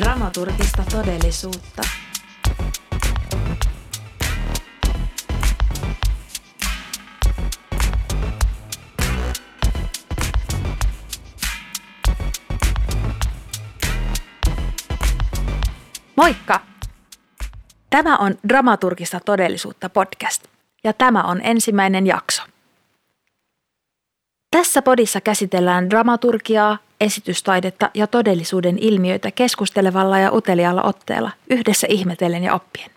Dramaturgista 0.00 0.82
todellisuutta. 0.90 1.82
Moikka! 16.16 16.60
Tämä 17.90 18.16
on 18.16 18.38
Dramaturgista 18.48 19.20
todellisuutta 19.20 19.88
podcast 19.88 20.44
ja 20.84 20.92
tämä 20.92 21.22
on 21.22 21.40
ensimmäinen 21.44 22.06
jakso. 22.06 22.42
Tässä 24.50 24.82
podissa 24.82 25.20
käsitellään 25.20 25.90
dramaturgiaa, 25.90 26.78
esitystaidetta 27.00 27.90
ja 27.94 28.06
todellisuuden 28.06 28.78
ilmiöitä 28.78 29.30
keskustelevalla 29.30 30.18
ja 30.18 30.32
uteliaalla 30.32 30.82
otteella 30.82 31.30
yhdessä 31.50 31.86
ihmetellen 31.90 32.44
ja 32.44 32.54
oppien. 32.54 32.90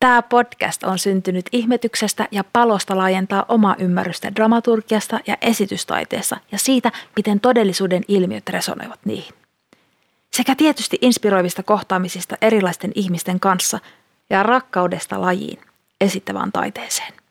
Tämä 0.00 0.22
podcast 0.22 0.84
on 0.84 0.98
syntynyt 0.98 1.46
ihmetyksestä 1.52 2.28
ja 2.30 2.44
palosta 2.52 2.96
laajentaa 2.96 3.44
omaa 3.48 3.76
ymmärrystä 3.78 4.34
dramaturgiasta 4.34 5.20
ja 5.26 5.36
esitystaiteessa 5.40 6.36
ja 6.52 6.58
siitä, 6.58 6.92
miten 7.16 7.40
todellisuuden 7.40 8.02
ilmiöt 8.08 8.48
resonoivat 8.48 9.00
niihin. 9.04 9.34
Sekä 10.30 10.54
tietysti 10.54 10.98
inspiroivista 11.00 11.62
kohtaamisista 11.62 12.36
erilaisten 12.40 12.92
ihmisten 12.94 13.40
kanssa 13.40 13.78
ja 14.30 14.42
rakkaudesta 14.42 15.20
lajiin, 15.20 15.60
esittävään 16.00 16.52
taiteeseen. 16.52 17.21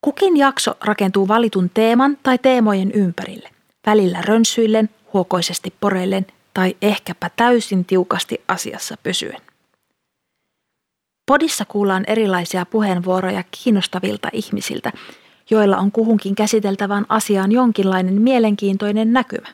Kukin 0.00 0.36
jakso 0.36 0.74
rakentuu 0.84 1.28
valitun 1.28 1.70
teeman 1.74 2.18
tai 2.22 2.38
teemojen 2.38 2.92
ympärille, 2.92 3.50
välillä 3.86 4.22
rönsyillen, 4.22 4.88
huokoisesti 5.12 5.74
porellen 5.80 6.26
tai 6.54 6.76
ehkäpä 6.82 7.30
täysin 7.36 7.84
tiukasti 7.84 8.40
asiassa 8.48 8.96
pysyen. 9.02 9.40
Podissa 11.26 11.64
kuullaan 11.64 12.04
erilaisia 12.06 12.66
puheenvuoroja 12.66 13.44
kiinnostavilta 13.50 14.28
ihmisiltä, 14.32 14.92
joilla 15.50 15.76
on 15.76 15.92
kuhunkin 15.92 16.34
käsiteltävän 16.34 17.06
asiaan 17.08 17.52
jonkinlainen 17.52 18.22
mielenkiintoinen 18.22 19.12
näkymä. 19.12 19.48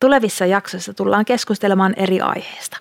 Tulevissa 0.00 0.46
jaksoissa 0.46 0.94
tullaan 0.94 1.24
keskustelemaan 1.24 1.94
eri 1.96 2.20
aiheista. 2.20 2.76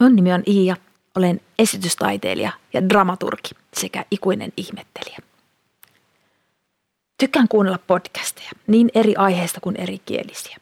Mun 0.00 0.16
nimi 0.16 0.32
on 0.32 0.42
Iia 0.46 0.76
olen 1.16 1.40
esitystaiteilija 1.58 2.52
ja 2.72 2.88
dramaturgi 2.88 3.50
sekä 3.76 4.04
ikuinen 4.10 4.52
ihmettelijä. 4.56 5.18
Tykkään 7.18 7.48
kuunnella 7.48 7.78
podcasteja, 7.86 8.50
niin 8.66 8.90
eri 8.94 9.16
aiheista 9.16 9.60
kuin 9.60 9.76
eri 9.76 9.98
kielisiä. 9.98 10.56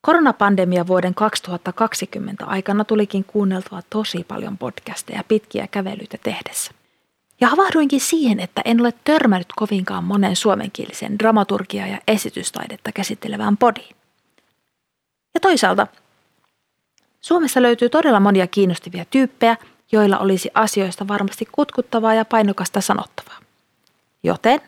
Koronapandemia 0.00 0.86
vuoden 0.86 1.14
2020 1.14 2.44
aikana 2.46 2.84
tulikin 2.84 3.24
kuunneltua 3.24 3.82
tosi 3.90 4.24
paljon 4.28 4.58
podcasteja 4.58 5.24
pitkiä 5.28 5.66
kävelyitä 5.66 6.18
tehdessä. 6.22 6.72
Ja 7.40 7.48
havahduinkin 7.48 8.00
siihen, 8.00 8.40
että 8.40 8.62
en 8.64 8.80
ole 8.80 8.92
törmännyt 9.04 9.48
kovinkaan 9.56 10.04
monen 10.04 10.36
suomenkielisen 10.36 11.18
dramaturgia 11.18 11.86
ja 11.86 11.98
esitystaidetta 12.08 12.92
käsittelevään 12.92 13.56
podiin. 13.56 13.96
Ja 15.34 15.40
toisaalta 15.40 15.86
Suomessa 17.20 17.62
löytyy 17.62 17.88
todella 17.88 18.20
monia 18.20 18.46
kiinnostavia 18.46 19.04
tyyppejä, 19.04 19.56
joilla 19.94 20.18
olisi 20.18 20.50
asioista 20.54 21.08
varmasti 21.08 21.48
kutkuttavaa 21.52 22.14
ja 22.14 22.24
painokasta 22.24 22.80
sanottavaa. 22.80 23.38
Joten 24.22 24.60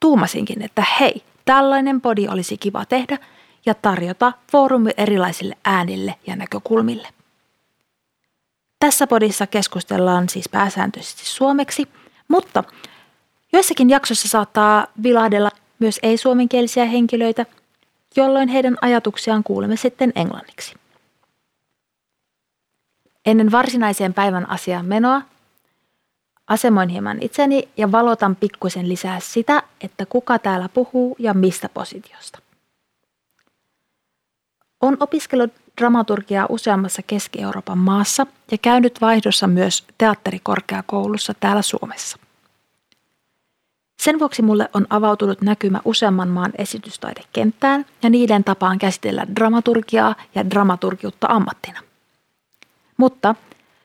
tuumasinkin, 0.00 0.62
että 0.62 0.84
hei, 1.00 1.22
tällainen 1.44 2.00
podi 2.00 2.28
olisi 2.28 2.58
kiva 2.58 2.84
tehdä 2.84 3.18
ja 3.66 3.74
tarjota 3.74 4.32
foorumi 4.52 4.90
erilaisille 4.96 5.56
äänille 5.64 6.14
ja 6.26 6.36
näkökulmille. 6.36 7.08
Tässä 8.78 9.06
podissa 9.06 9.46
keskustellaan 9.46 10.28
siis 10.28 10.48
pääsääntöisesti 10.48 11.26
suomeksi, 11.26 11.88
mutta 12.28 12.64
joissakin 13.52 13.90
jaksossa 13.90 14.28
saattaa 14.28 14.86
vilahdella 15.02 15.50
myös 15.78 16.00
ei-suomenkielisiä 16.02 16.84
henkilöitä, 16.84 17.46
jolloin 18.16 18.48
heidän 18.48 18.76
ajatuksiaan 18.80 19.44
kuulemme 19.44 19.76
sitten 19.76 20.12
englanniksi. 20.14 20.79
Ennen 23.26 23.52
varsinaiseen 23.52 24.14
päivän 24.14 24.50
asiaan 24.50 24.86
menoa 24.86 25.22
asemoin 26.46 26.88
hieman 26.88 27.18
itseni 27.20 27.68
ja 27.76 27.92
valotan 27.92 28.36
pikkusen 28.36 28.88
lisää 28.88 29.20
sitä, 29.20 29.62
että 29.80 30.06
kuka 30.06 30.38
täällä 30.38 30.68
puhuu 30.68 31.16
ja 31.18 31.34
mistä 31.34 31.68
positiosta. 31.68 32.38
On 34.80 34.96
opiskellut 35.00 35.52
dramaturgiaa 35.80 36.46
useammassa 36.48 37.02
Keski-Euroopan 37.02 37.78
maassa 37.78 38.26
ja 38.50 38.58
käynyt 38.58 39.00
vaihdossa 39.00 39.46
myös 39.46 39.84
teatterikorkeakoulussa 39.98 41.34
täällä 41.40 41.62
Suomessa. 41.62 42.18
Sen 44.02 44.18
vuoksi 44.18 44.42
mulle 44.42 44.68
on 44.74 44.86
avautunut 44.90 45.42
näkymä 45.42 45.80
useamman 45.84 46.28
maan 46.28 46.52
esitystaidekenttään 46.58 47.86
ja 48.02 48.10
niiden 48.10 48.44
tapaan 48.44 48.78
käsitellä 48.78 49.26
dramaturgiaa 49.36 50.14
ja 50.34 50.50
dramaturgiutta 50.50 51.26
ammattina. 51.30 51.80
Mutta 53.00 53.34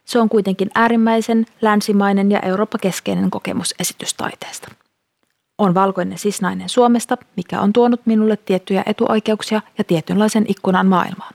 se 0.05 0.19
on 0.19 0.29
kuitenkin 0.29 0.69
äärimmäisen 0.75 1.45
länsimainen 1.61 2.31
ja 2.31 2.39
Eurooppa-keskeinen 2.39 3.29
kokemus 3.31 3.75
esitystaiteesta. 3.79 4.71
On 5.57 5.73
valkoinen 5.73 6.17
sisnainen 6.17 6.69
Suomesta, 6.69 7.17
mikä 7.37 7.61
on 7.61 7.73
tuonut 7.73 8.01
minulle 8.05 8.37
tiettyjä 8.37 8.83
etuoikeuksia 8.85 9.61
ja 9.77 9.83
tietynlaisen 9.83 10.45
ikkunan 10.47 10.87
maailmaan. 10.87 11.33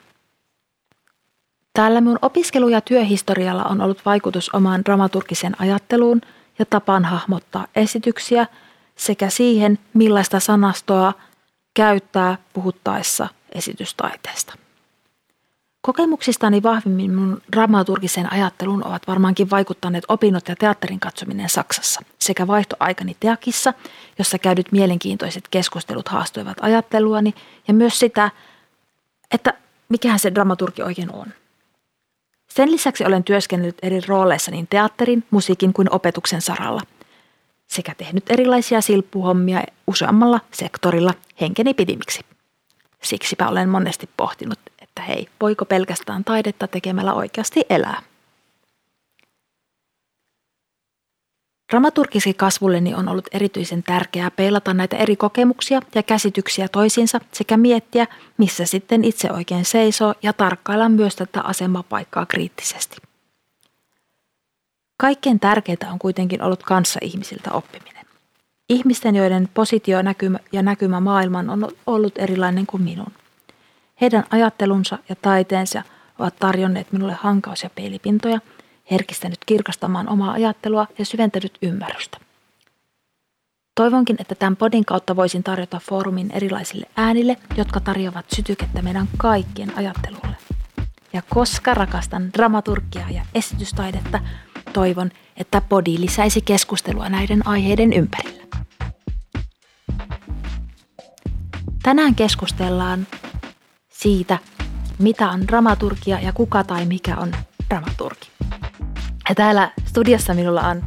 Täällä 1.73 2.01
minun 2.01 2.19
opiskelu- 2.23 2.69
ja 2.69 2.81
työhistorialla 2.81 3.65
on 3.65 3.81
ollut 3.81 4.05
vaikutus 4.05 4.51
omaan 4.55 4.85
dramaturgiseen 4.85 5.61
ajatteluun 5.61 6.21
ja 6.59 6.67
tapaan 6.67 7.05
hahmottaa 7.05 7.67
esityksiä 7.77 8.47
sekä 8.97 9.31
siihen, 9.31 9.79
millaista 9.95 10.41
sanastoa 10.41 11.13
käyttää 11.75 12.39
puhuttaessa 12.53 13.29
esitystaiteesta. 13.55 14.60
Kokemuksistani 15.83 16.63
vahvimmin 16.63 17.15
mun 17.15 17.43
dramaturgisen 17.53 18.33
ajatteluun 18.33 18.87
ovat 18.87 19.03
varmaankin 19.07 19.51
vaikuttaneet 19.51 20.05
opinnot 20.09 20.49
ja 20.49 20.57
teatterin 20.57 21.01
katsominen 21.01 21.49
Saksassa 21.49 22.01
sekä 22.19 22.47
vaihtoaikani 22.47 23.17
Teakissa, 23.21 23.75
jossa 24.19 24.39
käydyt 24.39 24.73
mielenkiintoiset 24.73 25.49
keskustelut 25.51 26.09
haastoivat 26.09 26.57
ajatteluani 26.61 27.35
ja 27.69 27.75
myös 27.75 27.99
sitä, 27.99 28.31
että 29.31 29.55
mikähän 29.89 30.19
se 30.19 30.35
dramaturgi 30.35 30.83
oikein 30.83 31.13
on. 31.13 31.27
Sen 32.49 32.71
lisäksi 32.73 33.05
olen 33.05 33.25
työskennellyt 33.25 33.79
eri 33.83 34.01
rooleissa 34.07 34.51
niin 34.51 34.67
teatterin, 34.71 35.25
musiikin 35.31 35.73
kuin 35.73 35.95
opetuksen 35.95 36.43
saralla 36.43 36.81
sekä 37.67 37.95
tehnyt 37.95 38.31
erilaisia 38.31 38.81
silppuhommia 38.81 39.63
useammalla 39.87 40.41
sektorilla 40.53 41.15
henkeni 41.41 41.75
pidimiksi. 41.75 42.21
Siksipä 43.03 43.49
olen 43.49 43.69
monesti 43.69 44.09
pohtinut, 44.17 44.59
että 45.01 45.13
hei, 45.13 45.29
voiko 45.41 45.65
pelkästään 45.65 46.25
taidetta 46.25 46.69
tekemällä 46.69 47.15
oikeasti 47.15 47.65
elää? 47.71 48.03
Dramaturgisi 51.73 52.35
kasvulleni 52.35 52.95
on 52.95 53.09
ollut 53.09 53.29
erityisen 53.33 53.83
tärkeää 53.83 54.31
peilata 54.31 54.75
näitä 54.75 54.97
eri 54.97 55.17
kokemuksia 55.17 55.81
ja 55.95 56.03
käsityksiä 56.03 56.69
toisiinsa 56.69 57.21
sekä 57.33 57.57
miettiä, 57.57 58.07
missä 58.39 58.67
sitten 58.67 59.05
itse 59.05 59.33
oikein 59.33 59.65
seisoo 59.65 60.15
ja 60.23 60.33
tarkkailla 60.33 60.89
myös 60.89 61.17
tätä 61.17 61.41
asemapaikkaa 61.41 62.27
kriittisesti. 62.27 62.97
Kaikkein 64.97 65.41
tärkeintä 65.41 65.93
on 65.93 65.99
kuitenkin 65.99 66.43
ollut 66.43 66.63
kanssa 66.63 67.01
ihmisiltä 67.03 67.51
oppiminen. 67.53 68.07
Ihmisten, 68.69 69.17
joiden 69.17 69.49
positio 69.55 69.99
ja 70.53 70.63
näkymä 70.63 71.01
maailman 71.01 71.51
on 71.51 71.69
ollut 71.87 72.19
erilainen 72.19 72.67
kuin 72.67 72.83
minun. 72.83 73.13
Heidän 74.01 74.25
ajattelunsa 74.31 74.99
ja 75.09 75.17
taiteensa 75.17 75.83
ovat 76.19 76.37
tarjonneet 76.37 76.93
minulle 76.93 77.13
hankaus- 77.13 77.63
ja 77.63 77.71
peilipintoja, 77.75 78.41
herkistänyt 78.91 79.39
kirkastamaan 79.47 80.09
omaa 80.09 80.33
ajattelua 80.33 80.87
ja 80.99 81.05
syventänyt 81.05 81.59
ymmärrystä. 81.63 82.19
Toivonkin, 83.75 84.17
että 84.19 84.35
tämän 84.35 84.57
podin 84.57 84.85
kautta 84.85 85.17
voisin 85.17 85.43
tarjota 85.43 85.81
foorumin 85.89 86.31
erilaisille 86.33 86.87
äänille, 86.97 87.37
jotka 87.57 87.81
tarjoavat 87.81 88.27
sytykettä 88.35 88.83
meidän 88.83 89.09
kaikkien 89.17 89.79
ajattelulle. 89.79 90.37
Ja 91.13 91.23
koska 91.29 91.75
rakastan 91.75 92.33
dramaturgiaa 92.33 93.11
ja 93.11 93.23
esitystaidetta, 93.35 94.21
toivon, 94.73 95.11
että 95.37 95.61
podi 95.61 96.01
lisäisi 96.01 96.41
keskustelua 96.41 97.09
näiden 97.09 97.47
aiheiden 97.47 97.93
ympärillä. 97.93 98.43
Tänään 101.83 102.15
keskustellaan 102.15 103.07
siitä, 104.01 104.39
mitä 104.99 105.31
on 105.31 105.47
dramaturgia 105.47 106.21
ja 106.21 106.33
kuka 106.33 106.65
tai 106.65 106.87
mikä 106.87 107.17
on 107.17 107.33
dramaturgi. 107.71 108.31
Ja 109.29 109.35
täällä 109.35 109.71
studiossa 109.87 110.35
minulla 110.35 110.61
on 110.61 110.85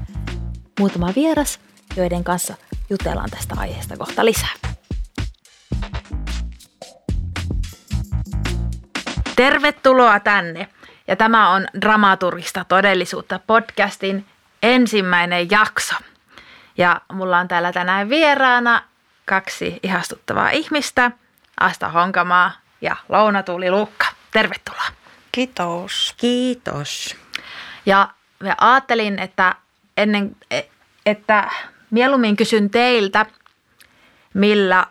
muutama 0.79 1.13
vieras, 1.15 1.59
joiden 1.95 2.23
kanssa 2.23 2.55
jutellaan 2.89 3.29
tästä 3.29 3.55
aiheesta 3.57 3.97
kohta 3.97 4.25
lisää. 4.25 4.49
Tervetuloa 9.35 10.19
tänne. 10.19 10.69
Ja 11.07 11.15
tämä 11.15 11.49
on 11.49 11.67
Dramaturgista 11.81 12.65
todellisuutta 12.65 13.39
podcastin 13.47 14.25
ensimmäinen 14.63 15.51
jakso. 15.51 15.95
Ja 16.77 17.01
mulla 17.13 17.39
on 17.39 17.47
täällä 17.47 17.71
tänään 17.71 18.09
vieraana 18.09 18.83
kaksi 19.25 19.79
ihastuttavaa 19.83 20.49
ihmistä, 20.49 21.11
Asta 21.59 21.89
Honkamaa 21.89 22.62
ja 22.83 22.95
Louna 23.09 23.43
Tuuli 23.43 23.71
Lukka. 23.71 24.05
Tervetuloa. 24.31 24.87
Kiitos. 25.31 26.13
Kiitos. 26.17 27.15
Ja 27.85 28.09
mä 28.39 28.55
ajattelin, 28.61 29.19
että, 29.19 29.55
ennen, 29.97 30.35
että 31.05 31.49
mieluummin 31.91 32.35
kysyn 32.35 32.69
teiltä, 32.69 33.25
millä 34.33 34.87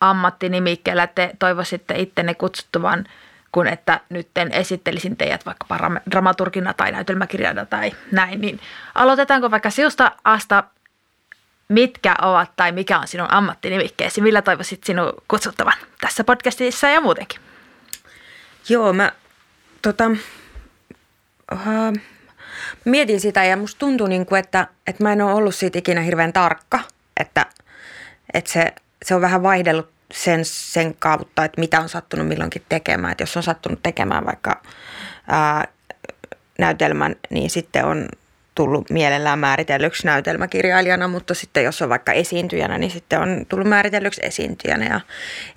ammattinimikkeellä 0.00 1.06
te 1.06 1.30
toivoisitte 1.38 1.94
ittenne 1.98 2.34
kutsuttavan, 2.34 3.04
kun 3.52 3.66
että 3.66 4.00
nyt 4.08 4.28
esittelisin 4.52 5.16
teidät 5.16 5.46
vaikka 5.46 5.66
dramaturgina 6.10 6.74
tai 6.74 6.92
näytelmäkirjana 6.92 7.66
tai 7.66 7.92
näin. 8.12 8.40
Niin 8.40 8.60
aloitetaanko 8.94 9.50
vaikka 9.50 9.70
sinusta 9.70 10.12
Asta, 10.24 10.64
mitkä 11.68 12.14
ovat 12.22 12.50
tai 12.56 12.72
mikä 12.72 12.98
on 12.98 13.08
sinun 13.08 13.32
ammattinimikkeesi? 13.32 14.20
Millä 14.20 14.42
toivoisit 14.42 14.84
sinun 14.84 15.12
kutsuttavan 15.28 15.74
tässä 16.00 16.24
podcastissa 16.24 16.88
ja 16.88 17.00
muutenkin? 17.00 17.40
Joo, 18.68 18.92
mä 18.92 19.12
tota, 19.82 20.10
uh, 21.52 21.92
mietin 22.84 23.20
sitä 23.20 23.44
ja 23.44 23.56
musta 23.56 23.78
tuntuu, 23.78 24.06
niin 24.06 24.26
kuin, 24.26 24.38
että, 24.38 24.66
että 24.86 25.02
mä 25.02 25.12
en 25.12 25.22
ole 25.22 25.32
ollut 25.32 25.54
siitä 25.54 25.78
ikinä 25.78 26.00
hirveän 26.00 26.32
tarkka, 26.32 26.80
että, 27.20 27.46
että 28.34 28.52
se, 28.52 28.74
se 29.02 29.14
on 29.14 29.20
vähän 29.20 29.42
vaihdellut 29.42 29.90
sen, 30.14 30.44
sen 30.44 30.94
kautta, 30.94 31.44
että 31.44 31.60
mitä 31.60 31.80
on 31.80 31.88
sattunut 31.88 32.28
milloinkin 32.28 32.64
tekemään. 32.68 33.12
Että 33.12 33.22
jos 33.22 33.36
on 33.36 33.42
sattunut 33.42 33.82
tekemään 33.82 34.26
vaikka 34.26 34.62
ää, 35.28 35.68
näytelmän, 36.58 37.16
niin 37.30 37.50
sitten 37.50 37.84
on 37.84 38.08
tullut 38.58 38.90
mielellään 38.90 39.38
määritellyksi 39.38 40.06
näytelmäkirjailijana, 40.06 41.08
mutta 41.08 41.34
sitten 41.34 41.64
jos 41.64 41.82
on 41.82 41.88
vaikka 41.88 42.12
esiintyjänä, 42.12 42.78
niin 42.78 42.90
sitten 42.90 43.20
on 43.20 43.46
tullut 43.48 43.68
määritellyksi 43.68 44.20
esiintyjänä. 44.24 44.84
Ja, 44.84 45.00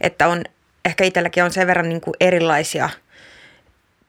että 0.01 0.27
on, 0.27 0.43
ehkä 0.85 1.03
itselläkin 1.03 1.43
on 1.43 1.51
sen 1.51 1.67
verran 1.67 1.89
niin 1.89 2.01
kuin 2.01 2.13
erilaisia 2.19 2.89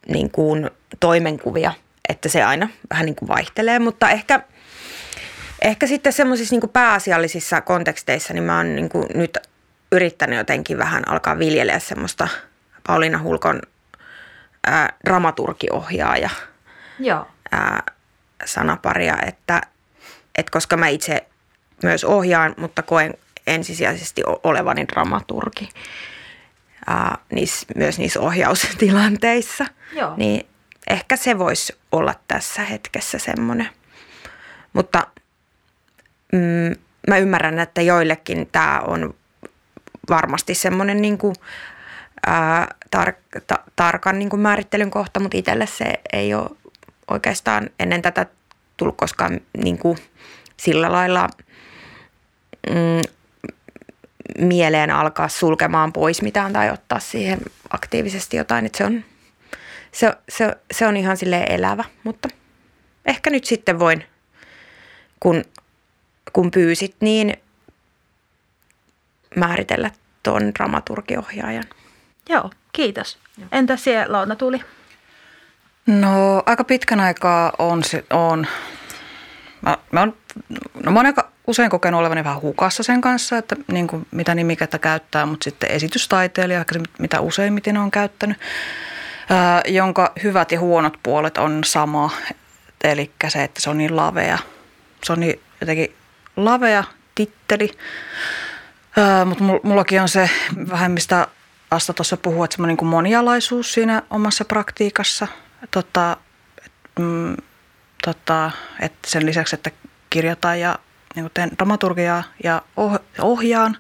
niin 0.09 0.31
kuin 0.31 0.71
toimenkuvia, 1.01 1.73
että 2.09 2.29
se 2.29 2.43
aina 2.43 2.69
vähän 2.91 3.07
niin 3.07 3.17
kuin 3.17 3.29
vaihtelee, 3.29 3.79
mutta 3.79 4.11
ehkä, 4.11 4.41
ehkä 5.63 5.87
sitten 5.87 6.13
semmoisissa 6.13 6.57
niin 6.57 6.71
pääasiallisissa 6.71 7.61
konteksteissa, 7.61 8.35
niin 8.35 8.45
mä 8.45 8.57
oon 8.57 8.77
niin 8.77 8.89
kuin 8.89 9.07
nyt 9.15 9.39
yrittänyt 9.93 10.39
jotenkin 10.39 10.79
vähän 10.79 11.09
alkaa 11.09 11.39
viljelee 11.39 11.81
semmoista 11.81 12.29
Pauliina 12.87 13.19
Hulkon 13.19 13.63
ää, 14.67 14.93
dramaturgiohjaaja 15.05 16.31
Joo. 16.99 17.27
Ää, 17.53 17.83
sanaparia, 18.45 19.17
että, 19.27 19.63
että 20.39 20.51
koska 20.51 20.77
mä 20.77 20.89
itse 20.89 21.27
myös 21.83 22.05
ohjaan, 22.05 22.55
mutta 22.57 22.83
koen 22.83 23.15
ensisijaisesti 23.47 24.23
olevani 24.43 24.89
dramaturgi 24.89 25.69
ää, 26.87 27.19
niissä, 27.33 27.67
myös 27.77 27.99
niissä 27.99 28.21
ohjaustilanteissa, 28.21 29.67
Joo. 29.93 30.15
niin 30.17 30.47
ehkä 30.91 31.17
se 31.17 31.39
voisi 31.39 31.77
olla 31.93 32.15
tässä 32.29 32.63
hetkessä 32.63 33.19
semmoinen. 33.19 33.69
Mutta 34.73 35.07
mm, 36.33 36.77
mä 37.09 37.19
ymmärrän, 37.19 37.59
että 37.59 37.83
joillekin 37.83 38.49
tämä 38.53 38.81
on 38.81 39.15
varmasti 40.11 40.55
semmoinen 40.55 41.03
niin 41.03 41.19
kuin, 41.19 41.35
ää, 42.27 42.75
tar- 42.97 43.43
ta- 43.47 43.65
tarkan 43.77 44.19
niin 44.19 44.29
kuin 44.29 44.41
määrittelyn 44.41 44.91
kohta, 44.91 45.21
mutta 45.21 45.39
itselle 45.39 45.67
se 45.67 46.01
ei 46.13 46.35
ole 46.35 46.51
oikeastaan 47.11 47.71
ennen 47.79 48.03
tätä 48.03 48.27
tullut 48.77 48.97
koskaan 48.97 49.41
niin 49.63 49.79
kuin 49.79 49.99
sillä 50.57 50.93
lailla 50.93 51.29
mm, 52.69 53.03
mieleen 54.39 54.91
alkaa 54.91 55.29
sulkemaan 55.29 55.93
pois 55.93 56.23
mitään 56.23 56.53
tai 56.53 56.71
ottaa 56.71 56.99
siihen 56.99 57.39
aktiivisesti 57.71 58.37
jotain. 58.37 58.67
Että 58.67 58.79
se, 58.79 58.85
on, 58.85 59.05
se, 59.93 60.13
se, 60.29 60.57
se 60.73 60.87
on 60.87 60.97
ihan 60.97 61.17
sille 61.17 61.47
elävä, 61.49 61.85
mutta 62.05 62.29
ehkä 63.07 63.31
nyt 63.31 63.45
sitten 63.45 63.79
voin, 63.79 64.05
kun, 65.21 65.45
kun 66.33 66.51
pyysit, 66.51 66.97
niin 67.01 67.37
määritellä 69.37 69.91
tuon 70.23 70.55
dramaturgiohjaajan. 70.55 71.65
Joo, 72.29 72.51
kiitos. 72.73 73.19
Entä 73.53 73.77
siellä 73.77 74.13
Louna 74.13 74.37
tuli? 74.37 74.61
No 75.87 76.43
aika 76.47 76.65
pitkän 76.65 77.01
aikaa 77.01 77.53
on, 77.59 77.83
on 78.11 78.47
mä, 79.63 79.79
mä 79.93 80.03
on, 80.03 80.17
no 80.85 80.93
mä 80.93 81.01
aika 81.01 81.31
usein 81.47 81.71
kokenut 81.71 82.01
olevani 82.01 82.25
vähän 82.25 82.43
hukassa 82.43 82.83
sen 82.83 83.01
kanssa, 83.01 83.39
että 83.39 83.57
niin 83.73 83.87
kuin 83.87 84.07
mitä 84.11 84.35
nimikettä 84.35 84.79
käyttää, 84.79 85.27
mutta 85.27 85.45
sitten 85.45 85.71
esitystaiteilija, 85.71 86.61
ehkä 86.61 86.75
se 86.75 86.81
mitä 86.99 87.21
useimmiten 87.21 87.77
on 87.77 87.91
käyttänyt, 87.91 88.37
ää, 89.31 89.63
jonka 89.69 90.13
hyvät 90.23 90.53
ja 90.53 90.61
huonot 90.61 90.99
puolet 91.03 91.39
on 91.39 91.65
sama, 91.65 92.11
eli 92.85 93.11
se, 93.29 93.45
että 93.45 93.61
se 93.61 93.71
on 93.71 93.79
niin 93.79 93.97
lavea. 93.97 94.39
Se 95.05 95.13
on 95.13 95.21
niin 95.21 95.41
jotenkin 95.61 95.95
lavea 96.37 96.85
titteli, 97.15 97.71
mutta 99.25 99.45
mullakin 99.63 100.03
on 100.03 100.09
se 100.09 100.31
vähän, 100.71 100.93
mistä 100.93 101.27
Asta 101.73 101.93
tuossa 101.93 102.17
puhuu, 102.17 102.45
että 102.45 102.57
semmoinen 102.57 102.77
niin 102.81 102.89
monialaisuus 102.89 103.73
siinä 103.73 104.03
omassa 104.11 104.45
praktiikassa. 104.45 105.29
Tota, 105.71 106.17
mm, 106.99 107.37
tota, 108.05 108.51
että 108.81 109.11
sen 109.11 109.27
lisäksi, 109.27 109.57
että 109.57 109.71
kirjoitan 110.11 110.61
ja 110.61 110.79
niin 111.15 111.31
teen 111.35 111.51
dramaturgiaa 111.57 112.25
ja 112.45 112.63
oh, 112.77 112.99
ohjaan 113.19 113.77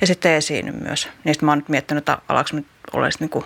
ja 0.00 0.06
sitten 0.06 0.32
esiin 0.32 0.74
myös. 0.82 1.08
Niistä 1.24 1.44
mä 1.44 1.50
oon 1.50 1.58
nyt 1.58 1.68
miettinyt, 1.68 2.02
että 2.02 2.18
alaks 2.28 2.52
nyt 2.52 2.66
olla 2.92 3.08
niin 3.20 3.44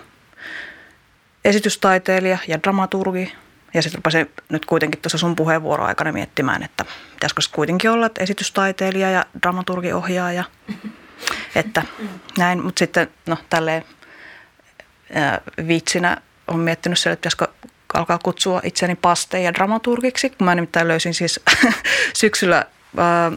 esitystaiteilija 1.45 2.37
ja 2.47 2.63
dramaturgi. 2.63 3.33
Ja 3.73 3.81
sitten 3.81 3.97
rupesin 3.97 4.31
nyt 4.49 4.65
kuitenkin 4.65 5.01
tuossa 5.01 5.17
sun 5.17 5.35
puheenvuoro 5.35 5.85
aikana 5.85 6.11
miettimään, 6.11 6.63
että 6.63 6.85
pitäisikö 7.13 7.41
se 7.41 7.51
kuitenkin 7.51 7.91
olla 7.91 8.05
että 8.05 8.23
esitystaiteilija 8.23 9.11
ja 9.11 9.25
dramaturgiohjaaja. 9.41 10.43
Että 11.55 11.83
näin, 12.37 12.63
mutta 12.63 12.79
sitten 12.79 13.07
no 13.27 13.37
tälleen 13.49 13.85
ää, 15.13 15.41
vitsinä 15.67 16.17
on 16.47 16.59
miettinyt 16.59 16.99
siellä, 16.99 17.13
että 17.13 17.29
pitäisikö 17.29 17.47
alkaa 17.93 18.19
kutsua 18.23 18.61
itseni 18.63 18.95
paste- 18.95 19.41
ja 19.41 19.53
dramaturgiksi, 19.53 20.29
kun 20.29 20.45
mä 20.45 20.55
nimittäin 20.55 20.87
löysin 20.87 21.13
siis 21.13 21.39
syksyllä 22.13 22.65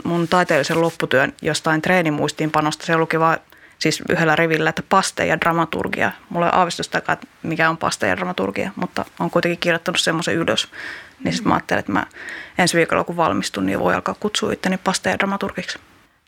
mun 0.05 0.29
taiteellisen 0.29 0.81
lopputyön 0.81 1.33
jostain 1.43 1.83
treenimuistiinpanosta. 1.83 2.87
Se 2.87 2.97
luki 2.97 3.21
vaan 3.21 3.39
siis 3.79 4.03
yhdellä 4.09 4.37
rivillä, 4.37 4.71
että 4.71 4.83
paste 4.89 5.27
ja 5.27 5.41
dramaturgia. 5.41 6.13
Mulla 6.29 6.47
ei 6.47 6.51
ole 6.51 6.59
aavistusta, 6.59 6.99
että 6.99 7.17
mikä 7.43 7.71
on 7.71 7.77
paste 7.77 8.09
ja 8.09 8.17
dramaturgia, 8.17 8.71
mutta 8.77 9.05
on 9.19 9.31
kuitenkin 9.31 9.59
kirjoittanut 9.59 10.01
semmoisen 10.01 10.35
ylös. 10.35 10.69
Niin 11.25 11.33
sitten 11.33 11.49
mä 11.49 11.55
ajattelin, 11.55 11.81
että 11.81 11.93
mä 11.93 12.07
ensi 12.59 12.77
viikolla 12.77 13.05
kun 13.05 13.17
valmistun, 13.17 13.67
niin 13.67 13.81
voi 13.81 13.95
alkaa 13.95 14.15
kutsua 14.21 14.53
itteni 14.53 14.79
paste 14.79 15.11
ja 15.11 15.19
dramaturgiksi. 15.19 15.79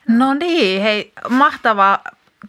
No 0.08 0.34
niin, 0.34 0.82
hei, 0.82 1.12
mahtavaa 1.28 1.98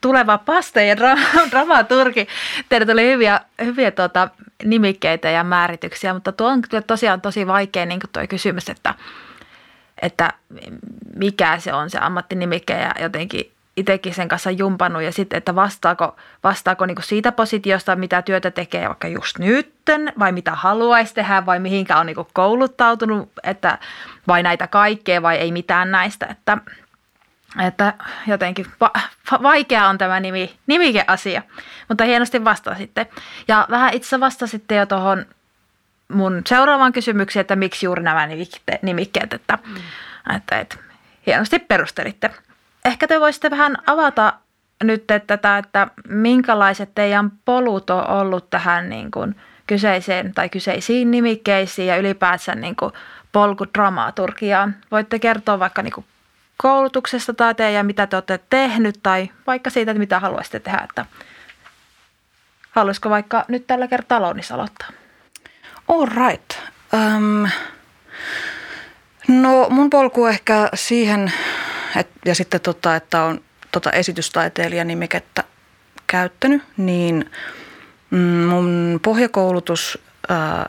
tuleva 0.01 0.37
paste 0.37 0.85
ja 0.85 0.95
dra- 0.95 1.49
dramaturgi. 1.51 2.27
Teille 2.69 2.85
tuli 2.85 3.11
hyviä, 3.11 3.39
hyviä 3.65 3.91
tuota, 3.91 4.29
nimikkeitä 4.63 5.29
ja 5.29 5.43
määrityksiä, 5.43 6.13
mutta 6.13 6.31
tuo 6.31 6.47
on 6.47 6.61
tosiaan 6.87 7.21
tosi 7.21 7.47
vaikea 7.47 7.85
niin 7.85 7.99
tuo 8.13 8.23
kysymys, 8.29 8.69
että, 8.69 8.95
että 10.01 10.33
mikä 11.15 11.59
se 11.59 11.73
on 11.73 11.89
se 11.89 11.97
ammattinimike 12.01 12.73
ja 12.73 12.91
jotenkin 12.99 13.51
itsekin 13.77 14.13
sen 14.13 14.27
kanssa 14.27 14.51
jumpannut 14.51 15.03
ja 15.03 15.11
sitten, 15.11 15.37
että 15.37 15.55
vastaako, 15.55 16.15
vastaako 16.43 16.85
niin 16.85 16.97
siitä 17.01 17.31
positiosta, 17.31 17.95
mitä 17.95 18.21
työtä 18.21 18.51
tekee 18.51 18.87
vaikka 18.87 19.07
just 19.07 19.39
nytten 19.39 20.13
vai 20.19 20.31
mitä 20.31 20.51
haluaisi 20.51 21.13
tehdä 21.13 21.45
vai 21.45 21.59
mihinkä 21.59 21.97
on 21.97 22.05
niin 22.05 22.17
kouluttautunut, 22.33 23.31
että 23.43 23.77
vai 24.27 24.43
näitä 24.43 24.67
kaikkea 24.67 25.21
vai 25.21 25.37
ei 25.37 25.51
mitään 25.51 25.91
näistä, 25.91 26.25
että– 26.25 26.57
että 27.59 27.93
jotenkin 28.27 28.65
va- 28.81 28.93
vaikea 29.43 29.87
on 29.87 29.97
tämä 29.97 30.19
nimi, 30.19 30.57
nimikeasia, 30.67 31.41
mutta 31.87 32.03
hienosti 32.03 32.45
vastasitte. 32.45 33.07
Ja 33.47 33.67
vähän 33.69 33.93
itse 33.93 34.19
vastasitte 34.19 34.75
jo 34.75 34.85
tuohon 34.85 35.25
mun 36.07 36.41
seuraavaan 36.47 36.93
kysymykseen, 36.93 37.41
että 37.41 37.55
miksi 37.55 37.85
juuri 37.85 38.03
nämä 38.03 38.27
nimikkeet, 38.81 39.33
että, 39.33 39.57
mm. 39.65 39.75
että, 40.35 40.59
että 40.59 40.77
hienosti 41.25 41.59
perustelitte. 41.59 42.31
Ehkä 42.85 43.07
te 43.07 43.19
voisitte 43.19 43.49
vähän 43.49 43.77
avata 43.87 44.33
nyt 44.83 45.07
tätä, 45.27 45.57
että 45.57 45.87
minkälaiset 46.07 46.95
teidän 46.95 47.31
polut 47.45 47.89
on 47.89 48.09
ollut 48.09 48.49
tähän 48.49 48.89
niin 48.89 49.11
kuin 49.11 49.35
kyseiseen 49.67 50.33
tai 50.33 50.49
kyseisiin 50.49 51.11
nimikkeisiin 51.11 51.87
ja 51.87 51.97
ylipäätään 51.97 52.61
niin 52.61 52.75
kuin 52.75 52.93
polku 53.31 53.65
dramaturgiaan. 53.73 54.75
Voitte 54.91 55.19
kertoa 55.19 55.59
vaikka 55.59 55.81
niin 55.81 55.93
kuin 55.93 56.05
koulutuksesta 56.57 57.33
tai 57.33 57.55
teidän, 57.55 57.85
mitä 57.85 58.07
te 58.07 58.15
olette 58.15 58.39
tehnyt 58.49 58.99
tai 59.03 59.29
vaikka 59.47 59.69
siitä, 59.69 59.91
että 59.91 59.99
mitä 59.99 60.19
haluaisitte 60.19 60.59
tehdä. 60.59 60.85
Että 60.89 61.05
Haluaisiko 62.77 63.09
vaikka 63.09 63.45
nyt 63.47 63.67
tällä 63.67 63.87
kertaa 63.87 64.21
Lounis 64.21 64.51
aloittaa? 64.51 64.87
All 65.87 66.05
right. 66.05 66.53
Um, 66.93 67.49
no 69.27 69.67
mun 69.69 69.89
polku 69.89 70.25
ehkä 70.25 70.69
siihen, 70.73 71.33
et, 71.95 72.07
ja 72.25 72.35
sitten 72.35 72.61
tota, 72.61 72.95
että 72.95 73.23
on 73.23 73.41
tota 73.71 73.91
esitystaiteilija 73.91 74.83
nimikettä 74.83 75.43
käyttänyt, 76.07 76.63
niin 76.77 77.31
mm, 78.09 78.19
mun 78.19 78.99
pohjakoulutus 79.03 79.99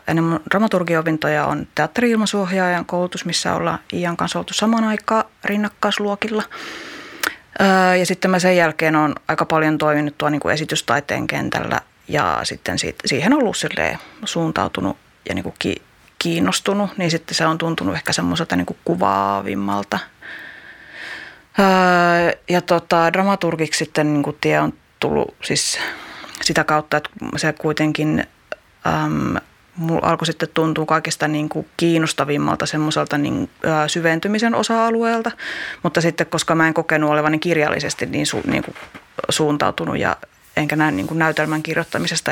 ennen 0.09 0.25
mun 0.25 0.41
dramaturgiopintoja 0.51 1.47
on 1.47 1.67
teatteri-ilmaisuohjaajan 1.75 2.85
koulutus, 2.85 3.25
missä 3.25 3.55
ollaan 3.55 3.79
Ian 3.93 4.17
kanssa 4.17 4.39
oltu 4.39 4.55
saman 4.55 4.85
aikaan 4.85 5.25
rinnakkaisluokilla. 5.45 6.43
Ja 7.99 8.07
sitten 8.07 8.31
mä 8.31 8.39
sen 8.39 8.57
jälkeen 8.57 8.97
on 8.97 9.15
aika 9.29 9.45
paljon 9.45 9.79
toiminut 9.79 10.19
tuo 10.19 10.29
niin 10.29 10.41
kuin 10.41 10.55
esitystaiteen 10.55 11.27
kentällä 11.27 11.81
ja 12.09 12.41
sitten 12.43 12.79
siitä, 12.79 13.03
siihen 13.07 13.33
on 13.33 13.39
ollut 13.39 13.57
suuntautunut 14.25 14.97
ja 15.29 15.35
niin 15.35 15.43
kuin 15.43 15.55
ki, 15.59 15.83
kiinnostunut, 16.19 16.99
niin 16.99 17.11
sitten 17.11 17.35
se 17.35 17.47
on 17.47 17.59
tuntunut 17.59 17.95
ehkä 17.95 18.13
semmoiselta 18.13 18.57
niin 18.57 18.67
kuin 18.67 18.79
kuvaavimmalta. 18.85 19.99
Ja 22.49 22.61
tota, 22.61 23.13
dramaturgiksi 23.13 23.79
sitten 23.79 24.13
niin 24.13 24.23
kuin 24.23 24.37
tie 24.41 24.61
on 24.61 24.73
tullut 25.01 25.35
siis 25.43 25.79
sitä 26.43 26.65
kautta, 26.65 26.97
että 26.97 27.11
se 27.37 27.53
kuitenkin 27.53 28.27
äm, 28.87 29.37
mulla 29.77 30.09
alkoi 30.09 30.27
sitten 30.27 30.49
tuntua 30.55 30.87
kaikista 30.87 31.29
niin 31.29 31.49
kuin 31.49 31.67
kiinnostavimmalta 31.77 32.67
semmoiselta 32.67 33.19
niin, 33.19 33.51
syventymisen 33.87 34.55
osa-alueelta, 34.55 35.31
mutta 35.83 36.01
sitten 36.01 36.27
koska 36.27 36.55
mä 36.55 36.69
en 36.69 36.75
kokenut 36.75 37.11
olevani 37.11 37.39
kirjallisesti 37.39 38.07
niin, 38.07 38.27
su, 38.27 38.41
niin 38.47 38.63
kuin 38.63 38.75
suuntautunut 39.29 39.99
ja 39.99 40.17
enkä 40.57 40.77
näin 40.77 40.97
niin 40.97 41.07
kuin 41.07 41.19
näytelmän 41.19 41.63
kirjoittamisesta 41.63 42.31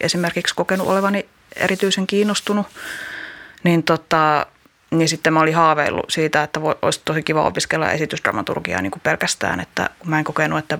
esimerkiksi 0.00 0.54
kokenut 0.54 0.86
olevani 0.86 1.26
erityisen 1.56 2.06
kiinnostunut, 2.06 2.66
niin, 3.64 3.82
tota, 3.82 4.46
niin 4.90 5.08
sitten 5.08 5.32
mä 5.32 5.40
olin 5.40 5.54
haaveillut 5.54 6.10
siitä, 6.10 6.42
että 6.42 6.60
olisi 6.82 7.00
tosi 7.04 7.22
kiva 7.22 7.42
opiskella 7.42 7.90
esitysdramaturgiaa 7.90 8.82
niin 8.82 8.90
kuin 8.90 9.02
pelkästään, 9.02 9.60
että 9.60 9.90
mä 10.04 10.18
en 10.18 10.24
kokenut, 10.24 10.58
että 10.58 10.78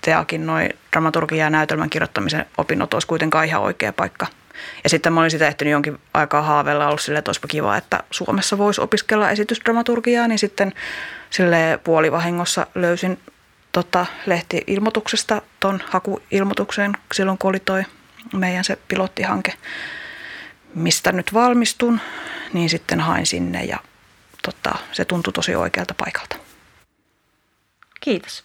Teakin 0.00 0.46
noin 0.46 0.70
dramaturgia 0.92 1.44
ja 1.44 1.50
näytelmän 1.50 1.90
kirjoittamisen 1.90 2.46
opinnot 2.58 2.94
olisi 2.94 3.06
kuitenkaan 3.06 3.46
ihan 3.46 3.62
oikea 3.62 3.92
paikka. 3.92 4.26
Ja 4.84 4.90
sitten 4.90 5.12
mä 5.12 5.20
olin 5.20 5.30
sitä 5.30 5.48
ehtinyt 5.48 5.72
jonkin 5.72 5.98
aikaa 6.14 6.42
haaveilla 6.42 6.86
ollut 6.86 7.00
sille, 7.00 7.18
että 7.18 7.28
olisipa 7.28 7.48
kiva, 7.48 7.76
että 7.76 8.02
Suomessa 8.10 8.58
voisi 8.58 8.80
opiskella 8.80 9.30
esitysdramaturgiaa, 9.30 10.28
niin 10.28 10.38
sitten 10.38 10.72
sille 11.30 11.80
puolivahingossa 11.84 12.66
löysin 12.74 13.18
tota, 13.72 14.06
lehti-ilmoituksesta 14.26 15.42
ton 15.60 15.82
hakuilmoituksen 15.86 16.92
silloin, 17.12 17.38
kun 17.38 17.48
oli 17.48 17.60
toi 17.60 17.84
meidän 18.32 18.64
se 18.64 18.78
pilottihanke, 18.88 19.54
mistä 20.74 21.12
nyt 21.12 21.34
valmistun, 21.34 22.00
niin 22.52 22.70
sitten 22.70 23.00
hain 23.00 23.26
sinne 23.26 23.64
ja 23.64 23.78
tota, 24.42 24.78
se 24.92 25.04
tuntui 25.04 25.32
tosi 25.32 25.54
oikealta 25.54 25.94
paikalta. 25.94 26.36
Kiitos. 28.00 28.44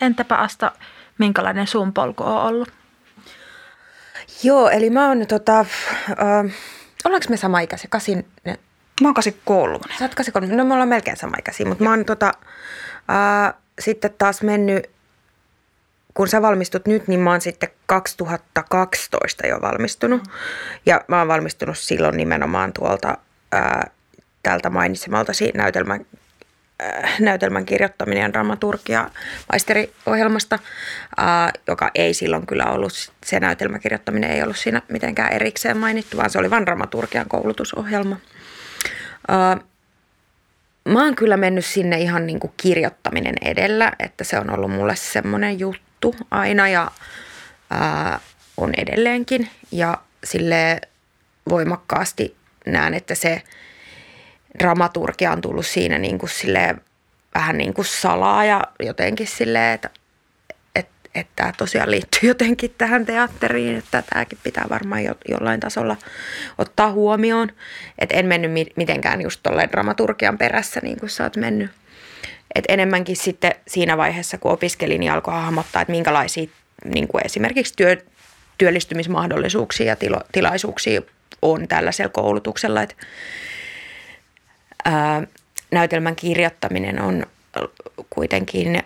Entäpä 0.00 0.36
Asta, 0.36 0.72
minkälainen 1.18 1.66
sun 1.66 1.92
polku 1.92 2.22
on 2.24 2.42
ollut? 2.42 2.72
Joo, 4.42 4.68
eli 4.68 4.90
mä 4.90 5.08
oon 5.08 5.26
tota, 5.26 5.60
äh, 5.60 5.66
ollaanko 7.04 7.26
me 7.28 7.36
sama 7.36 7.60
ikäisiä? 7.60 7.88
Kasin, 7.90 8.26
ne... 8.44 8.58
Mä 9.00 9.08
oon 9.08 9.14
kasi 9.14 9.40
kolme. 9.44 9.84
Sä 9.98 10.04
oot 10.04 10.14
kasi 10.14 10.32
kolme. 10.32 10.46
No 10.46 10.64
me 10.64 10.72
ollaan 10.72 10.88
melkein 10.88 11.16
sama 11.16 11.36
ikäisiä, 11.38 11.66
mutta 11.66 11.84
mä 11.84 11.90
oon 11.90 12.04
tota, 12.04 12.32
äh, 13.10 13.54
sitten 13.78 14.14
taas 14.18 14.42
mennyt, 14.42 14.90
kun 16.14 16.28
sä 16.28 16.42
valmistut 16.42 16.86
nyt, 16.86 17.08
niin 17.08 17.20
mä 17.20 17.30
oon 17.30 17.40
sitten 17.40 17.68
2012 17.86 19.46
jo 19.46 19.60
valmistunut. 19.62 20.22
Mm. 20.22 20.30
Ja 20.86 21.00
mä 21.08 21.18
oon 21.18 21.28
valmistunut 21.28 21.78
silloin 21.78 22.16
nimenomaan 22.16 22.72
tuolta 22.72 23.18
äh, 23.54 23.92
tältä 24.42 24.70
mainitsemalta 24.70 25.32
näytelmän 25.54 26.06
näytelmän 27.20 27.66
kirjoittaminen 27.66 28.22
ja 28.22 28.32
dramaturgia 28.32 29.10
maisteriohjelmasta, 29.52 30.58
äh, 31.18 31.52
joka 31.66 31.90
ei 31.94 32.14
silloin 32.14 32.46
kyllä 32.46 32.64
ollut, 32.64 33.12
se 33.24 33.40
näytelmän 33.40 33.80
kirjoittaminen 33.80 34.30
ei 34.30 34.42
ollut 34.42 34.56
siinä 34.56 34.82
mitenkään 34.88 35.32
erikseen 35.32 35.76
mainittu, 35.76 36.16
vaan 36.16 36.30
se 36.30 36.38
oli 36.38 36.50
vain 36.50 36.66
dramaturgian 36.66 37.28
koulutusohjelma. 37.28 38.16
Äh, 39.30 39.66
mä 40.88 41.04
oon 41.04 41.16
kyllä 41.16 41.36
mennyt 41.36 41.64
sinne 41.64 41.98
ihan 41.98 42.26
niin 42.26 42.40
kuin 42.40 42.52
kirjoittaminen 42.56 43.34
edellä, 43.42 43.92
että 43.98 44.24
se 44.24 44.38
on 44.38 44.50
ollut 44.50 44.70
mulle 44.70 44.96
semmoinen 44.96 45.58
juttu 45.58 46.16
aina 46.30 46.68
ja 46.68 46.90
on 48.56 48.72
edelleenkin. 48.76 49.50
Ja 49.72 49.98
sille 50.24 50.80
voimakkaasti 51.48 52.36
näen, 52.66 52.94
että 52.94 53.14
se– 53.14 53.42
dramaturgia 54.58 55.32
on 55.32 55.40
tullut 55.40 55.66
siinä 55.66 55.98
niin 55.98 56.18
kuin 56.18 56.30
silleen, 56.30 56.80
vähän 57.34 57.58
niin 57.58 57.74
kuin 57.74 57.84
salaa 57.84 58.44
ja 58.44 58.64
jotenkin 58.80 59.26
silleen, 59.26 59.74
että 59.74 59.90
että 61.20 61.32
tämä 61.36 61.52
tosiaan 61.56 61.90
liittyy 61.90 62.28
jotenkin 62.28 62.74
tähän 62.78 63.06
teatteriin, 63.06 63.76
että 63.76 64.02
tämäkin 64.02 64.38
pitää 64.42 64.64
varmaan 64.70 65.04
jo, 65.04 65.14
jollain 65.28 65.60
tasolla 65.60 65.96
ottaa 66.58 66.92
huomioon. 66.92 67.48
Että 67.98 68.16
en 68.16 68.26
mennyt 68.26 68.50
mitenkään 68.76 69.22
just 69.22 69.40
tolleen 69.42 69.70
dramaturgian 69.70 70.38
perässä 70.38 70.80
niin 70.82 71.00
kuin 71.00 71.10
sä 71.10 71.24
oot 71.24 71.36
mennyt. 71.36 71.70
Et 72.54 72.64
enemmänkin 72.68 73.16
sitten 73.16 73.54
siinä 73.68 73.96
vaiheessa, 73.96 74.38
kun 74.38 74.52
opiskelin, 74.52 75.00
niin 75.00 75.12
alkoi 75.12 75.34
hahmottaa, 75.34 75.82
että 75.82 75.92
minkälaisia 75.92 76.48
niin 76.84 77.08
kuin 77.08 77.26
esimerkiksi 77.26 77.74
työ, 77.76 77.96
työllistymismahdollisuuksia 78.58 79.86
ja 79.86 79.96
tilo, 79.96 80.20
tilaisuuksia 80.32 81.02
on 81.42 81.68
tällaisella 81.68 82.10
koulutuksella. 82.10 82.82
Että 82.82 82.94
näytelmän 85.70 86.16
kirjoittaminen 86.16 87.02
on 87.02 87.26
kuitenkin 88.10 88.82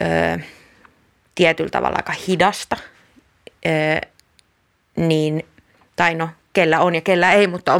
ää, 0.00 0.38
tietyllä 1.34 1.70
tavalla 1.70 1.96
aika 1.96 2.12
hidasta, 2.28 2.76
niin, 4.96 5.46
tai 5.96 6.14
no 6.14 6.28
kellä 6.52 6.80
on 6.80 6.94
ja 6.94 7.00
kellä 7.00 7.32
ei, 7.32 7.46
mutta 7.46 7.74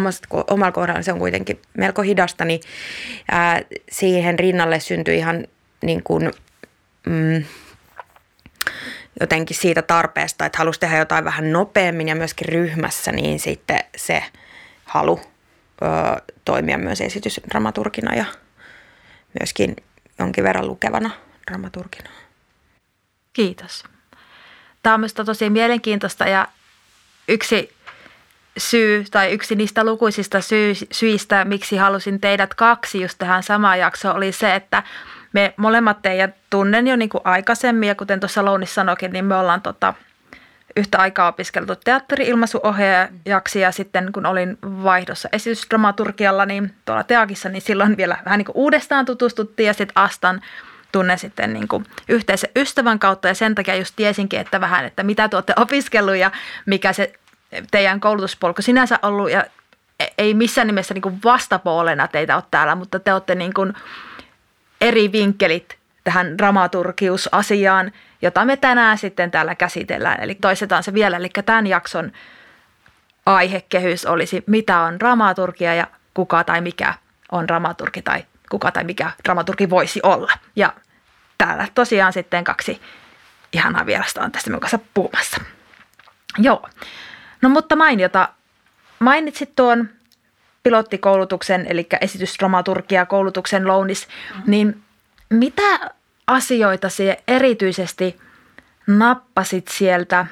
omalla 0.51 0.73
kohdalla 0.73 1.03
se 1.03 1.13
on 1.13 1.19
kuitenkin 1.19 1.63
melko 1.75 2.03
hidasta, 2.03 2.45
niin 2.45 2.61
siihen 3.91 4.39
rinnalle 4.39 4.81
syntyi 4.81 5.17
ihan 5.17 5.47
niin 5.83 6.03
kuin, 6.03 6.31
mm, 7.07 7.45
jotenkin 9.21 9.57
siitä 9.57 9.83
tarpeesta, 9.83 10.47
että 10.47 10.59
halusi 10.59 10.81
tehdä 10.81 10.99
jotain 10.99 11.25
vähän 11.25 11.53
nopeammin 11.53 12.09
ja 12.09 12.15
myöskin 12.15 12.49
ryhmässä, 12.49 13.13
niin 13.13 13.41
sitten 13.41 13.81
se 13.97 14.23
halu 14.85 15.21
ö, 15.83 16.34
toimia 16.45 16.79
myös 16.79 17.01
esitysdramaturgina 17.01 18.15
ja 18.15 18.25
myöskin 19.41 19.77
jonkin 20.19 20.45
verran 20.45 20.67
lukevana 20.67 21.11
dramaturgina. 21.51 22.11
Kiitos. 23.33 23.85
Tämä 24.83 24.95
on 24.95 25.01
myös 25.01 25.15
tosi 25.15 25.51
mielenkiintoista 25.51 26.25
ja 26.25 26.49
yksi 27.29 27.75
syy 28.59 29.05
tai 29.11 29.33
yksi 29.33 29.55
niistä 29.55 29.85
lukuisista 29.85 30.41
syy, 30.41 30.73
syistä, 30.93 31.45
miksi 31.45 31.77
halusin 31.77 32.21
teidät 32.21 32.55
kaksi 32.55 33.03
just 33.03 33.19
tähän 33.19 33.43
samaan 33.43 33.79
jaksoon, 33.79 34.17
oli 34.17 34.33
se, 34.33 34.55
että 34.55 34.83
me 35.33 35.55
molemmat 35.57 36.03
teidän 36.03 36.35
tunnen 36.51 36.87
jo 36.87 36.97
niin 36.97 37.09
kuin 37.09 37.21
aikaisemmin 37.25 37.87
ja 37.87 37.95
kuten 37.95 38.21
tuossa 38.21 38.45
Lounis 38.45 38.75
sanoikin, 38.75 39.13
niin 39.13 39.25
me 39.25 39.37
ollaan 39.37 39.63
tota, 39.63 39.95
yhtä 40.77 40.99
aikaa 40.99 41.29
opiskeltu 41.29 41.77
teatteri-ilmaisuohjaajaksi 41.77 43.61
ja 43.61 43.73
sitten 43.73 44.13
kun 44.13 44.27
olin 44.27 44.59
vaihdossa 44.63 45.29
esitysdramaturgialla 45.33 46.47
niin 46.47 46.75
tuolla 46.85 47.03
Teakissa, 47.03 47.49
niin 47.49 47.63
silloin 47.63 47.97
vielä 47.97 48.19
vähän 48.25 48.39
niin 48.39 48.47
kuin 48.47 48.57
uudestaan 48.57 49.05
tutustuttiin 49.05 49.67
ja 49.67 49.73
sitten 49.73 50.03
Astan 50.03 50.41
tunnen 50.93 51.19
sitten 51.19 51.53
niin 51.53 51.69
kuin 51.69 51.87
yhteisen 52.09 52.51
ystävän 52.57 52.99
kautta 52.99 53.29
ja 53.29 53.35
sen 53.35 53.55
takia 53.55 53.77
just 53.77 53.97
tiesinkin, 53.97 54.41
että 54.41 54.61
vähän, 54.61 54.85
että 54.85 55.03
mitä 55.03 55.29
te 55.29 55.37
olette 55.37 55.53
opiskellut 55.57 56.17
ja 56.17 56.31
mikä 56.67 56.93
se 56.93 57.13
teidän 57.71 58.01
koulutuspolku 58.01 58.63
sinänsä 58.63 58.99
ollut 59.03 59.31
ja 59.31 59.45
ei 60.19 60.35
missään 60.35 60.67
nimessä 60.67 60.95
niin 60.95 61.03
kuin 61.03 61.19
vastapuolena 61.25 62.09
teitä 62.09 62.37
ole 62.37 62.45
täällä, 62.51 62.75
mutta 62.75 62.99
te 62.99 63.13
olette 63.13 63.35
niin 63.35 63.55
kuin 63.55 63.75
eri 64.81 65.13
vinkkelit 65.13 65.79
tähän 66.05 66.39
dramaturgiusasiaan– 66.39 67.93
jota 68.25 68.45
me 68.45 68.57
tänään 68.57 68.99
sitten 68.99 69.31
täällä 69.31 69.55
käsitellään. 69.55 70.23
Eli 70.23 70.35
toistetaan 70.35 70.83
se 70.83 70.95
vielä, 70.95 71.17
eli 71.17 71.31
tämän 71.47 71.67
jakson 71.67 72.13
aihekehys 73.27 74.07
olisi, 74.07 74.45
mitä 74.47 74.81
on 74.81 74.99
dramaturgia 74.99 75.75
ja 75.75 75.87
kuka 76.15 76.45
tai 76.45 76.61
mikä 76.61 76.95
on 77.33 77.49
dramaturgi 77.49 78.03
tai 78.03 78.25
kuka 78.51 78.73
tai 78.73 78.85
mikä 78.85 79.11
dramaturgi 79.25 79.71
voisi 79.71 80.01
olla. 80.03 80.33
Ja 80.57 80.73
täällä 81.39 81.69
tosiaan 81.75 82.13
sitten 82.13 82.45
kaksi 82.45 82.81
ihanaa 83.53 83.87
vierasta 83.87 84.23
on 84.23 84.33
tästä 84.33 84.51
minun 84.51 84.61
kanssa 84.61 84.79
puhumassa. 84.95 85.41
Joo, 86.39 86.69
no 87.43 87.49
mutta 87.49 87.77
mainiota, 87.77 88.29
mainitsit 88.99 89.57
tuon 89.57 89.89
pilottikoulutuksen, 90.63 91.67
eli 91.69 91.87
esitysdramaturgia 92.01 93.07
koulutuksen 93.07 93.67
lounis, 93.67 94.09
mm-hmm. 94.09 94.51
niin 94.51 94.84
mitä 95.35 95.91
asioita 96.27 96.89
se 96.89 97.23
erityisesti 97.29 98.21
nappasit 98.87 99.69
sieltä 99.69 100.27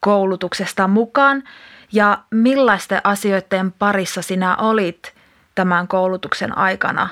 koulutuksesta 0.00 0.88
mukaan 0.88 1.44
ja 1.92 2.18
millaisten 2.30 3.00
asioiden 3.04 3.72
parissa 3.72 4.22
sinä 4.22 4.56
olit 4.56 5.14
tämän 5.54 5.88
koulutuksen 5.88 6.58
aikana 6.58 7.08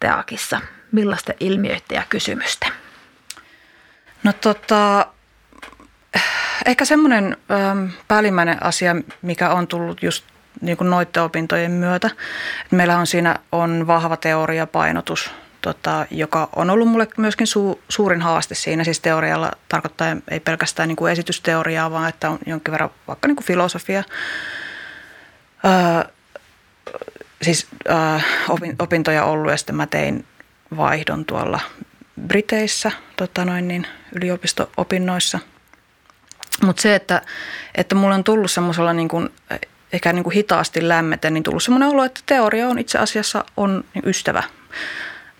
Teakissa? 0.00 0.60
Millaisten 0.92 1.34
ilmiöiden 1.40 1.94
ja 1.94 2.02
kysymysten? 2.08 2.72
No 4.22 4.32
tota, 4.32 5.06
ehkä 6.66 6.84
semmoinen 6.84 7.36
ähm, 7.50 7.86
päällimmäinen 8.08 8.62
asia, 8.62 8.96
mikä 9.22 9.50
on 9.50 9.66
tullut 9.66 10.02
just 10.02 10.24
niin 10.60 10.76
kuin 10.76 10.90
noiden 10.90 11.22
opintojen 11.22 11.70
myötä. 11.70 12.10
Meillä 12.70 12.98
on 12.98 13.06
siinä 13.06 13.38
on 13.52 13.86
vahva 13.86 14.16
teoriapainotus, 14.16 15.30
tota, 15.64 16.06
joka 16.10 16.48
on 16.56 16.70
ollut 16.70 16.88
mulle 16.88 17.08
myöskin 17.16 17.46
su, 17.46 17.80
suurin 17.88 18.22
haaste 18.22 18.54
siinä. 18.54 18.84
Siis 18.84 19.00
teorialla 19.00 19.50
tarkoittaa 19.68 20.16
ei 20.28 20.40
pelkästään 20.40 20.88
niin 20.88 20.96
kuin 20.96 21.12
esitysteoriaa, 21.12 21.90
vaan 21.90 22.08
että 22.08 22.30
on 22.30 22.38
jonkin 22.46 22.72
verran 22.72 22.90
vaikka 23.08 23.28
niin 23.28 23.36
kuin 23.36 23.46
filosofia. 23.46 24.04
Öö, 25.64 26.12
siis 27.42 27.66
öö, 27.88 27.96
opintoja 28.78 29.24
ollut 29.24 29.50
ja 29.50 29.56
sitten 29.56 29.76
mä 29.76 29.86
tein 29.86 30.24
vaihdon 30.76 31.24
tuolla 31.24 31.60
Briteissä 32.26 32.90
tota 33.16 33.44
noin 33.44 33.68
niin, 33.68 33.86
yliopisto-opinnoissa. 34.12 35.38
Mutta 36.62 36.82
se, 36.82 36.94
että, 36.94 37.22
että 37.74 37.94
mulle 37.94 38.14
on 38.14 38.24
tullut 38.24 38.50
semmoisella 38.50 38.92
niin 38.92 39.08
kuin, 39.08 39.28
ehkä 39.92 40.12
niin 40.12 40.24
kuin 40.24 40.34
hitaasti 40.34 40.88
lämmeten, 40.88 41.34
niin 41.34 41.44
tullut 41.44 41.62
semmoinen 41.62 41.88
olo, 41.88 42.04
että 42.04 42.20
teoria 42.26 42.68
on 42.68 42.78
itse 42.78 42.98
asiassa 42.98 43.44
on 43.56 43.84
ystävä. 44.06 44.42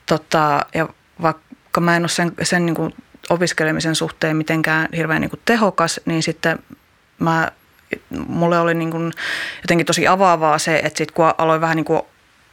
Tota, 0.07 0.67
ja 0.75 0.89
vaikka 1.23 1.81
mä 1.81 1.97
en 1.97 2.03
ole 2.03 2.09
sen, 2.09 2.33
sen 2.43 2.67
niin 2.67 2.77
kuin 2.77 2.95
opiskelemisen 3.31 3.95
suhteen 3.95 4.37
mitenkään 4.37 4.89
hirveän 4.97 5.21
niin 5.21 5.31
kuin 5.31 5.41
tehokas, 5.45 6.01
niin 6.05 6.23
sitten 6.23 6.59
mä, 7.19 7.51
mulle 8.27 8.59
oli 8.59 8.75
niin 8.75 8.91
kuin 8.91 9.13
jotenkin 9.63 9.87
tosi 9.87 10.07
avaavaa 10.09 10.59
se, 10.59 10.77
että 10.77 10.99
sitten 10.99 11.15
kun 11.15 11.35
aloin 11.39 11.61
vähän 11.61 11.77
niin 11.77 11.85
kuin 11.85 12.03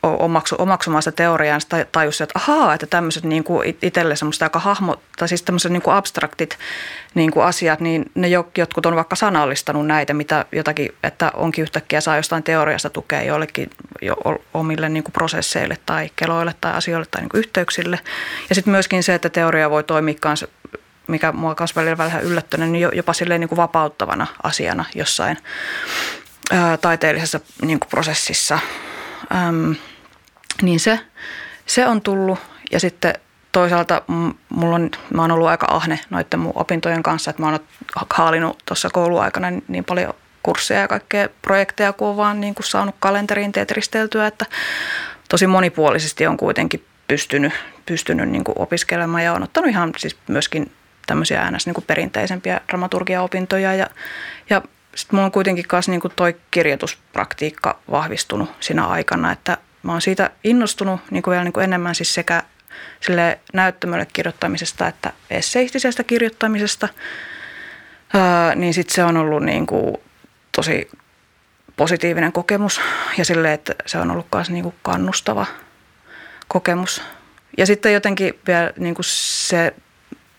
omaksu, 0.03 0.55
omaksumaan 0.59 1.03
sitä 1.03 1.15
teoriaa, 1.15 1.57
niin 1.71 1.85
tajusi, 1.91 2.23
että 2.23 2.39
ahaa, 2.39 2.73
että 2.73 2.87
tämmöiset 2.87 3.23
niin 3.23 3.43
kuin 3.43 3.77
itselle 3.81 4.15
semmoista 4.15 4.45
aika 4.45 4.59
hahmo, 4.59 5.01
tai 5.17 5.27
siis 5.27 5.41
tämmöiset 5.41 5.71
niin 5.71 5.81
kuin 5.81 5.95
abstraktit 5.95 6.57
niin 7.13 7.31
kuin 7.31 7.45
asiat, 7.45 7.79
niin 7.79 8.05
ne 8.15 8.27
jotkut 8.27 8.85
on 8.85 8.95
vaikka 8.95 9.15
sanallistanut 9.15 9.87
näitä, 9.87 10.13
mitä 10.13 10.45
jotakin, 10.51 10.89
että 11.03 11.31
onkin 11.33 11.61
yhtäkkiä 11.61 12.01
saa 12.01 12.15
jostain 12.15 12.43
teoriasta 12.43 12.89
tukea 12.89 13.21
joillekin 13.21 13.69
jo 14.01 14.15
omille 14.53 14.89
niin 14.89 15.03
kuin 15.03 15.13
prosesseille 15.13 15.77
tai 15.85 16.09
keloille 16.15 16.55
tai 16.61 16.73
asioille 16.73 17.07
tai 17.11 17.21
niin 17.21 17.29
kuin 17.29 17.39
yhteyksille. 17.39 17.99
Ja 18.49 18.55
sitten 18.55 18.71
myöskin 18.71 19.03
se, 19.03 19.13
että 19.13 19.29
teoria 19.29 19.69
voi 19.69 19.83
toimia 19.83 20.15
kanssa 20.19 20.47
mikä 21.07 21.31
mua 21.31 21.55
kanssa 21.55 21.81
välillä 21.81 21.97
vähän 21.97 22.23
yllättänyt, 22.23 22.69
niin 22.69 22.89
jopa 22.93 23.13
silleen 23.13 23.41
niin 23.41 23.49
kuin 23.49 23.57
vapauttavana 23.57 24.27
asiana 24.43 24.85
jossain 24.95 25.37
ää, 26.51 26.77
taiteellisessa 26.77 27.39
niin 27.61 27.79
kuin 27.79 27.89
prosessissa. 27.89 28.59
Äm, 29.35 29.75
niin 30.61 30.79
se, 30.79 30.99
se 31.65 31.87
on 31.87 32.01
tullut. 32.01 32.39
Ja 32.71 32.79
sitten 32.79 33.13
toisaalta 33.51 34.01
mulla 34.49 34.75
on, 34.75 34.91
mä 35.13 35.21
oon 35.21 35.31
ollut 35.31 35.47
aika 35.47 35.67
ahne 35.69 35.99
noiden 36.09 36.39
mun 36.39 36.51
opintojen 36.55 37.03
kanssa, 37.03 37.31
että 37.31 37.41
mä 37.41 37.49
oon 37.49 37.59
haalinut 38.13 38.57
tuossa 38.65 38.89
kouluaikana 38.89 39.47
niin 39.67 39.85
paljon 39.85 40.13
kursseja 40.43 40.79
ja 40.79 40.87
kaikkea 40.87 41.29
projekteja, 41.41 41.93
kun 41.93 42.07
on 42.07 42.17
vaan 42.17 42.41
niin 42.41 42.55
kuin 42.55 42.65
saanut 42.65 42.95
kalenteriin 42.99 43.51
tetristeltyä, 43.51 44.27
että 44.27 44.45
tosi 45.29 45.47
monipuolisesti 45.47 46.27
on 46.27 46.37
kuitenkin 46.37 46.85
pystynyt, 47.07 47.53
pystynyt 47.85 48.29
niin 48.29 48.43
kuin 48.43 48.59
opiskelemaan 48.59 49.23
ja 49.23 49.33
on 49.33 49.43
ottanut 49.43 49.69
ihan 49.69 49.93
siis 49.97 50.17
myöskin 50.27 50.71
tämmöisiä 51.07 51.41
äänässä 51.41 51.71
niin 51.71 51.83
perinteisempiä 51.87 52.61
dramaturgiaopintoja 52.67 53.73
ja, 53.73 53.87
ja 54.49 54.61
sitten 54.95 55.15
mulla 55.15 55.25
on 55.25 55.31
kuitenkin 55.31 55.65
myös 55.71 55.89
niin 55.89 56.01
kuin 56.01 56.13
toi 56.15 56.35
kirjoituspraktiikka 56.51 57.79
vahvistunut 57.91 58.49
siinä 58.59 58.87
aikana, 58.87 59.31
että 59.31 59.57
mä 59.83 59.91
oon 59.91 60.01
siitä 60.01 60.29
innostunut 60.43 60.99
niin 61.11 61.23
kuin 61.23 61.31
vielä 61.31 61.43
niin 61.43 61.53
kuin 61.53 61.63
enemmän 61.63 61.95
siis 61.95 62.13
sekä 62.13 62.43
sille 62.99 63.39
näyttämölle 63.53 64.07
kirjoittamisesta 64.13 64.87
että 64.87 65.13
esseistisestä 65.29 66.03
kirjoittamisesta, 66.03 66.89
ää, 68.13 68.55
niin 68.55 68.73
sitten 68.73 68.95
se 68.95 69.03
on 69.03 69.17
ollut 69.17 69.43
niin 69.43 69.67
kuin 69.67 69.97
tosi 70.55 70.89
positiivinen 71.75 72.31
kokemus 72.31 72.81
ja 73.17 73.25
sille, 73.25 73.53
että 73.53 73.75
se 73.85 73.97
on 73.97 74.11
ollut 74.11 74.27
myös 74.35 74.49
niin 74.49 74.63
kuin 74.63 74.75
kannustava 74.81 75.45
kokemus. 76.47 77.01
Ja 77.57 77.65
sitten 77.65 77.93
jotenkin 77.93 78.33
vielä 78.47 78.73
niin 78.77 78.95
kuin 78.95 79.05
se 79.07 79.73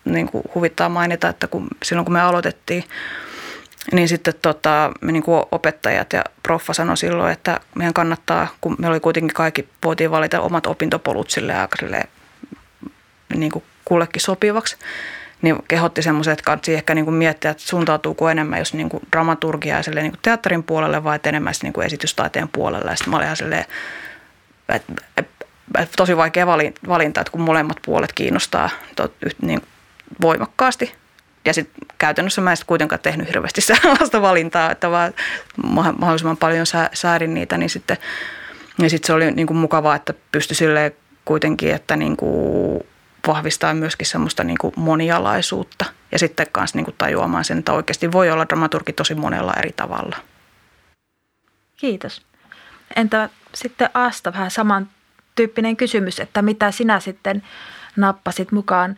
niin 0.05 0.27
kuin 0.27 0.45
huvittaa 0.55 0.89
mainita, 0.89 1.29
että 1.29 1.47
kun, 1.47 1.69
silloin 1.83 2.05
kun 2.05 2.13
me 2.13 2.21
aloitettiin– 2.21 2.85
niin 3.93 4.09
sitten 4.09 4.35
tota, 4.43 4.93
me 5.01 5.13
niin 5.13 5.23
kuin 5.23 5.45
opettajat 5.51 6.13
ja 6.13 6.25
proffa 6.43 6.73
sanoi 6.73 6.97
silloin, 6.97 7.33
että 7.33 7.61
meidän 7.75 7.95
kannattaa, 7.95 8.49
kun 8.61 8.77
me 8.79 8.89
oli 8.89 9.01
kuitenkin 9.01 9.35
kaikki, 9.35 9.69
voitiin 9.85 10.11
valita 10.11 10.41
omat 10.41 10.67
opintopolut 10.67 11.31
sille 11.31 11.55
aika 11.55 11.77
niin 13.35 13.53
kuin 13.53 13.65
kullekin 13.85 14.23
sopivaksi, 14.23 14.77
niin 15.43 15.57
kehotti 15.69 16.03
semmoiset, 16.03 16.33
että 16.33 16.45
kannattaa 16.45 16.75
ehkä 16.75 16.95
niin 16.95 17.05
kuin 17.05 17.15
miettiä, 17.15 17.51
että 17.51 17.63
suuntautuuko 17.63 18.31
enemmän 18.31 18.59
jos 18.59 18.75
niin 18.75 18.89
kuin 18.89 19.03
dramaturgia 19.13 19.77
ja 19.77 19.83
niin 19.95 20.13
kuin 20.13 20.21
teatterin 20.23 20.63
puolelle 20.63 21.05
vai 21.05 21.21
enemmän 21.25 21.55
niin 21.63 21.73
kuin 21.73 21.87
esitystaiteen 21.87 22.49
puolelle. 22.49 22.91
Ja 22.91 22.97
sitten 22.97 23.11
mä 23.11 23.17
olin 23.17 23.25
ihan 23.25 23.37
silleen, 23.37 23.65
että, 24.69 24.93
että, 25.17 25.93
tosi 25.97 26.17
vaikea 26.17 26.47
valinta, 26.89 27.21
että 27.21 27.31
kun 27.31 27.41
molemmat 27.41 27.77
puolet 27.85 28.13
kiinnostaa 28.13 28.71
niin 29.43 29.63
voimakkaasti, 30.21 30.95
ja 31.45 31.55
sitten 31.55 31.89
käytännössä 31.99 32.41
mä 32.41 32.51
en 32.51 32.57
sitten 32.57 32.69
kuitenkaan 32.69 33.01
tehnyt 33.01 33.29
hirveästi 33.29 33.61
sellaista 33.83 34.23
valintaa, 34.23 34.71
että 34.71 34.91
vaan 34.91 35.13
mahdollisimman 35.99 36.37
paljon 36.37 36.67
säädin 36.93 37.35
niitä, 37.35 37.59
niin 37.59 37.71
sitten 37.71 37.97
ja 38.79 38.91
sit 38.91 39.05
se 39.05 39.13
oli 39.13 39.31
niin 39.31 39.47
kuin 39.47 39.57
mukavaa, 39.57 39.97
että 39.97 40.15
pystyi 40.33 40.57
silleen 40.57 40.93
kuitenkin, 41.25 41.75
että 41.75 41.97
niin 41.97 42.17
kuin 42.17 42.81
vahvistaa 43.27 43.75
myöskin 43.75 44.07
semmoista 44.07 44.45
niin 44.45 44.59
kuin 44.59 44.75
monialaisuutta 44.77 45.85
ja 46.13 46.19
sitten 46.19 46.47
kanssa 46.53 46.79
niin 46.79 46.85
kuin 46.85 46.95
tajuamaan 46.99 47.45
sen, 47.45 47.59
että 47.59 47.73
oikeasti 47.73 48.13
voi 48.13 48.31
olla 48.31 48.49
dramaturgi 48.49 48.93
tosi 48.93 49.15
monella 49.15 49.55
eri 49.59 49.73
tavalla. 49.73 50.17
Kiitos. 51.77 52.23
Entä 52.97 53.29
sitten 53.55 53.91
Asta 53.95 54.33
vähän 54.33 54.51
samantyyppinen 54.51 55.77
kysymys, 55.77 56.21
että 56.21 56.43
mitä 56.43 56.71
sinä 56.71 57.01
sitten 57.01 57.43
nappasit 57.97 58.53
mukaan 58.53 58.97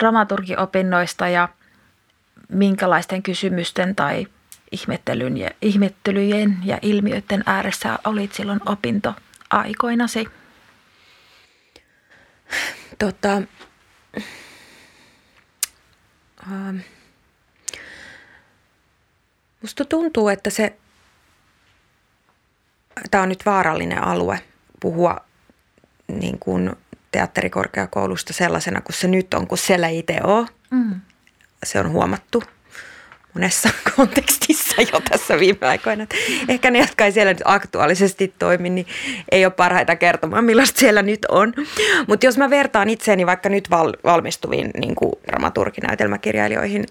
dramaturgiopinnoista 0.00 1.28
ja 1.28 1.48
minkälaisten 2.48 3.22
kysymysten 3.22 3.96
tai 3.96 4.26
ihmettelyn 4.72 5.36
ja, 5.36 5.50
ihmettelyjen 5.62 6.58
ja 6.64 6.78
ilmiöiden 6.82 7.42
ääressä 7.46 7.98
olit 8.04 8.32
silloin 8.32 8.60
opintoaikoinasi? 8.66 10.28
Tota, 12.98 13.42
ähm, 16.52 16.76
musta 19.62 19.84
tuntuu, 19.84 20.28
että 20.28 20.50
se, 20.50 20.76
tämä 23.10 23.22
on 23.22 23.28
nyt 23.28 23.46
vaarallinen 23.46 24.04
alue 24.04 24.40
puhua 24.80 25.16
niin 26.08 26.38
kuin 26.38 26.76
teatterikorkeakoulusta 27.10 28.32
sellaisena 28.32 28.80
kuin 28.80 28.96
se 28.96 29.08
nyt 29.08 29.34
on, 29.34 29.46
kun 29.46 29.58
siellä 29.58 29.88
itse 29.88 30.20
on. 30.24 30.48
Mm 30.70 31.00
se 31.64 31.80
on 31.80 31.90
huomattu 31.90 32.42
monessa 33.34 33.70
kontekstissa 33.96 34.82
jo 34.92 35.00
tässä 35.10 35.38
viime 35.38 35.66
aikoina. 35.66 36.06
Ehkä 36.48 36.70
ne, 36.70 36.78
jotka 36.78 37.04
ei 37.04 37.12
siellä 37.12 37.32
nyt 37.32 37.42
aktuaalisesti 37.44 38.34
toimi, 38.38 38.70
niin 38.70 38.86
ei 39.30 39.44
ole 39.44 39.52
parhaita 39.52 39.96
kertomaan, 39.96 40.44
millaista 40.44 40.80
siellä 40.80 41.02
nyt 41.02 41.24
on. 41.28 41.52
Mutta 42.06 42.26
jos 42.26 42.38
mä 42.38 42.50
vertaan 42.50 42.90
itseäni 42.90 43.26
vaikka 43.26 43.48
nyt 43.48 43.70
val- 43.70 43.96
valmistuviin 44.04 44.70
niin 44.80 44.94
dramaturginäytelmäkirjailijoihin 45.26 46.86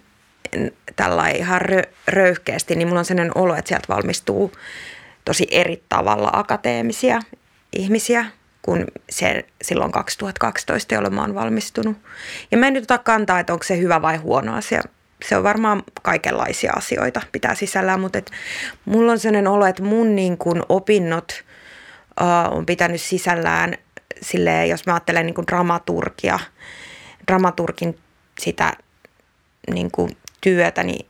tällä 0.95 1.29
ihan 1.29 1.61
rö- 1.61 1.89
röyhkeästi, 2.07 2.75
niin 2.75 2.87
mulla 2.87 2.99
on 2.99 3.05
sellainen 3.05 3.37
olo, 3.37 3.55
että 3.55 3.69
sieltä 3.69 3.87
valmistuu 3.89 4.51
tosi 5.25 5.47
eri 5.51 5.83
tavalla 5.89 6.29
akateemisia 6.33 7.19
ihmisiä– 7.73 8.25
kuin 8.65 8.85
se 9.09 9.45
silloin 9.61 9.91
2012, 9.91 10.95
jolloin 10.95 11.13
mä 11.13 11.21
oon 11.21 11.35
valmistunut. 11.35 11.97
Ja 12.51 12.57
mä 12.57 12.67
en 12.67 12.73
nyt 12.73 12.83
ota 12.83 12.97
kantaa, 12.97 13.39
että 13.39 13.53
onko 13.53 13.63
se 13.63 13.77
hyvä 13.77 14.01
vai 14.01 14.17
huono 14.17 14.55
asia. 14.55 14.81
Se 15.25 15.37
on 15.37 15.43
varmaan 15.43 15.83
kaikenlaisia 16.01 16.73
asioita 16.75 17.21
pitää 17.31 17.55
sisällään, 17.55 17.99
mutta 17.99 18.17
et 18.17 18.31
mulla 18.85 19.11
on 19.11 19.19
sellainen 19.19 19.47
olo, 19.47 19.65
että 19.65 19.83
mun 19.83 20.15
niin 20.15 20.37
kun 20.37 20.63
opinnot 20.69 21.43
uh, 22.21 22.57
on 22.57 22.65
pitänyt 22.65 23.01
sisällään 23.01 23.73
silleen, 24.21 24.69
jos 24.69 24.85
mä 24.85 24.93
ajattelen 24.93 25.25
niin 25.25 25.35
kuin 25.35 25.47
dramaturgia, 25.47 26.39
dramaturgin 27.27 27.99
sitä 28.39 28.73
niin 29.73 29.91
kuin 29.91 30.17
työtä, 30.41 30.83
niin 30.83 31.05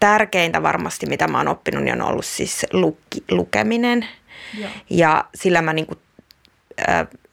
tärkeintä 0.00 0.62
varmasti, 0.62 1.06
mitä 1.06 1.28
mä 1.28 1.38
oon 1.38 1.48
oppinut, 1.48 1.84
niin 1.84 2.02
on 2.02 2.08
ollut 2.08 2.26
siis 2.26 2.66
lukki, 2.72 3.24
lukeminen– 3.30 4.08
ja 4.90 5.24
sillä 5.34 5.62
mä 5.62 5.72
niin 5.72 5.86
kuin 5.86 5.98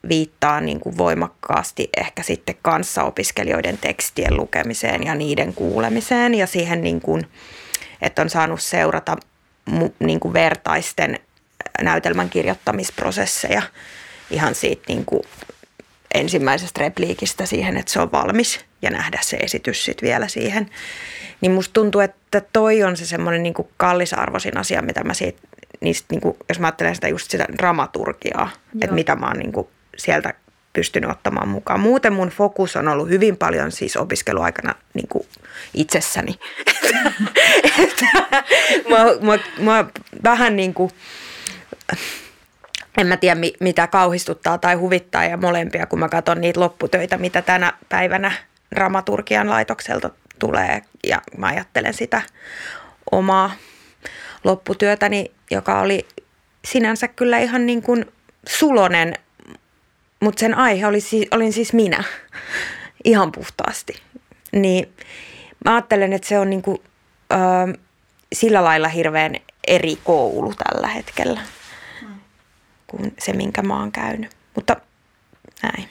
viittaa 0.09 0.61
niin 0.61 0.79
kuin 0.79 0.97
voimakkaasti 0.97 1.89
ehkä 1.97 2.23
sitten 2.23 2.55
kanssaopiskelijoiden 2.61 3.77
tekstien 3.77 4.37
lukemiseen 4.37 5.03
ja 5.03 5.15
niiden 5.15 5.53
kuulemiseen 5.53 6.33
ja 6.33 6.47
siihen, 6.47 6.81
niin 6.81 7.01
kuin, 7.01 7.27
että 8.01 8.21
on 8.21 8.29
saanut 8.29 8.61
seurata 8.61 9.17
niin 9.99 10.19
kuin 10.19 10.33
vertaisten 10.33 11.19
näytelmän 11.81 12.29
kirjoittamisprosesseja 12.29 13.61
ihan 14.29 14.55
siitä 14.55 14.83
niin 14.87 15.05
kuin 15.05 15.23
ensimmäisestä 16.13 16.81
repliikistä 16.81 17.45
siihen, 17.45 17.77
että 17.77 17.91
se 17.91 17.99
on 17.99 18.11
valmis 18.11 18.65
ja 18.81 18.89
nähdä 18.89 19.19
se 19.21 19.37
esitys 19.37 19.85
sitten 19.85 20.07
vielä 20.07 20.27
siihen. 20.27 20.69
Niin 21.41 21.51
musta 21.51 21.73
tuntuu, 21.73 22.01
että 22.01 22.41
toi 22.53 22.83
on 22.83 22.97
se 22.97 23.05
semmoinen 23.05 23.43
niin 23.43 23.53
kallisarvoisin 23.77 24.57
asia, 24.57 24.81
mitä 24.81 25.03
mä 25.03 25.13
siitä, 25.13 25.47
niistä, 25.85 26.05
niin 26.11 26.21
kuin, 26.21 26.37
jos 26.49 26.59
mä 26.59 26.67
ajattelen 26.67 26.95
sitä 26.95 27.07
just 27.07 27.31
sitä 27.31 27.45
dramaturgiaa, 27.57 28.49
Joo. 28.51 28.79
että 28.81 28.95
mitä 28.95 29.15
mä 29.15 29.27
oon 29.27 29.37
niin 29.37 29.51
kuin 29.51 29.67
sieltä 29.97 30.33
pystynyt 30.75 31.09
ottamaan 31.09 31.47
mukaan. 31.47 31.79
Muuten 31.79 32.13
mun 32.13 32.29
fokus 32.29 32.75
on 32.75 32.87
ollut 32.87 33.09
hyvin 33.09 33.37
paljon 33.37 33.71
siis 33.71 33.97
opiskeluaikana 33.97 34.75
niin 34.93 35.07
kuin 35.07 35.27
itsessäni. 35.73 36.39
mä, 38.89 38.97
mä, 39.21 39.39
mä 39.59 39.85
vähän 40.23 40.55
niin 40.55 40.73
kuin, 40.73 40.91
en 42.97 43.07
mä 43.07 43.17
tiedä 43.17 43.41
mitä 43.59 43.87
kauhistuttaa 43.87 44.57
tai 44.57 44.75
huvittaa 44.75 45.25
ja 45.25 45.37
molempia, 45.37 45.85
kun 45.85 45.99
mä 45.99 46.09
katson 46.09 46.41
niitä 46.41 46.59
lopputöitä, 46.59 47.17
mitä 47.17 47.41
tänä 47.41 47.73
päivänä 47.89 48.31
dramaturgian 48.75 49.49
laitokselta 49.49 50.09
tulee 50.39 50.81
ja 51.07 51.21
mä 51.37 51.47
ajattelen 51.47 51.93
sitä 51.93 52.21
omaa 53.11 53.51
lopputyötäni, 54.45 55.31
joka 55.51 55.79
oli 55.79 56.07
sinänsä 56.65 57.07
kyllä 57.07 57.37
ihan 57.37 57.65
niin 57.65 57.81
kuin 57.81 58.05
sulonen, 58.49 59.13
mutta 60.19 60.39
sen 60.39 60.57
aihe 60.57 60.87
oli, 60.87 60.99
olin 61.31 61.53
siis 61.53 61.73
minä 61.73 62.03
ihan 63.03 63.31
puhtaasti. 63.31 64.01
Niin 64.51 64.93
mä 65.65 65.73
ajattelen, 65.73 66.13
että 66.13 66.27
se 66.27 66.39
on 66.39 66.49
niin 66.49 66.61
kuin, 66.61 66.81
ö, 67.33 67.77
sillä 68.33 68.63
lailla 68.63 68.87
hirveän 68.87 69.35
eri 69.67 69.97
koulu 70.03 70.53
tällä 70.53 70.87
hetkellä 70.87 71.41
kuin 72.87 73.13
se, 73.19 73.33
minkä 73.33 73.61
mä 73.61 73.79
oon 73.79 73.91
käynyt. 73.91 74.31
Mutta 74.55 74.75
näin. 75.63 75.89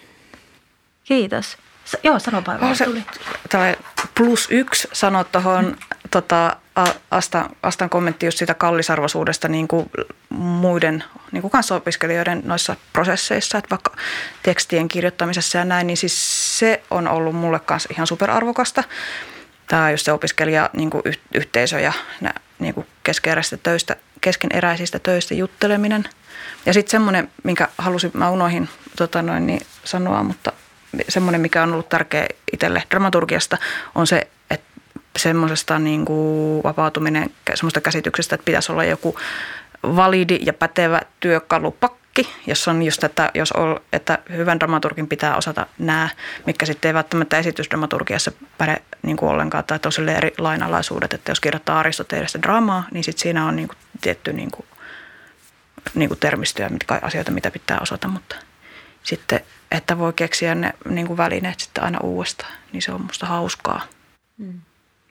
Kiitos. 1.04 1.56
S- 1.84 1.96
joo, 2.02 2.18
sano 2.18 2.42
oh, 2.62 2.76
se, 2.76 2.84
tuli. 2.84 3.02
plus 4.14 4.48
yksi 4.50 4.88
sanoi 4.92 5.24
tuohon 5.24 5.76
tota, 6.10 6.56
Astan, 7.10 7.50
Astan 7.62 7.90
kommentti 7.90 8.26
just 8.26 8.38
siitä 8.38 8.54
kallisarvoisuudesta 8.54 9.48
niin 9.48 9.68
kuin 9.68 9.90
muiden 10.38 11.04
niin 11.32 11.42
kuin 11.42 11.50
kanssaopiskelijoiden 11.50 12.42
noissa 12.44 12.76
prosesseissa, 12.92 13.58
että 13.58 13.70
vaikka 13.70 13.96
tekstien 14.42 14.88
kirjoittamisessa 14.88 15.58
ja 15.58 15.64
näin, 15.64 15.86
niin 15.86 15.96
siis 15.96 16.58
se 16.58 16.82
on 16.90 17.08
ollut 17.08 17.34
mulle 17.34 17.60
kanssa 17.60 17.88
ihan 17.92 18.06
superarvokasta. 18.06 18.84
Tämä 19.66 19.90
just 19.90 20.04
se 20.04 20.12
opiskelija 20.12 20.70
niin 20.72 20.90
kuin 20.90 21.02
yhteisö 21.34 21.80
ja 21.80 21.92
niin 22.58 22.74
kuin 22.74 22.86
töistä, 23.62 23.96
keskeneräisistä 24.20 24.98
töistä 24.98 25.34
jutteleminen. 25.34 26.04
Ja 26.66 26.72
sitten 26.72 26.90
semmoinen, 26.90 27.30
minkä 27.42 27.68
halusin, 27.78 28.10
mä 28.14 28.30
unohin 28.30 28.68
tota 28.96 29.22
noin, 29.22 29.46
niin 29.46 29.60
sanoa, 29.84 30.22
mutta 30.22 30.52
semmoinen, 31.08 31.40
mikä 31.40 31.62
on 31.62 31.72
ollut 31.72 31.88
tärkeä 31.88 32.26
itselle 32.52 32.82
dramaturgiasta, 32.90 33.58
on 33.94 34.06
se, 34.06 34.28
että 34.50 34.66
semmoisesta 35.18 35.78
niin 35.78 36.04
vapautuminen 36.64 37.30
semmoista 37.54 37.80
käsityksestä, 37.80 38.34
että 38.34 38.44
pitäisi 38.44 38.72
olla 38.72 38.84
joku 38.84 39.16
validi 39.82 40.38
ja 40.42 40.52
pätevä 40.52 41.00
työkalupakki, 41.20 42.28
jos 42.46 42.68
on 42.68 42.82
just, 42.82 43.04
että, 43.04 43.30
jos 43.34 43.52
on, 43.52 43.80
että 43.92 44.18
hyvän 44.30 44.60
dramaturgin 44.60 45.08
pitää 45.08 45.36
osata 45.36 45.66
nämä, 45.78 46.08
mitkä 46.46 46.66
sitten 46.66 46.88
ei 46.88 46.94
välttämättä 46.94 47.38
esitysdramaturgiassa 47.38 48.32
päde 48.58 48.76
niin 49.02 49.16
kuin 49.16 49.30
ollenkaan, 49.30 49.64
tai 49.64 49.78
tosi 49.78 50.02
eri 50.02 50.32
lainalaisuudet, 50.38 51.12
että 51.12 51.30
jos 51.30 51.40
kirjoittaa 51.40 51.78
Aristotelesta 51.78 52.42
draamaa, 52.42 52.84
niin 52.90 53.04
sitten 53.04 53.22
siinä 53.22 53.46
on 53.46 53.56
niin 53.56 53.68
kuin 53.68 53.78
tietty 54.00 54.32
niin 54.32 54.50
kuin, 54.50 54.66
niin 55.94 56.08
kuin 56.08 56.20
termistöjä, 56.20 56.68
mitkä 56.68 56.98
asioita, 57.02 57.30
mitä 57.30 57.50
pitää 57.50 57.78
osata, 57.80 58.08
mutta 58.08 58.36
sitten, 59.02 59.40
että 59.70 59.98
voi 59.98 60.12
keksiä 60.12 60.54
ne 60.54 60.72
niin 60.88 61.06
kuin 61.06 61.16
välineet 61.16 61.60
sitten 61.60 61.84
aina 61.84 61.98
uudestaan, 62.02 62.52
niin 62.72 62.82
se 62.82 62.92
on 62.92 63.00
musta 63.00 63.26
hauskaa. 63.26 63.80
Mm 64.38 64.60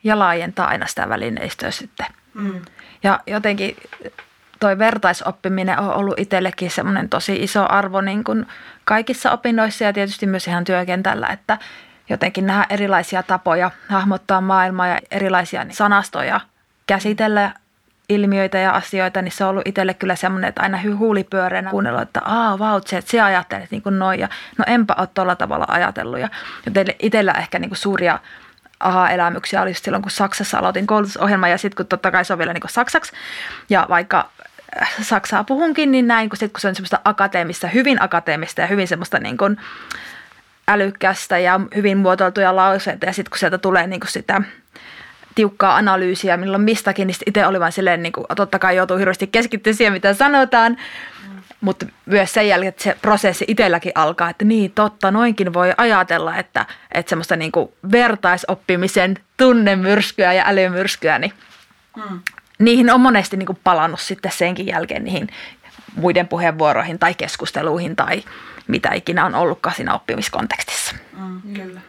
ja 0.04 0.20
laajentaa 0.20 0.68
aina 0.68 0.88
sitä 0.88 1.10
välineistöä 1.10 1.72
sitten. 1.72 2.06
Mm. 2.34 2.62
Ja 3.04 3.20
jotenkin 3.28 3.78
toi 4.60 4.78
vertaisoppiminen 4.78 5.80
on 5.80 5.94
ollut 5.94 6.20
itsellekin 6.20 6.72
semmoinen 6.72 7.10
tosi 7.10 7.36
iso 7.36 7.66
arvo 7.70 8.02
niin 8.02 8.24
kuin 8.24 8.48
kaikissa 8.86 9.32
opinnoissa 9.32 9.84
ja 9.84 9.94
tietysti 9.94 10.26
myös 10.26 10.48
ihan 10.48 10.64
työkentällä, 10.64 11.28
että 11.28 11.58
jotenkin 12.10 12.48
nähdä 12.48 12.66
erilaisia 12.70 13.24
tapoja 13.24 13.72
hahmottaa 13.90 14.42
maailmaa 14.42 14.88
ja 14.88 15.00
erilaisia 15.12 15.66
sanastoja 15.70 16.42
käsitellä 16.88 17.52
ilmiöitä 18.10 18.58
ja 18.58 18.72
asioita, 18.72 19.22
niin 19.22 19.32
se 19.32 19.44
on 19.44 19.50
ollut 19.50 19.68
itselle 19.68 19.94
kyllä 19.94 20.16
semmoinen, 20.16 20.48
että 20.50 20.62
aina 20.62 20.80
huulipyöreänä 20.98 21.70
kuunnella, 21.70 22.02
että 22.02 22.22
aa, 22.26 22.60
vau, 22.60 22.82
se, 22.86 22.98
että 22.98 23.12
sinä 23.12 23.26
ajattelet 23.26 23.72
niin 23.72 23.82
kuin 23.82 24.00
noin 24.00 24.20
ja 24.20 24.30
no 24.58 24.66
enpä 24.68 24.96
ole 24.98 25.08
tuolla 25.14 25.36
tavalla 25.36 25.66
ajatellut. 25.68 26.20
Ja 26.20 26.30
joten 26.66 26.88
itsellä 27.00 27.32
ehkä 27.32 27.60
niin 27.60 27.70
kuin 27.70 27.78
suuria 27.78 28.20
aha-elämyksiä 28.84 29.62
oli 29.62 29.74
silloin, 29.74 30.02
kun 30.02 30.12
Saksassa 30.12 30.58
aloitin 30.58 30.88
koulutusohjelma 30.88 31.48
ja 31.48 31.58
sitten 31.58 31.76
kun 31.76 31.86
totta 31.86 32.12
kai 32.12 32.26
se 32.26 32.34
on 32.34 32.40
vielä 32.40 32.54
niin 32.54 32.64
saksaksi. 32.68 33.12
Ja 33.70 33.86
vaikka 33.90 34.30
äh, 34.82 34.94
Saksaa 35.02 35.44
puhunkin, 35.44 35.92
niin 35.92 36.08
näin, 36.08 36.30
kun, 36.30 36.38
sit, 36.38 36.52
kun 36.52 36.60
se 36.60 36.68
on 36.68 36.76
semmoista 36.76 37.00
akateemista, 37.06 37.68
hyvin 37.68 38.02
akateemista 38.02 38.62
ja 38.62 38.68
hyvin 38.68 38.88
semmoista 38.88 39.20
niin 39.20 39.38
kuin 39.38 39.58
älykkästä 40.68 41.38
ja 41.38 41.60
hyvin 41.76 41.98
muotoiltuja 41.98 42.56
lauseita 42.56 43.06
ja 43.06 43.14
sitten 43.14 43.30
kun 43.30 43.40
sieltä 43.40 43.58
tulee 43.58 43.88
niin 43.88 44.00
kuin 44.00 44.12
sitä 44.12 44.42
tiukkaa 45.36 45.76
analyysiä 45.76 46.38
milloin 46.38 46.64
mistäkin, 46.64 47.08
niin 47.08 47.16
itse 47.26 47.48
oli 47.48 47.60
vain 47.60 47.72
silleen, 47.72 48.04
niin 48.04 48.14
kuin, 48.14 48.26
totta 48.36 48.60
kai 48.60 48.76
joutuu 48.76 48.98
hirveästi 48.98 49.28
keskittyä 49.28 49.74
siihen, 49.74 49.94
mitä 49.94 50.14
sanotaan, 50.14 50.78
mutta 51.64 51.86
myös 52.06 52.34
sen 52.34 52.48
jälkeen, 52.48 52.70
että 52.70 52.84
se 52.84 52.98
prosessi 53.02 53.46
itselläkin 53.48 53.92
alkaa, 53.96 54.30
että 54.30 54.46
niin 54.46 54.72
totta, 54.72 55.12
noinkin 55.12 55.54
voi 55.54 55.74
ajatella, 55.78 56.38
että, 56.38 56.66
että 56.92 57.10
semmoista 57.10 57.36
niin 57.36 57.52
kuin 57.52 57.70
vertaisoppimisen 57.92 59.18
tunnemyrskyä 59.38 60.34
ja 60.34 60.44
älymyrskyä, 60.48 61.20
niin 61.20 61.34
mm. 61.96 62.20
niihin 62.60 62.92
on 62.92 63.02
monesti 63.02 63.38
niin 63.38 63.46
kuin 63.46 63.60
palannut 63.64 64.00
sitten 64.00 64.32
senkin 64.32 64.68
jälkeen 64.68 65.04
niihin 65.04 65.30
muiden 65.96 66.28
puheenvuoroihin 66.28 67.00
tai 67.00 67.14
keskusteluihin 67.14 67.96
tai 67.96 68.24
mitä 68.68 68.90
ikinä 68.94 69.26
on 69.26 69.36
ollutkaan 69.36 69.76
siinä 69.76 69.94
oppimiskontekstissa. 69.94 70.96
Mm, 71.18 71.42
kyllä. 71.54 71.82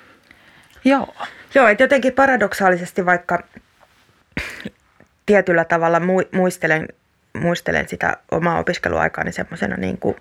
Joo. 0.84 1.14
Joo, 1.54 1.68
että 1.68 1.84
jotenkin 1.84 2.12
paradoksaalisesti 2.12 3.06
vaikka 3.06 3.38
tietyllä 5.26 5.64
tavalla 5.64 6.00
muistelen 6.32 6.88
muistelen 7.34 7.88
sitä 7.88 8.16
omaa 8.30 8.58
opiskeluaikaani 8.58 9.32
semmoisena 9.32 9.76
niin 9.76 9.98
kuin 9.98 10.16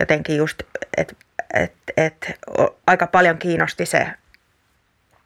jotenkin 0.00 0.36
just, 0.36 0.62
että 0.96 1.14
et, 1.54 1.72
et, 1.96 2.38
aika 2.86 3.06
paljon 3.06 3.38
kiinnosti 3.38 3.86
se 3.86 4.06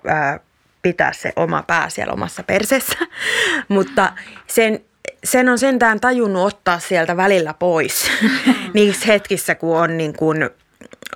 ää, 0.07 0.41
pitää 0.83 1.13
se 1.13 1.33
oma 1.37 1.63
pää 1.63 1.89
siellä 1.89 2.13
omassa 2.13 2.43
persessä, 2.43 2.99
mutta 3.69 4.13
sen, 4.47 4.81
sen 5.25 5.49
on 5.49 5.59
sentään 5.59 6.01
tajunnut 6.01 6.47
ottaa 6.47 6.79
sieltä 6.79 7.17
välillä 7.17 7.55
pois. 7.55 8.11
Niissä 8.75 9.07
hetkissä, 9.07 9.55
kun 9.55 9.77
on 9.77 9.97
niin 9.97 10.13
kuin, 10.13 10.51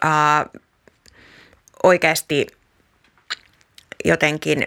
ää, 0.03 0.47
oikeasti 1.83 2.47
jotenkin 4.05 4.67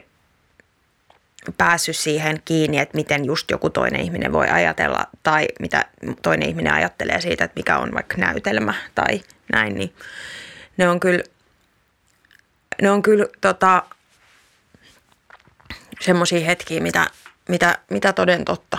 päässyt 1.58 1.95
siihen 1.95 2.41
kiinni, 2.45 2.80
että 2.80 2.97
miten 2.97 3.25
just 3.25 3.51
joku 3.51 3.69
toinen 3.69 4.01
ihminen 4.01 4.34
voi 4.34 4.47
ajatella 4.49 5.08
tai 5.23 5.47
mitä 5.60 5.86
toinen 6.21 6.49
ihminen 6.49 6.73
ajattelee 6.73 7.21
siitä, 7.21 7.43
että 7.43 7.60
mikä 7.60 7.77
on 7.77 7.93
vaikka 7.93 8.17
näytelmä 8.17 8.73
tai 8.95 9.21
näin, 9.54 9.75
niin 9.75 9.95
ne 10.77 10.89
on 10.89 10.99
kyllä, 10.99 11.23
ne 12.82 12.91
on 12.91 13.01
kyllä 13.01 13.25
tota, 13.41 13.84
semmoisia 16.01 16.45
hetkiä, 16.45 16.82
mitä, 16.82 17.08
mitä, 17.49 17.77
mitä 17.89 18.13
toden 18.13 18.45
totta 18.45 18.77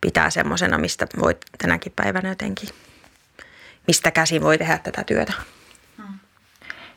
pitää 0.00 0.30
semmoisena, 0.30 0.78
mistä 0.78 1.06
voit 1.20 1.38
tänäkin 1.58 1.92
päivänä 1.96 2.28
jotenkin, 2.28 2.68
mistä 3.86 4.10
käsin 4.10 4.42
voi 4.42 4.58
tehdä 4.58 4.78
tätä 4.78 5.04
työtä. 5.04 5.32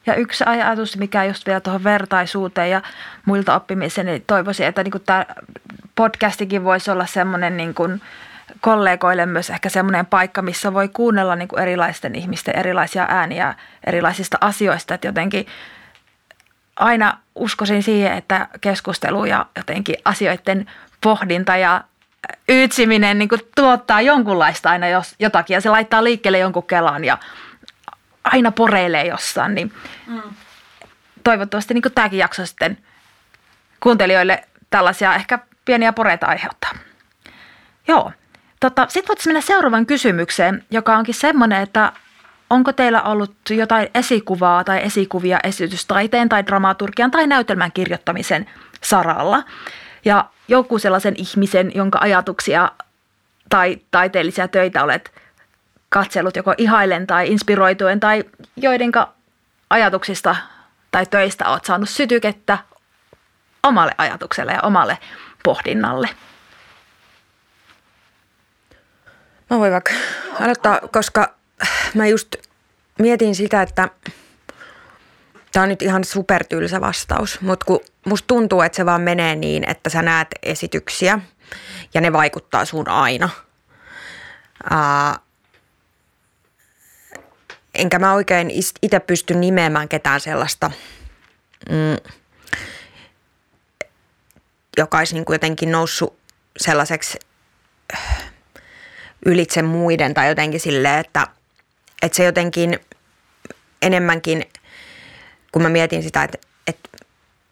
Ja 0.05 0.15
yksi 0.15 0.43
ajatus, 0.47 0.97
mikä 0.97 1.23
just 1.23 1.45
vielä 1.45 1.59
tuohon 1.59 1.83
vertaisuuteen 1.83 2.69
ja 2.69 2.81
muilta 3.25 3.55
oppimiseen, 3.55 4.07
niin 4.07 4.23
toivoisin, 4.27 4.65
että 4.65 4.83
niin 4.83 5.01
tämä 5.05 5.25
podcastikin 5.95 6.63
voisi 6.63 6.91
olla 6.91 7.05
semmoinen 7.05 7.57
niin 7.57 7.73
kuin 7.73 8.01
kollegoille 8.61 9.25
myös 9.25 9.49
ehkä 9.49 9.69
semmoinen 9.69 10.05
paikka, 10.05 10.41
missä 10.41 10.73
voi 10.73 10.87
kuunnella 10.87 11.35
niin 11.35 11.47
kuin 11.47 11.61
erilaisten 11.61 12.15
ihmisten 12.15 12.55
erilaisia 12.55 13.05
ääniä 13.09 13.55
erilaisista 13.83 14.37
asioista. 14.41 14.93
Että 14.93 15.07
jotenkin 15.07 15.45
aina 16.75 17.17
uskoisin 17.35 17.83
siihen, 17.83 18.13
että 18.13 18.47
keskustelu 18.61 19.25
ja 19.25 19.45
jotenkin 19.57 19.95
asioiden 20.05 20.65
pohdinta 21.01 21.57
ja 21.57 21.83
yytsiminen 22.49 23.19
niin 23.19 23.29
tuottaa 23.55 24.01
jonkunlaista 24.01 24.69
aina 24.69 24.87
jos, 24.87 25.15
jotakin 25.19 25.53
ja 25.53 25.61
se 25.61 25.69
laittaa 25.69 26.03
liikkeelle 26.03 26.39
jonkun 26.39 26.63
kelan 26.63 27.05
ja 27.05 27.17
aina 28.23 28.51
poreilee 28.51 29.05
jossain, 29.07 29.55
niin 29.55 29.73
mm. 30.07 30.21
toivottavasti 31.23 31.73
niin 31.73 31.83
tämäkin 31.95 32.19
jakso 32.19 32.45
sitten 32.45 32.77
kuuntelijoille 33.79 34.43
tällaisia 34.69 35.15
ehkä 35.15 35.39
pieniä 35.65 35.93
poreita 35.93 36.25
aiheuttaa. 36.25 36.71
Joo. 37.87 38.11
Tota, 38.59 38.85
Sitten 38.89 39.07
voitaisiin 39.07 39.33
mennä 39.33 39.41
seuraavaan 39.41 39.85
kysymykseen, 39.85 40.63
joka 40.71 40.97
onkin 40.97 41.15
semmoinen, 41.15 41.61
että 41.61 41.91
onko 42.49 42.73
teillä 42.73 43.01
ollut 43.01 43.35
jotain 43.49 43.89
esikuvaa 43.93 44.63
tai 44.63 44.83
esikuvia 44.83 45.39
esitystaiteen 45.43 46.29
tai 46.29 46.45
dramaturgian 46.45 47.11
tai 47.11 47.27
näytelmän 47.27 47.71
kirjoittamisen 47.71 48.49
saralla? 48.81 49.43
Ja 50.05 50.25
joku 50.47 50.79
sellaisen 50.79 51.13
ihmisen, 51.17 51.71
jonka 51.75 51.99
ajatuksia 52.01 52.71
tai 53.49 53.77
taiteellisia 53.91 54.47
töitä 54.47 54.83
olet 54.83 55.22
katsellut 55.93 56.35
joko 56.35 56.53
ihailen 56.57 57.07
tai 57.07 57.31
inspiroituen 57.31 57.99
tai 57.99 58.23
joidenka 58.55 59.13
ajatuksista 59.69 60.35
tai 60.91 61.05
töistä 61.05 61.49
olet 61.49 61.65
saanut 61.65 61.89
sytykettä 61.89 62.57
omalle 63.63 63.91
ajatukselle 63.97 64.51
ja 64.51 64.61
omalle 64.61 64.97
pohdinnalle. 65.43 66.09
Mä 69.49 69.59
voin 69.59 69.71
vaikka 69.71 69.91
aloittaa, 70.39 70.79
koska 70.91 71.33
mä 71.93 72.07
just 72.07 72.35
mietin 72.99 73.35
sitä, 73.35 73.61
että 73.61 73.89
tämä 75.51 75.63
on 75.63 75.69
nyt 75.69 75.81
ihan 75.81 76.03
supertylsä 76.03 76.81
vastaus, 76.81 77.41
mutta 77.41 77.65
kun 77.65 77.79
musta 78.05 78.27
tuntuu, 78.27 78.61
että 78.61 78.75
se 78.75 78.85
vaan 78.85 79.01
menee 79.01 79.35
niin, 79.35 79.69
että 79.69 79.89
sä 79.89 80.01
näet 80.01 80.27
esityksiä 80.43 81.19
ja 81.93 82.01
ne 82.01 82.13
vaikuttaa 82.13 82.65
sun 82.65 82.89
aina. 82.89 83.29
Ää, 84.69 85.19
enkä 87.73 87.99
mä 87.99 88.13
oikein 88.13 88.51
itse 88.81 88.99
pysty 88.99 89.33
nimeämään 89.33 89.89
ketään 89.89 90.21
sellaista, 90.21 90.71
mm, 91.69 92.11
joka 94.77 94.97
olisi 94.97 95.13
niin 95.13 95.25
kuin 95.25 95.35
jotenkin 95.35 95.71
noussut 95.71 96.17
sellaiseksi 96.57 97.19
ylitse 99.25 99.61
muiden 99.61 100.13
tai 100.13 100.27
jotenkin 100.29 100.59
silleen, 100.59 100.99
että, 100.99 101.27
että 102.01 102.15
se 102.15 102.23
jotenkin 102.23 102.79
enemmänkin, 103.81 104.45
kun 105.51 105.61
mä 105.61 105.69
mietin 105.69 106.03
sitä, 106.03 106.23
että, 106.23 106.37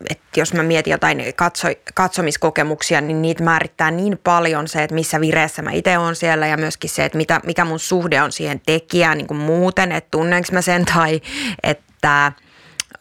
että, 0.10 0.24
jos 0.38 0.54
mä 0.54 0.64
mietin 0.64 0.92
jotain 0.92 1.24
katso, 1.36 1.68
katsomiskokemuksia, 1.94 3.02
niin 3.02 3.22
niitä 3.22 3.44
määrittää 3.44 3.92
niin 3.92 4.20
paljon 4.24 4.68
se, 4.68 4.84
että 4.84 4.96
missä 4.96 5.22
vireessä 5.22 5.62
mä 5.62 5.72
itse 5.72 5.98
olen 5.98 6.16
siellä 6.16 6.48
ja 6.48 6.58
myöskin 6.58 6.90
se, 6.90 7.06
että 7.06 7.18
mitä, 7.18 7.42
mikä 7.46 7.66
mun 7.66 7.80
suhde 7.80 8.22
on 8.22 8.32
siihen 8.32 8.62
tekijään 8.66 9.18
niin 9.18 9.28
kuin 9.28 9.40
muuten, 9.40 9.92
että 9.92 10.12
tunnenko 10.12 10.48
mä 10.52 10.62
sen 10.62 10.86
tai 10.86 11.22
että 11.64 12.32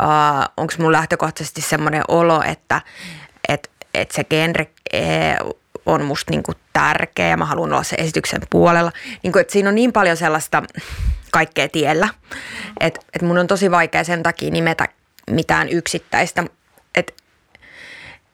uh, 0.03 0.53
onko 0.57 0.73
mun 0.79 0.93
lähtökohtaisesti 0.93 1.61
semmoinen 1.61 2.03
olo, 2.09 2.43
että, 2.43 2.81
että, 3.49 3.69
että 3.95 4.15
se 4.15 4.25
genre 4.25 4.67
eh, 4.93 5.37
on 5.87 6.05
musta 6.05 6.31
niin 6.31 6.43
kuin 6.43 6.57
tärkeä 6.73 7.29
ja 7.29 7.37
mä 7.37 7.45
haluan 7.45 7.73
olla 7.73 7.83
se 7.83 7.97
esityksen 7.99 8.41
puolella. 8.51 8.93
Niin 9.23 9.33
kuin, 9.33 9.41
että 9.41 9.53
siinä 9.53 9.69
on 9.69 9.75
niin 9.75 9.93
paljon 9.93 10.17
sellaista 10.17 10.63
kaikkea 11.33 11.69
tiellä, 11.69 12.09
että, 12.81 13.01
että 13.15 13.27
mun 13.27 13.39
on 13.39 13.47
tosi 13.47 13.71
vaikea 13.71 14.05
sen 14.05 14.23
takia 14.23 14.51
nimetä 14.51 14.89
mitään 15.31 15.69
yksittäistä. 15.69 16.45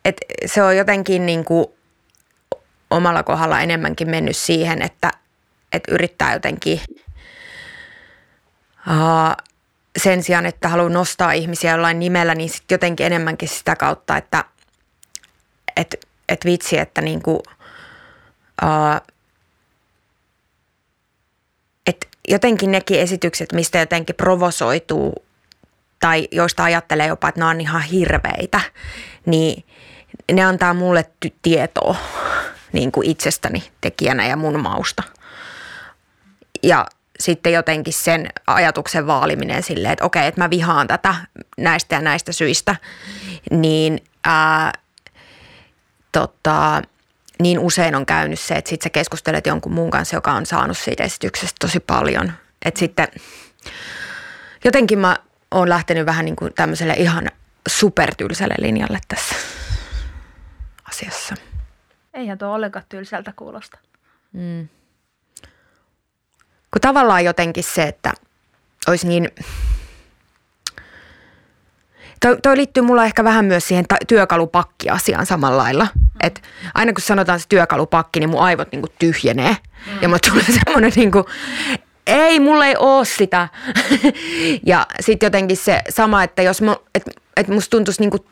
Että 0.06 0.26
se 0.46 0.62
on 0.62 0.76
jotenkin 0.76 1.26
niin 1.26 1.44
kuin 1.44 1.66
omalla 2.90 3.22
kohdalla 3.22 3.60
enemmänkin 3.60 4.10
mennyt 4.10 4.36
siihen, 4.36 4.82
että, 4.82 5.10
että 5.72 5.92
yrittää 5.94 6.32
jotenkin 6.32 6.80
uh, 8.86 9.44
sen 9.96 10.22
sijaan, 10.22 10.46
että 10.46 10.68
haluaa 10.68 10.88
nostaa 10.88 11.32
ihmisiä 11.32 11.70
jollain 11.70 11.98
nimellä, 11.98 12.34
niin 12.34 12.50
sitten 12.50 12.74
jotenkin 12.74 13.06
enemmänkin 13.06 13.48
sitä 13.48 13.76
kautta, 13.76 14.16
että, 14.16 14.44
että 15.76 15.96
että 16.28 16.48
vitsi, 16.48 16.78
että 16.78 17.00
niin 17.00 17.22
kuin, 17.22 17.40
uh, 18.62 19.00
et 21.86 22.08
jotenkin 22.28 22.72
nekin 22.72 23.00
esitykset, 23.00 23.52
mistä 23.52 23.78
jotenkin 23.78 24.16
provosoituu 24.16 25.26
tai 26.00 26.28
joista 26.30 26.64
ajattelee 26.64 27.06
jopa, 27.06 27.28
että 27.28 27.40
ne 27.40 27.44
on 27.44 27.60
ihan 27.60 27.82
hirveitä, 27.82 28.60
niin 29.26 29.64
ne 30.32 30.44
antaa 30.44 30.74
mulle 30.74 31.04
ty- 31.26 31.34
tietoa 31.42 31.96
niin 32.72 32.92
kuin 32.92 33.10
itsestäni 33.10 33.70
tekijänä 33.80 34.26
ja 34.26 34.36
mun 34.36 34.60
mausta. 34.60 35.02
Ja 36.62 36.86
sitten 37.20 37.52
jotenkin 37.52 37.92
sen 37.92 38.28
ajatuksen 38.46 39.06
vaaliminen 39.06 39.62
silleen, 39.62 39.92
että 39.92 40.04
okei, 40.04 40.26
että 40.26 40.40
mä 40.40 40.50
vihaan 40.50 40.86
tätä 40.86 41.14
näistä 41.58 41.94
ja 41.94 42.00
näistä 42.00 42.32
syistä, 42.32 42.76
niin 43.50 44.04
ää, 44.24 44.72
tota, 46.12 46.82
niin 47.42 47.58
usein 47.58 47.94
on 47.94 48.06
käynyt 48.06 48.40
se, 48.40 48.54
että 48.54 48.68
sit 48.68 48.82
sä 48.82 48.90
keskustelet 48.90 49.46
jonkun 49.46 49.72
muun 49.72 49.90
kanssa, 49.90 50.16
joka 50.16 50.32
on 50.32 50.46
saanut 50.46 50.78
siitä 50.78 51.04
esityksestä 51.04 51.56
tosi 51.60 51.80
paljon. 51.80 52.32
Että 52.64 52.80
sitten 52.80 53.08
jotenkin 54.64 54.98
mä 54.98 55.16
oon 55.50 55.68
lähtenyt 55.68 56.06
vähän 56.06 56.24
niin 56.24 56.36
kuin 56.36 56.54
tämmöiselle 56.54 56.94
ihan 56.94 57.28
supertylsälle 57.68 58.54
linjalle 58.58 58.98
tässä 59.08 59.34
asiassa. 60.96 61.34
Eihän 62.14 62.38
tuo 62.38 62.48
ollenkaan 62.48 62.84
tylsältä 62.88 63.32
kuulosta. 63.36 63.78
Mm. 64.32 64.68
Kun 66.70 66.80
tavallaan 66.80 67.24
jotenkin 67.24 67.64
se, 67.64 67.82
että 67.82 68.12
olisi 68.88 69.06
niin 69.06 69.28
Toi, 72.20 72.38
toi 72.42 72.56
liittyy 72.56 72.82
mulla 72.82 73.04
ehkä 73.04 73.24
vähän 73.24 73.44
myös 73.44 73.68
siihen 73.68 73.84
ta- 73.88 73.96
työkalupakki-asiaan 74.08 75.26
samalla 75.26 75.62
lailla. 75.62 75.84
Mm. 75.94 76.00
Et 76.20 76.42
aina 76.74 76.92
kun 76.92 77.02
sanotaan 77.02 77.40
se 77.40 77.48
työkalupakki, 77.48 78.20
niin 78.20 78.30
mun 78.30 78.40
aivot 78.42 78.72
niinku 78.72 78.88
tyhjenee. 78.98 79.56
Mm. 79.86 79.98
Ja 80.02 80.08
mulla 80.08 80.30
tulee 80.30 80.44
semmoinen 80.64 80.92
niinku, 80.96 81.26
ei, 82.06 82.40
mulla 82.40 82.66
ei 82.66 82.74
oo 82.78 83.04
sitä. 83.04 83.48
ja 84.66 84.86
sitten 85.00 85.26
jotenkin 85.26 85.56
se 85.56 85.82
sama, 85.88 86.22
että 86.22 86.42
jos 86.42 86.62
mä, 86.62 86.76
et, 86.94 87.02
et 87.36 87.48
musta 87.48 87.70
tuntuisi 87.70 88.00
niinku 88.00 88.26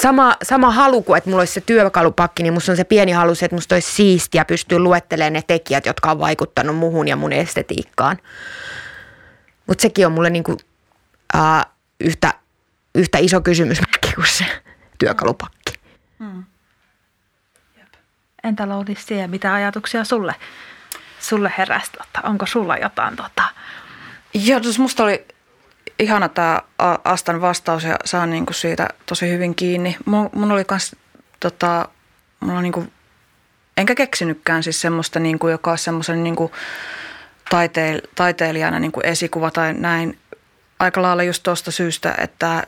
sama, 0.00 0.36
sama 0.42 0.70
halu 0.70 1.02
kuin, 1.02 1.18
että 1.18 1.30
mulla 1.30 1.40
olisi 1.40 1.52
se 1.52 1.60
työkalupakki, 1.60 2.42
niin 2.42 2.52
musta 2.52 2.72
on 2.72 2.76
se 2.76 2.84
pieni 2.84 3.12
halu 3.12 3.32
että 3.32 3.56
musta 3.56 3.74
olisi 3.74 3.92
siistiä 3.92 4.44
pystyä 4.44 4.78
luettelemaan 4.78 5.32
ne 5.32 5.42
tekijät, 5.46 5.86
jotka 5.86 6.10
on 6.10 6.18
vaikuttanut 6.18 6.76
muhun 6.76 7.08
ja 7.08 7.16
mun 7.16 7.32
estetiikkaan. 7.32 8.18
Mutta 9.66 9.82
sekin 9.82 10.06
on 10.06 10.12
mulle 10.12 10.30
niinku, 10.30 10.52
uh, 10.52 11.72
yhtä 12.00 12.34
yhtä 12.94 13.18
iso 13.18 13.40
kysymysmerkki 13.40 14.12
kuin 14.14 14.28
se 14.28 14.44
työkalupakki. 14.98 15.72
Hmm. 16.18 16.44
Entä 18.44 18.68
Loudis 18.68 19.06
mitä 19.26 19.54
ajatuksia 19.54 20.04
sulle, 20.04 20.34
sulle 21.20 21.52
heräsi? 21.58 21.92
Tota, 21.92 22.28
onko 22.28 22.46
sulla 22.46 22.76
jotain? 22.76 23.16
Tota? 23.16 23.42
Joo, 24.34 24.62
siis 24.62 24.78
musta 24.78 25.04
oli 25.04 25.26
ihana 25.98 26.28
tämä 26.28 26.62
Astan 27.04 27.40
vastaus 27.40 27.84
ja 27.84 27.96
saan 28.04 28.30
niinku 28.30 28.52
siitä 28.52 28.88
tosi 29.06 29.28
hyvin 29.30 29.54
kiinni. 29.54 29.96
Mun, 30.04 30.30
mun 30.34 30.52
oli 30.52 30.64
kans, 30.64 30.96
tota, 31.40 31.88
mulla 32.40 32.62
niinku, 32.62 32.86
enkä 33.76 33.94
keksinytkään 33.94 34.62
siis 34.62 34.80
semmoista, 34.80 35.20
niinku, 35.20 35.48
joka 35.48 35.70
on 35.70 35.78
semmoisen 35.78 36.24
niinku, 36.24 36.52
taiteil, 37.50 38.00
taiteilijana 38.14 38.78
niinku 38.78 39.00
esikuva 39.04 39.50
tai 39.50 39.74
näin 39.74 40.18
aika 40.78 41.02
lailla 41.02 41.22
just 41.22 41.42
tuosta 41.42 41.70
syystä, 41.70 42.14
että 42.18 42.66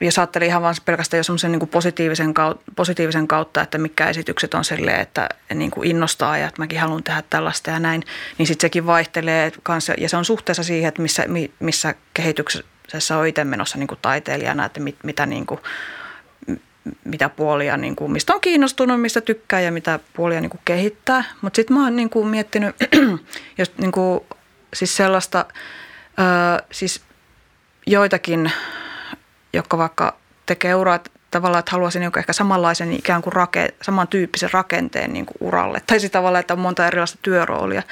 jos 0.00 0.18
ajattelin 0.18 0.48
ihan 0.48 0.62
vain 0.62 0.74
pelkästään 0.84 1.18
jo 1.18 1.24
semmoisen 1.24 1.52
niin 1.52 1.68
positiivisen, 1.68 2.34
positiivisen 2.76 3.28
kautta, 3.28 3.62
että 3.62 3.78
mitkä 3.78 4.08
esitykset 4.08 4.54
on 4.54 4.64
silleen, 4.64 5.00
että 5.00 5.28
niin 5.54 5.70
kuin 5.70 5.90
innostaa 5.90 6.38
ja 6.38 6.46
että 6.46 6.62
mäkin 6.62 6.80
haluan 6.80 7.02
tehdä 7.02 7.22
tällaista 7.30 7.70
ja 7.70 7.78
näin, 7.78 8.02
niin 8.38 8.46
sitten 8.46 8.60
sekin 8.60 8.86
vaihtelee 8.86 9.52
kanssa, 9.62 9.94
ja 9.98 10.08
se 10.08 10.16
on 10.16 10.24
suhteessa 10.24 10.62
siihen, 10.62 10.88
että 10.88 11.02
missä, 11.02 11.24
missä 11.60 11.94
kehityksessä 12.14 13.18
on 13.18 13.26
itse 13.26 13.44
menossa 13.44 13.78
niin 13.78 13.86
kuin 13.86 13.98
taiteilijana, 14.02 14.64
että 14.64 14.80
mit, 14.80 14.96
mitä, 15.02 15.26
niin 15.26 15.46
kuin, 15.46 15.60
mitä 17.04 17.28
puolia, 17.28 17.76
niin 17.76 17.96
kuin, 17.96 18.12
mistä 18.12 18.34
on 18.34 18.40
kiinnostunut, 18.40 19.00
mistä 19.00 19.20
tykkää 19.20 19.60
ja 19.60 19.72
mitä 19.72 20.00
puolia 20.14 20.40
niin 20.40 20.50
kuin 20.50 20.60
kehittää. 20.64 21.24
Mutta 21.40 21.56
sitten 21.56 21.76
mä 21.76 21.84
oon 21.84 21.96
niin 21.96 22.10
kuin 22.10 22.28
miettinyt 22.28 22.76
jos, 23.58 23.72
niin 23.78 23.92
kuin, 23.92 24.20
siis 24.74 24.96
sellaista, 24.96 25.46
öö, 26.18 26.66
siis 26.70 27.00
joitakin 27.86 28.52
jotka 29.56 29.78
vaikka 29.78 30.16
tekee 30.46 30.74
uraa 30.74 31.00
tavallaan, 31.30 31.58
että 31.58 31.72
haluaisin 31.72 32.00
niin 32.00 32.18
ehkä 32.18 32.32
samanlaisen 32.32 32.92
ikään 32.92 33.22
kuin 33.22 33.32
rake, 33.32 33.74
samantyyppisen 33.82 34.52
rakenteen 34.52 35.12
niin 35.12 35.26
kuin 35.26 35.36
uralle. 35.40 35.82
Tai 35.86 36.00
sitten 36.00 36.18
tavallaan, 36.18 36.40
että 36.40 36.54
on 36.54 36.60
monta 36.60 36.86
erilaista 36.86 37.18
työroolia. 37.22 37.82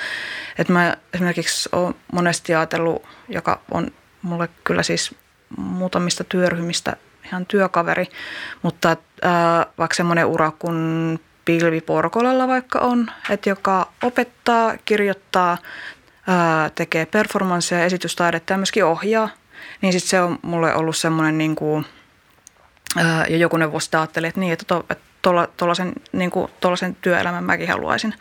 Että 0.59 0.73
mä 0.73 0.97
esimerkiksi 1.15 1.69
olen 1.73 1.95
monesti 2.13 2.55
ajatellut, 2.55 3.03
joka 3.29 3.61
on 3.71 3.91
mulle 4.23 4.49
kyllä 4.65 4.83
siis 4.83 5.15
muutamista 5.57 6.25
työryhmistä 6.25 6.97
ihan 7.25 7.47
työkaveri, 7.47 8.07
mutta 8.63 8.97
ää, 9.23 9.67
vaikka 9.79 9.95
semmoinen 9.95 10.27
ura 10.27 10.53
kuin 10.59 11.21
Pilvi 11.45 11.81
Porkolalla 11.81 12.49
vaikka 12.49 12.79
on, 12.79 13.11
että 13.31 13.49
joka 13.51 13.89
opettaa, 14.03 14.75
kirjoittaa, 14.85 15.59
ää, 16.27 16.71
tekee 16.71 17.07
performansseja, 17.07 17.85
esitystaidetta 17.85 18.53
ja 18.53 18.57
myöskin 18.57 18.85
ohjaa. 18.85 19.29
Niin 19.81 19.93
sitten 19.93 20.11
se 20.11 20.21
on 20.21 20.39
mulle 20.43 20.75
ollut 20.75 20.97
semmoinen 20.97 21.39
niin 21.39 21.57
kuin, 21.57 21.87
ää, 22.97 23.27
jo 23.27 23.37
jokunen 23.37 23.73
vuosi 23.73 23.85
sitten 23.85 24.01
ajattelin, 24.01 24.29
että 24.29 24.41
niin, 24.41 24.53
että, 24.53 24.65
to, 25.23 25.47
tuollaisen, 25.57 25.93
niin 26.13 26.31
kuin, 26.31 26.51
työelämän 27.03 27.45
mäkin 27.45 27.69
haluaisin. 27.69 28.15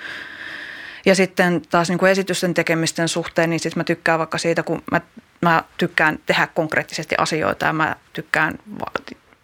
Ja 1.06 1.16
sitten 1.16 1.62
taas 1.70 1.90
niin 1.90 2.00
kuin 2.00 2.12
esitysten 2.12 2.54
tekemisten 2.54 3.08
suhteen, 3.08 3.50
niin 3.50 3.60
sitten 3.60 3.80
mä 3.80 3.84
tykkään 3.84 4.20
vaikka 4.20 4.38
siitä, 4.38 4.64
kun 4.64 4.84
mä, 4.92 5.02
mä 5.42 5.64
tykkään 5.78 6.20
tehdä 6.26 6.48
konkreettisesti 6.48 7.16
asioita 7.18 7.66
ja 7.66 7.74
mä 7.74 7.96
tykkään 8.14 8.60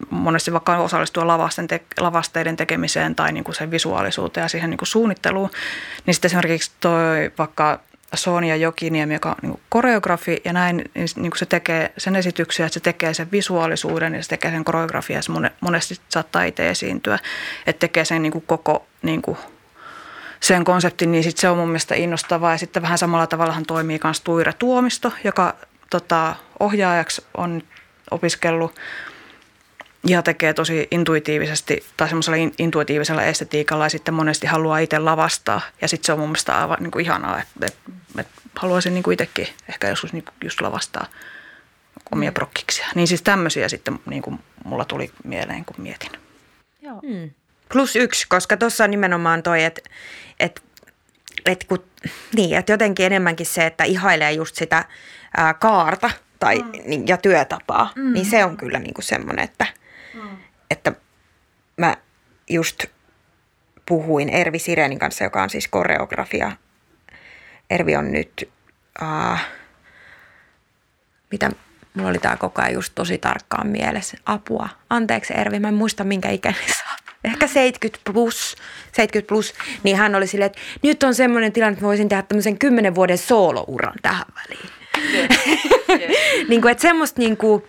monesti 0.10 0.54
vaikka 0.54 0.78
osallistua 0.78 1.28
lavasten 1.28 1.68
te, 1.68 1.82
lavasteiden 2.00 2.56
tekemiseen 2.56 3.16
tai 3.16 3.32
niin 3.32 3.44
kuin 3.44 3.56
sen 3.56 3.72
visuaalisuuteen 3.72 4.44
ja 4.44 4.48
siihen 4.48 4.70
niin 4.70 4.78
kuin 4.78 4.88
suunnitteluun. 4.88 5.50
Niin 6.06 6.14
sitten 6.14 6.30
esimerkiksi 6.30 6.72
toi 6.80 7.32
vaikka 7.38 7.80
Sonia 8.16 8.56
Jokiniemi, 8.56 9.14
joka 9.14 9.30
on 9.30 9.36
niin 9.42 9.60
koreografi 9.70 10.42
ja 10.46 10.54
näin, 10.54 10.78
niin, 10.78 11.08
niin 11.16 11.32
kuin 11.32 11.40
se 11.40 11.46
tekee 11.46 11.92
sen 11.98 12.16
esityksiä, 12.16 12.66
että 12.66 12.74
se 12.74 12.80
tekee 12.80 13.14
sen 13.14 13.32
visuaalisuuden 13.32 14.16
ja 14.16 14.24
se 14.24 14.30
tekee 14.30 14.52
sen 14.52 14.64
koreografia 14.66 15.18
ja 15.18 15.22
se 15.22 15.32
monesti 15.62 15.96
saattaa 16.10 16.44
itse 16.44 16.70
esiintyä, 16.70 17.20
että 17.68 17.80
tekee 17.80 18.06
sen 18.06 18.22
niin 18.22 18.44
koko 18.46 18.86
niin 19.02 19.22
kuin 19.22 19.38
sen 20.40 20.64
konseptin, 20.64 21.12
niin 21.12 21.24
sit 21.24 21.38
se 21.38 21.50
on 21.50 21.58
mun 21.58 21.68
mielestä 21.68 21.96
innostavaa. 21.96 22.52
Ja 22.52 22.58
sitten 22.58 22.82
vähän 22.82 22.98
samalla 22.98 23.28
tavallahan 23.28 23.66
toimii 23.66 24.00
myös 24.04 24.22
Tuire 24.22 24.54
Tuomisto, 24.54 25.12
joka 25.24 25.56
tota, 25.90 26.36
ohjaajaksi 26.60 27.26
on 27.38 27.62
opiskellut 28.12 28.76
ja 30.08 30.22
tekee 30.22 30.54
tosi 30.54 30.88
intuitiivisesti 30.92 31.86
tai 31.98 32.08
semmoisella 32.08 32.52
intuitiivisella 32.58 33.24
estetiikalla 33.24 33.86
ja 33.86 33.90
sitten 33.90 34.14
monesti 34.14 34.48
haluaa 34.48 34.80
itse 34.80 35.00
lavastaa. 35.00 35.62
Ja 35.82 35.88
sitten 35.88 36.06
se 36.06 36.14
on 36.14 36.20
mun 36.20 36.30
mielestä 36.30 36.62
aivan 36.62 36.78
niin 36.80 36.92
kuin 36.92 37.06
ihanaa, 37.06 37.42
että, 37.42 37.66
että, 37.66 37.92
että 38.20 38.42
haluaisin 38.56 38.94
niin 38.94 39.04
kuin 39.04 39.14
itsekin 39.14 39.48
ehkä 39.70 39.90
joskus 39.90 40.14
niin 40.14 40.26
just 40.44 40.62
lavastaa 40.62 41.06
omia 42.12 42.32
prokkiksia. 42.32 42.88
Niin 42.96 43.08
siis 43.08 43.22
tämmöisiä 43.22 43.70
sitten 43.70 44.00
niin 44.06 44.22
kuin 44.22 44.40
mulla 44.64 44.86
tuli 44.86 45.12
mieleen, 45.24 45.66
kun 45.66 45.76
mietin. 45.78 46.12
Joo. 46.82 47.02
Hmm. 47.08 47.30
Plus 47.74 47.96
yksi, 47.96 48.26
koska 48.30 48.58
tuossa 48.58 48.84
on 48.84 48.92
nimenomaan 48.92 49.44
toi, 49.44 49.64
että 49.64 49.82
et, 50.40 50.62
et 51.46 51.64
kun, 51.64 51.84
niin, 52.36 52.58
et 52.58 52.70
jotenkin 52.70 53.06
enemmänkin 53.06 53.46
se, 53.46 53.66
että 53.66 53.84
ihailee 53.84 54.32
just 54.32 54.56
sitä 54.56 54.86
ää, 55.38 55.54
kaarta 55.54 56.10
tai, 56.40 56.60
mm. 56.60 56.72
niin, 56.86 57.08
ja 57.08 57.18
työtapaa, 57.18 57.92
mm. 57.96 58.14
niin 58.14 58.26
se 58.26 58.46
on 58.46 58.58
kyllä 58.58 58.80
niinku 58.80 59.02
semmoinen, 59.02 59.46
että, 59.46 59.66
mm. 60.14 60.38
että 60.72 60.92
mä 61.78 61.98
just 62.50 62.86
puhuin 63.86 64.30
Ervi 64.30 64.60
Sirenin 64.60 65.00
kanssa, 65.00 65.24
joka 65.24 65.44
on 65.44 65.50
siis 65.50 65.68
koreografia. 65.68 66.52
Ervi 67.70 67.96
on 67.96 68.12
nyt, 68.12 68.50
uh, 69.02 69.40
mitä 71.32 71.50
mulla 71.94 72.10
oli 72.10 72.20
tämä 72.20 72.38
koko 72.38 72.62
ajan 72.62 72.74
just 72.74 72.92
tosi 72.96 73.18
tarkkaan 73.18 73.68
mielessä. 73.68 74.18
Apua. 74.26 74.70
Anteeksi 74.90 75.34
Ervi, 75.38 75.60
mä 75.60 75.68
en 75.68 75.74
muista 75.74 76.04
minkä 76.04 76.30
ikäinen 76.30 76.68
sä 76.68 76.90
ehkä 77.24 77.48
70 77.48 78.12
plus, 78.14 78.56
70 78.92 79.30
plus, 79.30 79.54
niin 79.84 79.98
hän 79.98 80.16
oli 80.16 80.28
silleen, 80.28 80.46
että 80.46 80.60
nyt 80.84 81.04
on 81.04 81.16
semmoinen 81.16 81.52
tilanne, 81.52 81.74
että 81.74 81.86
voisin 81.86 82.10
tehdä 82.10 82.24
tämmöisen 82.24 82.60
kymmenen 82.60 82.96
vuoden 82.96 83.18
soolouran 83.18 83.94
tähän 84.02 84.26
väliin. 84.36 84.70
Yeah. 85.14 85.30
Yeah. 85.90 86.12
niin 86.50 86.62
kuin, 86.62 86.72
että 86.72 86.82
semmoista 86.82 87.20
niin 87.20 87.38
kuin 87.38 87.64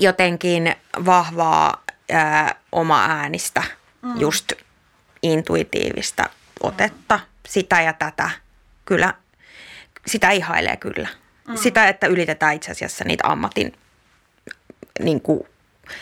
jotenkin 0.00 0.76
vahvaa 1.06 1.82
ää, 2.12 2.54
oma 2.72 3.04
äänistä, 3.04 3.62
mm. 4.02 4.20
just 4.20 4.52
intuitiivista 5.22 6.30
otetta, 6.62 7.20
sitä 7.48 7.82
ja 7.82 7.92
tätä. 7.92 8.30
Kyllä, 8.84 9.14
sitä 10.06 10.30
ihailee 10.30 10.76
kyllä. 10.76 11.08
Mm. 11.48 11.56
Sitä, 11.56 11.88
että 11.88 12.06
ylitetään 12.06 12.54
itse 12.54 12.72
asiassa 12.72 13.04
niitä 13.04 13.28
ammatin 13.28 13.78
niin 15.00 15.20
kuin, 15.20 15.40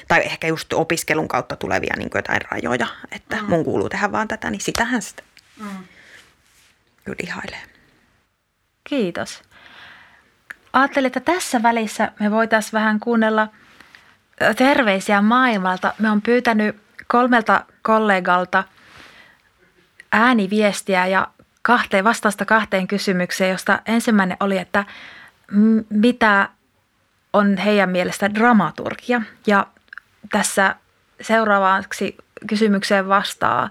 tai 0.08 0.20
ehkä 0.24 0.46
just 0.46 0.72
opiskelun 0.72 1.28
kautta 1.28 1.56
tulevia 1.56 1.94
niin 1.98 2.10
jotain 2.14 2.40
rajoja, 2.50 2.86
että 3.12 3.36
mm. 3.36 3.48
mun 3.48 3.64
kuuluu 3.64 3.88
tehdä 3.88 4.12
vaan 4.12 4.28
tätä, 4.28 4.50
niin 4.50 4.60
sitähän 4.60 5.02
sitä 5.02 5.22
mm. 5.60 5.84
kyllä 7.04 7.18
ihailee. 7.22 7.62
Kiitos. 8.84 9.42
Ajattelin, 10.72 11.06
että 11.06 11.20
tässä 11.20 11.62
välissä 11.62 12.12
me 12.20 12.30
voitaisiin 12.30 12.72
vähän 12.72 13.00
kuunnella 13.00 13.48
terveisiä 14.56 15.22
maailmalta. 15.22 15.94
Me 15.98 16.10
on 16.10 16.22
pyytänyt 16.22 16.76
kolmelta 17.06 17.64
kollegalta 17.82 18.64
ääniviestiä 20.12 21.06
ja 21.06 21.28
kahteen, 21.62 22.04
vastausta 22.04 22.44
kahteen 22.44 22.86
kysymykseen, 22.86 23.50
josta 23.50 23.78
ensimmäinen 23.86 24.36
oli, 24.40 24.58
että 24.58 24.84
mitä 25.90 26.48
on 27.32 27.56
heidän 27.56 27.90
mielestä 27.90 28.34
dramaturgia. 28.34 29.22
Ja 29.46 29.66
tässä 30.30 30.76
seuraavaksi 31.20 32.16
kysymykseen 32.46 33.08
vastaa 33.08 33.70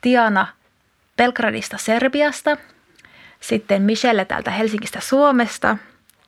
Tiana 0.00 0.46
Belgradista 1.16 1.78
Serbiasta, 1.78 2.56
sitten 3.40 3.82
Michelle 3.82 4.24
täältä 4.24 4.50
Helsingistä 4.50 5.00
Suomesta 5.00 5.76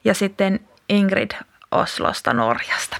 ja 0.04 0.14
sitten 0.14 0.60
Ingrid 0.88 1.30
Oslosta 1.70 2.32
Norjasta. 2.32 2.96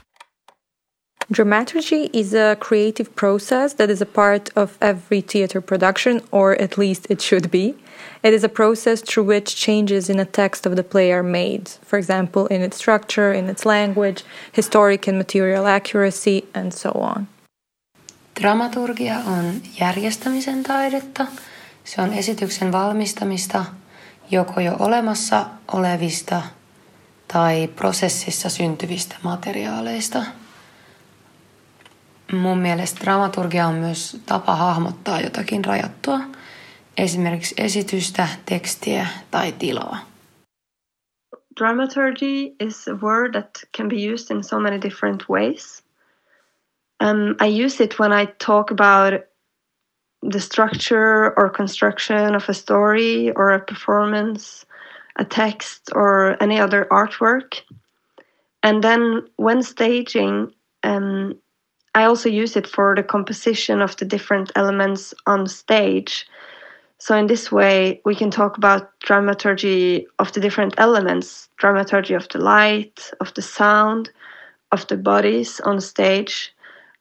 Dramaturgy 1.31 2.11
is 2.13 2.35
a 2.35 2.57
creative 2.61 3.15
process 3.15 3.75
that 3.75 3.91
is 3.91 4.01
a 4.01 4.07
part 4.07 4.51
of 4.57 4.77
every 4.81 5.21
theater 5.21 5.61
production, 5.61 6.21
or 6.31 6.61
at 6.61 6.77
least 6.77 7.07
it 7.09 7.23
should 7.23 7.51
be. 7.51 7.75
It 8.23 8.35
is 8.35 8.45
a 8.45 8.49
process 8.49 9.03
through 9.03 9.25
which 9.25 9.57
changes 9.57 10.11
in 10.11 10.19
a 10.19 10.25
text 10.25 10.67
of 10.67 10.77
the 10.77 10.83
play 10.83 11.13
are 11.13 11.23
made, 11.23 11.69
for 11.85 11.99
example, 11.99 12.47
in 12.47 12.63
its 12.63 12.77
structure, 12.77 13.33
in 13.33 13.49
its 13.49 13.65
language, 13.65 14.25
historic 14.53 15.09
and 15.09 15.19
material 15.19 15.67
accuracy, 15.67 16.45
and 16.55 16.73
so 16.73 16.91
on. 16.91 17.29
Dramaturgia 18.41 19.17
on 19.27 19.63
järjestämisen 19.81 20.63
taidetta. 20.63 21.27
Se 21.85 22.03
on 22.03 22.13
esityksen 22.13 22.73
valmistamista 22.73 23.65
joko 24.31 24.61
jo 24.61 24.77
olemassa 24.79 25.47
olevista 25.73 26.43
tai 27.29 27.69
prosessissa 27.77 28.49
syntyvistä 28.49 29.17
materiaaleista. 29.23 30.23
Mun 32.33 32.59
mielestä 32.59 33.05
dramaturgia 33.05 33.67
on 33.67 33.75
myös 33.75 34.21
tapa 34.27 34.57
hahmottaa 34.57 35.21
jotakin 35.21 35.65
rajattua– 35.65 36.21
esimerkiksi 36.99 37.55
esitystä, 37.59 38.29
tekstiä 38.47 39.07
tai 39.31 39.53
tilaa. 39.53 39.99
Dramaturgy 41.61 42.55
is 42.61 42.89
a 42.89 42.95
word 42.95 43.33
that 43.33 43.51
can 43.77 43.89
be 43.89 43.97
used 43.97 44.37
in 44.37 44.45
so 44.45 44.61
many 44.61 44.81
different 44.83 45.29
ways. 45.29 45.83
Um, 47.01 47.37
I 47.41 47.65
use 47.65 47.85
it 47.85 47.99
when 47.99 48.13
I 48.13 48.27
talk 48.47 48.71
about 48.71 49.23
the 50.33 50.41
structure 50.41 51.35
or 51.37 51.51
construction 51.51 52.35
of 52.37 52.49
a 52.49 52.53
story 52.53 53.33
or 53.37 53.53
a 53.53 53.61
performance, 53.61 54.67
a 55.19 55.25
text, 55.25 55.91
or 55.95 56.37
any 56.41 56.61
other 56.61 56.87
artwork. 56.91 57.63
And 58.63 58.83
then 58.83 59.23
when 59.37 59.63
staging, 59.63 60.55
um, 60.85 61.35
I 61.95 62.05
also 62.05 62.29
use 62.29 62.57
it 62.57 62.67
for 62.67 62.95
the 62.95 63.03
composition 63.03 63.83
of 63.83 63.97
the 63.97 64.05
different 64.05 64.51
elements 64.57 65.13
on 65.27 65.47
stage 65.47 66.27
so, 67.03 67.17
in 67.17 67.27
this 67.27 67.51
way, 67.51 68.01
we 68.05 68.15
can 68.15 68.31
talk 68.31 68.57
about 68.57 68.97
dramaturgy 69.01 70.07
of 70.21 70.33
the 70.35 70.41
different 70.41 70.75
elements 70.79 71.49
dramaturgy 71.57 72.15
of 72.15 72.29
the 72.29 72.39
light, 72.39 73.11
of 73.19 73.35
the 73.35 73.43
sound, 73.43 74.13
of 74.71 74.87
the 74.87 74.97
bodies 74.97 75.59
on 75.59 75.81
stage, 75.81 76.55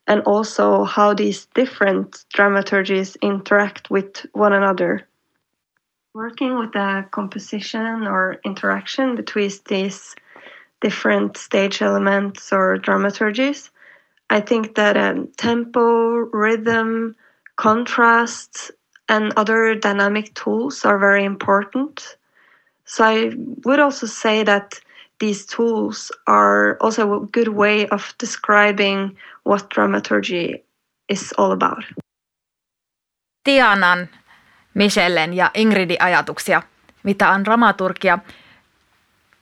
and 0.08 0.24
also 0.24 0.86
how 0.86 1.14
these 1.14 1.46
different 1.54 2.26
dramaturgies 2.34 3.16
interact 3.22 3.92
with 3.92 4.26
one 4.34 4.54
another. 4.54 5.08
Working 6.16 6.58
with 6.58 6.72
the 6.74 7.06
composition 7.12 8.08
or 8.08 8.40
interaction 8.44 9.16
between 9.16 9.52
these 9.68 10.16
different 10.82 11.38
stage 11.38 11.80
elements 11.80 12.52
or 12.52 12.80
dramaturgies, 12.80 13.70
I 14.32 14.40
think 14.40 14.76
that 14.76 14.96
um, 14.96 15.28
tempo, 15.38 15.82
rhythm, 16.32 17.16
contrast, 17.58 18.72
and 19.10 19.34
other 19.36 19.76
dynamic 19.76 20.34
tools 20.34 20.86
are 20.86 20.98
very 20.98 21.26
important. 21.26 22.18
So 22.86 23.04
I 23.04 23.32
would 23.66 23.80
also 23.80 24.08
say 24.08 24.44
that 24.44 24.82
these 25.20 25.46
tools 25.46 26.12
are 26.28 26.78
also 26.80 27.14
a 27.14 27.28
good 27.28 27.50
way 27.50 27.88
of 27.90 28.14
describing 28.20 29.18
what 29.44 29.70
dramaturgy 29.70 30.64
is 31.10 31.34
all 31.38 31.52
about. 31.52 31.84
Tianan, 33.44 34.10
Michellen 34.74 35.34
ja 35.34 35.52
Ingridin 35.54 36.02
ajatuksia, 36.02 36.62
mitä 37.04 37.30
on 37.30 37.46
dramaturgia. 37.46 38.20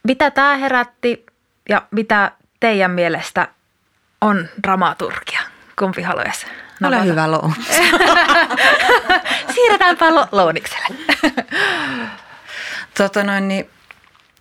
Mitä 0.04 0.32
tämä 0.32 0.56
herätti 0.56 1.26
ja 1.70 1.88
mitä 1.92 2.32
teidän 2.60 2.92
mielestä 2.92 3.48
on 4.22 4.50
dramaturgia? 4.64 5.40
Kumpi 5.80 6.02
haluaisi 6.02 6.48
Ole 6.84 7.06
hyvä 7.06 7.32
Lou. 7.32 7.54
Siirretäänpä 9.56 10.16
lo- 10.16 10.28
Lounikselle. 10.32 10.98
Tota 12.98 13.24
noin, 13.24 13.48
niin, 13.48 13.70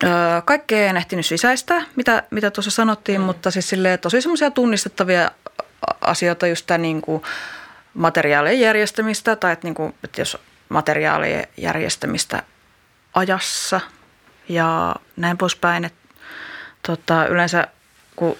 öö, 0.03 0.41
kaikkea 0.45 0.89
en 0.89 0.97
ehtinyt 0.97 1.25
sisäistää, 1.25 1.81
mitä, 1.95 2.23
mitä 2.31 2.51
tuossa 2.51 2.71
sanottiin, 2.71 3.21
mm. 3.21 3.25
mutta 3.25 3.51
siis 3.51 3.69
silleen, 3.69 3.99
tosi 3.99 4.21
semmoisia 4.21 4.51
tunnistettavia 4.51 5.31
asioita, 6.01 6.47
just 6.47 6.65
tämä 6.65 6.77
niin 6.77 7.01
kuin 7.01 7.23
materiaalien 7.93 8.59
järjestämistä 8.59 9.35
tai 9.35 9.53
että, 9.53 9.67
niin 9.67 9.75
kuin, 9.75 9.95
että 10.03 10.21
jos 10.21 10.37
materiaalien 10.69 11.47
järjestämistä 11.57 12.43
ajassa 13.13 13.81
ja 14.49 14.95
näin 15.15 15.37
poispäin. 15.37 15.85
Että, 15.85 15.99
tota, 16.87 17.25
yleensä 17.25 17.67
kun 18.15 18.37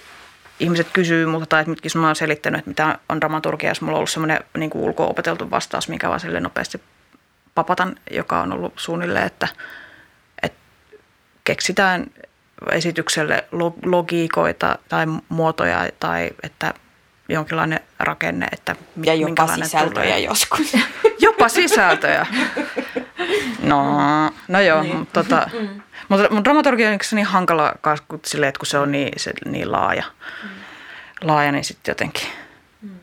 ihmiset 0.60 0.86
kysyy 0.92 1.26
multa 1.26 1.46
tai 1.46 1.60
että 1.60 1.70
mitkin 1.70 1.90
mä 1.94 2.06
oon 2.06 2.16
selittänyt, 2.16 2.58
että 2.58 2.70
mitä 2.70 2.98
on 3.08 3.20
dramaturgia, 3.20 3.70
jos 3.70 3.80
mulla 3.80 3.92
on 3.92 3.98
ollut 3.98 4.10
semmoinen 4.10 4.40
niin 4.56 4.70
ulko-opeteltu 4.74 5.50
vastaus, 5.50 5.88
mikä 5.88 6.08
vaan 6.08 6.20
sille 6.20 6.40
nopeasti 6.40 6.80
papatan, 7.54 7.96
joka 8.10 8.40
on 8.40 8.52
ollut 8.52 8.72
suunnilleen, 8.76 9.26
että, 9.26 9.48
että 10.42 10.58
keksitään 11.44 12.06
esitykselle 12.72 13.44
logiikoita 13.84 14.78
tai 14.88 15.06
muotoja 15.28 15.88
tai 16.00 16.30
että 16.42 16.74
jonkinlainen 17.28 17.80
rakenne, 17.98 18.46
että 18.52 18.76
Ja 19.04 19.14
jopa 19.14 19.46
sisältöjä 19.46 20.04
tulee. 20.04 20.20
joskus. 20.20 20.72
Jopa 21.20 21.48
sisältöjä. 21.48 22.26
No, 23.62 23.84
no 24.48 24.60
joo, 24.60 24.82
niin. 24.82 24.96
mutta, 24.96 25.24
tota, 25.24 25.50
mm. 25.60 25.82
mutta 26.08 26.44
dramaturgia 26.44 26.90
on 26.90 26.98
niin 27.12 27.26
hankala 27.26 27.74
kun, 28.08 28.20
sille, 28.24 28.48
että 28.48 28.58
kun 28.58 28.66
se 28.66 28.78
on 28.78 28.92
niin, 28.92 29.12
se, 29.16 29.32
niin 29.44 29.72
laaja, 29.72 30.04
mm. 30.42 30.48
laaja, 31.20 31.52
niin 31.52 31.64
sitten 31.64 31.92
jotenkin 31.92 32.28
mm. 32.82 32.98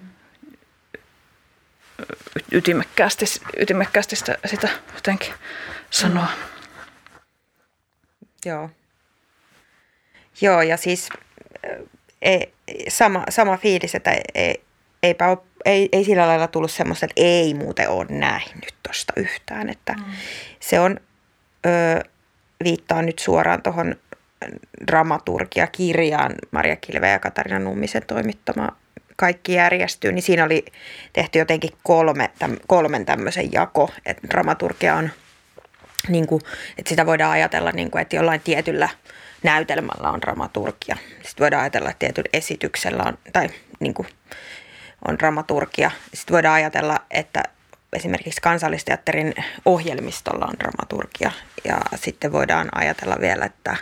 ytimekkäästi, 2.51 3.25
ytimekkäästi 3.57 4.15
sitä, 4.15 4.37
sitä 4.45 4.69
jotenkin 4.95 5.33
sanoa. 5.89 6.27
Mm. 6.27 6.57
Joo. 8.45 8.69
Joo, 10.41 10.61
ja 10.61 10.77
siis 10.77 11.09
ei, 12.21 12.53
sama, 12.89 13.23
sama 13.29 13.57
fiilis, 13.57 13.95
että 13.95 14.11
ei, 14.35 14.63
eipä 15.03 15.27
ole, 15.27 15.37
ei, 15.67 15.89
ei 15.91 16.03
sillä 16.03 16.27
lailla 16.27 16.47
tullut 16.47 16.71
semmoista, 16.71 17.05
että 17.05 17.21
ei 17.21 17.53
muuten 17.53 17.89
ole 17.89 18.05
nähnyt 18.09 18.73
tuosta 18.83 19.13
yhtään. 19.15 19.69
Että 19.69 19.93
mm. 19.93 20.03
Se 20.59 20.79
on, 20.79 20.99
ö, 21.65 22.03
viittaa 22.63 23.01
nyt 23.01 23.19
suoraan 23.19 23.61
tuohon 23.61 23.95
dramaturgia-kirjaan 24.87 26.35
Maria 26.51 26.75
Kilve 26.75 27.09
ja 27.09 27.19
Katarina 27.19 27.59
Nummisen 27.59 28.05
toimittama 28.07 28.69
Kaikki 29.15 29.53
järjestyy, 29.53 30.11
niin 30.11 30.23
siinä 30.23 30.43
oli 30.43 30.65
tehty 31.13 31.39
jotenkin 31.39 31.71
kolme, 31.83 32.29
täm, 32.39 32.57
kolmen 32.67 33.05
tämmöisen 33.05 33.51
jako, 33.51 33.89
että 34.05 34.27
dramaturgia 34.27 34.95
on, 34.95 35.09
niin 36.07 36.27
kuin, 36.27 36.41
että 36.77 36.89
sitä 36.89 37.05
voidaan 37.05 37.31
ajatella, 37.31 37.71
niin 37.71 37.91
kuin, 37.91 38.01
että 38.01 38.15
jollain 38.15 38.41
tietyllä– 38.41 38.89
näytelmällä 39.43 40.11
on 40.11 40.21
dramaturgia. 40.21 40.97
Sitten 41.13 41.43
voidaan 41.43 41.63
ajatella, 41.63 41.89
että 41.89 41.99
tietyllä 41.99 42.29
esityksellä 42.33 43.03
on, 43.03 43.17
tai 43.33 43.49
niin 43.79 43.93
kuin, 43.93 44.07
on 45.07 45.19
dramaturgia. 45.19 45.91
Sitten 46.13 46.33
voidaan 46.33 46.55
ajatella, 46.55 46.99
että 47.11 47.43
esimerkiksi 47.93 48.41
kansallisteatterin 48.41 49.33
ohjelmistolla 49.65 50.45
on 50.45 50.59
dramaturgia. 50.59 51.31
Ja 51.63 51.81
sitten 51.95 52.31
voidaan 52.31 52.69
ajatella 52.75 53.15
vielä, 53.21 53.45
että, 53.45 53.75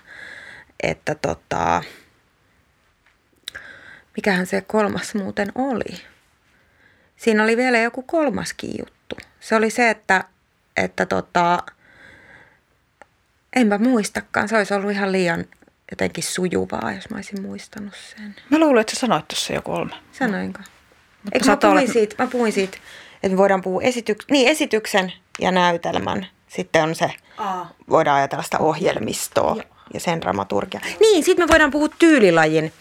että 0.84 1.16
tota, 1.16 1.84
mikähän 4.16 4.45
se 4.45 4.61
kolmas 4.61 5.16
muuten 5.16 5.51
oli. 5.55 6.01
Siinä 7.16 7.43
oli 7.43 7.57
vielä 7.57 7.78
joku 7.78 8.01
kolmaskin 8.01 8.72
juttu. 8.80 9.18
Se 9.39 9.55
oli 9.55 9.70
se, 9.70 9.89
että, 9.89 10.24
että 10.78 11.05
tota, 11.05 11.63
Enpä 13.55 13.78
muistakaan. 13.78 14.47
Se 14.47 14.57
olisi 14.57 14.74
ollut 14.74 14.91
ihan 14.91 15.11
liian 15.11 15.45
jotenkin 15.91 16.24
sujuvaa, 16.24 16.91
jos 16.95 17.09
mä 17.09 17.16
olisin 17.16 17.41
muistanut 17.41 17.93
sen. 17.95 18.36
Mä 18.49 18.59
luulen, 18.59 18.82
että 18.82 18.95
sä 18.95 18.99
sanoit 18.99 19.28
tuossa 19.28 19.53
jo 19.53 19.61
kolme. 19.61 19.95
Sanoinko? 20.11 20.59
Eikö 21.32 21.46
mä, 21.50 21.58
puhuin 21.58 21.78
olla... 21.78 21.94
siitä, 21.94 22.24
mä 22.24 22.30
puhuin 22.30 22.52
siitä, 22.52 22.78
että 23.14 23.30
me 23.30 23.38
voidaan 23.38 23.62
puhua 23.62 23.82
esityk- 23.82 24.26
niin, 24.32 24.48
esityksen 24.48 25.14
ja 25.40 25.52
näytelmän. 25.52 26.28
Sitten 26.48 26.84
on 26.84 26.96
se, 26.96 27.12
Aa. 27.38 27.70
voidaan 27.90 28.18
ajatella 28.18 28.44
sitä 28.44 28.58
ohjelmistoa 28.60 29.56
ja, 29.56 29.64
ja 29.94 30.00
sen 30.00 30.22
dramaturgia. 30.22 30.80
Niin, 31.00 31.24
sitten 31.24 31.46
me 31.46 31.52
voidaan 31.52 31.72
puhua 31.72 31.90
tyylilajin 32.00 32.74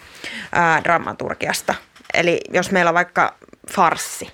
ää, 0.53 0.85
dramaturgiasta. 0.85 1.75
Eli 2.15 2.41
jos 2.53 2.71
meillä 2.71 2.89
on 2.89 2.95
vaikka 2.95 3.35
farssi, 3.71 4.29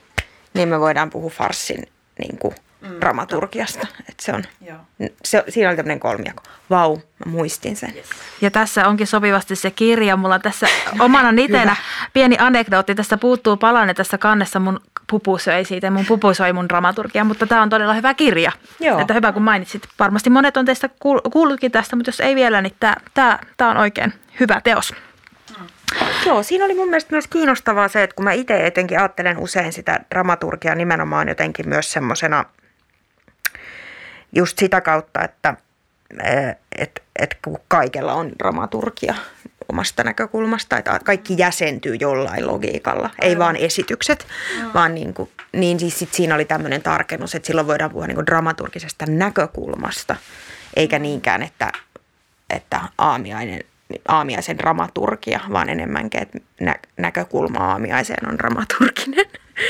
niin 0.55 0.69
me 0.69 0.81
voidaan 0.81 1.11
puhua 1.11 1.31
farssin 1.31 1.83
niin 2.19 2.39
kuin, 2.39 2.55
mm, 2.81 3.01
dramaturgiasta. 3.01 3.87
Että 4.01 4.23
se 4.23 4.33
on, 4.33 4.45
se, 5.25 5.45
siinä 5.49 5.69
oli 5.69 5.77
tämmöinen 5.77 6.01
kolmiako. 6.01 6.43
Vau, 6.71 6.97
mä 6.97 7.33
muistin 7.33 7.77
sen. 7.77 7.93
Yes. 7.97 8.07
Ja 8.41 8.51
tässä 8.51 8.89
onkin 8.89 9.07
sopivasti 9.07 9.57
se 9.57 9.71
kirja. 9.71 10.17
Mulla 10.17 10.35
on 10.35 10.41
tässä 10.41 10.67
omana 10.99 11.33
nitenä 11.33 11.77
pieni 12.13 12.37
anekdootti. 12.39 12.95
Tässä 12.95 13.17
puuttuu 13.17 13.57
palanne 13.57 13.95
tässä 13.95 14.19
kannessa 14.19 14.61
mun 14.61 14.81
pupu 15.11 15.39
söi 15.39 15.65
siitä. 15.65 15.91
Mun 15.91 16.07
pupu 16.07 16.35
söi 16.35 16.53
mun 16.53 16.69
dramaturgia, 16.69 17.25
mutta 17.25 17.47
tämä 17.47 17.63
on 17.63 17.71
todella 17.71 17.95
hyvä 17.95 18.15
kirja. 18.15 18.53
Joo. 18.81 19.01
Että 19.01 19.15
hyvä 19.15 19.33
kun 19.33 19.43
mainitsit. 19.43 19.89
Varmasti 19.99 20.31
monet 20.31 20.57
on 20.57 20.65
teistä 20.65 20.89
kuullutkin 21.33 21.73
tästä, 21.73 21.97
mutta 21.97 22.09
jos 22.09 22.21
ei 22.21 22.35
vielä, 22.35 22.63
niin 22.63 22.75
tämä, 23.15 23.39
on 23.71 23.77
oikein 23.77 24.13
hyvä 24.41 24.61
teos. 24.65 24.95
Joo, 26.27 26.43
siinä 26.43 26.65
oli 26.65 26.75
mun 26.75 26.89
mielestä 26.89 27.15
myös 27.15 27.27
kiinnostavaa 27.27 27.89
se, 27.89 28.03
että 28.03 28.17
kun 28.17 28.25
mä 28.25 28.33
itse 28.33 28.67
etenkin 28.67 28.99
ajattelen 28.99 29.39
usein 29.39 29.73
sitä 29.73 30.01
dramaturgiaa 30.11 30.75
nimenomaan 30.75 31.29
jotenkin 31.29 31.69
myös 31.69 31.93
semmoisena– 31.93 32.45
just 34.33 34.59
sitä 34.59 34.81
kautta, 34.81 35.25
että 35.25 35.55
et, 36.79 37.03
et 37.17 37.37
kun 37.45 37.59
kaikella 37.69 38.13
on 38.13 38.33
dramaturgia 38.39 39.15
omasta 39.69 40.05
näkökulmasta, 40.05 40.79
että 40.79 41.01
kaikki 41.05 41.35
jäsentyy 41.39 41.95
jollain 41.95 42.47
logiikalla, 42.47 43.03
Aivan. 43.03 43.15
ei 43.23 43.39
vaan 43.39 43.57
esitykset, 43.57 44.27
no. 44.63 44.71
vaan 44.75 44.95
niin, 44.95 45.15
kuin, 45.15 45.31
niin 45.53 45.81
siis 45.81 45.99
sit 45.99 46.15
siinä 46.15 46.35
oli 46.35 46.45
tämmöinen 46.45 46.83
tarkennus, 46.83 47.35
että 47.35 47.47
silloin 47.47 47.67
voidaan 47.67 47.91
puhua 47.91 48.07
niin 48.07 48.15
kuin 48.15 48.27
dramaturgisesta 48.27 49.07
näkökulmasta, 49.07 50.17
eikä 50.77 50.99
niinkään, 50.99 51.43
että, 51.43 51.73
että 52.51 52.81
aamiainen, 52.99 53.65
aamiaisen 54.09 54.59
dramaturgia, 54.59 55.41
vaan 55.53 55.69
enemmänkin, 55.69 56.23
että 56.23 56.39
nä, 56.61 56.75
näkökulma 56.97 57.59
aamiaiseen 57.59 58.29
on 58.29 58.39
dramaturginen. 58.39 59.27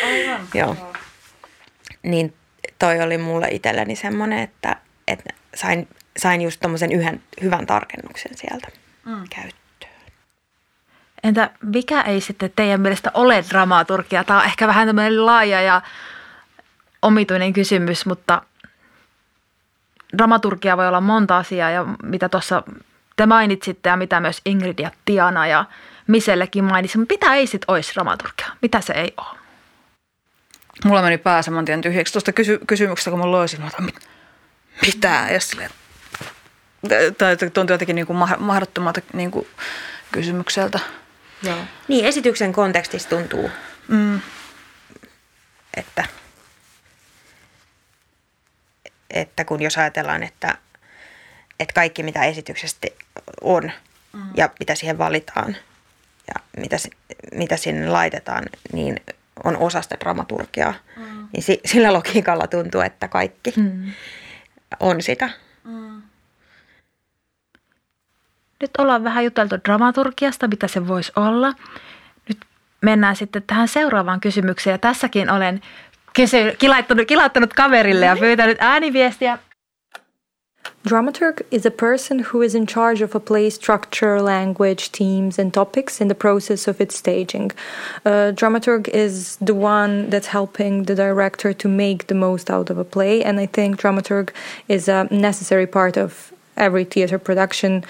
Aivan. 0.07 0.49
Joo. 0.55 0.77
Niin 2.03 2.35
toi 2.81 3.03
oli 3.03 3.19
mulle 3.19 3.49
itselleni 3.51 3.97
semmoinen, 3.97 4.39
että, 4.39 4.77
että 5.09 5.35
sain, 5.55 5.89
sain 6.17 6.43
just 6.43 6.61
tommosen 6.61 6.93
yhden 6.93 7.23
hyvän 7.43 7.67
tarkennuksen 7.67 8.37
sieltä 8.37 8.69
mm. 9.05 9.25
käyttöön. 9.31 9.61
Entä 11.23 11.51
mikä 11.63 12.03
ei 12.03 12.21
sitten 12.21 12.53
teidän 12.57 12.81
mielestä 12.81 13.11
ole 13.15 13.45
dramaturgia? 13.49 14.25
Tämä 14.25 14.39
on 14.39 14.45
ehkä 14.45 14.67
vähän 14.67 14.87
tämmöinen 14.87 15.27
laaja 15.27 15.63
ja 15.63 15.83
omituinen 17.03 17.53
kysymys, 17.53 18.07
mutta 18.07 18.43
dramaturgia 20.19 20.77
voi 20.77 20.89
olla 20.89 21.01
monta 21.01 21.37
asiaa 21.37 21.71
ja 21.71 21.87
mitä 22.03 22.29
tuossa 22.29 22.63
te 23.17 23.27
mainitsitte 23.27 23.89
ja 23.89 23.97
mitä 23.97 24.21
myös 24.21 24.41
Ingrid 24.45 24.79
ja 24.79 24.91
Tiana 25.05 25.47
ja 25.47 25.65
Misellekin 26.07 26.65
mainitsi, 26.65 26.99
mutta 26.99 27.15
mitä 27.15 27.35
ei 27.35 27.47
sitten 27.47 27.71
olisi 27.71 27.95
dramaturgia? 27.95 28.47
Mitä 28.63 28.81
se 28.81 28.93
ei 28.93 29.15
ole? 29.17 29.40
Mulla 30.85 31.03
meni 31.03 31.19
pää 31.19 31.43
saman 31.43 31.65
tien 31.65 31.81
tyhjäksi 31.81 32.13
tuosta 32.13 32.33
kysy- 32.33 32.61
kysymyksestä, 32.67 33.11
kun 33.11 33.21
mulla 33.21 33.41
olisi, 33.41 33.59
että 33.67 33.83
mit, 33.83 34.09
mitä, 34.87 35.27
ja 35.31 35.41
silleen, 35.41 35.71
tai 37.19 37.37
tuntui 37.37 37.75
jotenkin 37.75 37.97
niin 37.97 38.07
kuin 38.07 38.19
mahdottomalta 38.39 39.01
niin 39.13 39.31
kuin 39.31 39.47
kysymykseltä. 40.13 40.81
Joo. 41.43 41.59
Niin, 41.89 42.05
esityksen 42.05 42.53
kontekstissa 42.53 43.09
tuntuu, 43.09 43.51
mm. 43.89 44.21
että, 45.77 46.05
että 49.11 49.45
kun 49.45 49.63
jos 49.63 49.79
ajatellaan, 49.79 50.23
että, 50.23 50.59
että 51.61 51.75
kaikki 51.75 52.03
mitä 52.03 52.25
esityksestä 52.25 52.89
on 53.41 53.73
mm. 54.13 54.23
ja 54.37 54.51
mitä 54.61 54.75
siihen 54.75 54.99
valitaan 54.99 55.57
ja 56.29 56.35
mitä, 56.57 56.77
mitä 57.33 57.57
sinne 57.57 57.89
laitetaan, 57.89 58.45
niin 58.73 59.01
on 59.45 59.57
osa 59.57 59.83
sitä 59.83 59.97
dramaturgiaa, 60.01 60.75
mm. 60.97 61.29
niin 61.33 61.43
si- 61.43 61.61
sillä 61.65 61.93
logiikalla 61.93 62.47
tuntuu, 62.47 62.81
että 62.81 63.09
kaikki 63.09 63.53
mm. 63.57 63.93
on 64.81 65.03
sitä. 65.03 65.31
Mm. 65.65 66.03
Nyt 68.61 68.71
ollaan 68.79 69.05
vähän 69.05 69.25
juteltu 69.25 69.57
dramaturgiasta, 69.65 70.49
mitä 70.49 70.69
se 70.69 70.89
voisi 70.89 71.13
olla. 71.17 71.53
Nyt 72.29 72.39
mennään 72.81 73.17
sitten 73.17 73.43
tähän 73.43 73.69
seuraavaan 73.69 74.21
kysymykseen. 74.21 74.75
Ja 74.75 74.79
tässäkin 74.79 75.31
olen 75.31 75.61
kysy- 76.13 76.57
kilaittanut, 76.59 77.09
kilaittanut 77.09 77.55
kaverille 77.55 78.07
ja 78.07 78.17
pyytänyt 78.17 78.59
ääniviestiä. 78.61 79.39
Dramaturg 80.85 81.43
is 81.51 81.67
a 81.67 81.71
person 81.71 82.21
who 82.21 82.41
is 82.41 82.55
in 82.55 82.67
charge 82.67 83.03
of 83.03 83.15
a 83.15 83.21
play's 83.21 83.55
structure, 83.55 84.23
language, 84.23 84.89
themes, 84.89 85.39
and 85.39 85.53
topics 85.53 86.01
in 86.01 86.09
the 86.09 86.15
process 86.15 86.67
of 86.67 86.81
its 86.81 86.97
staging. 86.97 87.51
Uh, 88.07 88.33
dramaturg 88.33 88.89
is 88.89 89.37
the 89.37 89.55
one 89.55 90.09
that's 90.09 90.29
helping 90.29 90.85
the 90.85 90.95
director 90.95 91.53
to 91.53 91.69
make 91.69 92.07
the 92.07 92.15
most 92.15 92.51
out 92.51 92.71
of 92.71 92.79
a 92.79 92.85
play, 92.85 93.23
and 93.23 93.39
I 93.39 93.45
think 93.45 93.79
dramaturg 93.79 94.31
is 94.69 94.89
a 94.89 95.07
necessary 95.11 95.67
part 95.67 95.99
of 95.99 96.33
every 96.57 96.85
theater 96.85 97.19
production 97.19 97.85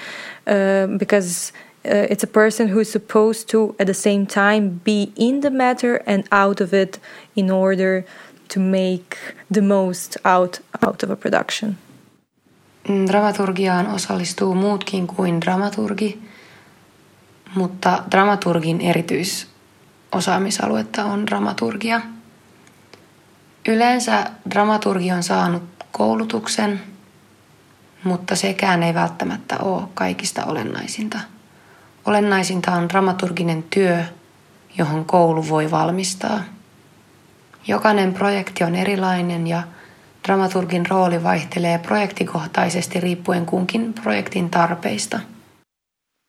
uh, 0.46 0.86
because. 0.86 1.52
Uh, 1.82 2.06
it's 2.10 2.22
a 2.22 2.26
person 2.26 2.68
who's 2.68 2.90
supposed 2.90 3.48
to, 3.48 3.74
at 3.80 3.86
the 3.86 3.94
same 3.94 4.26
time, 4.26 4.82
be 4.84 5.14
in 5.16 5.40
the 5.40 5.50
matter 5.50 6.02
and 6.06 6.28
out 6.30 6.60
of 6.60 6.74
it 6.74 6.98
in 7.34 7.50
order 7.50 8.04
to 8.50 8.60
make 8.60 9.16
the 9.50 9.62
most 9.62 10.18
out 10.26 10.60
out 10.82 11.02
of 11.02 11.08
a 11.08 11.16
production. 11.16 11.78
Mm, 12.88 13.06
dramaturgiaan 13.06 13.86
osallistuu 13.86 14.54
muutkin 14.54 15.06
kuin 15.06 15.40
dramaturgi, 15.40 16.22
mutta 17.54 18.02
dramaturgin 18.10 18.80
erityisosaamisaluetta 18.80 21.04
on 21.04 21.26
dramaturgia. 21.26 22.00
Yleensä 23.68 24.30
dramaturgi 24.50 25.12
on 25.12 25.22
saanut 25.22 25.62
koulutuksen, 25.92 26.80
mutta 28.04 28.36
sekään 28.36 28.82
ei 28.82 28.94
välttämättä 28.94 29.58
ole 29.58 29.82
kaikista 29.94 30.44
olennaisinta. 30.44 31.18
Olennaisinta 32.04 32.72
on 32.72 32.88
dramaturginen 32.88 33.62
työ, 33.62 34.04
johon 34.78 35.04
koulu 35.04 35.48
voi 35.48 35.70
valmistaa. 35.70 36.40
Jokainen 37.66 38.14
projekti 38.14 38.64
on 38.64 38.74
erilainen 38.74 39.46
ja– 39.46 39.62
Dramaturgin 40.28 40.86
rooli 40.90 41.22
vaihtelee 41.22 41.78
projektikohtaisesti 41.78 43.00
riippuen 43.00 43.46
kunkin 43.46 43.94
projektin 43.94 44.50
tarpeista. 44.50 45.20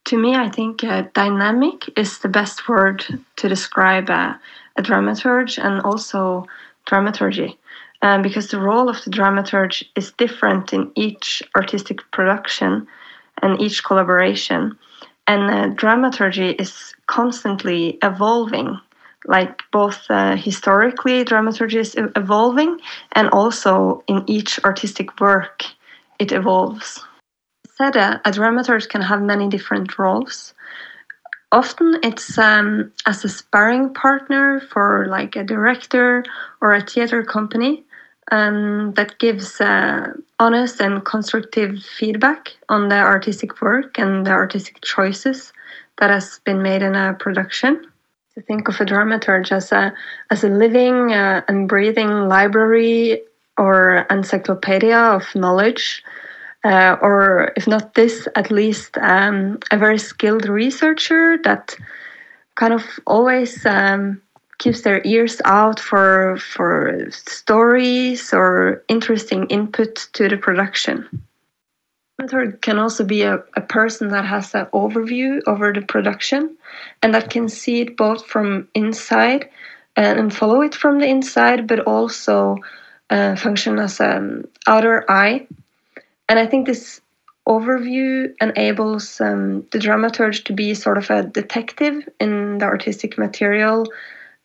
To 0.09 0.17
me, 0.17 0.45
I 0.45 0.49
think 0.49 0.83
uh, 0.83 1.03
dynamic 1.15 1.89
is 1.97 2.19
the 2.19 2.29
best 2.29 2.69
word 2.69 2.99
to 3.41 3.49
describe 3.49 4.09
uh, 4.09 4.33
a 4.77 4.81
dramaturge 4.83 5.65
and 5.65 5.81
also 5.83 6.45
dramaturgy. 6.89 7.57
Um, 8.03 8.21
because 8.21 8.47
the 8.47 8.59
role 8.59 8.89
of 8.89 9.03
the 9.03 9.11
dramaturge 9.11 9.83
is 9.95 10.13
different 10.17 10.73
in 10.73 10.91
each 10.95 11.43
artistic 11.55 12.01
production 12.11 12.87
and 13.43 13.61
each 13.61 13.83
collaboration. 13.83 14.77
And 15.27 15.51
uh, 15.51 15.67
dramaturgy 15.75 16.49
is 16.49 16.95
constantly 17.05 17.99
evolving 18.01 18.79
like 19.25 19.61
both 19.71 20.05
uh, 20.09 20.35
historically 20.35 21.23
dramaturgy 21.23 21.77
is 21.77 21.95
evolving 22.15 22.79
and 23.13 23.29
also 23.29 24.03
in 24.07 24.23
each 24.27 24.59
artistic 24.63 25.19
work 25.19 25.63
it 26.19 26.31
evolves. 26.31 27.03
Said 27.77 27.95
a, 27.95 28.21
a 28.25 28.31
dramaturg 28.31 28.87
can 28.89 29.01
have 29.01 29.21
many 29.21 29.47
different 29.47 29.97
roles. 29.97 30.53
Often 31.51 31.99
it's 32.03 32.37
um, 32.37 32.91
as 33.05 33.25
a 33.25 33.29
sparring 33.29 33.93
partner 33.93 34.61
for 34.61 35.07
like 35.09 35.35
a 35.35 35.43
director 35.43 36.23
or 36.61 36.73
a 36.73 36.81
theater 36.81 37.23
company 37.23 37.83
um, 38.31 38.93
that 38.93 39.19
gives 39.19 39.59
uh, 39.59 40.13
honest 40.39 40.79
and 40.79 41.03
constructive 41.03 41.83
feedback 41.83 42.55
on 42.69 42.87
the 42.87 42.97
artistic 42.97 43.61
work 43.61 43.99
and 43.99 44.25
the 44.25 44.31
artistic 44.31 44.81
choices 44.81 45.51
that 45.97 46.09
has 46.09 46.39
been 46.45 46.61
made 46.61 46.81
in 46.81 46.95
a 46.95 47.13
production 47.15 47.90
to 48.35 48.41
think 48.41 48.67
of 48.67 48.79
a 48.79 48.85
dramaturge 48.85 49.51
as 49.51 49.71
a 49.71 49.93
as 50.29 50.43
a 50.43 50.49
living 50.49 51.11
uh, 51.13 51.41
and 51.47 51.67
breathing 51.67 52.27
library 52.27 53.21
or 53.57 54.05
encyclopedia 54.09 54.97
of 54.97 55.23
knowledge, 55.35 56.03
uh, 56.63 56.95
or 57.01 57.51
if 57.55 57.67
not 57.67 57.93
this, 57.93 58.27
at 58.35 58.49
least 58.49 58.97
um, 58.97 59.59
a 59.71 59.77
very 59.77 59.97
skilled 59.97 60.47
researcher 60.47 61.37
that 61.43 61.75
kind 62.55 62.73
of 62.73 62.85
always 63.05 63.65
um, 63.65 64.21
keeps 64.59 64.81
their 64.81 65.01
ears 65.03 65.41
out 65.45 65.79
for 65.79 66.37
for 66.37 67.07
stories 67.11 68.33
or 68.33 68.83
interesting 68.87 69.47
input 69.47 70.07
to 70.13 70.29
the 70.29 70.37
production. 70.37 71.07
Dramaturg 72.19 72.61
can 72.61 72.77
also 72.77 73.03
be 73.03 73.23
a, 73.23 73.43
a 73.55 73.61
person 73.61 74.09
that 74.09 74.25
has 74.25 74.51
that 74.51 74.71
overview 74.71 75.41
over 75.47 75.73
the 75.73 75.81
production 75.81 76.57
and 77.01 77.13
that 77.13 77.29
can 77.29 77.49
see 77.49 77.81
it 77.81 77.97
both 77.97 78.25
from 78.25 78.67
inside 78.73 79.49
and, 79.95 80.19
and 80.19 80.35
follow 80.35 80.61
it 80.61 80.75
from 80.75 80.99
the 80.99 81.07
inside, 81.07 81.67
but 81.67 81.79
also 81.79 82.57
uh, 83.09 83.35
function 83.35 83.79
as 83.79 83.99
an 83.99 84.47
outer 84.67 85.09
eye. 85.09 85.47
And 86.29 86.39
I 86.39 86.45
think 86.47 86.65
this 86.65 87.01
overview 87.47 88.33
enables 88.39 89.19
um, 89.19 89.65
the 89.71 89.79
dramaturge 89.79 90.43
to 90.45 90.53
be 90.53 90.73
sort 90.73 90.97
of 90.97 91.09
a 91.09 91.23
detective 91.23 92.07
in 92.19 92.59
the 92.59 92.65
artistic 92.65 93.17
material 93.17 93.87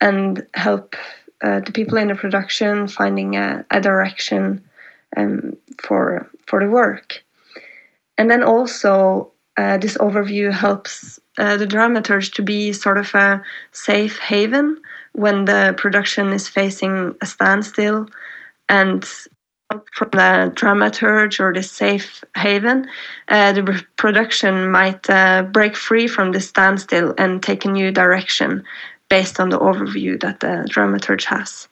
and 0.01 0.47
help 0.55 0.97
uh, 1.45 1.61
the 1.61 1.73
people 1.73 1.99
in 1.99 2.09
the 2.09 2.15
production 2.15 2.89
finding 2.89 3.37
a, 3.37 3.65
a 3.71 3.81
direction 3.81 4.65
um, 5.17 5.57
for 5.79 6.29
for 6.47 6.61
the 6.61 6.71
work. 6.71 7.23
And 8.19 8.31
then 8.31 8.43
also, 8.43 9.33
uh, 9.57 9.79
this 9.79 9.97
overview 9.99 10.53
helps 10.53 11.21
uh, 11.39 11.57
the 11.57 11.67
dramaturge 11.67 12.33
to 12.35 12.43
be 12.43 12.73
sort 12.73 12.99
of 12.99 13.15
a 13.15 13.43
safe 13.73 14.19
haven 14.19 14.81
when 15.13 15.45
the 15.45 15.75
production 15.77 16.33
is 16.33 16.49
facing 16.49 17.15
a 17.23 17.27
standstill 17.27 18.07
and 18.69 19.05
from 19.93 20.11
the 20.13 20.53
dramaturge 20.55 21.41
or 21.41 21.53
the 21.53 21.63
safe 21.63 22.23
haven, 22.37 22.87
uh, 23.29 23.53
the 23.53 23.85
production 23.97 24.71
might 24.71 25.09
uh, 25.11 25.43
break 25.43 25.77
free 25.77 26.07
from 26.07 26.33
the 26.33 26.41
standstill 26.41 27.15
and 27.19 27.43
take 27.43 27.65
a 27.65 27.71
new 27.71 27.91
direction 27.91 28.63
based 29.09 29.41
on 29.41 29.49
the 29.51 29.59
overview 29.59 30.21
that 30.21 30.41
the 30.41 30.67
dramaturge 30.69 31.25
has. 31.25 31.69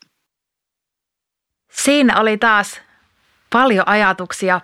Siinä 1.70 2.20
oli 2.20 2.36
taas 2.38 2.80
paljon 3.50 3.88
ajatuksia 3.88 4.60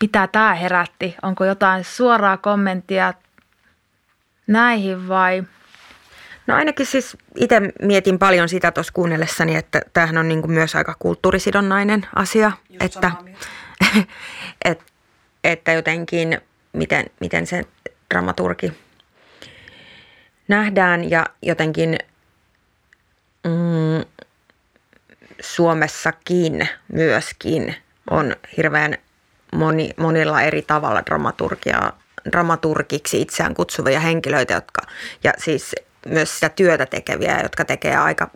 mitä 0.00 0.26
tämä 0.26 0.54
herätti? 0.54 1.16
Onko 1.22 1.44
jotain 1.44 1.84
suoraa 1.84 2.36
kommenttia 2.36 3.14
näihin 4.46 5.08
vai? 5.08 5.42
No 6.46 6.54
ainakin 6.54 6.86
siis 6.86 7.16
itse 7.36 7.60
mietin 7.82 8.18
paljon 8.18 8.48
sitä 8.48 8.70
tuossa 8.70 8.92
kuunnellessani, 8.92 9.56
että 9.56 9.82
tämähän 9.92 10.18
on 10.18 10.28
niin 10.28 10.40
kuin 10.40 10.50
myös 10.50 10.76
aika 10.76 10.94
kulttuurisidonnainen 10.98 12.06
asia. 12.14 12.52
Just 12.70 12.82
että, 12.82 13.12
et, 14.64 14.82
että 15.44 15.72
jotenkin 15.72 16.40
miten, 16.72 17.06
miten 17.20 17.46
se 17.46 17.64
dramaturgi 18.10 18.72
nähdään 20.48 21.10
ja 21.10 21.26
jotenkin 21.42 21.98
mm, 23.44 24.04
Suomessakin 25.40 26.68
myöskin 26.92 27.74
on 28.10 28.36
hirveän 28.56 28.98
moni, 29.52 29.90
monilla 29.96 30.42
eri 30.42 30.62
tavalla 30.62 31.02
dramaturgiaa, 31.06 31.98
dramaturgiksi 32.32 33.20
itseään 33.20 33.54
kutsuvia 33.54 34.00
henkilöitä, 34.00 34.54
jotka, 34.54 34.82
ja 35.24 35.32
siis 35.38 35.74
myös 36.06 36.34
sitä 36.34 36.48
työtä 36.48 36.86
tekeviä, 36.86 37.40
jotka 37.42 37.64
tekee 37.64 37.96
aika, 37.96 38.30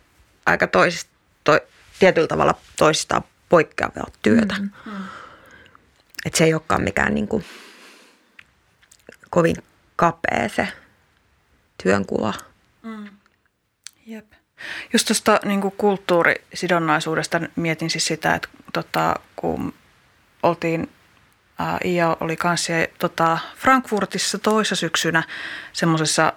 aika 0.47 0.67
toisista, 0.67 1.11
to, 1.45 1.61
tietyllä 1.99 2.29
tavalla 2.29 2.55
toisistaan 2.77 3.25
poikkeavaa 3.49 4.07
työtä. 4.23 4.55
Mm-hmm. 4.55 5.05
Että 6.27 6.39
se 6.39 6.45
ei 6.45 6.55
olekaan 6.55 6.83
mikään 6.83 7.15
niin 7.15 7.29
kuin, 7.29 7.45
kovin 9.31 9.57
kapea 9.97 10.49
se 10.49 10.69
työnkuva. 11.83 12.35
Mm. 12.83 13.09
Jep. 14.07 14.33
Just 14.93 15.07
tuosta 15.07 15.41
niin 15.45 15.61
kulttuurisidonnaisuudesta 15.61 17.41
mietin 17.57 17.91
siis 17.91 18.07
sitä, 18.07 18.35
että 18.35 18.49
tota, 18.73 19.15
kun 19.37 19.75
oltiin 20.43 20.91
Ia 21.85 22.17
oli 22.21 22.37
kanssa 22.37 22.73
tota, 22.99 23.39
Frankfurtissa 23.57 24.39
toissa 24.39 24.77
syksynä 24.77 25.23
semmoisessa, 25.73 26.33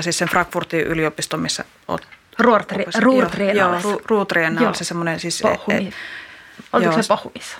siis 0.00 0.18
sen 0.18 0.28
Frankfurtin 0.28 0.80
yliopiston, 0.80 1.40
missä 1.40 1.64
olet 1.88 2.08
Ruutrien 4.04 4.56
Joo, 4.60 4.74
se 4.74 4.84
semmoinen 4.84 5.20
siis... 5.20 5.42
Et, 5.68 5.94
Oliko 6.72 7.02
se 7.02 7.08
Pohumissa? 7.08 7.58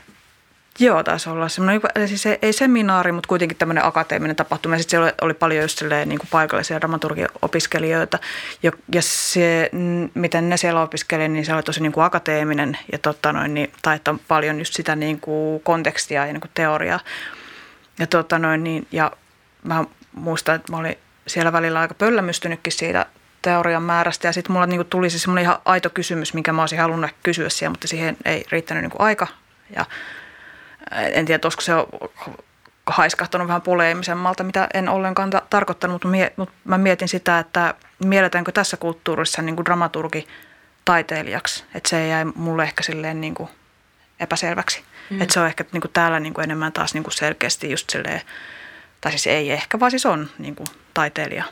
Joo, 0.81 1.03
taisi 1.03 1.31
olla 1.31 1.49
semmoinen, 1.49 2.09
siis 2.09 2.25
ei 2.43 2.53
seminaari, 2.53 3.13
mutta 3.13 3.29
kuitenkin 3.29 3.57
tämmöinen 3.57 3.85
akateeminen 3.85 4.37
tapahtuma. 4.37 4.79
Sitten 4.79 4.91
siellä 4.91 5.13
oli, 5.21 5.35
paljon 5.35 5.63
just 5.63 5.79
silleen, 5.79 6.09
niin 6.09 6.19
kuin 6.19 6.29
paikallisia 6.33 6.81
dramaturgiopiskelijoita. 6.81 8.19
Ja, 8.63 8.73
ja 8.93 9.03
se, 9.03 9.71
miten 10.15 10.49
ne 10.49 10.57
siellä 10.57 10.83
opiskelivat, 10.83 11.33
niin 11.33 11.45
se 11.45 11.55
oli 11.55 11.63
tosi 11.63 11.83
niin 11.83 11.93
kuin 11.93 12.05
akateeminen 12.05 12.79
ja 12.93 12.99
totta 12.99 13.33
noin, 13.33 13.55
niin, 13.55 13.73
taittaa 13.83 14.19
paljon 14.29 14.59
just 14.59 14.75
sitä 14.75 14.97
niin 14.97 15.21
kuin 15.21 15.61
kontekstia 15.63 16.27
ja 16.27 16.33
niin 16.33 16.41
kuin 16.41 16.51
teoriaa. 16.55 17.01
Ja, 17.99 18.07
totta 18.07 18.39
noin, 18.39 18.65
niin, 18.65 18.87
ja 18.93 19.13
mä 19.63 19.85
muistan, 20.13 20.55
että 20.55 20.73
mä 20.73 20.79
olin 20.79 20.99
siellä 21.27 21.53
välillä 21.53 21.81
aika 21.81 21.95
pöllämystynytkin 21.95 22.73
siitä 22.73 23.07
teorian 23.43 23.83
määrästä. 23.83 24.29
Ja 24.29 24.33
sitten 24.33 24.53
mulla 24.53 24.67
niin 24.67 24.79
kuin 24.79 24.89
tuli 24.89 25.11
se 25.11 25.19
semmoinen 25.19 25.43
ihan 25.43 25.59
aito 25.65 25.91
kysymys, 25.91 26.35
minkä 26.35 26.53
mä 26.53 26.63
olisin 26.63 26.79
halunnut 26.79 27.11
kysyä 27.23 27.49
siellä, 27.49 27.71
mutta 27.71 27.89
siihen 27.89 28.17
ei 28.25 28.45
riittänyt 28.51 28.83
niin 28.83 28.91
kuin 28.91 29.01
aika. 29.01 29.27
Ja 29.77 29.85
En 30.91 31.27
tiedä, 31.27 31.41
olisiko 31.45 31.61
se 31.61 31.73
haiskahtanut 32.87 33.49
vähän 33.49 33.63
poleemisemmalta, 33.63 34.45
mitä 34.45 34.69
en 34.75 34.89
ollenkaan 34.89 35.31
ta- 35.31 35.43
tarkoittanut, 35.51 36.05
mutta 36.05 36.55
mä 36.65 36.79
mietin 36.79 37.09
sitä, 37.09 37.39
että 37.39 37.75
mielletäänkö 38.05 38.53
tässä 38.53 38.77
kulttuurissa 38.77 39.43
niin 39.43 39.57
kuin 39.57 39.65
dramaturgi 39.65 40.27
taiteilijaksi. 40.85 41.65
Että 41.75 41.89
se 41.89 42.09
jäi 42.09 42.25
mulle 42.25 42.63
ehkä 42.63 42.83
silleen 42.83 43.21
niin 43.21 43.35
kuin 43.35 43.49
epäselväksi. 44.21 44.83
Mm. 45.11 45.21
Että 45.21 45.35
se 45.35 45.41
on 45.41 45.47
ehkä 45.47 45.65
niin 45.73 45.81
kuin 45.81 45.93
täällä 45.93 46.21
niin 46.21 46.35
kuin 46.35 46.45
enemmän 46.45 46.73
taas 46.73 46.95
niin 46.95 47.05
kuin 47.05 47.15
selkeästi 47.15 47.71
just 47.71 47.91
silleen, 47.91 48.21
tai 49.01 49.13
siis 49.13 49.27
ei 49.27 49.53
ehkä, 49.53 49.81
vaan 49.81 49.91
siis 49.91 50.07
on 50.07 50.31
niin 50.39 50.57
kuin 50.57 50.67
taiteilija 50.95 51.45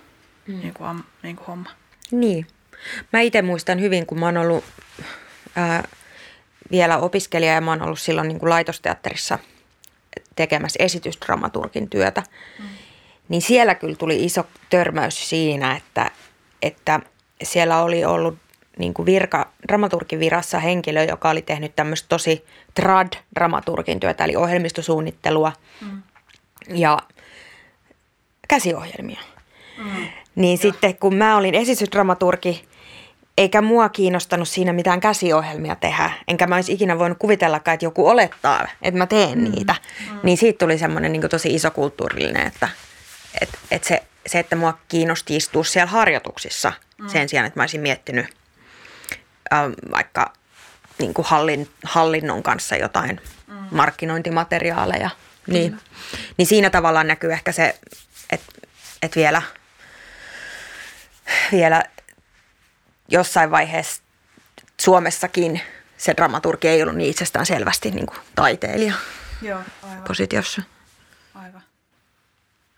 mm. 0.47 0.59
niin 0.61 0.75
kuin, 0.75 1.05
niin 1.23 1.37
kuin 1.37 1.47
homma. 1.47 1.71
Niin. 2.11 2.47
Mä 3.13 3.21
itse 3.21 3.43
muistan 3.43 3.81
hyvin, 3.81 4.07
kun 4.07 4.21
mä 4.21 4.27
oon 4.27 4.37
ollut 4.37 4.65
ää, 5.57 5.89
vielä 6.71 6.99
opiskelija 6.99 7.53
ja 7.53 7.61
mä 7.61 7.71
oon 7.71 7.83
ollut 7.83 8.01
silloin 8.01 8.29
niin 8.29 8.39
kuin 8.39 8.51
laitosteatterissa 8.51 9.39
tekemässä 10.37 10.83
esitysdramaturgin 10.83 11.91
työtä. 11.91 12.23
Mm. 12.59 12.65
Niin 13.29 13.43
siellä 13.43 13.75
kyllä 13.75 13.97
tuli 13.97 14.25
iso 14.25 14.47
törmäys 14.71 15.29
siinä, 15.29 15.77
että, 15.77 16.11
että 16.63 17.01
siellä 17.43 17.83
oli 17.83 18.05
ollut 18.05 18.39
niin 18.79 18.95
kuin 18.95 19.07
virka, 19.07 19.53
dramaturgin 19.69 20.21
virassa 20.21 20.59
henkilö, 20.59 21.05
joka 21.05 21.31
oli 21.31 21.43
tehnyt 21.43 21.77
tämmöistä 21.77 22.09
tosi 22.09 22.45
trad-dramaturgin 22.81 24.01
työtä, 24.01 24.25
eli 24.25 24.37
ohjelmistosuunnittelua 24.37 25.53
mm. 25.81 26.03
ja 26.69 26.99
käsiohjelmia. 28.49 29.21
Mm. 29.79 30.09
Niin 30.35 30.59
ja. 30.59 30.63
sitten 30.63 30.99
kun 30.99 31.15
mä 31.15 31.37
olin 31.37 31.55
esitysdramaturgi, 31.55 32.65
eikä 33.39 33.63
mua 33.63 33.89
kiinnostanut 33.89 34.49
siinä 34.49 34.73
mitään 34.73 35.01
käsiohjelmia 35.01 35.77
tehdä, 35.77 36.11
enkä 36.29 36.47
mä 36.47 36.55
olisi 36.55 36.73
ikinä 36.73 36.99
voinut 36.99 37.19
kuvitellakaan, 37.19 37.75
että 37.75 37.87
joku 37.87 38.09
olettaa, 38.09 38.69
että 38.83 38.99
mä 38.99 39.07
teen 39.07 39.39
mm. 39.39 39.51
niitä, 39.51 39.75
mm. 40.11 40.19
niin 40.23 40.39
siitä 40.39 40.59
tuli 40.59 40.79
semmoinen 40.79 41.13
niin 41.13 41.29
tosi 41.31 41.55
iso 41.55 41.71
kulttuurillinen, 41.71 42.47
että, 42.47 42.69
että, 43.41 43.59
että 43.71 43.89
se, 43.89 44.03
se, 44.27 44.39
että 44.39 44.57
mua 44.57 44.79
kiinnosti 44.89 45.37
istua 45.37 45.65
siellä 45.65 45.91
harjoituksissa 45.91 46.73
mm. 46.99 47.09
sen 47.09 47.29
sijaan, 47.29 47.47
että 47.47 47.61
mä 47.61 47.63
olisin 47.63 47.81
miettinyt 47.81 48.27
äh, 49.53 49.61
vaikka 49.91 50.33
niin 50.99 51.15
kuin 51.15 51.27
hallin, 51.29 51.69
hallinnon 51.85 52.43
kanssa 52.43 52.77
jotain 52.77 53.21
mm. 53.47 53.55
markkinointimateriaaleja, 53.71 55.11
niin, 55.47 55.79
niin 56.37 56.47
siinä 56.47 56.71
tavallaan 56.71 57.07
näkyy 57.07 57.33
ehkä 57.33 57.53
se, 57.53 57.75
että, 58.31 58.53
että 59.03 59.17
vielä– 59.17 59.43
vielä 61.53 61.83
jossain 63.09 63.51
vaiheessa 63.51 64.03
Suomessakin 64.81 65.61
se 65.97 66.15
dramaturgi 66.17 66.69
ei 66.69 66.83
ollut 66.83 66.97
niin 66.97 67.11
itsestään 67.11 67.47
selvästi 67.47 67.91
niin 67.91 68.07
kuin 68.07 68.19
taiteilija 68.35 68.95
Joo, 69.43 69.61
aivan. 69.83 70.05
positiossa. 70.09 70.63
Aivan. 71.35 71.63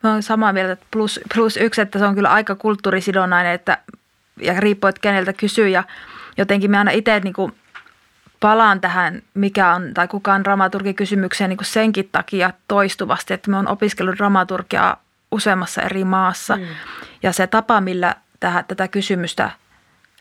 Mä 0.03 0.11
olen 0.11 0.23
samaa 0.23 0.53
mieltä, 0.53 0.73
että 0.73 0.87
plus, 0.91 1.21
plus 1.35 1.57
yksi, 1.57 1.81
että 1.81 1.99
se 1.99 2.05
on 2.05 2.15
kyllä 2.15 2.31
aika 2.31 2.55
kulttuurisidonnainen, 2.55 3.53
että, 3.53 3.79
ja 4.43 4.61
riippuu, 4.61 4.89
että 4.89 5.01
keneltä 5.01 5.33
kysyy. 5.33 5.69
Ja 5.69 5.85
jotenkin 6.37 6.71
me 6.71 6.79
aina 6.79 6.91
itse 6.91 7.21
niin 7.21 7.35
kuin 7.35 7.53
palaan 8.41 8.81
tähän, 8.81 9.23
mikä 9.35 9.75
on 9.75 9.95
tai 9.95 10.09
kuka 10.09 10.35
on 10.35 10.45
dramaturgi 10.45 10.95
kysymykseen 10.95 11.51
niin 11.51 11.59
kuin 11.59 11.67
senkin 11.67 12.09
takia 12.13 12.53
toistuvasti, 12.69 13.35
että 13.35 13.51
me 13.51 13.57
on 13.57 13.69
opiskellut 13.69 14.17
dramaturgiaa 14.17 15.03
useammassa 15.33 15.83
eri 15.83 16.05
maassa. 16.05 16.57
Mm. 16.57 16.67
Ja 17.23 17.33
se 17.33 17.47
tapa, 17.47 17.81
millä 17.81 18.15
tähän, 18.41 18.65
tätä 18.65 18.89
kysymystä 18.89 19.51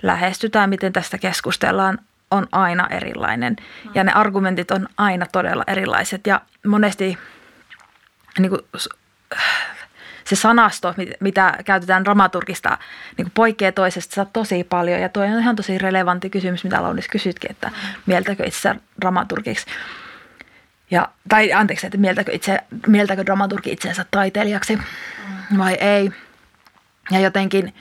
lähestytään, 0.03 0.69
miten 0.69 0.93
tästä 0.93 1.17
keskustellaan, 1.17 1.99
on 2.31 2.47
aina 2.51 2.87
erilainen. 2.89 3.55
Ja 3.93 4.03
ne 4.03 4.11
argumentit 4.11 4.71
on 4.71 4.87
aina 4.97 5.25
todella 5.31 5.63
erilaiset. 5.67 6.27
Ja 6.27 6.41
monesti 6.67 7.17
niin 8.39 8.49
kuin, 8.49 8.61
se 10.23 10.35
sanasto, 10.35 10.95
mitä 11.19 11.57
käytetään 11.65 12.03
dramaturgista, 12.03 12.77
niin 13.17 13.25
kuin 13.25 13.31
poikkeaa 13.33 13.71
toisesta 13.71 14.25
tosi 14.25 14.63
paljon. 14.63 15.01
Ja 15.01 15.09
tuo 15.09 15.23
on 15.23 15.39
ihan 15.39 15.55
tosi 15.55 15.77
relevantti 15.77 16.29
kysymys, 16.29 16.63
mitä 16.63 16.83
Launis 16.83 17.07
kysytkin, 17.07 17.51
että 17.51 17.71
mieltäkö 18.05 18.43
itse 18.45 18.75
dramaturgiksi. 19.01 19.65
Ja, 20.91 21.09
tai 21.29 21.53
anteeksi, 21.53 21.87
että 21.87 21.97
mieltäkö, 21.97 22.31
itse, 22.31 22.59
mieltäkö 22.87 23.25
dramaturgi 23.25 23.71
itseensä 23.71 24.05
taiteilijaksi 24.11 24.79
vai 25.57 25.73
ei. 25.73 26.11
Ja 27.11 27.19
jotenkin 27.19 27.73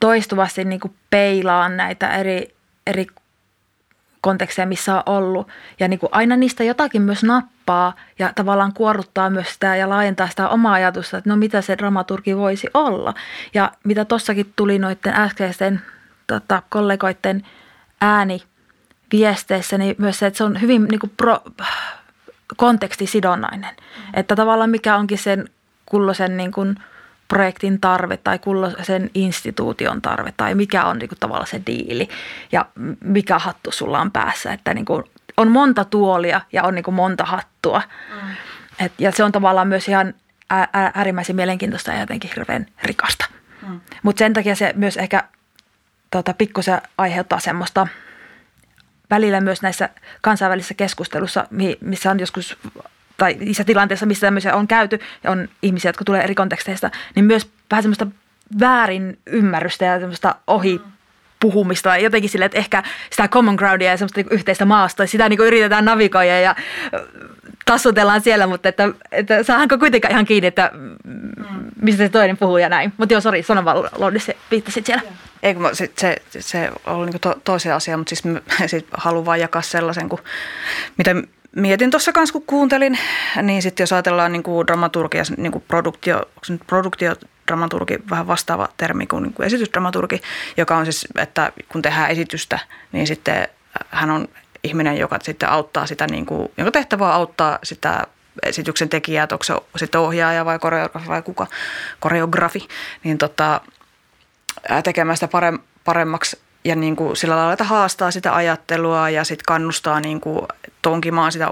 toistuvasti 0.00 0.64
niin 0.64 0.80
kuin 0.80 0.94
peilaan 1.10 1.76
näitä 1.76 2.08
eri, 2.14 2.54
eri 2.86 3.06
konteksteja, 4.20 4.66
missä 4.66 4.94
on 4.94 5.02
ollut. 5.06 5.48
Ja 5.80 5.88
niin 5.88 5.98
kuin 5.98 6.10
aina 6.12 6.36
niistä 6.36 6.64
jotakin 6.64 7.02
myös 7.02 7.24
nappaa 7.24 7.94
ja 8.18 8.32
tavallaan 8.34 8.72
kuorruttaa 8.72 9.30
myös 9.30 9.52
sitä 9.52 9.76
ja 9.76 9.88
laajentaa 9.88 10.28
sitä 10.28 10.48
omaa 10.48 10.72
ajatusta, 10.72 11.18
että 11.18 11.30
no 11.30 11.36
mitä 11.36 11.60
se 11.60 11.78
dramaturgi 11.78 12.36
voisi 12.36 12.68
olla. 12.74 13.14
Ja 13.54 13.72
mitä 13.84 14.04
tossakin 14.04 14.52
tuli 14.56 14.78
noiden 14.78 15.14
äskeisten 15.14 15.80
tota, 16.26 16.62
kollegoiden 16.68 17.46
ääni 18.00 18.42
viesteissä, 19.12 19.78
niin 19.78 19.96
myös 19.98 20.18
se, 20.18 20.26
että 20.26 20.38
se 20.38 20.44
on 20.44 20.60
hyvin 20.60 20.84
niin 20.84 21.00
kuin 21.00 21.12
pro, 21.16 21.42
kontekstisidonnainen. 22.56 23.74
Mm. 23.76 24.02
Että 24.14 24.36
tavallaan 24.36 24.70
mikä 24.70 24.96
onkin 24.96 25.18
sen 25.18 25.48
kulloisen 25.86 26.36
niin 26.36 26.52
kuin– 26.52 26.76
projektin 27.28 27.80
tarve 27.80 28.16
tai 28.16 28.38
sen 28.82 29.10
instituution 29.14 30.02
tarve 30.02 30.34
tai 30.36 30.54
mikä 30.54 30.84
on 30.84 30.98
niin 30.98 31.08
kuin, 31.08 31.18
tavallaan 31.18 31.46
se 31.46 31.62
diili 31.66 32.08
ja 32.52 32.66
mikä 33.04 33.38
hattu 33.38 33.72
sulla 33.72 34.00
on 34.00 34.10
päässä. 34.10 34.52
Että 34.52 34.74
niin 34.74 34.84
kuin, 34.84 35.04
on 35.36 35.50
monta 35.50 35.84
tuolia 35.84 36.40
ja 36.52 36.62
on 36.62 36.74
niin 36.74 36.84
kuin, 36.84 36.94
monta 36.94 37.24
hattua. 37.24 37.82
Mm. 38.14 38.36
Et, 38.86 38.92
ja 38.98 39.12
se 39.12 39.24
on 39.24 39.32
tavallaan 39.32 39.68
myös 39.68 39.88
ihan 39.88 40.14
äärimmäisen 40.72 41.36
mielenkiintoista 41.36 41.92
ja 41.92 42.00
jotenkin 42.00 42.30
hirveän 42.36 42.66
rikasta. 42.82 43.26
Mm. 43.68 43.80
Mutta 44.02 44.18
sen 44.18 44.32
takia 44.32 44.56
se 44.56 44.72
myös 44.76 44.96
ehkä 44.96 45.24
tota, 46.10 46.34
pikkusen 46.34 46.82
aiheuttaa 46.98 47.40
semmoista 47.40 47.86
välillä 49.10 49.40
myös 49.40 49.62
näissä 49.62 49.88
kansainvälisissä 50.20 50.74
keskustelussa, 50.74 51.46
missä 51.80 52.10
on 52.10 52.20
joskus 52.20 52.58
tai 53.16 53.36
niissä 53.40 53.64
tilanteissa, 53.64 54.06
missä 54.06 54.26
tämmöisiä 54.26 54.56
on 54.56 54.68
käyty 54.68 55.00
ja 55.24 55.30
on 55.30 55.48
ihmisiä, 55.62 55.88
jotka 55.88 56.04
tulee 56.04 56.22
eri 56.24 56.34
konteksteista, 56.34 56.90
niin 57.14 57.24
myös 57.24 57.50
vähän 57.70 57.82
semmoista 57.82 58.06
väärin 58.60 59.18
ymmärrystä 59.26 59.84
ja 59.84 59.98
semmoista 59.98 60.34
ohi 60.46 60.80
puhumista 61.40 61.90
tai 61.90 62.04
jotenkin 62.04 62.30
sille, 62.30 62.44
että 62.44 62.58
ehkä 62.58 62.82
sitä 63.10 63.28
common 63.28 63.54
groundia 63.54 63.90
ja 63.90 63.96
semmoista 63.96 64.18
niinku 64.18 64.34
yhteistä 64.34 64.64
maasta, 64.64 65.06
sitä 65.06 65.28
niin 65.28 65.40
yritetään 65.40 65.84
navigoida 65.84 66.40
ja 66.40 66.56
tassutellaan 67.64 68.20
siellä, 68.20 68.46
mutta 68.46 68.68
että, 68.68 68.88
että 69.12 69.42
saadaanko 69.42 69.78
kuitenkaan 69.78 70.12
ihan 70.12 70.24
kiinni, 70.24 70.46
että 70.46 70.70
mistä 71.82 72.04
se 72.04 72.08
toinen 72.08 72.36
puhuu 72.36 72.58
ja 72.58 72.68
näin. 72.68 72.92
Mutta 72.96 73.14
joo, 73.14 73.20
sori, 73.20 73.42
sano 73.42 73.64
vaan 73.64 73.88
Loudis, 73.96 74.30
viittasit 74.50 74.86
siellä. 74.86 75.02
Ei, 75.42 75.54
kun 75.54 75.70
se, 75.72 75.90
se, 75.98 76.16
se 76.38 76.70
oli 76.86 77.10
niin 77.10 77.20
to, 77.20 77.34
toisen 77.44 77.74
asia, 77.74 77.96
mutta 77.96 78.16
siis, 78.16 78.22
siis 78.70 78.84
haluan 78.92 79.26
vaan 79.26 79.40
jakaa 79.40 79.62
sellaisen, 79.62 80.08
kun, 80.08 80.18
mitä 80.98 81.14
mietin 81.56 81.90
tuossa 81.90 82.12
kanssa, 82.12 82.32
kun 82.32 82.42
kuuntelin, 82.46 82.98
niin 83.42 83.62
sitten 83.62 83.82
jos 83.82 83.92
ajatellaan 83.92 84.32
niin 84.32 84.42
kuin 84.42 84.66
dramaturgia, 84.66 85.22
niin 85.36 85.52
kuin 85.52 85.64
produktio, 85.68 86.22
produktiodramaturgi 86.66 87.98
vähän 88.10 88.26
vastaava 88.26 88.68
termi 88.76 89.06
kuin, 89.06 89.22
niin 89.22 89.32
kuin 89.32 89.46
esitysdramaturgi, 89.46 90.22
joka 90.56 90.76
on 90.76 90.86
siis, 90.86 91.08
että 91.18 91.52
kun 91.68 91.82
tehdään 91.82 92.10
esitystä, 92.10 92.58
niin 92.92 93.06
sitten 93.06 93.48
hän 93.90 94.10
on 94.10 94.28
ihminen, 94.64 94.98
joka 94.98 95.18
sitten 95.22 95.48
auttaa 95.48 95.86
sitä, 95.86 96.06
niin 96.06 96.26
kuin, 96.26 96.48
jonka 96.56 96.70
tehtävä 96.70 97.14
auttaa 97.14 97.58
sitä 97.62 98.06
esityksen 98.42 98.88
tekijää, 98.88 99.28
onko 99.32 99.44
se 99.44 99.54
sitten 99.76 100.00
ohjaaja 100.00 100.44
vai 100.44 100.58
koreografi 100.58 101.08
vai 101.08 101.22
kuka, 101.22 101.46
koreografi, 102.00 102.68
niin 103.04 103.18
tota, 103.18 103.60
tekemään 104.84 105.16
sitä 105.16 105.28
paremmaksi 105.84 106.38
ja 106.64 106.74
niin 106.74 106.96
kuin 106.96 107.16
sillä 107.16 107.36
lailla, 107.36 107.52
että 107.52 107.64
haastaa 107.64 108.10
sitä 108.10 108.34
ajattelua 108.34 109.10
ja 109.10 109.24
sitten 109.24 109.44
kannustaa 109.46 110.00
niin 110.00 110.20
kuin 110.20 110.40
tonkimaan 110.84 111.32
sitä 111.32 111.48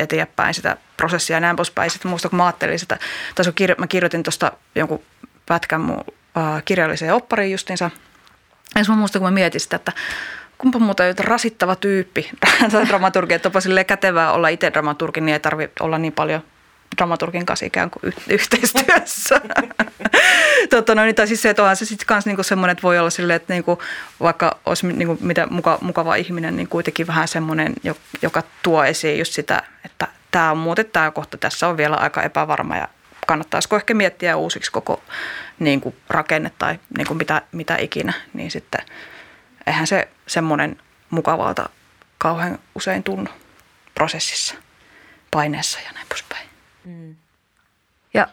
eteenpäin, 0.00 0.54
sitä 0.54 0.76
prosessia 0.96 1.36
ja 1.36 1.40
näin 1.40 1.56
poispäin. 1.56 1.90
Sitten 1.90 2.10
muista, 2.10 2.28
kun 2.28 2.36
mä 2.36 2.46
ajattelin 2.46 2.78
sitä, 2.78 2.98
tai 3.34 3.52
kirjo, 3.54 3.76
mä 3.78 3.86
kirjoitin 3.86 4.22
tuosta 4.22 4.52
jonkun 4.74 5.02
pätkän 5.46 5.80
mun 5.80 6.04
äh, 6.36 6.62
kirjalliseen 6.64 7.14
oppariin 7.14 7.52
justiinsa. 7.52 7.90
Ja 8.74 8.82
mä 8.88 8.96
muistan, 8.96 9.20
kun 9.20 9.26
mä 9.26 9.34
mietin 9.34 9.60
sitä, 9.60 9.76
että 9.76 9.92
kumpa 10.58 10.78
muuta 10.78 11.02
rasittava 11.18 11.76
tyyppi 11.76 12.30
dramaturgi, 12.88 13.34
että 13.34 13.48
onpa 13.48 13.60
kätevää 13.86 14.32
olla 14.32 14.48
itse 14.48 14.72
dramaturgi, 14.72 15.20
niin 15.20 15.32
ei 15.32 15.40
tarvitse 15.40 15.84
olla 15.84 15.98
niin 15.98 16.12
paljon 16.12 16.42
dramaturgin 16.96 17.46
kanssa 17.46 17.66
ikään 17.66 17.90
kuin 17.90 18.14
yhteistyössä. 18.28 19.40
Totta, 20.70 20.94
no, 20.94 21.02
niin, 21.02 21.14
tai 21.14 21.26
siis 21.26 21.42
se, 21.42 21.50
että 21.50 21.62
onhan 21.62 21.76
se 21.76 21.84
sitten 21.84 22.06
kanssa 22.06 22.30
niinku 22.30 22.42
semmoinen, 22.42 22.72
että 22.72 22.82
voi 22.82 22.98
olla 22.98 23.10
silleen, 23.10 23.36
että 23.36 23.52
niinku, 23.52 23.82
vaikka 24.20 24.58
olisi 24.66 24.86
niinku 24.86 25.18
mitä 25.20 25.46
muka, 25.50 25.78
mukava 25.80 26.14
ihminen, 26.14 26.56
niin 26.56 26.68
kuitenkin 26.68 27.06
vähän 27.06 27.28
semmoinen, 27.28 27.74
joka 28.22 28.42
tuo 28.62 28.84
esiin 28.84 29.18
just 29.18 29.32
sitä, 29.32 29.62
että 29.84 30.08
tämä 30.30 30.50
on 30.50 30.58
muuten 30.58 30.86
tämä 30.86 31.10
kohta, 31.10 31.36
tässä 31.36 31.68
on 31.68 31.76
vielä 31.76 31.96
aika 31.96 32.22
epävarma 32.22 32.76
ja 32.76 32.88
kannattaisiko 33.26 33.76
ehkä 33.76 33.94
miettiä 33.94 34.36
uusiksi 34.36 34.72
koko 34.72 35.02
niin 35.58 35.80
kuin 35.80 35.96
rakenne 36.08 36.52
tai 36.58 36.78
niin 36.96 37.06
kuin 37.06 37.16
mitä, 37.16 37.42
mitä 37.52 37.76
ikinä, 37.76 38.12
niin 38.32 38.50
sitten 38.50 38.80
eihän 39.66 39.86
se 39.86 40.08
semmoinen 40.26 40.80
mukavalta 41.10 41.68
kauhean 42.18 42.58
usein 42.74 43.02
tunnu 43.02 43.30
prosessissa. 43.94 44.54
paineessa 45.30 45.78
ja 45.80 45.92
näin 45.92 46.06
poispäin. 46.08 46.39
Ja 48.14 48.28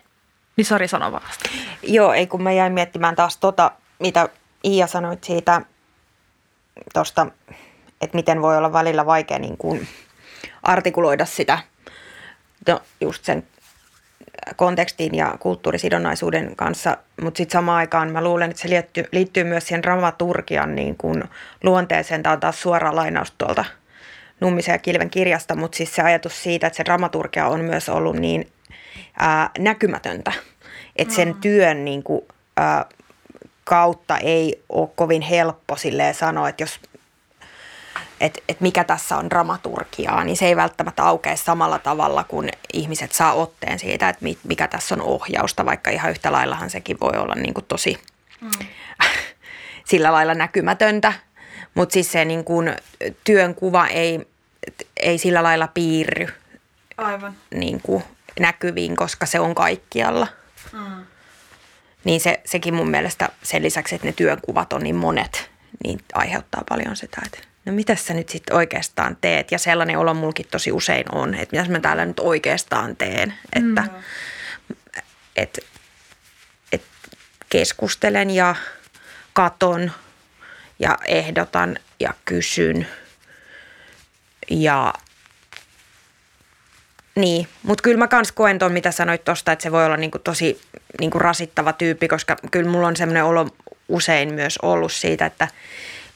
niin 0.57 0.65
sori 0.65 0.87
sano 0.87 1.11
vasta. 1.11 1.49
Joo, 1.83 2.13
ei 2.13 2.27
kun 2.27 2.43
mä 2.43 2.51
jäin 2.51 2.73
miettimään 2.73 3.15
taas 3.15 3.37
tota, 3.37 3.71
mitä 3.99 4.29
Iia 4.65 4.87
sanoit 4.87 5.23
siitä, 5.23 5.61
tosta, 6.93 7.27
että 8.01 8.15
miten 8.15 8.41
voi 8.41 8.57
olla 8.57 8.73
välillä 8.73 9.05
vaikea 9.05 9.39
niin 9.39 9.57
kuin 9.57 9.87
artikuloida 10.63 11.25
sitä, 11.25 11.59
no, 12.67 12.81
just 13.01 13.25
sen 13.25 13.47
kontekstin 14.55 15.15
ja 15.15 15.35
kulttuurisidonnaisuuden 15.39 16.55
kanssa, 16.55 16.97
mutta 17.21 17.37
sitten 17.37 17.53
samaan 17.53 17.77
aikaan 17.77 18.11
mä 18.11 18.23
luulen, 18.23 18.49
että 18.49 18.61
se 18.61 18.69
liittyy, 18.69 19.03
liittyy 19.11 19.43
myös 19.43 19.67
siihen 19.67 19.83
dramaturgian 19.83 20.75
niin 20.75 20.97
kuin 20.97 21.23
luonteeseen. 21.63 22.23
Tämä 22.23 22.33
on 22.33 22.39
taas 22.39 22.61
suora 22.61 22.95
lainaus 22.95 23.33
tuolta 23.37 23.65
Nummisen 24.39 24.73
ja 24.73 24.79
Kilven 24.79 25.09
kirjasta, 25.09 25.55
mutta 25.55 25.75
siis 25.77 25.95
se 25.95 26.01
ajatus 26.01 26.43
siitä, 26.43 26.67
että 26.67 26.77
se 26.77 26.85
dramaturgia 26.85 27.47
on 27.47 27.61
myös 27.61 27.89
ollut 27.89 28.15
niin 28.15 28.51
ää, 29.19 29.49
näkymätöntä, 29.59 30.31
että 30.95 31.13
sen 31.13 31.35
työn 31.35 31.85
niin 31.85 32.03
kuin, 32.03 32.21
ää, 32.57 32.85
kautta 33.63 34.17
ei 34.17 34.63
ole 34.69 34.89
kovin 34.95 35.21
helppo 35.21 35.75
sanoa, 36.13 36.49
että 36.49 36.63
jos 36.63 36.79
että 38.21 38.41
et 38.49 38.61
mikä 38.61 38.83
tässä 38.83 39.17
on 39.17 39.29
dramaturgiaa, 39.29 40.23
niin 40.23 40.38
se 40.38 40.45
ei 40.45 40.55
välttämättä 40.55 41.03
aukea 41.03 41.35
samalla 41.35 41.79
tavalla, 41.79 42.23
kun 42.23 42.49
ihmiset 42.73 43.11
saa 43.11 43.33
otteen 43.33 43.79
siitä, 43.79 44.09
että 44.09 44.25
mikä 44.43 44.67
tässä 44.67 44.95
on 44.95 45.01
ohjausta, 45.01 45.65
vaikka 45.65 45.91
ihan 45.91 46.11
yhtä 46.11 46.31
laillahan 46.31 46.69
sekin 46.69 46.97
voi 47.01 47.17
olla 47.17 47.35
niin 47.35 47.53
kuin 47.53 47.65
tosi 47.65 47.99
mm. 48.41 48.49
sillä 49.89 50.11
lailla 50.11 50.33
näkymätöntä. 50.33 51.13
Mutta 51.78 51.93
siis 51.93 52.11
se 52.11 52.25
niin 52.25 52.43
kuin, 52.43 52.75
työn 53.23 53.55
kuva 53.55 53.88
ei, 53.88 54.28
ei 54.97 55.17
sillä 55.17 55.43
lailla 55.43 55.67
piirry 55.67 56.28
Aivan. 56.97 57.36
Niin 57.53 57.82
kuin, 57.82 58.03
näkyviin, 58.39 58.95
koska 58.95 59.25
se 59.25 59.39
on 59.39 59.55
kaikkialla. 59.55 60.28
Mm. 60.73 61.05
Niin 62.03 62.21
se, 62.21 62.39
sekin 62.45 62.73
mun 62.73 62.89
mielestä 62.89 63.30
sen 63.43 63.63
lisäksi, 63.63 63.95
että 63.95 64.07
ne 64.07 64.13
työnkuvat 64.13 64.73
on 64.73 64.84
niin 64.84 64.95
monet, 64.95 65.49
niin 65.84 65.99
aiheuttaa 66.13 66.63
paljon 66.69 66.95
sitä, 66.95 67.21
että 67.25 67.39
no 67.65 67.73
mitä 67.73 67.95
sä 67.95 68.13
nyt 68.13 68.30
sitten 68.30 68.55
oikeastaan 68.55 69.17
teet? 69.21 69.51
Ja 69.51 69.59
sellainen 69.59 69.99
olo 69.99 70.13
mulkin 70.13 70.45
tosi 70.51 70.71
usein 70.71 71.15
on, 71.15 71.36
että 71.36 71.57
mitä 71.57 71.71
mä 71.71 71.80
täällä 71.80 72.05
nyt 72.05 72.19
oikeastaan 72.19 72.95
teen. 72.95 73.34
Että 73.53 73.82
mm. 73.82 73.89
et, 75.36 75.59
et 76.71 76.84
keskustelen 77.49 78.30
ja 78.30 78.55
katon 79.34 79.91
ja 80.80 80.97
ehdotan 81.05 81.78
ja 81.99 82.13
kysyn. 82.25 82.88
Ja 84.49 84.93
niin, 87.15 87.47
mutta 87.63 87.82
kyllä 87.82 87.97
mä 87.97 88.07
kans 88.07 88.32
koen 88.32 88.59
ton, 88.59 88.71
mitä 88.71 88.91
sanoit 88.91 89.23
tosta, 89.25 89.51
että 89.51 89.63
se 89.63 89.71
voi 89.71 89.86
olla 89.86 89.97
niinku 89.97 90.19
tosi 90.19 90.61
niinku 90.99 91.19
rasittava 91.19 91.73
tyyppi, 91.73 92.07
koska 92.07 92.36
kyllä 92.51 92.69
mulla 92.71 92.88
on 92.88 92.95
semmoinen 92.95 93.23
olo 93.23 93.47
usein 93.88 94.34
myös 94.34 94.57
ollut 94.61 94.91
siitä, 94.91 95.25
että 95.25 95.47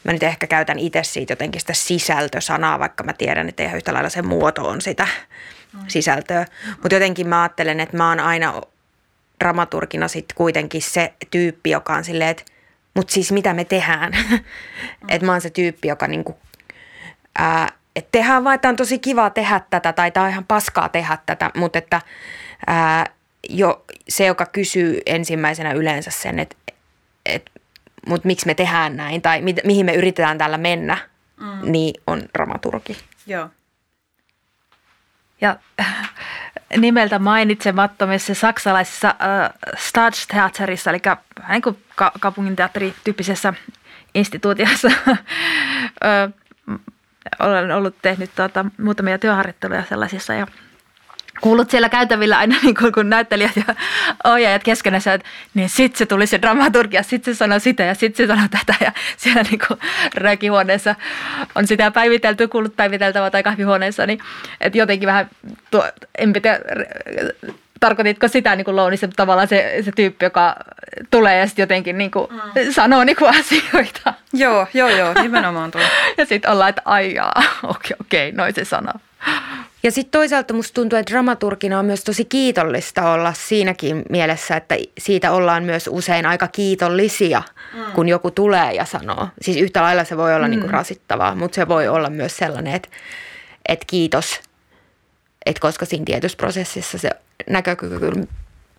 mä 0.03 0.13
nyt 0.13 0.23
ehkä 0.23 0.47
käytän 0.47 0.79
itse 0.79 1.03
siitä 1.03 1.31
jotenkin 1.31 1.61
sitä 1.61 1.73
sisältösanaa, 1.73 2.79
vaikka 2.79 3.03
mä 3.03 3.13
tiedän, 3.13 3.49
että 3.49 3.63
ihan 3.63 3.77
yhtä 3.77 3.93
lailla 3.93 4.09
se 4.09 4.21
muoto 4.21 4.67
on 4.67 4.81
sitä 4.81 5.07
sisältöä. 5.87 6.45
Mutta 6.71 6.95
jotenkin 6.95 7.27
mä 7.27 7.41
ajattelen, 7.41 7.79
että 7.79 7.97
mä 7.97 8.09
oon 8.09 8.19
aina 8.19 8.61
dramaturgina 9.39 10.07
sitten 10.07 10.35
kuitenkin 10.35 10.81
se 10.81 11.13
tyyppi, 11.31 11.69
joka 11.69 11.93
on 11.93 12.03
silleen, 12.03 12.29
että 12.29 12.43
mutta 12.93 13.13
siis 13.13 13.31
mitä 13.31 13.53
me 13.53 13.65
tehdään? 13.65 14.11
Mm. 14.29 14.39
että 15.09 15.25
mä 15.25 15.31
oon 15.31 15.41
se 15.41 15.49
tyyppi, 15.49 15.87
joka 15.87 16.07
niinku, 16.07 16.37
ää, 17.37 17.67
että 17.95 18.09
tehdään 18.11 18.43
vaan, 18.43 18.55
että 18.55 18.69
on 18.69 18.75
tosi 18.75 18.99
kiva 18.99 19.29
tehdä 19.29 19.61
tätä 19.69 19.93
tai 19.93 20.11
tämä 20.11 20.23
on 20.23 20.31
ihan 20.31 20.45
paskaa 20.45 20.89
tehdä 20.89 21.17
tätä, 21.25 21.51
mutta 21.55 21.77
että 21.77 22.01
ää, 22.67 23.05
jo 23.49 23.85
se, 24.09 24.25
joka 24.25 24.45
kysyy 24.45 24.99
ensimmäisenä 25.05 25.71
yleensä 25.71 26.11
sen, 26.11 26.39
että, 26.39 26.55
että 27.25 27.51
mutta 28.07 28.27
miksi 28.27 28.45
me 28.45 28.53
tehdään 28.53 28.97
näin 28.97 29.21
tai 29.21 29.41
mi- 29.41 29.55
mihin 29.63 29.85
me 29.85 29.93
yritetään 29.93 30.37
täällä 30.37 30.57
mennä, 30.57 30.97
mm. 31.39 31.71
niin 31.71 32.01
on 32.07 32.21
dramaturgi. 32.33 32.97
Joo. 33.27 33.49
Ja 35.41 35.55
nimeltä 36.77 37.19
mainitsemattomissa 37.19 38.33
saksalaisessa 38.33 39.07
äh, 39.07 39.49
Staatstheaterissa, 39.77 40.89
eli 40.89 40.99
niin 41.49 41.61
kuin 41.61 41.77
ka- 41.95 42.11
kaupunginteatterityyppisessä 42.19 43.53
instituutiossa, 44.15 44.91
olen 47.39 47.71
ollut 47.71 47.95
tehnyt 48.01 48.29
tuota, 48.35 48.65
muutamia 48.77 49.19
työharjoitteluja 49.19 49.83
sellaisissa 49.89 50.33
ja 50.33 50.47
kuulut 51.41 51.69
siellä 51.69 51.89
käytävillä 51.89 52.37
aina 52.37 52.55
niin 52.63 52.75
kuin, 52.75 52.91
kun 52.91 53.09
näyttelijät 53.09 53.55
ja 53.55 53.75
ohjaajat 54.23 54.63
keskenään, 54.63 55.01
että 55.15 55.27
niin 55.53 55.69
sitten 55.69 55.97
se 55.97 56.05
tuli 56.05 56.27
se 56.27 56.41
dramaturgia, 56.41 57.03
sitten 57.03 57.35
se 57.35 57.37
sanoi 57.37 57.59
sitä 57.59 57.83
ja 57.83 57.95
sitten 57.95 58.27
se 58.27 58.33
sanoi 58.33 58.49
tätä 58.49 58.75
ja 58.85 58.91
siellä 59.17 59.43
niin 59.43 59.59
kuin 59.67 59.79
on 61.55 61.67
sitä 61.67 61.91
päivitelty, 61.91 62.47
kuullut 62.47 62.75
päiviteltävää 62.75 63.31
tai 63.31 63.43
kahvihuoneessa, 63.43 64.05
niin 64.05 64.19
että 64.61 64.77
jotenkin 64.77 65.07
vähän, 65.07 65.29
tuo, 65.71 65.89
en 66.17 66.33
tiedä, 66.33 66.59
tarkoititko 67.79 68.27
sitä 68.27 68.55
niin 68.55 68.65
kuin 68.65 68.75
Lounissa, 68.75 69.07
tavallaan 69.15 69.47
se, 69.47 69.77
se 69.85 69.91
tyyppi, 69.91 70.25
joka 70.25 70.55
tulee 71.11 71.39
ja 71.39 71.47
sitten 71.47 71.63
jotenkin 71.63 71.97
niin 71.97 72.11
kuin 72.11 72.27
mm. 72.31 72.71
sanoo 72.71 73.03
niin 73.03 73.15
kuin 73.15 73.35
asioita. 73.39 74.13
Joo, 74.33 74.67
joo, 74.73 74.89
joo, 74.89 75.13
nimenomaan 75.21 75.71
tuo. 75.71 75.81
ja 76.17 76.25
sitten 76.25 76.51
ollaan, 76.51 76.69
että 76.69 76.81
aijaa, 76.85 77.43
okei, 77.63 77.95
okei, 78.01 78.31
noin 78.31 78.53
se 78.53 78.65
sanoo. 78.65 78.93
Ja 79.83 79.91
sitten 79.91 80.11
toisaalta 80.11 80.53
musta 80.53 80.73
tuntuu, 80.73 80.99
että 80.99 81.11
dramaturgina 81.11 81.79
on 81.79 81.85
myös 81.85 82.03
tosi 82.03 82.25
kiitollista 82.25 83.11
olla 83.11 83.33
siinäkin 83.33 84.03
mielessä, 84.09 84.55
että 84.55 84.77
siitä 84.97 85.31
ollaan 85.31 85.63
myös 85.63 85.89
usein 85.91 86.25
aika 86.25 86.47
kiitollisia, 86.47 87.43
mm. 87.73 87.91
kun 87.91 88.09
joku 88.09 88.31
tulee 88.31 88.73
ja 88.73 88.85
sanoo. 88.85 89.27
Siis 89.41 89.57
yhtä 89.57 89.81
lailla 89.81 90.03
se 90.03 90.17
voi 90.17 90.35
olla 90.35 90.47
mm. 90.47 90.51
niinku 90.51 90.67
rasittavaa, 90.67 91.35
mutta 91.35 91.55
se 91.55 91.67
voi 91.67 91.87
olla 91.87 92.09
myös 92.09 92.37
sellainen, 92.37 92.73
että, 92.75 92.89
että 93.67 93.85
kiitos, 93.87 94.39
että 95.45 95.59
koska 95.61 95.85
siinä 95.85 96.05
tietyssä 96.05 96.37
prosessissa 96.37 96.97
se 96.97 97.09
näkökyky 97.49 97.99
kyllä 97.99 98.23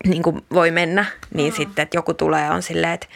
niin 0.07 0.23
kuin 0.23 0.45
voi 0.53 0.71
mennä, 0.71 1.05
niin 1.35 1.53
mm. 1.53 1.57
sitten, 1.57 1.83
että 1.83 1.97
joku 1.97 2.15
tulee 2.15 2.51
on 2.51 2.63
silleen, 2.63 2.93
että 2.93 3.07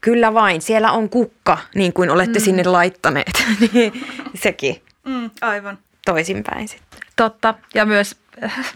kyllä 0.00 0.34
vain, 0.34 0.62
siellä 0.62 0.92
on 0.92 1.08
kukka, 1.08 1.58
niin 1.74 1.92
kuin 1.92 2.10
olette 2.10 2.38
mm. 2.38 2.42
sinne 2.42 2.64
laittaneet. 2.64 3.44
niin 3.72 3.92
sekin. 4.34 4.82
Mm, 5.04 5.30
aivan 5.40 5.78
toisinpäin 6.06 6.68
sitten. 6.68 7.00
Totta, 7.16 7.54
ja 7.74 7.86
myös 7.86 8.16
äh, 8.44 8.74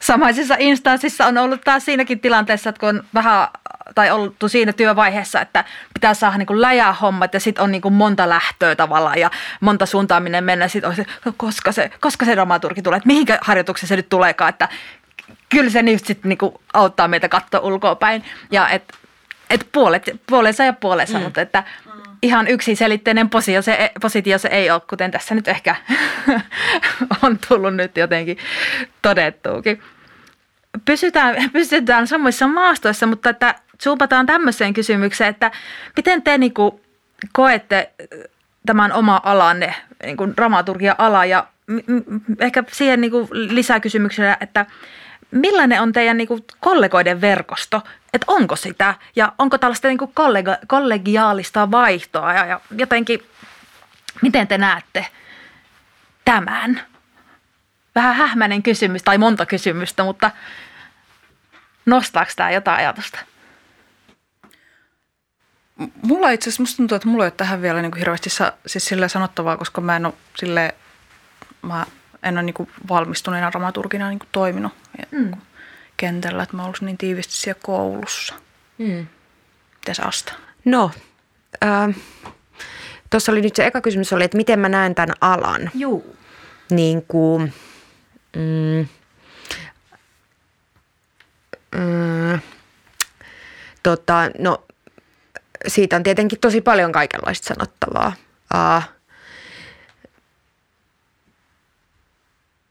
samaisessa 0.00 0.56
instanssissa 0.58 1.26
on 1.26 1.38
ollut 1.38 1.60
taas 1.60 1.84
siinäkin 1.84 2.20
tilanteessa, 2.20 2.70
että 2.70 2.80
kun 2.80 2.88
on 2.88 3.02
vähän 3.14 3.48
tai 3.94 4.10
ollut 4.10 4.36
siinä 4.46 4.72
työvaiheessa, 4.72 5.40
että 5.40 5.64
pitää 5.94 6.14
saada 6.14 6.38
niin 6.38 6.60
läjää 6.60 6.92
hommat 6.92 7.34
ja 7.34 7.40
sitten 7.40 7.64
on 7.64 7.72
niin 7.72 7.82
kuin 7.82 7.94
monta 7.94 8.28
lähtöä 8.28 8.76
tavallaan 8.76 9.18
ja 9.18 9.30
monta 9.60 9.86
suuntaan 9.86 10.22
minne 10.22 10.40
mennä. 10.40 10.68
Sitten 10.68 10.90
on 10.90 10.96
se, 10.96 11.06
koska 11.36 11.72
se, 11.72 11.90
koska 12.00 12.24
se 12.24 12.32
dramaturgi 12.32 12.82
tulee, 12.82 12.96
että 12.96 13.06
mihinkä 13.06 13.38
harjoitukseen 13.40 13.88
se 13.88 13.96
nyt 13.96 14.08
tuleekaan, 14.08 14.48
että 14.48 14.68
kyllä 15.48 15.70
se 15.70 15.82
nyt 15.82 16.06
sitten 16.06 16.28
niin 16.28 16.52
auttaa 16.74 17.08
meitä 17.08 17.28
katsoa 17.28 17.60
ulkoa 17.60 17.94
päin. 17.94 18.24
Ja 18.50 18.68
että 18.68 18.94
et 19.50 19.68
puolet, 19.72 20.10
puolensa 20.26 20.64
ja 20.64 20.72
puolensa, 20.72 21.18
mm. 21.18 21.24
mutta 21.24 21.40
että 21.40 21.64
ihan 22.24 22.48
yksiselitteinen 22.48 23.30
positio 23.30 23.62
se, 23.62 23.92
positio 24.00 24.38
se 24.38 24.48
ei 24.48 24.70
ole, 24.70 24.80
kuten 24.90 25.10
tässä 25.10 25.34
nyt 25.34 25.48
ehkä 25.48 25.76
on 27.22 27.38
tullut 27.48 27.76
nyt 27.76 27.96
jotenkin 27.96 28.38
todettuukin. 29.02 29.82
Pysytään, 30.84 31.50
pysytään 31.52 32.06
samoissa 32.06 32.46
maastoissa, 32.46 33.06
mutta 33.06 33.30
että 33.30 33.54
suupataan 33.82 34.26
tämmöiseen 34.26 34.74
kysymykseen, 34.74 35.30
että 35.30 35.50
miten 35.96 36.22
te 36.22 36.38
niin 36.38 36.54
kuin 36.54 36.80
koette 37.32 37.90
tämän 38.66 38.92
oma 38.92 39.20
alanne, 39.24 39.74
niin 40.04 40.16
kuin 40.16 40.36
dramaturgia-ala 40.36 41.24
ja 41.24 41.46
ehkä 42.40 42.64
siihen 42.72 43.00
niin 43.00 43.10
kuin 43.10 43.28
lisäkysymyksellä, 43.32 44.36
että 44.40 44.66
millainen 45.34 45.82
on 45.82 45.92
teidän 45.92 46.16
niin 46.16 46.28
kuin 46.28 46.44
kollegoiden 46.60 47.20
verkosto? 47.20 47.82
Että 48.12 48.24
onko 48.28 48.56
sitä 48.56 48.94
ja 49.16 49.32
onko 49.38 49.58
tällaista 49.58 49.88
niin 49.88 49.98
kuin 49.98 50.10
kollega, 50.14 50.56
kollegiaalista 50.66 51.70
vaihtoa 51.70 52.32
ja, 52.32 52.46
ja 52.46 52.60
jotenkin, 52.70 53.22
miten 54.22 54.48
te 54.48 54.58
näette 54.58 55.06
tämän? 56.24 56.80
Vähän 57.94 58.14
hähmäinen 58.14 58.62
kysymys 58.62 59.02
tai 59.02 59.18
monta 59.18 59.46
kysymystä, 59.46 60.04
mutta 60.04 60.30
nostaako 61.86 62.32
tämä 62.36 62.50
jotain 62.50 62.78
ajatusta? 62.78 63.18
Mulla 66.02 66.30
itse 66.30 66.48
asiassa, 66.48 66.62
musta 66.62 66.76
tuntuu, 66.76 66.96
että 66.96 67.08
mulla 67.08 67.24
ei 67.24 67.26
ole 67.26 67.34
tähän 67.36 67.62
vielä 67.62 67.82
niin 67.82 67.92
kuin 67.92 67.98
hirveästi 67.98 68.30
sa, 68.30 68.52
siis 68.66 68.84
sille 68.86 69.08
sanottavaa, 69.08 69.56
koska 69.56 69.80
mä 69.80 69.96
en 69.96 70.06
ole 70.06 70.14
sille, 70.36 70.74
mä 71.62 71.86
en 72.24 72.34
ole 72.34 72.42
niin 72.42 72.54
kuin 72.54 72.70
valmistuneena 72.88 73.50
dramaturgina 73.50 74.08
niin 74.08 74.18
kuin 74.18 74.28
toiminut 74.32 74.72
mm. 75.10 75.32
kentällä, 75.96 76.42
että 76.42 76.56
mä 76.56 76.64
ollut 76.64 76.80
niin 76.80 76.98
tiivisti 76.98 77.34
siellä 77.34 77.60
koulussa. 77.62 78.34
Mm. 78.78 79.06
Mitäs 79.74 80.00
Asta? 80.00 80.32
No, 80.64 80.90
äh, 81.64 81.94
tuossa 83.10 83.32
oli 83.32 83.40
nyt 83.40 83.56
se 83.56 83.66
eka 83.66 83.80
kysymys 83.80 84.12
oli, 84.12 84.24
että 84.24 84.36
miten 84.36 84.60
mä 84.60 84.68
näen 84.68 84.94
tämän 84.94 85.14
alan. 85.20 85.70
Juu. 85.74 86.16
Niin 86.70 87.04
kuin, 87.08 87.52
mm, 88.36 88.86
mm, 91.74 92.40
tota, 93.82 94.30
no, 94.38 94.64
siitä 95.66 95.96
on 95.96 96.02
tietenkin 96.02 96.40
tosi 96.40 96.60
paljon 96.60 96.92
kaikenlaista 96.92 97.54
sanottavaa. 97.54 98.12
Uh, 98.54 98.93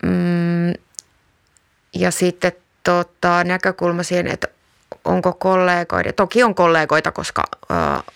mm, 0.03 0.73
ja 1.95 2.11
sitten 2.11 2.51
tota, 2.83 3.43
näkökulma 3.43 4.03
siihen, 4.03 4.27
että 4.27 4.47
onko 5.05 5.33
kollegoita, 5.33 6.13
toki 6.13 6.43
on 6.43 6.55
kollegoita, 6.55 7.11
koska 7.11 7.43
uh, 7.69 8.13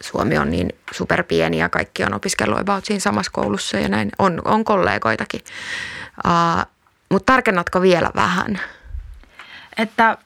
Suomi 0.00 0.38
on 0.38 0.50
niin 0.50 0.68
superpieni 0.92 1.58
ja 1.58 1.68
kaikki 1.68 2.04
on 2.04 2.14
opiskellut 2.14 2.58
about 2.58 2.84
siinä 2.84 3.00
samassa 3.00 3.32
koulussa 3.32 3.78
ja 3.78 3.88
näin. 3.88 4.10
On, 4.18 4.42
on 4.44 4.64
kollegoitakin. 4.64 5.40
Uh, 6.26 6.66
Mutta 7.10 7.32
tarkennatko 7.32 7.82
vielä 7.82 8.10
vähän? 8.14 8.60
Että 9.76 10.18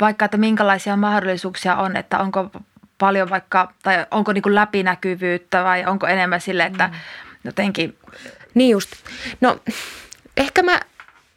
vaikka, 0.00 0.24
että 0.24 0.36
minkälaisia 0.36 0.96
mahdollisuuksia 0.96 1.76
on, 1.76 1.96
että 1.96 2.18
onko 2.18 2.50
paljon 2.98 3.30
vaikka, 3.30 3.72
tai 3.82 4.06
onko 4.10 4.32
niin 4.32 4.54
läpinäkyvyyttä 4.54 5.64
vai 5.64 5.84
onko 5.86 6.06
enemmän 6.06 6.40
sille, 6.40 6.64
että 6.64 6.86
mm. 6.86 6.94
jotenkin... 7.44 7.98
Niin 8.54 8.70
just. 8.70 8.92
No 9.40 9.60
ehkä 10.36 10.62
mä 10.62 10.80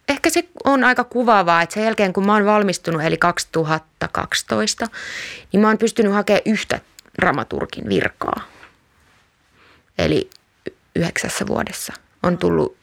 ehkä 0.10 0.30
se 0.30 0.44
on 0.64 0.84
aika 0.84 1.04
kuvaavaa, 1.04 1.62
että 1.62 1.74
sen 1.74 1.84
jälkeen 1.84 2.14
kun 2.14 2.26
mä 2.26 2.34
oon 2.34 2.46
valmistunut, 2.46 3.02
eli 3.02 3.18
2012, 3.18 4.88
niin 5.52 5.62
mä 5.62 5.68
oon 5.68 5.78
pystynyt 5.78 6.14
hakemaan 6.14 6.42
yhtä 6.46 6.80
dramaturgin 7.22 7.90
virkaa. 7.90 8.42
Eli 9.98 10.30
yhdeksässä 10.96 11.48
vuodessa 11.48 11.94
on 12.24 12.38
tullut 12.38 12.78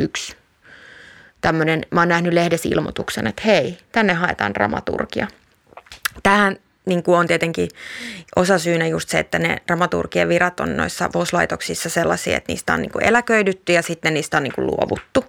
yksi 0.00 0.36
tämmöinen, 1.40 1.86
mä 1.90 2.00
oon 2.00 2.08
nähnyt 2.08 2.32
lehdessä 2.32 2.68
ilmoituksen, 2.72 3.26
että 3.26 3.42
hei, 3.46 3.78
tänne 3.92 4.12
haetaan 4.12 4.54
dramaturgia. 4.54 5.28
Tähän 6.22 6.56
niin 6.86 7.02
kuin 7.02 7.18
on 7.18 7.26
tietenkin 7.26 7.68
osa 8.36 8.58
syynä 8.58 8.86
just 8.86 9.08
se, 9.08 9.18
että 9.18 9.38
ne 9.38 9.56
dramaturgien 9.66 10.28
virat 10.28 10.60
on 10.60 10.76
noissa 10.76 11.10
VOS-laitoksissa 11.14 11.88
sellaisia, 11.88 12.36
että 12.36 12.52
niistä 12.52 12.74
on 12.74 12.82
niin 12.82 12.92
kuin 12.92 13.04
eläköidytty 13.04 13.72
ja 13.72 13.82
sitten 13.82 14.14
niistä 14.14 14.36
on 14.36 14.42
niin 14.42 14.54
kuin 14.54 14.66
luovuttu. 14.66 15.24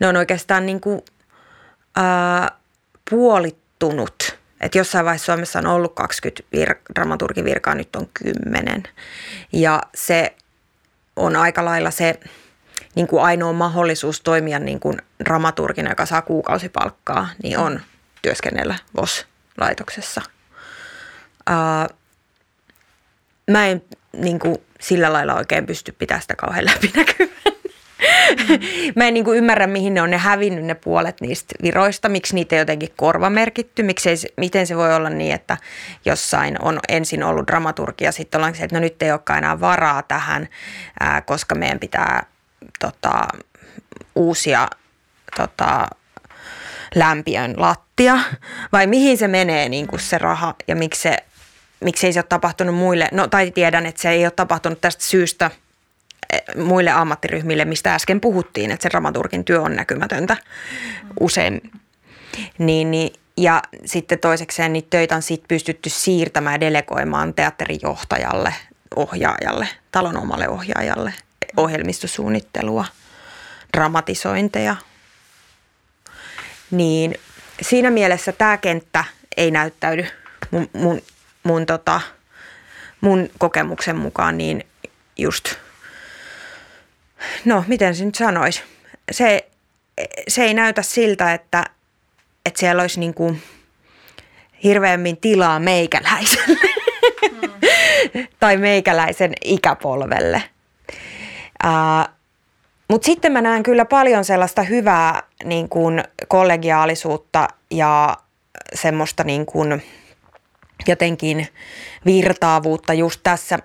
Ne 0.00 0.08
on 0.08 0.16
oikeastaan 0.16 0.66
niin 0.66 0.80
kuin, 0.80 1.02
ää, 1.96 2.50
puolittunut. 3.10 4.40
Että 4.60 4.78
jossain 4.78 5.04
vaiheessa 5.04 5.32
Suomessa 5.32 5.58
on 5.58 5.66
ollut 5.66 5.94
20 5.94 6.42
vir- 6.56 6.94
dramaturgivirkaa, 6.94 7.74
nyt 7.74 7.96
on 7.96 8.08
10. 8.14 8.82
Ja 9.52 9.82
se 9.94 10.34
on 11.16 11.36
aika 11.36 11.64
lailla 11.64 11.90
se 11.90 12.20
niin 12.94 13.06
kuin 13.06 13.22
ainoa 13.22 13.52
mahdollisuus 13.52 14.20
toimia 14.20 14.58
niin 14.58 14.80
kuin 14.80 14.98
dramaturgina, 15.24 15.90
joka 15.90 16.06
saa 16.06 16.22
kuukausipalkkaa, 16.22 17.28
niin 17.42 17.58
on 17.58 17.80
työskennellä 18.22 18.74
VOS-laitoksessa– 18.96 20.22
Uh, 21.50 21.96
mä 23.50 23.66
en 23.66 23.82
niin 24.12 24.38
kuin, 24.38 24.56
sillä 24.80 25.12
lailla 25.12 25.34
oikein 25.34 25.66
pysty 25.66 25.92
pitämään 25.92 26.22
sitä 26.22 26.36
kauhean 26.36 26.64
läpinäkyvän. 26.64 27.30
Mm. 27.44 27.50
mä 28.96 29.08
en 29.08 29.14
niin 29.14 29.24
kuin, 29.24 29.38
ymmärrä, 29.38 29.66
mihin 29.66 29.94
ne 29.94 30.02
on 30.02 30.10
ne 30.10 30.18
hävinnyt 30.18 30.64
ne 30.64 30.74
puolet 30.74 31.20
niistä 31.20 31.54
viroista, 31.62 32.08
miksi 32.08 32.34
niitä 32.34 32.56
jotenkin 32.56 32.88
korvamerkitty, 32.96 33.82
miksei, 33.82 34.16
miten 34.36 34.66
se 34.66 34.76
voi 34.76 34.94
olla 34.94 35.10
niin, 35.10 35.34
että 35.34 35.56
jossain 36.04 36.62
on 36.62 36.78
ensin 36.88 37.22
ollut 37.22 37.46
dramaturgia, 37.46 38.12
sitten 38.12 38.38
ollaan 38.38 38.54
se, 38.54 38.64
että 38.64 38.76
no 38.76 38.80
nyt 38.80 39.02
ei 39.02 39.12
olekaan 39.12 39.38
enää 39.38 39.60
varaa 39.60 40.02
tähän, 40.02 40.48
ää, 41.00 41.20
koska 41.20 41.54
meidän 41.54 41.78
pitää 41.78 42.26
tota, 42.78 43.28
uusia 44.14 44.68
tota, 45.36 45.88
lämpiön 46.94 47.54
lattia, 47.56 48.18
vai 48.72 48.86
mihin 48.86 49.18
se 49.18 49.28
menee 49.28 49.68
niin 49.68 49.86
kuin 49.86 50.00
se 50.00 50.18
raha 50.18 50.54
ja 50.68 50.76
miksi 50.76 51.00
se 51.00 51.16
miksi 51.80 52.06
ei 52.06 52.12
se 52.12 52.18
ole 52.18 52.26
tapahtunut 52.28 52.74
muille, 52.74 53.08
no 53.12 53.28
tai 53.28 53.50
tiedän, 53.50 53.86
että 53.86 54.02
se 54.02 54.10
ei 54.10 54.24
ole 54.24 54.30
tapahtunut 54.30 54.80
tästä 54.80 55.04
syystä 55.04 55.50
eh, 56.32 56.42
muille 56.64 56.90
ammattiryhmille, 56.90 57.64
mistä 57.64 57.94
äsken 57.94 58.20
puhuttiin, 58.20 58.70
että 58.70 58.82
se 58.82 58.90
dramaturgin 58.90 59.44
työ 59.44 59.62
on 59.62 59.76
näkymätöntä 59.76 60.36
usein. 61.20 61.72
Niin, 62.58 62.90
niin, 62.90 63.12
ja 63.36 63.62
sitten 63.84 64.18
toisekseen 64.18 64.72
niitä 64.72 64.86
töitä 64.90 65.16
on 65.16 65.22
sit 65.22 65.44
pystytty 65.48 65.90
siirtämään 65.90 66.54
ja 66.54 66.60
delegoimaan 66.60 67.34
teatterijohtajalle, 67.34 68.54
ohjaajalle, 68.96 69.68
talon 69.92 70.16
omalle 70.16 70.48
ohjaajalle, 70.48 71.14
ohjelmistosuunnittelua, 71.56 72.84
dramatisointeja. 73.76 74.76
Niin 76.70 77.14
siinä 77.62 77.90
mielessä 77.90 78.32
tämä 78.32 78.56
kenttä 78.56 79.04
ei 79.36 79.50
näyttäydy 79.50 80.06
mun, 80.50 80.70
mun 80.72 81.02
mun, 81.42 81.66
tota, 81.66 82.00
mun 83.00 83.30
kokemuksen 83.38 83.96
mukaan 83.96 84.38
niin 84.38 84.66
just, 85.18 85.54
no 87.44 87.64
miten 87.66 87.94
se 87.94 88.04
nyt 88.04 88.14
sanoisi, 88.14 88.62
se, 89.10 89.48
se 90.28 90.44
ei 90.44 90.54
näytä 90.54 90.82
siltä, 90.82 91.34
että, 91.34 91.64
että 92.46 92.60
siellä 92.60 92.82
olisi 92.82 93.00
niin 93.00 93.14
kuin 93.14 93.42
hirveämmin 94.64 95.16
tilaa 95.16 95.58
meikäläiselle 95.58 96.68
mm. 97.32 98.26
tai 98.40 98.56
meikäläisen 98.56 99.32
ikäpolvelle. 99.44 100.42
Uh, 101.64 102.14
Mutta 102.88 103.06
sitten 103.06 103.32
mä 103.32 103.40
näen 103.40 103.62
kyllä 103.62 103.84
paljon 103.84 104.24
sellaista 104.24 104.62
hyvää 104.62 105.22
niin 105.44 105.68
kuin 105.68 106.04
kollegiaalisuutta 106.28 107.48
ja 107.70 108.16
semmoista 108.74 109.24
niin 109.24 109.46
kuin– 109.46 109.82
jotenkin 110.88 111.48
virtaavuutta 112.06 112.94
just 112.94 113.20
tässä, 113.22 113.58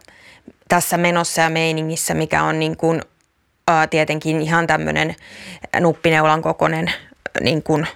tässä 0.68 0.98
menossa 0.98 1.42
ja 1.42 1.50
meiningissä, 1.50 2.14
mikä 2.14 2.44
on 2.44 2.60
niin 2.60 2.78
kuin, 2.78 3.02
ää, 3.68 3.88
tietenkin 3.88 4.42
ihan 4.42 4.68
tämmöinen 4.68 5.16
nuppineulan 5.80 6.42
kokoinen 6.42 6.92
niin 7.42 7.64
kuin, 7.64 7.88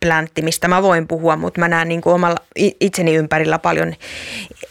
pläntti, 0.00 0.42
mistä 0.42 0.68
mä 0.68 0.82
voin 0.82 1.08
puhua, 1.08 1.36
mutta 1.36 1.60
mä 1.60 1.68
näen 1.68 1.88
niin 1.88 2.00
kuin 2.00 2.14
omalla 2.14 2.36
itseni 2.80 3.14
ympärillä 3.14 3.58
paljon 3.58 3.94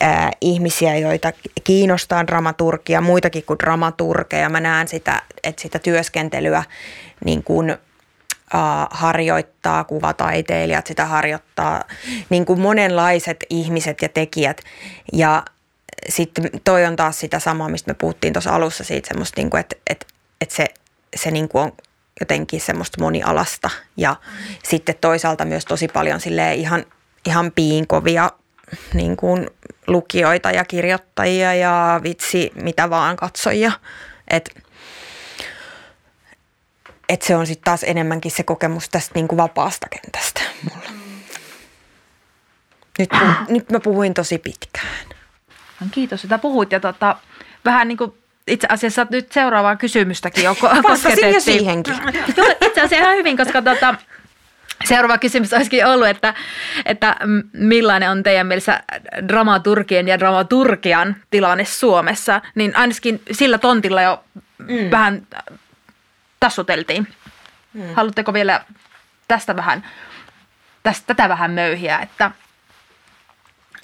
ää, 0.01 0.31
ihmisiä, 0.41 0.97
joita 0.97 1.33
kiinnostaa 1.63 2.27
dramaturgia, 2.27 3.01
muitakin 3.01 3.43
kuin 3.45 3.59
dramaturgeja. 3.59 4.49
Mä 4.49 4.59
näen 4.59 4.87
sitä, 4.87 5.21
että 5.43 5.61
sitä 5.61 5.79
työskentelyä 5.79 6.63
niin 7.25 7.43
kuin– 7.43 7.75
harjoittaa 8.91 9.83
kuvataiteilijat, 9.83 10.87
sitä 10.87 11.05
harjoittaa 11.05 11.83
niin 12.29 12.45
kuin 12.45 12.59
monenlaiset 12.59 13.45
ihmiset 13.49 14.01
ja 14.01 14.09
tekijät. 14.09 14.61
Ja 15.13 15.43
sitten 16.09 16.49
toi 16.63 16.85
on 16.85 16.95
taas 16.95 17.19
sitä 17.19 17.39
samaa, 17.39 17.69
mistä 17.69 17.91
me 17.91 17.93
puhuttiin 17.93 18.33
tuossa 18.33 18.55
alussa 18.55 18.83
siitä 18.83 19.07
semmoista, 19.07 19.41
niin 19.41 19.49
kuin, 19.49 19.59
että, 19.59 19.75
että, 19.89 20.05
että 20.41 20.55
se, 20.55 20.65
se 21.15 21.31
niin 21.31 21.49
kuin 21.49 21.63
on 21.63 21.71
jotenkin 22.19 22.61
semmoista 22.61 23.01
monialasta. 23.01 23.69
Ja 23.97 24.11
mm. 24.11 24.55
sitten 24.63 24.95
toisaalta 25.01 25.45
myös 25.45 25.65
tosi 25.65 25.87
paljon 25.87 26.19
sille 26.19 26.53
ihan, 26.53 26.85
ihan 27.25 27.51
piinkovia 27.51 28.31
niin 28.93 29.17
kuin 29.17 29.49
lukijoita 29.87 30.51
ja 30.51 30.65
kirjoittajia 30.65 31.53
ja 31.53 31.99
vitsi 32.03 32.51
mitä 32.55 32.89
vaan 32.89 33.15
katsojia. 33.15 33.71
Että 34.27 34.51
että 37.09 37.25
se 37.25 37.35
on 37.35 37.47
sitten 37.47 37.63
taas 37.65 37.83
enemmänkin 37.83 38.31
se 38.31 38.43
kokemus 38.43 38.89
tästä 38.89 39.11
niin 39.15 39.27
kuin 39.27 39.37
vapaasta 39.37 39.87
kentästä 39.89 40.41
mulla. 40.69 40.89
Nyt, 42.99 43.09
puh- 43.13 43.45
nyt 43.53 43.71
mä 43.71 43.79
puhuin 43.79 44.13
tosi 44.13 44.37
pitkään. 44.37 44.87
No, 45.81 45.87
kiitos, 45.91 46.23
että 46.23 46.37
puhuit 46.37 46.71
ja 46.71 46.79
tota, 46.79 47.15
vähän 47.65 47.87
niin 47.87 47.97
kuin 47.97 48.13
itse 48.47 48.67
asiassa 48.69 49.07
nyt 49.09 49.31
seuraavaa 49.31 49.75
kysymystäkin 49.75 50.43
jo 50.43 50.55
kosketettiin. 50.83 51.33
jo 51.33 51.39
siihenkin. 51.39 51.93
Joo, 52.37 52.47
itse 52.61 52.81
asiassa 52.81 52.95
ihan 52.95 53.15
hyvin, 53.15 53.37
koska 53.37 53.61
tota, 53.61 53.95
seuraava 54.85 55.17
kysymys 55.17 55.53
olisikin 55.53 55.85
ollut, 55.85 56.07
että, 56.07 56.33
että 56.85 57.15
millainen 57.53 58.11
on 58.11 58.23
teidän 58.23 58.47
mielessä 58.47 58.83
dramaturgien 59.27 60.07
ja 60.07 60.19
dramaturgian 60.19 61.15
tilanne 61.29 61.65
Suomessa, 61.65 62.41
niin 62.55 62.75
ainakin 62.75 63.21
sillä 63.31 63.57
tontilla 63.57 64.01
jo 64.01 64.23
mm. 64.57 64.91
vähän 64.91 65.27
tassuteltiin. 66.39 67.07
Hmm. 67.73 67.95
Haluatteko 67.95 68.33
vielä 68.33 68.65
tästä 69.27 69.55
vähän, 69.55 69.85
tästä, 70.83 71.07
tätä 71.07 71.29
vähän 71.29 71.51
möyhiä, 71.51 71.99
että, 71.99 72.31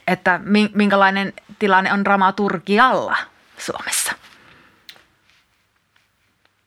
että 0.08 0.40
minkälainen 0.74 1.34
tilanne 1.60 1.94
on 1.94 2.06
dramaturgialla 2.06 3.18
Suomessa? 3.58 4.14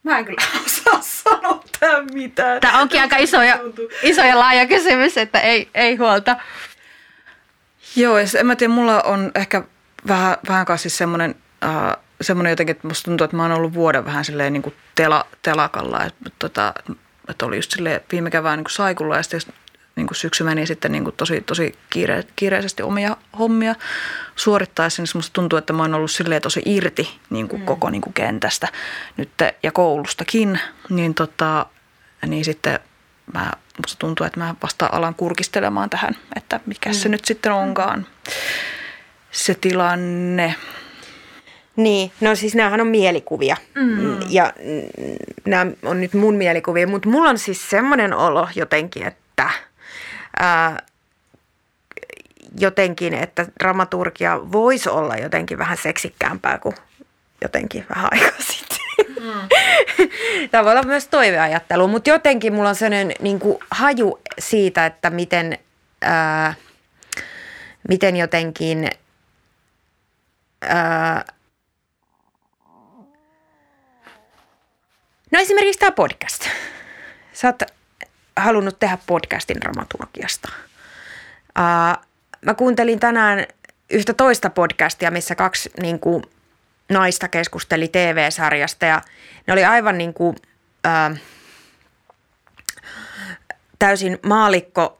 Mä 0.02 0.18
en 0.18 0.24
kyllä 0.24 0.42
osaa 0.66 1.02
sanoa 1.02 1.64
tähän 1.80 2.06
mitään. 2.12 2.60
Tämä 2.60 2.80
onkin 2.80 3.00
aika 3.00 3.16
iso 3.16 3.42
ja, 3.42 3.58
iso 4.02 4.22
ja 4.22 4.38
laaja 4.38 4.66
kysymys, 4.66 5.16
että 5.16 5.40
ei, 5.40 5.70
ei 5.74 5.96
huolta. 5.96 6.36
Joo, 7.96 8.18
en 8.38 8.46
mä 8.46 8.56
tiedä, 8.56 8.72
mulla 8.72 9.02
on 9.02 9.30
ehkä 9.34 9.62
vähän, 10.08 10.36
vähän 10.48 10.78
siis 10.78 10.98
semmoinen 10.98 11.34
äh, 11.64 11.96
semmoinen 12.20 12.50
jotenkin, 12.50 12.76
että 12.76 12.88
musta 12.88 13.04
tuntuu, 13.04 13.24
että 13.24 13.36
mä 13.36 13.42
oon 13.42 13.52
ollut 13.52 13.74
vuoden 13.74 14.04
vähän 14.04 14.24
silleen 14.24 14.52
niin 14.52 14.62
kuin 14.62 14.74
tela, 14.94 15.26
telakalla. 15.42 16.04
Että, 16.04 16.30
tota, 16.38 16.74
että 17.28 17.46
oli 17.46 17.56
just 17.56 17.70
silleen 17.70 18.00
viime 18.12 18.30
kevään 18.30 18.58
niin 18.58 18.64
kuin 18.64 18.72
saikulla 18.72 19.16
ja 19.16 19.22
sitten 19.22 19.40
niin 19.98 20.06
kuin 20.06 20.16
syksy 20.16 20.44
meni 20.44 20.66
sitten 20.66 20.92
niin 20.92 21.04
kuin 21.04 21.16
tosi, 21.16 21.40
tosi 21.40 21.74
kiire, 21.90 22.24
kiireisesti 22.36 22.82
omia 22.82 23.16
hommia 23.38 23.74
suorittaessa, 24.36 25.02
niin 25.02 25.10
musta 25.14 25.32
tuntuu, 25.32 25.56
että 25.56 25.72
mä 25.72 25.82
oon 25.82 25.94
ollut 25.94 26.10
silleen 26.10 26.42
tosi 26.42 26.62
irti 26.64 27.18
niin 27.30 27.48
kuin 27.48 27.62
mm. 27.62 27.66
koko 27.66 27.90
niin 27.90 28.00
kuin 28.00 28.14
kentästä 28.14 28.68
nyt 29.16 29.30
ja 29.62 29.72
koulustakin, 29.72 30.60
niin, 30.88 31.14
tota, 31.14 31.66
niin 32.26 32.44
sitten 32.44 32.80
mä, 33.34 33.52
musta 33.82 33.98
tuntuu, 33.98 34.26
että 34.26 34.40
mä 34.40 34.54
vasta 34.62 34.88
alan 34.92 35.14
kurkistelemaan 35.14 35.90
tähän, 35.90 36.16
että 36.36 36.60
mikä 36.66 36.90
mm. 36.90 36.94
se 36.94 37.08
nyt 37.08 37.24
sitten 37.24 37.52
onkaan 37.52 38.06
se 39.30 39.54
tilanne. 39.54 40.54
Niin, 41.78 42.12
no 42.20 42.34
siis 42.34 42.54
näähän 42.54 42.80
on 42.80 42.86
mielikuvia 42.86 43.56
mm. 43.74 44.18
ja 44.28 44.52
nämä 45.44 45.70
on 45.82 46.00
nyt 46.00 46.14
mun 46.14 46.34
mielikuvia, 46.34 46.86
mutta 46.86 47.08
mulla 47.08 47.30
on 47.30 47.38
siis 47.38 47.70
semmoinen 47.70 48.14
olo 48.14 48.48
jotenkin, 48.54 49.06
että 49.06 49.50
ää, 50.38 50.82
jotenkin, 52.58 53.14
että 53.14 53.46
dramaturgia 53.60 54.52
voisi 54.52 54.88
olla 54.88 55.16
jotenkin 55.16 55.58
vähän 55.58 55.76
seksikkäämpää 55.76 56.58
kuin 56.58 56.74
jotenkin 57.42 57.86
vähän 57.94 58.08
aikaa 58.12 58.40
sitten. 58.40 58.78
Mm. 59.08 59.48
Tämä 60.50 60.64
voi 60.64 60.72
olla 60.72 60.82
myös 60.82 61.08
toiveajattelu, 61.08 61.88
mutta 61.88 62.10
jotenkin 62.10 62.52
mulla 62.52 62.68
on 62.68 62.74
sellainen 62.74 63.16
niin 63.20 63.38
kuin 63.38 63.58
haju 63.70 64.20
siitä, 64.38 64.86
että 64.86 65.10
miten, 65.10 65.58
ää, 66.02 66.54
miten 67.88 68.16
jotenkin 68.16 68.90
ää, 70.62 71.24
No 75.30 75.40
esimerkiksi 75.40 75.78
tämä 75.80 75.92
podcast. 75.92 76.44
Sä 77.32 77.48
oot 77.48 77.62
halunnut 78.36 78.78
tehdä 78.78 78.98
podcastin 79.06 79.60
dramaturgiasta. 79.60 80.48
Uh, 81.58 82.04
mä 82.44 82.54
kuuntelin 82.54 83.00
tänään 83.00 83.46
yhtä 83.90 84.14
toista 84.14 84.50
podcastia, 84.50 85.10
missä 85.10 85.34
kaksi 85.34 85.70
niin 85.82 86.00
kuin, 86.00 86.22
naista 86.88 87.28
keskusteli 87.28 87.88
TV-sarjasta 87.88 88.86
ja 88.86 89.02
ne 89.46 89.52
oli 89.52 89.64
aivan 89.64 89.98
niin 89.98 90.14
kuin, 90.14 90.36
uh, 90.86 91.18
täysin 93.78 94.18
maalikko 94.26 94.98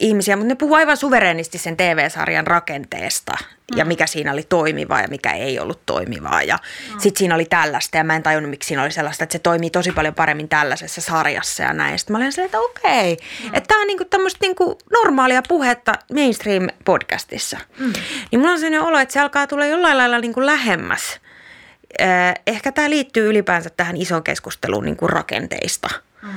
ihmisiä, 0.00 0.36
mutta 0.36 0.48
ne 0.48 0.54
puhuu 0.54 0.74
aivan 0.74 0.96
suverenisti 0.96 1.58
sen 1.58 1.76
TV-sarjan 1.76 2.46
rakenteesta 2.46 3.32
mm. 3.32 3.78
ja 3.78 3.84
mikä 3.84 4.06
siinä 4.06 4.32
oli 4.32 4.42
toimivaa 4.42 5.00
ja 5.00 5.08
mikä 5.08 5.32
ei 5.32 5.60
ollut 5.60 5.86
toimivaa. 5.86 6.42
Ja 6.42 6.56
mm. 6.56 7.00
sitten 7.00 7.18
siinä 7.18 7.34
oli 7.34 7.44
tällaista 7.44 7.96
ja 7.96 8.04
mä 8.04 8.16
en 8.16 8.22
tajunnut, 8.22 8.50
miksi 8.50 8.66
siinä 8.66 8.82
oli 8.82 8.90
sellaista, 8.90 9.24
että 9.24 9.32
se 9.32 9.38
toimii 9.38 9.70
tosi 9.70 9.92
paljon 9.92 10.14
paremmin 10.14 10.48
tällaisessa 10.48 11.00
sarjassa 11.00 11.62
ja 11.62 11.72
näin. 11.72 11.98
Sitten 11.98 12.14
mä 12.14 12.18
olin 12.18 12.32
silleen, 12.32 12.46
että 12.46 12.60
okei, 12.60 13.16
mm. 13.16 13.46
että 13.46 13.68
tämä 13.68 13.80
on 13.80 13.86
niinku 13.86 14.04
tämmöistä 14.04 14.38
niinku 14.42 14.78
normaalia 14.92 15.42
puhetta 15.48 15.92
mainstream-podcastissa. 16.12 17.58
Mm. 17.78 17.92
Niin 18.30 18.40
mulla 18.40 18.52
on 18.52 18.58
sellainen 18.58 18.82
olo, 18.88 18.98
että 18.98 19.12
se 19.12 19.20
alkaa 19.20 19.46
tulla 19.46 19.66
jollain 19.66 19.98
lailla 19.98 20.18
niinku 20.18 20.46
lähemmäs. 20.46 21.20
Ehkä 22.46 22.72
tämä 22.72 22.90
liittyy 22.90 23.30
ylipäänsä 23.30 23.70
tähän 23.70 23.96
isoon 23.96 24.22
keskusteluun 24.22 24.84
niinku 24.84 25.06
rakenteista. 25.06 25.88
Mm. 26.22 26.28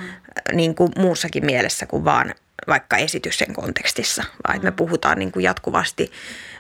Niin 0.54 0.76
kuin 0.76 0.92
muussakin 0.98 1.46
mielessä 1.46 1.86
kuin 1.86 2.06
vaan 2.06 2.34
vaikka 2.68 2.98
esityksen 2.98 3.54
kontekstissa, 3.54 4.24
vaan 4.48 4.56
että 4.56 4.66
me 4.66 4.70
mm. 4.70 4.76
puhutaan 4.76 5.20
niin 5.20 5.32
kuin 5.32 5.44
jatkuvasti 5.44 6.12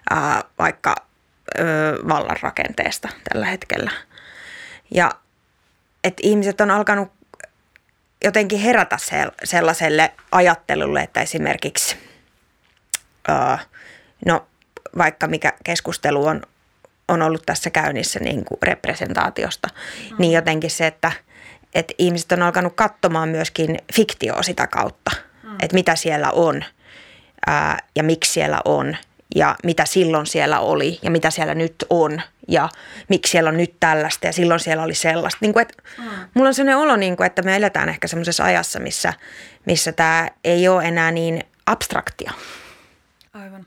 ää, 0.10 0.44
vaikka 0.60 0.96
ö, 1.60 1.64
vallan 2.08 2.38
rakenteesta 2.42 3.10
tällä 3.30 3.46
hetkellä. 3.46 3.92
Ja 4.92 5.12
että 6.04 6.22
ihmiset 6.24 6.62
on 6.62 6.72
alkanut 6.72 7.12
jotenkin 8.24 8.60
herätä 8.60 8.98
sellaiselle 9.44 10.14
ajattelulle, 10.32 11.02
että 11.02 11.22
esimerkiksi 11.22 11.98
ää, 13.28 13.60
no 14.26 14.48
vaikka 14.98 15.28
mikä 15.28 15.54
keskustelu 15.64 16.26
on, 16.26 16.42
on 17.08 17.22
ollut 17.22 17.44
tässä 17.46 17.70
käynnissä 17.70 18.20
niin 18.20 18.46
kuin 18.46 18.58
representaatiosta, 18.64 19.70
mm. 20.12 20.16
niin 20.20 20.32
jotenkin 20.32 20.72
se, 20.72 20.88
että, 20.88 21.12
että 21.76 21.94
ihmiset 21.98 22.32
on 22.32 22.42
alkanut 22.42 22.74
katsomaan 22.76 23.30
myöskin 23.30 23.78
fiktioa 23.94 24.44
sitä 24.44 24.68
kautta– 24.68 25.12
mm. 25.46 25.56
että 25.60 25.74
mitä 25.74 25.96
siellä 25.96 26.32
on 26.32 26.64
ää, 27.48 27.80
ja 27.96 28.04
miksi 28.04 28.32
siellä 28.32 28.60
on 28.66 28.98
ja 29.36 29.56
mitä 29.64 29.86
silloin 29.86 30.26
siellä 30.26 30.60
oli 30.60 31.00
ja 31.02 31.12
mitä 31.12 31.30
siellä 31.32 31.56
nyt 31.56 31.76
on 31.90 32.22
ja 32.48 32.70
miksi 33.10 33.32
siellä 33.32 33.50
on 33.50 33.58
nyt 33.58 33.76
tällaista 33.80 34.26
ja 34.26 34.34
silloin 34.34 34.60
siellä 34.60 34.84
oli 34.84 34.96
sellaista. 34.96 35.38
Niin 35.42 35.54
kuin, 35.54 35.62
että 35.62 35.84
mm. 35.98 36.04
Mulla 36.34 36.48
on 36.48 36.54
sellainen 36.54 36.78
olo, 36.78 36.96
niin 36.96 37.18
kuin, 37.18 37.28
että 37.28 37.42
me 37.42 37.56
eletään 37.56 37.90
ehkä 37.90 38.08
semmoisessa 38.08 38.44
ajassa, 38.44 38.80
missä, 38.80 39.14
missä 39.66 39.92
tämä 39.92 40.30
ei 40.44 40.68
ole 40.68 40.84
enää 40.84 41.12
niin 41.12 41.44
abstraktia. 41.66 42.32
Aivan. 43.34 43.66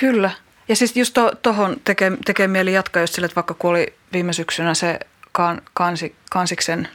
Kyllä. 0.00 0.30
Ja 0.68 0.76
siis 0.76 0.96
just 0.96 1.18
tuohon 1.42 1.74
to, 1.74 1.80
tekee, 1.84 2.12
tekee 2.24 2.48
mieli 2.48 2.72
jatkaa 2.72 3.02
just 3.02 3.14
sille, 3.14 3.26
että 3.26 3.36
vaikka 3.36 3.54
kun 3.54 3.70
oli 3.70 3.94
viime 4.12 4.32
syksynä 4.32 4.74
se 4.74 5.00
kan, 5.34 5.62
kansi, 5.74 6.16
kansiksen 6.30 6.88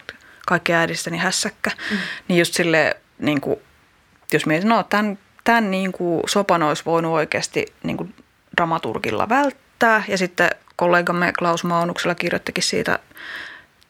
kaikki 0.47 0.73
äidistäni 0.73 1.17
hässäkkä, 1.17 1.71
mm. 1.91 1.97
niin 2.27 2.39
just 2.39 2.53
sille 2.53 2.97
niin 3.19 3.41
kuin, 3.41 3.59
jos 4.33 4.45
mietin, 4.45 4.69
no 4.69 4.83
tämän, 4.83 5.19
tämän 5.43 5.71
niin 5.71 5.91
kuin 5.91 6.21
sopan 6.27 6.63
olisi 6.63 6.85
voinut 6.85 7.13
oikeasti 7.13 7.65
niin 7.83 7.97
kuin 7.97 8.15
dramaturgilla 8.57 9.29
välttää. 9.29 10.03
Ja 10.07 10.17
sitten 10.17 10.49
kollegamme 10.75 11.33
Klaus 11.39 11.63
Maunuksella 11.63 12.15
kirjoittikin 12.15 12.63
siitä 12.63 12.99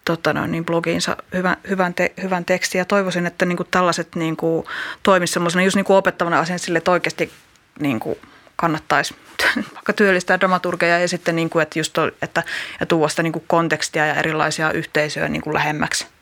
tota 0.05 0.33
noin, 0.33 0.51
niin 0.51 0.65
blogiinsa 0.65 1.17
hyvän, 1.33 1.57
hyvän, 1.69 1.93
te, 1.93 2.13
hyvän 2.21 2.45
tekstin. 2.45 2.79
Ja 2.79 2.85
toivoisin, 2.85 3.25
että 3.25 3.45
niin 3.45 3.57
kuin 3.57 3.67
tällaiset 3.71 4.15
niin 4.15 4.37
kuin, 4.37 4.65
toimisi 5.03 5.33
semmoisena 5.33 5.63
just 5.63 5.75
niin 5.75 5.85
kuin 5.85 5.97
opettavana 5.97 6.39
asian 6.39 6.59
sille, 6.59 6.77
että 6.77 6.91
oikeasti 6.91 7.31
niin 7.79 7.99
kuin, 7.99 8.17
kannattaisi 8.59 9.15
vaikka 9.75 9.93
työllistää 9.93 10.39
dramaturgeja 10.39 10.99
ja 10.99 11.07
sitten 11.07 11.35
niin 11.35 11.49
kuin, 11.49 11.63
että 11.63 11.79
just 11.79 11.97
että, 12.21 12.43
ja 12.79 12.85
tuoda 12.85 13.09
sitä 13.09 13.23
niin 13.23 13.33
kuin 13.33 13.45
kontekstia 13.47 14.05
ja 14.05 14.15
erilaisia 14.15 14.71
yhteisöjä 14.71 15.27
niin 15.27 15.41
kuin 15.41 15.53
lähemmäksi– 15.53 16.07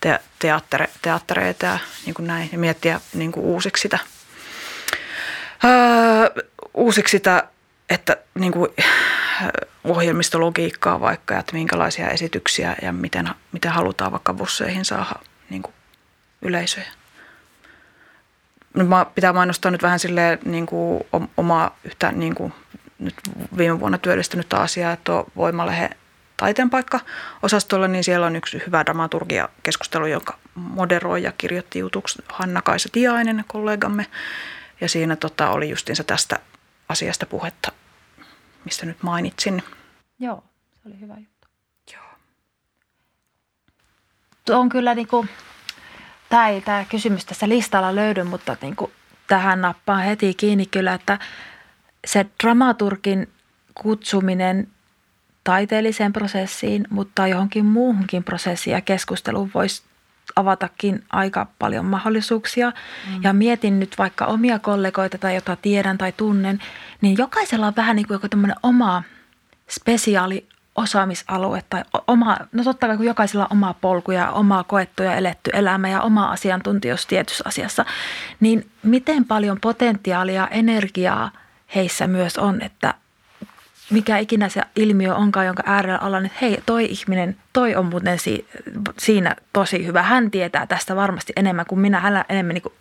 te, 0.00 0.20
teattere, 0.38 0.88
teattereita 1.02 1.66
ja 1.66 1.78
niin 2.06 2.14
kuin 2.14 2.26
näin, 2.26 2.48
ja 2.52 2.58
miettiä 2.58 3.00
niin 3.14 3.32
kuin 3.32 3.46
uusiksi 3.46 3.82
sitä, 3.82 3.98
öö, 5.64 6.44
uusiksi 6.74 7.10
sitä, 7.10 7.48
että 7.90 8.16
niin 8.34 8.52
kuin, 8.52 8.70
ohjelmistologiikkaa 9.84 11.00
vaikka, 11.00 11.38
että 11.38 11.52
minkälaisia 11.52 12.08
esityksiä 12.08 12.76
ja 12.82 12.92
miten, 12.92 13.30
miten 13.52 13.70
halutaan 13.70 14.12
vaikka 14.12 14.34
busseihin 14.34 14.84
saada 14.84 15.14
niin 15.50 15.62
kuin 15.62 15.74
yleisöjä. 16.42 16.86
Nyt 18.74 18.88
mä 18.88 19.06
pitää 19.14 19.32
mainostaa 19.32 19.70
nyt 19.70 19.82
vähän 19.82 19.98
silleen 19.98 20.38
niin 20.44 20.66
kuin 20.66 21.04
omaa 21.36 21.76
yhtä 21.84 22.12
niin 22.12 22.34
kuin 22.34 22.52
nyt 22.98 23.14
viime 23.56 23.80
vuonna 23.80 23.98
työllistynyt 23.98 24.52
asiaa, 24.52 24.92
että 24.92 25.04
tuo 25.04 25.26
Voimalehe 25.36 25.90
taiteen 26.36 26.70
paikka-osastolla, 26.70 27.88
niin 27.88 28.04
siellä 28.04 28.26
on 28.26 28.36
yksi 28.36 28.62
hyvä 28.66 28.84
dramaturgia-keskustelu, 28.84 30.06
jonka 30.06 30.38
moderoi 30.54 31.22
ja 31.22 31.32
kirjoitti 31.38 31.78
jutuksi 31.78 32.22
Hanna-Kaisa 32.28 32.88
Tiainen, 32.92 33.44
kollegamme. 33.48 34.06
Ja 34.80 34.88
siinä 34.88 35.16
tota, 35.16 35.50
oli 35.50 35.70
justiinsa 35.70 36.04
tästä 36.04 36.38
asiasta 36.88 37.26
puhetta, 37.26 37.72
mistä 38.64 38.86
nyt 38.86 39.02
mainitsin. 39.02 39.62
Joo, 40.18 40.44
se 40.82 40.88
oli 40.88 41.00
hyvä 41.00 41.14
juttu. 41.14 41.48
Joo. 41.92 42.04
Tuo 44.44 44.58
on 44.58 44.68
kyllä 44.68 44.94
niin 44.94 45.08
kuin, 45.08 45.28
tämä 46.30 46.48
ei 46.48 46.60
tämä 46.60 46.84
kysymys 46.84 47.24
tässä 47.24 47.48
listalla 47.48 47.94
löydy, 47.94 48.22
mutta 48.22 48.56
niin 48.62 48.76
kuin, 48.76 48.92
tähän 49.28 49.60
nappaa 49.60 49.96
heti 49.96 50.34
kiinni 50.34 50.66
kyllä, 50.66 50.94
että 50.94 51.18
se 52.06 52.26
dramaturgin 52.42 53.28
kutsuminen 53.74 54.68
taiteelliseen 55.44 56.12
prosessiin, 56.12 56.86
mutta 56.90 57.26
johonkin 57.26 57.64
muuhunkin 57.64 58.24
prosessiin 58.24 58.74
ja 58.74 58.80
keskusteluun 58.80 59.50
voisi 59.54 59.82
avatakin 60.36 61.04
aika 61.10 61.46
paljon 61.58 61.84
mahdollisuuksia. 61.84 62.70
Mm. 62.70 63.22
Ja 63.22 63.32
mietin 63.32 63.80
nyt 63.80 63.98
vaikka 63.98 64.26
omia 64.26 64.58
kollegoita 64.58 65.18
tai 65.18 65.34
jota 65.34 65.56
tiedän 65.56 65.98
tai 65.98 66.12
tunnen, 66.12 66.58
niin 67.00 67.18
jokaisella 67.18 67.66
on 67.66 67.76
vähän 67.76 67.96
niin 67.96 68.06
kuin 68.06 68.14
joku 68.14 68.28
tämmöinen 68.28 68.56
oma 68.62 69.02
spesiaali 69.70 70.46
osaamisalue 70.76 71.62
tai 71.70 71.84
oma, 72.06 72.36
no 72.52 72.64
totta 72.64 72.86
kai 72.86 72.96
kun 72.96 73.06
jokaisella 73.06 73.44
on 73.44 73.56
oma 73.56 73.74
polku 73.80 74.10
ja 74.10 74.30
omaa 74.30 74.64
koettu 74.64 75.02
ja 75.02 75.14
eletty 75.14 75.50
elämä 75.54 75.88
ja 75.88 76.00
oma 76.00 76.30
asiantuntijuus 76.30 77.06
tietyssä 77.06 77.44
asiassa, 77.46 77.84
niin 78.40 78.70
miten 78.82 79.24
paljon 79.24 79.60
potentiaalia, 79.60 80.48
energiaa 80.48 81.30
heissä 81.74 82.06
myös 82.06 82.38
on, 82.38 82.62
että 82.62 82.94
mikä 83.90 84.18
ikinä 84.18 84.48
se 84.48 84.62
ilmiö 84.76 85.14
onkaan, 85.14 85.46
jonka 85.46 85.62
äärellä 85.66 85.98
ollaan, 85.98 86.26
että 86.26 86.38
hei, 86.40 86.62
toi 86.66 86.84
ihminen, 86.84 87.36
toi 87.52 87.74
on 87.74 87.86
muuten 87.86 88.18
si- 88.18 88.46
siinä 88.98 89.36
tosi 89.52 89.86
hyvä. 89.86 90.02
Hän 90.02 90.30
tietää 90.30 90.66
tästä 90.66 90.96
varmasti 90.96 91.32
enemmän 91.36 91.66
kuin 91.66 91.80
minä, 91.80 92.00
hänellä 92.00 92.24
enemmän 92.28 92.54
niin 92.54 92.72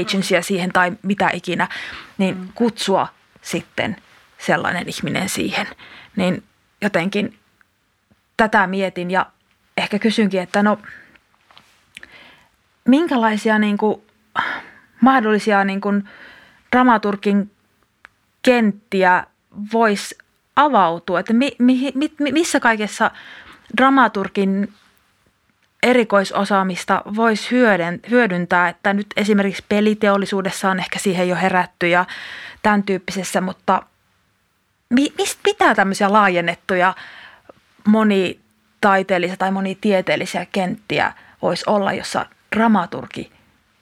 agencya 0.00 0.42
siihen 0.42 0.72
tai 0.72 0.92
mitä 1.02 1.30
ikinä, 1.32 1.68
niin 2.18 2.38
mm. 2.38 2.48
kutsua 2.54 3.08
sitten 3.42 3.96
sellainen 4.38 4.88
ihminen 4.88 5.28
siihen. 5.28 5.66
Niin 6.16 6.42
jotenkin 6.84 7.38
tätä 8.36 8.66
mietin 8.66 9.10
ja 9.10 9.26
ehkä 9.76 9.98
kysynkin, 9.98 10.40
että 10.40 10.62
no 10.62 10.78
minkälaisia 12.88 13.58
niin 13.58 13.78
kuin, 13.78 14.02
mahdollisia 15.00 15.64
niin 15.64 15.80
kuin, 15.80 16.08
dramaturgin 16.72 17.50
kenttiä 18.42 19.26
voisi 19.72 20.18
avautua, 20.56 21.20
että 21.20 21.32
mi, 21.32 21.56
mi, 21.58 21.92
mi, 21.94 22.32
missä 22.32 22.60
kaikessa 22.60 23.10
dramaturgin 23.76 24.72
erikoisosaamista 25.82 27.02
voisi 27.16 27.50
hyödyntää, 28.10 28.68
että 28.68 28.92
nyt 28.92 29.06
esimerkiksi 29.16 29.64
peliteollisuudessa 29.68 30.70
on 30.70 30.78
ehkä 30.78 30.98
siihen 30.98 31.28
jo 31.28 31.36
herätty 31.36 31.88
ja 31.88 32.04
tämän 32.62 32.82
tyyppisessä, 32.82 33.40
mutta 33.40 33.82
mi, 34.90 35.12
mistä, 35.18 35.40
mitä 35.44 35.74
tämmöisiä 35.74 36.12
laajennettuja 36.12 36.94
monitaiteellisia 37.88 39.36
tai 39.36 39.50
monitieteellisiä 39.50 40.46
kenttiä 40.52 41.12
voisi 41.42 41.64
olla, 41.66 41.92
jossa 41.92 42.26
dramaturgi 42.56 43.32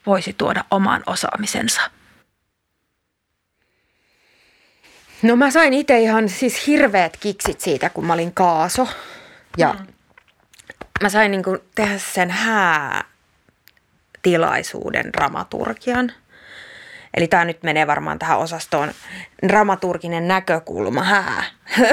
voisi 0.06 0.34
tuoda 0.38 0.64
oman 0.70 1.02
osaamisensa? 1.06 1.80
No 5.22 5.36
mä 5.36 5.50
sain 5.50 5.72
itse 5.72 5.98
ihan 5.98 6.28
siis 6.28 6.66
hirveät 6.66 7.16
kiksit 7.16 7.60
siitä, 7.60 7.90
kun 7.90 8.06
mä 8.06 8.12
olin 8.12 8.34
kaaso. 8.34 8.88
Ja 9.56 9.72
mm. 9.72 9.86
mä 11.02 11.08
sain 11.08 11.30
niin 11.30 11.42
tehdä 11.74 11.98
sen 11.98 12.30
häätilaisuuden 12.30 15.12
dramaturgian. 15.12 16.12
Eli 17.14 17.28
tämä 17.28 17.44
nyt 17.44 17.62
menee 17.62 17.86
varmaan 17.86 18.18
tähän 18.18 18.38
osastoon 18.38 18.92
dramaturginen 19.48 20.28
näkökulma 20.28 21.02
hää. 21.02 21.44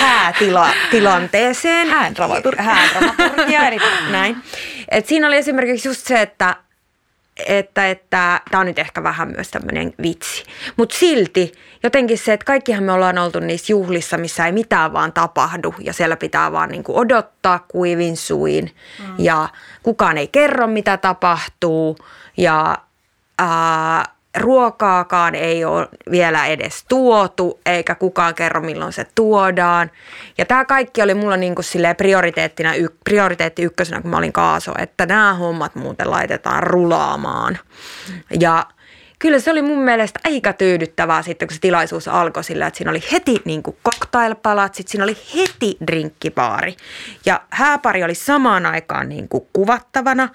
Häätilanteeseen. 0.00 1.88
Hään 1.88 2.14
dramaturgia. 2.14 2.62
Hään 2.62 2.88
dramaturgia, 2.90 3.68
eli 3.68 3.76
näin. 4.10 4.36
Et 4.90 5.06
siinä 5.06 5.26
oli 5.26 5.36
esimerkiksi 5.36 5.88
just 5.88 6.06
se, 6.06 6.22
että 6.22 6.56
että, 7.46 7.90
että 7.90 8.40
tämä 8.50 8.60
on 8.60 8.66
nyt 8.66 8.78
ehkä 8.78 9.02
vähän 9.02 9.28
myös 9.28 9.50
tämmöinen 9.50 9.94
vitsi. 10.02 10.44
Mutta 10.76 10.96
silti 10.96 11.52
jotenkin 11.82 12.18
se, 12.18 12.32
että 12.32 12.44
kaikkihan 12.44 12.84
me 12.84 12.92
ollaan 12.92 13.18
oltu 13.18 13.40
niissä 13.40 13.72
juhlissa, 13.72 14.18
missä 14.18 14.46
ei 14.46 14.52
mitään 14.52 14.92
vaan 14.92 15.12
tapahdu 15.12 15.74
ja 15.78 15.92
siellä 15.92 16.16
pitää 16.16 16.52
vaan 16.52 16.68
niinku 16.68 16.98
odottaa 16.98 17.64
kuivin 17.68 18.16
suin 18.16 18.70
mm. 18.98 19.14
ja 19.18 19.48
kukaan 19.82 20.18
ei 20.18 20.28
kerro 20.28 20.66
mitä 20.66 20.96
tapahtuu 20.96 21.98
ja 22.36 22.78
ruokaakaan 24.38 25.34
ei 25.34 25.64
ole 25.64 25.88
vielä 26.10 26.46
edes 26.46 26.84
tuotu, 26.88 27.60
eikä 27.66 27.94
kukaan 27.94 28.34
kerro 28.34 28.60
milloin 28.60 28.92
se 28.92 29.06
tuodaan. 29.14 29.90
Ja 30.38 30.46
tämä 30.46 30.64
kaikki 30.64 31.02
oli 31.02 31.14
mulla 31.14 31.36
niin 31.36 31.54
kuin 31.54 31.64
prioriteettina, 31.96 32.72
prioriteetti 33.04 33.62
ykkösenä, 33.62 34.00
kun 34.00 34.10
mä 34.10 34.16
olin 34.16 34.32
kaaso, 34.32 34.72
että 34.78 35.06
nämä 35.06 35.34
hommat 35.34 35.74
muuten 35.74 36.10
laitetaan 36.10 36.62
rulaamaan. 36.62 37.58
Ja 38.40 38.66
kyllä 39.20 39.40
se 39.40 39.50
oli 39.50 39.62
mun 39.62 39.78
mielestä 39.78 40.20
aika 40.24 40.52
tyydyttävää 40.52 41.22
sitten, 41.22 41.48
kun 41.48 41.54
se 41.54 41.60
tilaisuus 41.60 42.08
alkoi 42.08 42.44
sillä, 42.44 42.66
että 42.66 42.78
siinä 42.78 42.90
oli 42.90 43.02
heti 43.12 43.42
niin 43.44 43.62
kuin 43.62 43.76
cocktailpalat, 43.84 44.74
sitten 44.74 44.90
siinä 44.90 45.04
oli 45.04 45.16
heti 45.36 45.76
drinkkipaari. 45.86 46.76
Ja 47.26 47.40
hääpari 47.50 48.04
oli 48.04 48.14
samaan 48.14 48.66
aikaan 48.66 49.08
niin 49.08 49.28
kuin 49.28 49.46
kuvattavana. 49.52 50.28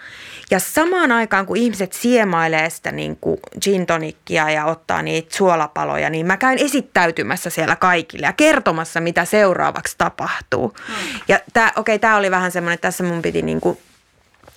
Ja 0.52 0.60
samaan 0.60 1.12
aikaan, 1.12 1.46
kun 1.46 1.58
ihmiset 1.58 1.94
siemailee 1.94 2.70
sitä 2.70 2.92
niin 2.92 3.18
kuin 3.22 3.38
gin 3.62 3.86
tonikkia 3.86 4.50
ja 4.50 4.66
ottaa 4.66 5.02
niitä 5.02 5.36
suolapaloja, 5.36 6.10
niin 6.10 6.26
mä 6.26 6.38
käyn 6.38 6.60
esittäytymässä 6.60 7.50
siellä 7.50 7.76
kaikille 7.76 8.28
ja 8.28 8.34
kertomassa, 8.34 9.02
mitä 9.02 9.26
seuraavaksi 9.26 9.96
tapahtuu. 9.98 10.74
Hmm. 10.88 11.20
Ja 11.28 11.40
tämä, 11.54 11.72
okei, 11.76 11.96
okay, 11.96 12.00
tämä 12.00 12.18
oli 12.18 12.32
vähän 12.32 12.52
semmoinen, 12.52 12.74
että 12.74 12.88
tässä 12.88 13.04
mun 13.04 13.22
piti 13.22 13.42
niin 13.42 13.62
kuin 13.62 13.78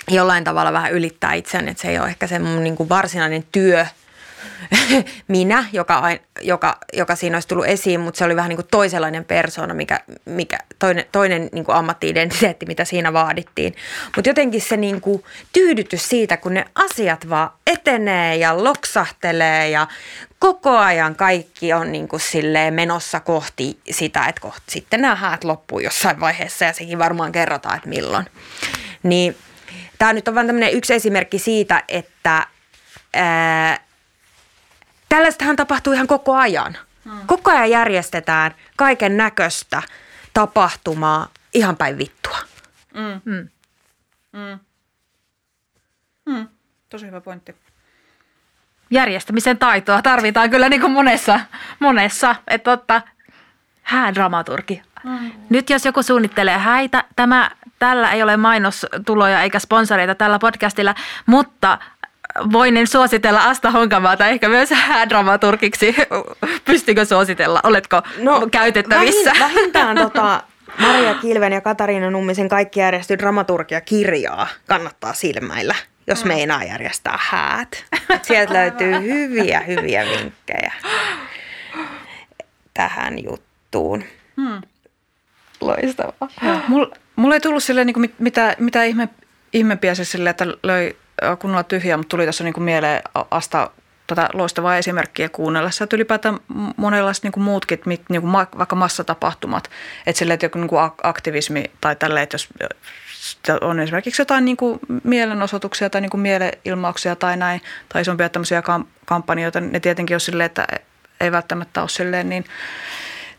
jollain 0.09 0.45
tavalla 0.45 0.72
vähän 0.72 0.93
ylittää 0.93 1.35
itseäni, 1.35 1.70
että 1.70 1.81
se 1.81 1.89
ei 1.89 1.99
ole 1.99 2.09
ehkä 2.09 2.26
se 2.26 2.39
mun 2.39 2.64
niin 2.64 2.76
kuin 2.76 2.89
varsinainen 2.89 3.45
työ– 3.53 3.87
minä, 5.28 5.64
joka, 5.72 6.03
joka, 6.41 6.78
joka 6.93 7.16
siinä 7.16 7.36
olisi 7.36 7.49
tullut 7.49 7.66
esiin, 7.66 8.01
mutta 8.01 8.18
se 8.18 8.24
oli 8.24 8.36
vähän 8.36 8.49
niin 8.49 8.57
kuin 8.57 8.68
toisenlainen 8.70 9.24
persona, 9.24 9.74
mikä, 9.74 10.01
mikä 10.24 10.59
toinen, 10.78 11.05
toinen 11.12 11.49
niin 11.53 11.64
kuin 11.64 11.76
ammatti-identiteetti, 11.76 12.66
mitä 12.66 12.84
siinä 12.84 13.12
vaadittiin. 13.12 13.74
Mutta 14.16 14.30
jotenkin 14.30 14.61
se 14.61 14.76
niin 14.76 15.01
kuin 15.01 15.24
tyydytys 15.53 16.09
siitä, 16.09 16.36
kun 16.36 16.55
ne 16.55 16.64
asiat 16.74 17.28
vaan 17.28 17.51
etenee 17.66 18.36
ja 18.36 18.64
loksahtelee 18.64 19.70
ja 19.70 19.86
koko 20.39 20.78
ajan 20.78 21.14
kaikki 21.14 21.72
on 21.72 21.93
niin 21.93 22.09
kuin 22.09 22.20
silleen 22.20 22.74
menossa 22.74 23.20
kohti 23.20 23.78
sitä, 23.91 24.26
että 24.26 24.41
kohti 24.41 24.62
sitten 24.66 25.01
nämä 25.01 25.14
häät 25.14 25.45
loppuu 25.45 25.80
jossain 25.80 26.20
vaiheessa 26.20 26.64
ja 26.64 26.72
sekin 26.72 26.99
varmaan 26.99 27.32
kerrotaan, 27.32 27.76
että 27.76 27.89
milloin. 27.89 28.26
Niin 29.03 29.36
tämä 29.99 30.12
nyt 30.12 30.28
on 30.28 30.34
vain 30.34 30.47
tämmöinen 30.47 30.72
yksi 30.72 30.95
esimerkki 30.95 31.39
siitä, 31.39 31.82
että 31.89 32.47
ää, 33.14 33.88
Tällaistähän 35.09 35.57
tapahtuu 35.57 35.93
ihan 35.93 36.07
koko 36.07 36.35
ajan. 36.35 36.77
Hmm. 37.05 37.21
Koko 37.27 37.51
ajan 37.51 37.71
järjestetään 37.71 38.55
kaiken 38.77 39.17
näköistä 39.17 39.83
tapahtumaa 40.35 41.29
ihan 41.55 41.77
päin 41.77 41.99
vittua. 41.99 42.39
Mm. 42.95 43.21
Mm. 43.25 43.49
Mm. 44.33 44.59
Mm. 46.27 46.49
Tosi 46.89 47.07
hyvä 47.07 47.21
pointti. 47.21 47.57
Järjestämisen 48.91 49.59
taitoa 49.59 50.03
tarvitaan 50.03 50.51
kyllä 50.51 50.69
niin 50.69 50.81
kuin 50.81 50.93
monessa, 50.93 51.41
monessa. 51.79 52.37
Että 52.49 52.71
totta, 52.71 53.03
häädramaturgi. 53.83 54.83
Mm. 55.05 55.33
Nyt 55.51 55.71
jos 55.71 55.85
joku 55.85 56.03
suunnittelee 56.03 56.59
häitä, 56.59 57.05
tämä, 57.17 57.51
tällä 57.79 58.13
ei 58.13 58.23
ole 58.23 58.37
mainostuloja 58.37 59.43
eikä 59.43 59.59
sponsoreita 59.59 60.15
tällä 60.15 60.39
podcastilla, 60.39 60.95
mutta 61.27 61.79
voinen 62.53 62.87
suositella 62.87 63.45
Asta 63.45 63.70
Honkamaata 63.70 64.26
ehkä 64.26 64.49
myös 64.49 64.70
häädramaturgiksi. 64.89 65.97
Pystykö 66.64 67.05
suositella? 67.05 67.61
Oletko 67.62 68.03
no, 68.18 68.49
käytettävissä? 68.51 69.31
Vähin, 69.31 69.55
vähintään 69.55 69.97
tota, 70.05 70.43
Maria 70.79 71.14
Kilven 71.14 71.53
ja 71.53 71.61
Katariina 71.61 72.11
Nummisen 72.11 72.49
kaikki 72.49 72.81
järjesty 72.81 73.18
dramaturgia-kirjaa 73.18 74.49
kannattaa 74.66 75.14
silmäillä, 75.14 75.74
jos 76.07 76.24
mm. 76.24 76.29
meinaa 76.29 76.64
järjestää 76.64 77.18
häät. 77.20 77.85
sieltä 78.22 78.55
löytyy 78.55 79.01
hyviä, 79.01 79.61
hyviä 79.61 80.05
vinkkejä 80.05 80.72
tähän 82.74 83.24
juttuun. 83.24 84.05
Hmm. 84.37 84.62
Loistavaa. 85.61 86.29
Mulla 86.68 86.97
mul 87.16 87.33
ei 87.33 87.41
tullut 87.41 87.62
silleen, 87.62 87.87
niin 87.87 87.95
kuin 87.95 88.14
mitä, 88.18 88.57
mitä 88.59 88.85
ihme, 88.85 89.09
ihmeempiä 89.53 89.95
se 89.95 90.05
silleen, 90.05 90.31
että 90.31 90.47
löi 90.62 90.97
kunnolla 91.39 91.62
tyhjää, 91.62 91.97
mutta 91.97 92.16
tuli 92.16 92.27
tässä 92.27 92.45
niin 92.45 92.55
kuin 92.55 92.64
mieleen 92.64 93.03
Asta 93.31 93.71
tätä 94.09 94.29
loistavaa 94.33 94.77
esimerkkiä 94.77 95.29
kuunnellessa, 95.29 95.85
että 95.85 95.97
ylipäätään 95.97 96.38
monenlaiset 96.76 97.25
niin 97.25 97.33
kuin 97.33 97.45
muutkin, 97.45 97.80
niin 97.87 98.21
kuin 98.21 98.33
vaikka 98.33 98.76
massatapahtumat, 98.76 99.71
että 100.07 100.18
silleen, 100.18 100.34
että 100.34 100.47
joku 100.47 100.59
niin 100.59 100.68
kuin 100.68 100.91
aktivismi 101.03 101.64
tai 101.80 101.97
tälleen, 101.97 102.22
että 102.22 102.34
jos 102.34 102.49
on 103.61 103.80
esimerkiksi 103.80 104.22
jotain 104.22 104.45
niin 104.45 104.57
kuin 104.57 104.79
mielenosoituksia 105.05 105.91
tai 105.91 106.01
niin 106.01 106.11
kuin 106.11 106.21
mieleilmauksia 106.21 107.17
tai 107.17 107.37
näin, 107.37 107.61
tai 107.88 108.03
isompia 108.03 108.29
tämmöisiä 108.29 108.63
kampanjoita, 109.05 109.61
ne 109.61 109.80
tietenkin 109.80 110.17
on 110.17 110.21
silleen, 110.21 110.47
että 110.47 110.67
ei 111.21 111.33
välttämättä 111.33 111.80
ole 111.80 111.88
silleen 111.88 112.29
niin 112.29 112.45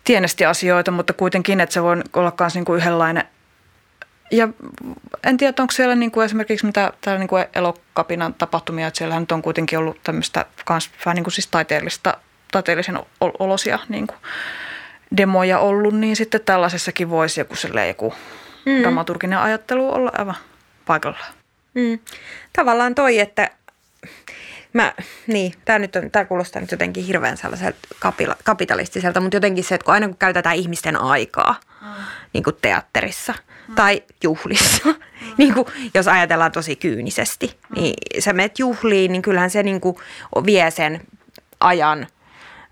tienesti 0.03 0.45
asioita, 0.45 0.91
mutta 0.91 1.14
kuitenkin, 1.14 1.62
että 1.62 1.74
se 1.74 1.84
voi 1.84 2.02
olla 2.14 2.34
myös 2.40 2.56
niin 2.56 2.66
kuin 2.66 2.78
yhdenlainen– 2.78 3.24
ja 4.31 4.47
en 5.23 5.38
tiedä, 5.38 5.53
onko 5.60 5.72
siellä 5.72 5.95
niin 5.95 6.11
kuin 6.11 6.26
esimerkiksi 6.26 6.65
mitä 6.65 6.93
täällä 7.01 7.19
niin 7.19 7.27
kuin 7.27 7.45
elokapinan 7.56 8.34
tapahtumia, 8.34 8.88
että 8.88 8.97
siellähän 8.97 9.23
nyt 9.23 9.31
on 9.31 9.41
kuitenkin 9.41 9.80
ollut 9.80 9.99
tämmöistä 10.03 10.45
kans 10.65 10.91
vähän 11.06 11.15
niin 11.15 11.23
kuin 11.23 11.34
siis 11.34 11.47
taiteellista, 11.47 12.18
taiteellisen 12.51 12.99
olosia 13.39 13.80
niin 13.89 14.07
kuin 14.07 14.18
demoja 15.18 15.60
ollut, 15.60 15.93
niin 15.93 16.15
sitten 16.15 16.41
tällaisessakin 16.45 17.10
voisi 17.10 17.41
joku, 17.41 17.53
joku 17.88 18.14
mm. 18.65 18.81
dramaturginen 18.81 19.39
ajattelu 19.39 19.93
olla 19.93 20.11
aivan 20.18 20.35
paikallaan. 20.85 21.34
Mm. 21.73 21.99
Tavallaan 22.53 22.95
toi, 22.95 23.19
että 23.19 23.49
Mä, 24.73 24.93
niin, 25.27 25.53
tämä 25.65 25.80
nyt 25.80 25.95
on, 25.95 26.11
tämä 26.11 26.26
kuulostaa 26.26 26.61
nyt 26.61 26.72
jotenkin 26.72 27.06
hirveän 27.06 27.38
sellaiselta 27.38 27.77
kapila, 27.99 28.35
kapitalistiselta, 28.43 29.19
mutta 29.22 29.35
jotenkin 29.35 29.64
se, 29.64 29.76
että 29.76 29.85
kun 29.85 29.93
aina 29.93 30.07
kun 30.07 30.18
käytetään 30.18 30.56
ihmisten 30.56 31.01
aikaa, 31.01 31.56
mm. 31.81 31.88
niin 32.34 32.43
kuin 32.43 32.56
teatterissa 32.61 33.34
mm. 33.70 33.76
tai 33.76 34.04
juhlissa, 34.24 34.90
mm. 34.90 34.96
niin 35.38 35.54
kuin, 35.54 35.68
jos 35.94 36.08
ajatellaan 36.08 36.52
tosi 36.52 36.76
kyynisesti, 36.76 37.48
mm. 37.70 37.82
niin 37.82 37.94
sä 38.20 38.34
menet 38.34 38.60
juhliin, 38.60 39.12
niin 39.12 39.22
kyllähän 39.22 39.50
se 39.50 39.64
niin 39.64 39.82
kuin 39.82 39.96
vie 40.46 40.72
sen 40.72 41.02
ajan, 41.60 42.08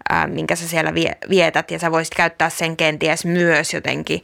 ää, 0.09 0.27
minkä 0.27 0.55
sä 0.55 0.67
siellä 0.67 0.93
vie, 0.93 1.17
vietät, 1.29 1.71
ja 1.71 1.79
sä 1.79 1.91
voisit 1.91 2.15
käyttää 2.15 2.49
sen 2.49 2.77
kenties 2.77 3.25
myös 3.25 3.73
jotenkin 3.73 4.23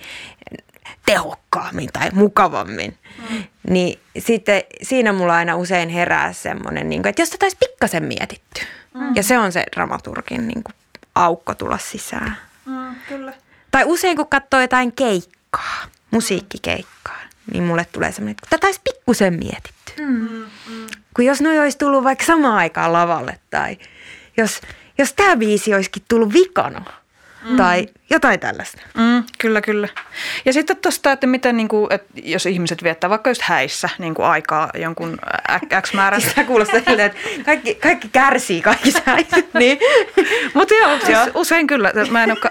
tehokkaammin 1.06 1.90
tai 1.94 2.10
mukavammin. 2.14 2.98
Mm. 3.30 3.44
Niin 3.70 4.00
sitten 4.20 4.64
siinä 4.82 5.14
mulla 5.14 5.36
aina 5.36 5.56
usein 5.56 5.90
herää 5.90 6.34
semmoinen, 6.34 6.90
niin 6.90 7.02
kuin, 7.02 7.10
että 7.10 7.22
jos 7.22 7.30
tätä 7.30 7.46
olisi 7.46 7.58
pikkasen 7.60 8.04
mietitty. 8.04 8.62
Mm. 8.94 9.16
Ja 9.16 9.24
se 9.24 9.38
on 9.38 9.52
se 9.52 9.64
dramaturgin 9.76 10.48
niin 10.48 10.64
kuin, 10.64 10.76
aukko 11.16 11.56
tulla 11.56 11.78
sisään. 11.78 12.38
Mm, 12.66 12.96
kyllä. 13.08 13.34
Tai 13.72 13.84
usein 13.86 14.18
kun 14.18 14.28
katsoo 14.28 14.62
jotain 14.62 14.92
keikkaa, 14.92 15.84
keikkaa, 16.14 16.16
musiikkikeikkaa, 16.16 17.20
niin 17.52 17.64
mulle 17.64 17.86
tulee 17.92 18.12
semmoinen, 18.12 18.32
että 18.32 18.48
tätä 18.50 18.68
olisi 18.68 18.82
pikkusen 18.84 19.34
mietitty. 19.34 19.94
Mm. 20.00 20.46
Kun 21.16 21.26
jos 21.26 21.42
noi 21.42 21.60
olisi 21.60 21.78
tullut 21.78 22.04
vaikka 22.04 22.26
samaan 22.26 22.58
aikaan 22.58 22.94
lavalle 22.94 23.40
tai 23.50 23.78
jos, 24.38 24.62
jos 24.98 25.14
tämä 25.14 25.38
biisi 25.38 25.74
olisikin 25.74 26.04
tullut 26.08 26.34
vikana– 26.34 26.86
mm. 27.44 27.58
tai 27.58 27.88
jotain 28.10 28.40
tällaista. 28.40 28.82
Mm, 28.98 29.24
kyllä, 29.38 29.62
kyllä. 29.62 29.88
Ja 30.46 30.54
sitten 30.54 30.78
tuosta, 30.78 31.12
että 31.12 31.28
miten, 31.28 31.58
niin 31.58 31.68
kuin, 31.68 31.94
että 31.94 32.08
jos 32.24 32.46
ihmiset 32.46 32.84
viettää 32.84 33.10
vaikka 33.10 33.30
just 33.30 33.42
häissä 33.42 33.90
niin 33.98 34.14
kuin 34.14 34.26
aikaa 34.26 34.70
jonkun 34.74 35.18
X 35.82 35.94
määrän. 35.94 36.22
Sitä 36.22 36.44
kuulostaa 36.54 36.80
silleen, 36.88 37.12
että 37.12 37.44
kaikki, 37.46 37.76
kaikki 37.76 38.10
kärsii 38.10 38.62
kaikissa 38.62 39.02
häissä. 39.06 39.38
niin. 39.60 39.80
Mutta 40.54 40.74
joo, 40.74 40.98
siis 40.98 41.10
joo, 41.10 41.28
usein 41.34 41.68
kyllä. 41.68 41.92
Mä 42.12 42.24
en 42.24 42.32
ole, 42.32 42.40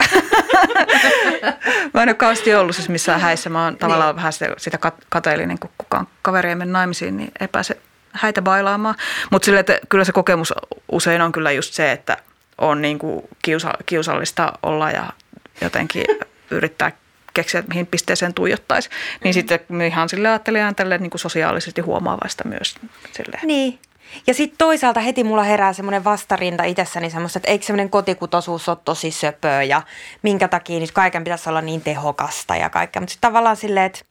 mä 1.95 2.03
en 2.03 2.09
ole 2.09 2.15
kauheasti 2.15 2.55
ollut 2.55 2.77
siis 2.77 2.89
missään 2.89 3.21
häissä. 3.21 3.51
Mä 3.51 3.65
oon 3.65 3.77
tavallaan 3.77 4.11
niin. 4.11 4.17
vähän 4.17 4.33
sitä, 4.33 4.49
sitä 4.57 4.79
kateellinen, 5.09 5.59
kun 5.59 5.71
kukaan 5.79 6.09
kaveri 6.23 6.49
ei 6.49 6.55
mene 6.55 6.73
naimisiin, 6.73 7.17
niin 7.17 7.31
ei 7.41 7.49
pääse 7.49 7.77
häitä 8.13 8.43
bailaamaan. 8.43 8.95
Mutta 9.31 9.51
kyllä 9.89 10.05
se 10.05 10.13
kokemus 10.13 10.55
usein 10.93 11.23
on 11.23 11.33
kyllä 11.33 11.53
just 11.53 11.75
se, 11.75 11.93
että– 11.93 12.17
on 12.59 12.83
niin 12.83 12.99
kuin 12.99 13.23
kiusa, 13.43 13.73
kiusallista 13.87 14.53
olla 14.63 14.91
ja 14.91 15.13
jotenkin 15.61 16.05
yrittää 16.51 16.93
keksiä, 17.35 17.61
että 17.61 17.69
mihin 17.69 17.87
pisteeseen 17.87 18.35
tuijottaisi. 18.35 18.89
Niin 18.89 18.97
mm-hmm. 19.21 19.33
sitten 19.33 19.83
ihan 19.83 20.09
sille 20.09 20.29
ajattelen 20.29 20.75
tälle 20.75 20.99
niin 20.99 21.11
kuin 21.11 21.21
sosiaalisesti 21.21 21.81
huomaavaista 21.81 22.49
myös. 22.49 22.77
Sille. 23.13 23.39
Niin. 23.43 23.79
Ja 24.27 24.35
sitten 24.35 24.59
toisaalta 24.59 25.01
heti 25.01 25.25
mulla 25.25 25.43
herää 25.43 25.73
semmoinen 25.73 26.05
vastarinta 26.05 26.65
itsessäni 26.65 27.11
semmoista, 27.11 27.39
että 27.39 27.49
eikö 27.49 27.65
semmoinen 27.65 27.91
kotikutoisuus 27.91 28.69
ole 28.69 28.79
tosi 28.85 29.11
söpöä 29.11 29.63
ja 29.63 29.83
minkä 30.23 30.49
takia 30.49 30.81
nyt 30.81 30.93
kaiken 30.93 31.25
pitäisi 31.25 31.49
olla 31.49 31.61
niin 31.61 31.81
tehokasta 31.81 32.57
ja 32.57 32.71
kaikkea. 32.71 33.01
Mutta 33.01 33.13
sitten 33.13 33.29
tavallaan 33.29 33.57
silleen, 33.57 33.87
että 33.87 34.05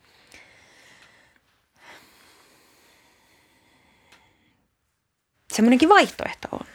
semmoinenkin 5.53 5.89
vaihtoehto 5.89 6.47
on. 6.51 6.65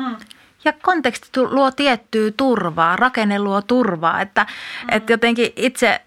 Hmm. 0.00 0.16
Ja 0.64 0.72
konteksti 0.82 1.40
luo 1.40 1.70
tiettyä 1.70 2.30
turvaa, 2.36 2.96
rakenne 2.96 3.38
luo 3.38 3.62
turvaa, 3.62 4.20
että, 4.20 4.42
mm. 4.42 4.96
että 4.96 5.12
jotenkin 5.12 5.52
itse 5.56 6.00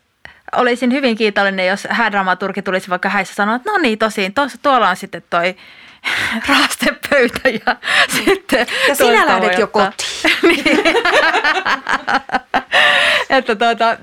olisin 0.56 0.92
hyvin 0.92 1.18
kiitollinen, 1.18 1.68
jos 1.68 1.88
häädramaturgi 1.90 2.62
tulisi 2.62 2.90
vaikka 2.90 3.10
häissä 3.10 3.36
sanoa, 3.36 3.56
että 3.56 3.72
no 3.72 3.78
niin 3.78 4.00
tosiin, 4.00 4.34
tuossa, 4.34 4.58
tuolla 4.62 4.90
on 4.90 4.96
sitten 4.96 5.24
toi 5.30 5.56
raastepöytä 6.50 7.50
ja 7.50 7.74
mm. 7.74 8.16
sitten... 8.26 8.68
Ja 8.88 8.96
sinä 8.96 9.26
lähdet 9.26 9.60
jo 9.60 9.68
kotiin. 9.68 10.36
niin. 10.48 10.80
että 13.30 13.56
tuota, 13.56 13.98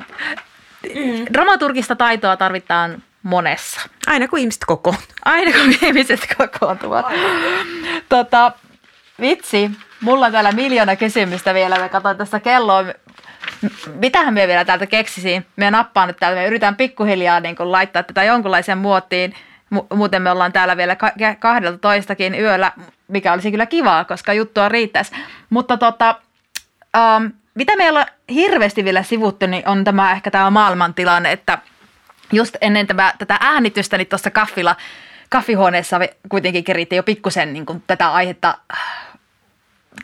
mm. 0.94 1.26
dramaturgista 1.32 1.96
taitoa 1.96 2.36
tarvitaan 2.36 3.02
monessa. 3.22 3.80
Aina 4.06 4.28
kun 4.28 4.38
ihmiset 4.38 4.64
kokoontuvat. 4.66 5.14
Aina 5.24 5.52
kun 5.52 5.74
ihmiset 5.82 6.20
kokoontuvat. 6.38 7.06
Tota, 8.08 8.52
vitsi, 9.20 9.70
Mulla 10.00 10.26
on 10.26 10.32
täällä 10.32 10.52
miljoona 10.52 10.96
kysymystä 10.96 11.54
vielä. 11.54 11.78
Me 11.78 11.88
katsoin 11.88 12.16
tässä 12.16 12.40
kelloa. 12.40 12.84
Mitähän 13.94 14.34
me 14.34 14.46
vielä 14.48 14.64
täältä 14.64 14.86
keksisin? 14.86 15.46
Me 15.56 15.70
nappaan 15.70 16.08
nyt 16.08 16.16
täältä. 16.16 16.40
Me 16.40 16.46
yritän 16.46 16.76
pikkuhiljaa 16.76 17.40
niin 17.40 17.56
kuin 17.56 17.72
laittaa 17.72 18.02
tätä 18.02 18.24
jonkunlaiseen 18.24 18.78
muottiin. 18.78 19.34
Muuten 19.94 20.22
me 20.22 20.30
ollaan 20.30 20.52
täällä 20.52 20.76
vielä 20.76 20.96
kahdelta 21.38 21.78
toistakin 21.78 22.40
yöllä, 22.40 22.72
mikä 23.08 23.32
olisi 23.32 23.50
kyllä 23.50 23.66
kivaa, 23.66 24.04
koska 24.04 24.32
juttua 24.32 24.68
riittäisi. 24.68 25.12
Mutta 25.50 25.76
tota, 25.76 26.20
um, 26.96 27.32
mitä 27.54 27.76
meillä 27.76 28.00
on 28.00 28.06
hirveästi 28.34 28.84
vielä 28.84 29.02
sivuttu, 29.02 29.46
niin 29.46 29.68
on 29.68 29.84
tämä 29.84 30.12
ehkä 30.12 30.30
tämä 30.30 30.50
maailmantilanne, 30.50 31.32
että 31.32 31.58
just 32.32 32.56
ennen 32.60 32.86
tämä, 32.86 33.12
tätä 33.18 33.36
äänitystä, 33.40 33.98
niin 33.98 34.08
tuossa 34.08 34.30
kaffilla, 34.30 34.76
kaffihuoneessa 35.28 36.00
kuitenkin 36.28 36.64
kerittiin 36.64 36.96
jo 36.96 37.02
pikkusen 37.02 37.52
niin 37.52 37.66
kuin 37.66 37.82
tätä 37.86 38.12
aihetta 38.12 38.58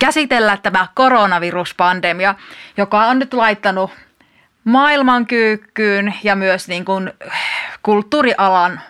käsitellä 0.00 0.56
tämä 0.56 0.86
koronaviruspandemia, 0.94 2.34
joka 2.76 3.06
on 3.06 3.18
nyt 3.18 3.34
laittanut 3.34 3.90
maailman 4.64 5.26
kyykkyyn 5.26 6.14
ja 6.22 6.36
myös 6.36 6.68
niin 6.68 6.84
kuin 6.84 7.12
kulttuurialan 7.82 8.80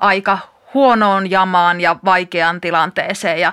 aika 0.00 0.38
huonoon 0.74 1.30
jamaan 1.30 1.80
ja 1.80 1.96
vaikeaan 2.04 2.60
tilanteeseen. 2.60 3.40
Ja 3.40 3.52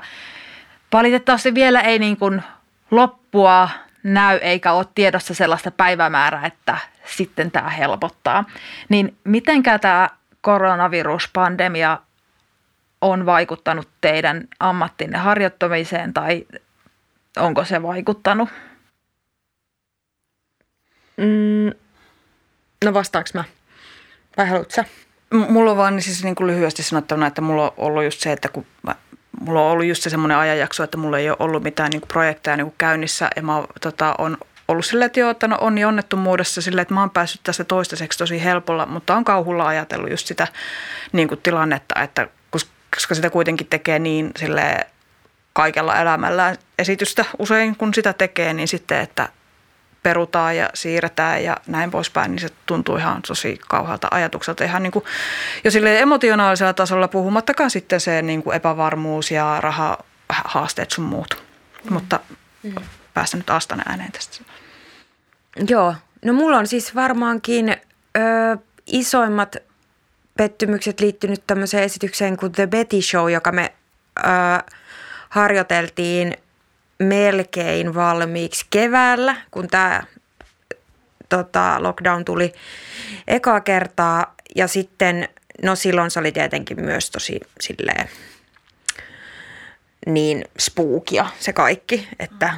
valitettavasti 0.93 1.53
vielä 1.53 1.81
ei 1.81 1.99
niin 1.99 2.17
kuin 2.17 2.43
loppua 2.91 3.69
näy 4.03 4.37
eikä 4.37 4.71
ole 4.71 4.85
tiedossa 4.95 5.33
sellaista 5.33 5.71
päivämäärää, 5.71 6.45
että 6.45 6.77
sitten 7.05 7.51
tämä 7.51 7.69
helpottaa. 7.69 8.45
Niin 8.89 9.17
mitenkä 9.23 9.79
tämä 9.79 10.09
koronaviruspandemia 10.41 11.97
on 13.11 13.25
vaikuttanut 13.25 13.89
teidän 14.01 14.47
ammattinne 14.59 15.17
harjoittamiseen 15.17 16.13
tai 16.13 16.45
onko 17.37 17.65
se 17.65 17.83
vaikuttanut? 17.83 18.49
Mm, 21.17 21.71
no 22.85 22.93
vastaanko 22.93 23.29
mä? 23.33 23.43
Vai 24.37 24.47
haluatko 24.47 24.73
sä? 24.73 24.85
Mulla 25.33 25.71
on 25.71 25.77
vaan 25.77 25.95
niin 25.95 26.03
siis 26.03 26.23
niin 26.23 26.35
kuin 26.35 26.47
lyhyesti 26.47 26.83
sanottuna, 26.83 27.27
että 27.27 27.41
mulla 27.41 27.63
on 27.63 27.73
ollut 27.77 28.03
just 28.03 28.19
se, 28.19 28.31
että 28.31 28.49
kun 28.49 28.65
mä, 28.83 28.95
mulla 29.39 29.61
on 29.61 29.71
ollut 29.71 29.85
just 29.85 30.03
se 30.03 30.09
semmoinen 30.09 30.37
ajanjakso, 30.37 30.83
että 30.83 30.97
mulla 30.97 31.19
ei 31.19 31.29
ole 31.29 31.37
ollut 31.39 31.63
mitään 31.63 31.89
niin 31.89 32.01
kuin 32.01 32.07
projekteja 32.07 32.57
niin 32.57 32.67
kuin 32.67 32.75
käynnissä 32.77 33.29
ja 33.35 33.43
mä 33.43 33.63
tota, 33.81 34.15
on 34.17 34.37
ollut 34.67 34.85
silleen, 34.85 35.05
että 35.05 35.19
joo, 35.19 35.29
että 35.29 35.47
no 35.47 35.57
on 35.61 35.75
onnettomuudessa 35.87 36.61
silleen, 36.61 36.81
että 36.81 36.93
mä 36.93 36.99
oon 36.99 37.09
päässyt 37.09 37.41
tästä 37.43 37.63
toistaiseksi 37.63 38.17
tosi 38.17 38.43
helpolla, 38.43 38.85
mutta 38.85 39.15
on 39.15 39.23
kauhulla 39.23 39.67
ajatellut 39.67 40.09
just 40.09 40.27
sitä 40.27 40.47
niin 41.11 41.27
kuin 41.27 41.41
tilannetta, 41.43 42.01
että 42.01 42.27
koska 42.95 43.15
sitä 43.15 43.29
kuitenkin 43.29 43.67
tekee 43.67 43.99
niin 43.99 44.31
silleen 44.39 44.85
kaikella 45.53 46.01
elämällä 46.01 46.55
esitystä 46.79 47.25
usein, 47.39 47.75
kun 47.75 47.93
sitä 47.93 48.13
tekee, 48.13 48.53
niin 48.53 48.67
sitten, 48.67 48.99
että 48.99 49.29
perutaan 50.03 50.57
ja 50.57 50.69
siirretään 50.73 51.43
ja 51.43 51.57
näin 51.67 51.91
poispäin, 51.91 52.31
niin 52.31 52.39
se 52.39 52.49
tuntuu 52.65 52.97
ihan 52.97 53.21
tosi 53.21 53.59
kauhealta 53.67 54.07
ajatukselta. 54.11 54.63
Ihan 54.63 54.83
niin 54.83 54.91
kuin 54.91 55.05
jo 55.63 55.71
sille 55.71 55.99
emotionaalisella 55.99 56.73
tasolla 56.73 57.07
puhumattakaan 57.07 57.71
sitten 57.71 57.99
se 57.99 58.21
niin 58.21 58.43
kuin 58.43 58.55
epävarmuus 58.55 59.31
ja 59.31 59.61
rahahaasteet 59.61 60.91
sun 60.91 61.05
muut. 61.05 61.43
Mm. 61.83 61.93
Mutta 61.93 62.19
mm. 62.63 62.75
päästä 63.13 63.37
nyt 63.37 63.49
Astana 63.49 63.83
ääneen 63.85 64.11
tästä. 64.11 64.43
Joo, 65.67 65.95
no 66.25 66.33
mulla 66.33 66.57
on 66.57 66.67
siis 66.67 66.95
varmaankin 66.95 67.69
ö, 67.69 68.57
isoimmat 68.87 69.55
pettymykset 70.37 70.99
liittynyt 70.99 71.43
tämmöiseen 71.47 71.83
esitykseen 71.83 72.37
kuin 72.37 72.51
The 72.51 72.67
Betty 72.67 73.01
Show, 73.01 73.31
joka 73.31 73.51
me 73.51 73.73
ö, 74.19 74.21
harjoiteltiin 75.29 76.33
melkein 76.99 77.95
valmiiksi 77.95 78.65
keväällä, 78.69 79.35
kun 79.51 79.67
tämä 79.67 80.03
tota, 81.29 81.75
lockdown 81.79 82.25
tuli 82.25 82.53
ekaa 83.27 83.61
kertaa. 83.61 84.35
Ja 84.55 84.67
sitten, 84.67 85.29
no 85.63 85.75
silloin 85.75 86.11
se 86.11 86.19
oli 86.19 86.31
tietenkin 86.31 86.81
myös 86.81 87.11
tosi 87.11 87.39
silleen 87.59 88.09
niin 90.05 90.45
spookia 90.59 91.25
se 91.39 91.53
kaikki, 91.53 92.07
että, 92.19 92.53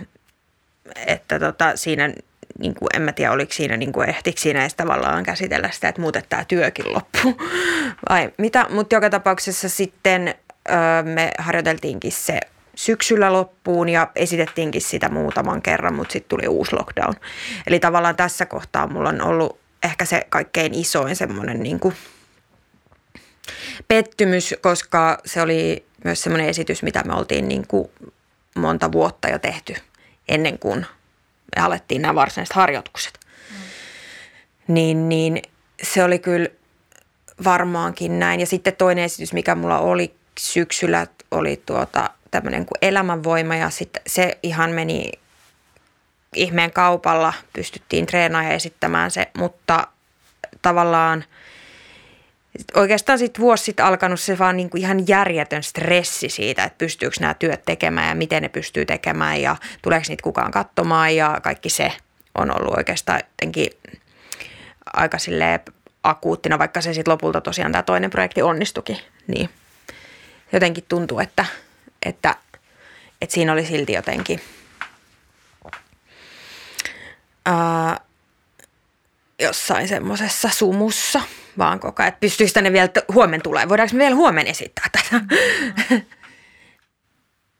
että 1.07 1.39
tota, 1.39 1.75
siinä 1.75 2.13
niin 2.59 2.75
kuin, 2.75 2.89
en 2.93 3.01
mä 3.01 3.11
tiedä, 3.11 3.31
oliko 3.31 3.53
siinä, 3.53 3.77
niin 3.77 3.91
kuin, 3.91 4.09
ehtikö 4.09 4.41
siinä 4.41 4.61
edes 4.61 4.75
tavallaan 4.75 5.23
käsitellä 5.23 5.69
sitä, 5.71 5.89
että 5.89 6.01
muuten 6.01 6.23
tämä 6.29 6.45
työkin 6.45 6.93
loppu 6.93 7.41
vai 8.09 8.31
mitä. 8.37 8.65
Mutta 8.69 8.95
joka 8.95 9.09
tapauksessa 9.09 9.69
sitten 9.69 10.35
öö, 10.69 11.03
me 11.03 11.31
harjoiteltiinkin 11.37 12.11
se 12.11 12.39
syksyllä 12.75 13.33
loppuun 13.33 13.89
ja 13.89 14.11
esitettiinkin 14.15 14.81
sitä 14.81 15.09
muutaman 15.09 15.61
kerran, 15.61 15.95
mutta 15.95 16.13
sitten 16.13 16.29
tuli 16.29 16.47
uusi 16.47 16.75
lockdown. 16.75 17.13
Eli 17.67 17.79
tavallaan 17.79 18.15
tässä 18.15 18.45
kohtaa 18.45 18.87
mulla 18.87 19.09
on 19.09 19.21
ollut 19.21 19.59
ehkä 19.83 20.05
se 20.05 20.25
kaikkein 20.29 20.73
isoin 20.73 21.15
semmoinen 21.15 21.63
niin 21.63 21.79
kuin 21.79 21.95
pettymys, 23.87 24.55
koska 24.61 25.17
se 25.25 25.41
oli 25.41 25.85
myös 26.03 26.21
semmoinen 26.23 26.49
esitys, 26.49 26.83
mitä 26.83 27.03
me 27.03 27.13
oltiin 27.13 27.47
niin 27.47 27.67
kuin 27.67 27.89
monta 28.55 28.91
vuotta 28.91 29.29
jo 29.29 29.39
tehty 29.39 29.75
ennen 30.27 30.59
kuin 30.59 30.85
me 31.55 31.61
alettiin 31.61 32.01
nämä 32.01 32.15
varsinaiset 32.15 32.55
harjoitukset. 32.55 33.19
Mm. 33.49 33.55
Niin, 34.73 35.09
niin 35.09 35.41
se 35.83 36.03
oli 36.03 36.19
kyllä 36.19 36.47
varmaankin 37.43 38.19
näin. 38.19 38.39
Ja 38.39 38.45
sitten 38.45 38.75
toinen 38.75 39.03
esitys, 39.03 39.33
mikä 39.33 39.55
mulla 39.55 39.79
oli 39.79 40.15
syksyllä, 40.39 41.07
oli 41.31 41.61
tuota 41.65 42.09
tämmöinen 42.31 42.65
kuin 42.65 42.77
elämänvoima 42.81 43.55
ja 43.55 43.69
sitten 43.69 44.01
se 44.07 44.37
ihan 44.43 44.71
meni 44.71 45.11
ihmeen 46.35 46.71
kaupalla, 46.71 47.33
pystyttiin 47.53 48.05
treenaamaan 48.05 48.51
ja 48.51 48.55
esittämään 48.55 49.11
se, 49.11 49.27
mutta 49.37 49.87
tavallaan 50.61 51.23
oikeastaan 52.75 53.19
sitten 53.19 53.41
vuosi 53.41 53.63
sitten 53.63 53.85
alkanut 53.85 54.19
se 54.19 54.37
vaan 54.37 54.57
niin 54.57 54.69
kuin 54.69 54.81
ihan 54.81 55.07
järjetön 55.07 55.63
stressi 55.63 56.29
siitä, 56.29 56.63
että 56.63 56.77
pystyykö 56.77 57.15
nämä 57.19 57.33
työt 57.33 57.65
tekemään 57.65 58.09
ja 58.09 58.15
miten 58.15 58.43
ne 58.43 58.49
pystyy 58.49 58.85
tekemään 58.85 59.41
ja 59.41 59.55
tuleeko 59.81 60.05
niitä 60.09 60.23
kukaan 60.23 60.51
katsomaan 60.51 61.15
ja 61.15 61.39
kaikki 61.43 61.69
se 61.69 61.91
on 62.35 62.59
ollut 62.59 62.77
oikeastaan 62.77 63.21
jotenkin 63.31 63.69
aika 64.93 65.17
akuuttina, 66.03 66.59
vaikka 66.59 66.81
se 66.81 66.93
sitten 66.93 67.11
lopulta 67.11 67.41
tosiaan 67.41 67.71
tämä 67.71 67.83
toinen 67.83 68.09
projekti 68.09 68.41
onnistukin. 68.41 68.97
Niin 69.27 69.49
jotenkin 70.51 70.85
tuntuu, 70.89 71.19
että, 71.19 71.45
että, 72.05 72.35
että 73.21 73.33
siinä 73.33 73.53
oli 73.53 73.65
silti 73.65 73.93
jotenkin 73.93 74.41
ää, 77.45 77.99
jossain 79.39 79.87
semmoisessa 79.87 80.49
sumussa 80.49 81.21
vaan 81.57 81.79
koko 81.79 82.03
ajan. 82.03 82.07
Että 82.07 82.19
pystyisi 82.19 82.53
tänne 82.53 82.73
vielä 82.73 82.89
huomen 83.13 83.41
tulee. 83.41 83.69
Voidaanko 83.69 83.95
me 83.95 83.99
vielä 83.99 84.15
huomen 84.15 84.47
esittää 84.47 84.85
tätä? 84.91 85.21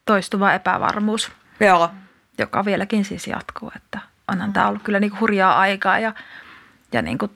Toistuva 0.06 0.54
epävarmuus. 0.54 1.32
Joo. 1.60 1.90
Joka 2.38 2.66
vieläkin 2.66 3.06
siis 3.06 3.28
jatkuu, 3.28 3.72
että 3.76 4.00
onhan 4.28 4.54
tämä 4.54 4.68
ollut 4.68 4.84
kyllä 4.84 5.00
niin 5.00 5.10
kuin 5.10 5.20
hurjaa 5.20 5.60
aikaa 5.60 6.00
ja, 6.00 6.14
ja 6.92 7.02
niin 7.02 7.18
kuin 7.18 7.32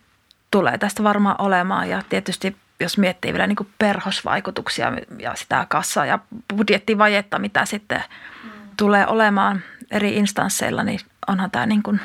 tulee 0.51 0.77
tästä 0.77 1.03
varmaan 1.03 1.35
olemaan. 1.39 1.89
Ja 1.89 2.01
tietysti 2.09 2.55
jos 2.79 2.97
miettii 2.97 3.33
vielä 3.33 3.47
niin 3.47 3.55
kuin 3.55 3.69
perhosvaikutuksia 3.77 4.91
ja 5.19 5.35
sitä 5.35 5.65
kassaa 5.69 6.05
ja 6.05 6.19
budjettivajetta, 6.55 7.39
mitä 7.39 7.65
sitten 7.65 8.03
mm. 8.43 8.49
tulee 8.77 9.07
olemaan 9.07 9.61
eri 9.91 10.15
instansseilla, 10.15 10.83
niin 10.83 10.99
onhan 11.27 11.51
tämä 11.51 11.65
niin 11.65 11.83
kuin, 11.83 11.99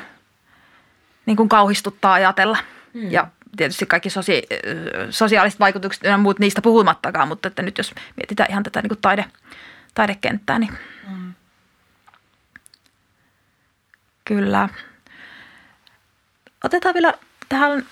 niin 1.25 1.37
kuin 1.37 1.49
kauhistuttaa 1.49 2.13
ajatella. 2.13 2.57
Mm. 2.93 3.11
Ja 3.11 3.27
tietysti 3.57 3.85
kaikki 3.85 4.09
sosi- 4.09 4.47
sosiaaliset 5.09 5.59
vaikutukset 5.59 6.03
ja 6.03 6.17
muut 6.17 6.39
niistä 6.39 6.61
puhumattakaan, 6.61 7.27
mutta 7.27 7.47
että 7.47 7.61
nyt 7.61 7.77
jos 7.77 7.93
mietitään 8.15 8.51
ihan 8.51 8.63
tätä 8.63 8.81
niin 8.81 8.89
kuin 8.89 9.01
taide, 9.01 9.25
taidekenttää, 9.93 10.59
niin 10.59 10.73
mm. 11.09 11.33
kyllä. 14.25 14.69
Otetaan 16.63 16.93
vielä 16.93 17.13
tähän 17.49 17.85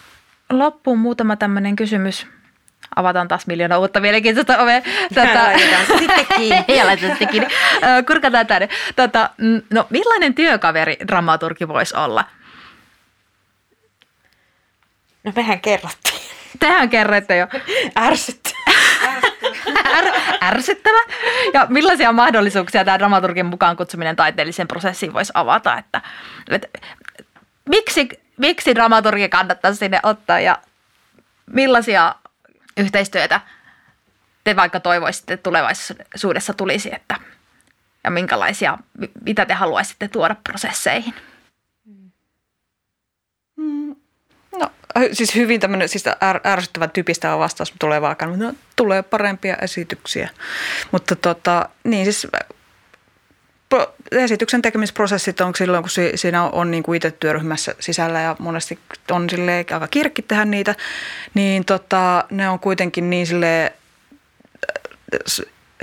loppuun 0.49 0.99
muutama 0.99 1.35
tämmöinen 1.35 1.75
kysymys. 1.75 2.27
Avataan 2.95 3.27
taas 3.27 3.47
miljoona 3.47 3.77
uutta 3.77 3.99
mielenkiintoista 3.99 4.57
ovea. 4.57 4.81
Tätä, 5.13 5.53
sittenkin. 7.07 7.47
Kurkataan 8.07 8.47
tänne. 8.47 8.69
Tätä, 8.95 9.29
mm, 9.37 9.61
no, 9.69 9.87
millainen 9.89 10.33
työkaveri 10.33 10.97
dramaturgi 11.07 11.67
voisi 11.67 11.95
olla? 11.95 12.25
No 15.25 15.31
mehän 15.35 15.59
kerrottiin. 15.59 16.21
Tehän 16.59 16.89
kerroitte 16.89 17.37
jo. 17.37 17.47
Ärsyttävä. 17.97 18.55
ärsyttävä. 20.43 20.99
Ja 21.53 21.67
millaisia 21.69 22.11
mahdollisuuksia 22.11 22.85
tämä 22.85 22.99
dramaturgin 22.99 23.45
mukaan 23.45 23.77
kutsuminen 23.77 24.15
taiteelliseen 24.15 24.67
prosessiin 24.67 25.13
voisi 25.13 25.31
avata? 25.35 25.77
Että, 25.77 26.01
että, 26.49 26.67
miksi, 27.69 28.09
miksi 28.37 28.75
dramaturgi 28.75 29.29
kannattaa 29.29 29.73
sinne 29.73 29.99
ottaa 30.03 30.39
ja 30.39 30.57
millaisia 31.45 32.15
yhteistyötä 32.77 33.41
te 34.43 34.55
vaikka 34.55 34.79
toivoisitte 34.79 35.37
tulevaisuudessa 35.37 36.53
tulisi, 36.53 36.95
että 36.95 37.15
ja 38.03 38.11
minkälaisia, 38.11 38.77
mitä 39.25 39.45
te 39.45 39.53
haluaisitte 39.53 40.07
tuoda 40.07 40.35
prosesseihin? 40.43 41.13
Siis 45.11 45.35
hyvin 45.35 45.59
tämmöinen 45.59 45.89
siis 45.89 46.03
ärsyttävän 46.45 46.89
typistä 46.89 47.37
vastaus 47.37 47.73
tulee 47.79 48.01
vaan, 48.01 48.15
no, 48.37 48.53
tulee 48.75 49.03
parempia 49.03 49.55
esityksiä. 49.55 50.29
Mutta 50.91 51.15
tota, 51.15 51.69
niin 51.83 52.05
siis 52.05 52.27
esityksen 54.11 54.61
tekemisprosessit 54.61 55.41
on 55.41 55.55
silloin, 55.55 55.83
kun 55.83 55.89
siinä 56.15 56.43
on, 56.43 56.71
niin 56.71 56.83
kuin 56.83 56.97
itse 56.97 57.11
työryhmässä 57.11 57.75
sisällä 57.79 58.21
ja 58.21 58.35
monesti 58.39 58.79
on 59.11 59.29
sille 59.29 59.57
aika 59.57 59.87
kirkki 59.87 60.21
tehdä 60.21 60.45
niitä, 60.45 60.75
niin 61.33 61.65
tota, 61.65 62.23
ne 62.31 62.49
on 62.49 62.59
kuitenkin 62.59 63.09
niin 63.09 63.27
sille 63.27 63.73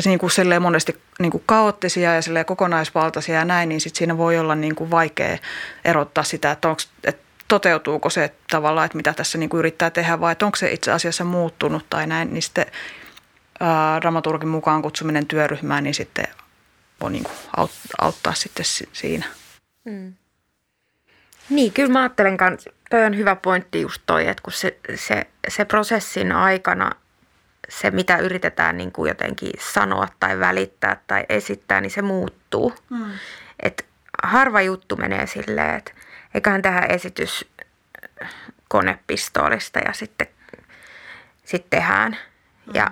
niin 0.04 0.18
kuin 0.18 0.32
monesti 0.60 1.00
niin 1.18 1.32
kuin 1.32 1.42
kaoottisia 1.46 2.14
ja 2.14 2.44
kokonaisvaltaisia 2.44 3.34
ja 3.34 3.44
näin, 3.44 3.68
niin 3.68 3.80
sit 3.80 3.96
siinä 3.96 4.18
voi 4.18 4.38
olla 4.38 4.54
niin 4.54 4.74
kuin 4.74 4.90
vaikea 4.90 5.38
erottaa 5.84 6.24
sitä, 6.24 6.50
että, 6.50 6.68
onko, 6.68 6.82
että 7.04 7.22
toteutuuko 7.52 8.10
se 8.10 8.34
tavallaan, 8.50 8.86
että 8.86 8.96
mitä 8.96 9.12
tässä 9.12 9.38
niin 9.38 9.48
kuin 9.48 9.58
yrittää 9.58 9.90
tehdä 9.90 10.20
vai 10.20 10.32
että 10.32 10.46
onko 10.46 10.56
se 10.56 10.72
itse 10.72 10.92
asiassa 10.92 11.24
muuttunut 11.24 11.86
tai 11.90 12.06
näin, 12.06 12.34
niin 12.34 12.42
sitten 12.42 12.66
ää, 13.60 14.00
dramaturgin 14.00 14.48
mukaan 14.48 14.82
kutsuminen 14.82 15.26
työryhmään, 15.26 15.84
niin 15.84 15.94
sitten 15.94 16.24
voi 17.00 17.12
niin 17.12 17.24
kuin 17.24 17.68
auttaa 18.00 18.34
sitten 18.34 18.64
siinä. 18.92 19.26
Mm. 19.84 20.14
Niin, 21.50 21.72
kyllä 21.72 21.92
mä 21.92 22.00
ajattelen 22.00 22.36
kanssa, 22.36 22.70
toi 22.90 23.04
on 23.04 23.16
hyvä 23.16 23.36
pointti 23.36 23.80
just 23.80 24.02
toi, 24.06 24.28
että 24.28 24.42
kun 24.42 24.52
se, 24.52 24.78
se, 24.94 25.26
se 25.48 25.64
prosessin 25.64 26.32
aikana 26.32 26.90
se, 27.68 27.90
mitä 27.90 28.16
yritetään 28.16 28.76
niin 28.76 28.92
kuin 28.92 29.08
jotenkin 29.08 29.52
sanoa 29.72 30.08
tai 30.20 30.38
välittää 30.38 31.00
tai 31.06 31.24
esittää, 31.28 31.80
niin 31.80 31.90
se 31.90 32.02
muuttuu. 32.02 32.74
Mm. 32.90 33.04
Et 33.62 33.86
harva 34.22 34.62
juttu 34.62 34.96
menee 34.96 35.26
silleen, 35.26 35.74
että 35.74 35.92
eiköhän 36.34 36.62
tähän 36.62 36.90
esitys 36.90 37.48
konepistoolista 38.68 39.78
ja 39.78 39.92
sitten, 39.92 40.26
sitten 41.44 41.80
tehdään. 41.80 42.16
Mm. 42.66 42.74
Ja, 42.74 42.90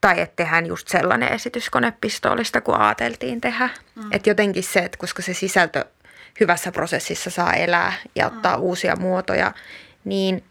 tai 0.00 0.20
että 0.20 0.36
tehdään 0.36 0.66
just 0.66 0.88
sellainen 0.88 1.32
esitys 1.32 1.70
konepistoolista, 1.70 2.60
kun 2.60 2.74
ajateltiin 2.74 3.40
tehdä. 3.40 3.68
Mm. 3.94 4.12
Että 4.12 4.30
jotenkin 4.30 4.62
se, 4.62 4.80
että 4.80 4.98
koska 4.98 5.22
se 5.22 5.34
sisältö 5.34 5.84
hyvässä 6.40 6.72
prosessissa 6.72 7.30
saa 7.30 7.52
elää 7.52 7.92
ja 8.14 8.26
ottaa 8.26 8.56
mm. 8.56 8.62
uusia 8.62 8.96
muotoja, 8.96 9.52
niin 10.04 10.44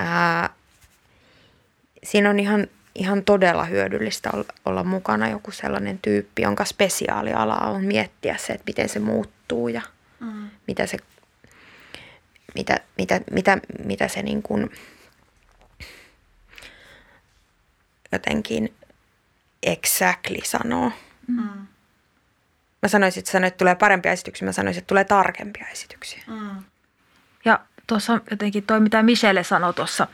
ää, 0.00 0.50
siinä 2.04 2.30
on 2.30 2.40
ihan, 2.40 2.66
ihan 2.94 3.24
todella 3.24 3.64
hyödyllistä 3.64 4.30
olla, 4.64 4.84
mukana 4.84 5.28
joku 5.28 5.50
sellainen 5.50 5.98
tyyppi, 5.98 6.42
jonka 6.42 6.64
spesiaaliala 6.64 7.56
on 7.56 7.84
miettiä 7.84 8.36
se, 8.36 8.52
että 8.52 8.64
miten 8.66 8.88
se 8.88 8.98
muuttuu 8.98 9.68
ja 9.68 9.82
mm. 10.20 10.50
mitä 10.66 10.86
se 10.86 10.98
mitä, 12.54 12.80
mitä, 12.98 13.20
mitä, 13.30 13.58
mitä 13.84 14.08
se 14.08 14.22
niin 14.22 14.42
kuin 14.42 14.70
jotenkin 18.12 18.74
exactly 19.62 20.38
sanoo. 20.44 20.92
Mm. 21.26 21.66
Mä 22.82 22.88
sanoisin, 22.88 23.20
että, 23.20 23.30
sanoin, 23.30 23.48
että 23.48 23.58
tulee 23.58 23.74
parempia 23.74 24.12
esityksiä, 24.12 24.46
mä 24.46 24.52
sanoisin, 24.52 24.78
että 24.78 24.88
tulee 24.88 25.04
tarkempia 25.04 25.66
esityksiä. 25.72 26.22
Mm. 26.26 26.62
Ja 27.44 27.60
tuossa 27.86 28.20
jotenkin 28.30 28.62
toi, 28.62 28.80
mitä 28.80 29.02
Michelle 29.02 29.44
sanoi 29.44 29.74
tuossa 29.74 30.06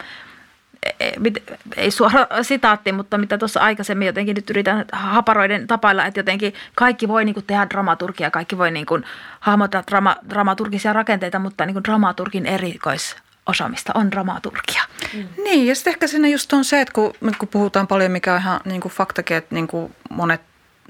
ei 1.76 1.90
suora 1.90 2.26
sitaatti, 2.42 2.92
mutta 2.92 3.18
mitä 3.18 3.38
tuossa 3.38 3.60
aikaisemmin 3.60 4.06
jotenkin 4.06 4.34
nyt 4.34 4.50
yritän 4.50 4.84
haparoiden 4.92 5.66
tapailla, 5.66 6.04
että 6.04 6.20
jotenkin 6.20 6.54
kaikki 6.74 7.08
voi 7.08 7.24
niin 7.24 7.34
kuin 7.34 7.46
tehdä 7.46 7.66
dramaturgia, 7.70 8.30
kaikki 8.30 8.58
voi 8.58 8.70
niin 8.70 8.86
kuin 8.86 9.04
hahmottaa 9.40 9.82
drama, 9.90 10.16
dramaturgisia 10.30 10.92
rakenteita, 10.92 11.38
mutta 11.38 11.66
niin 11.66 11.74
kuin 11.74 11.84
dramaturgin 11.84 12.46
erikois 12.46 13.16
osaamista 13.46 13.92
on 13.94 14.10
dramaturgia. 14.10 14.82
Mm. 15.14 15.28
Niin, 15.44 15.66
ja 15.66 15.74
sitten 15.74 15.90
ehkä 15.90 16.06
siinä 16.06 16.28
just 16.28 16.52
on 16.52 16.64
se, 16.64 16.80
että 16.80 16.92
kun, 16.92 17.12
kun 17.38 17.48
puhutaan 17.48 17.86
paljon, 17.86 18.12
mikä 18.12 18.34
on 18.34 18.40
ihan 18.40 18.60
niin 18.64 18.80
kuin 18.80 18.92
faktakin, 18.92 19.36
että 19.36 19.54
niin 19.54 19.68
kuin 19.68 19.94
monet 20.10 20.40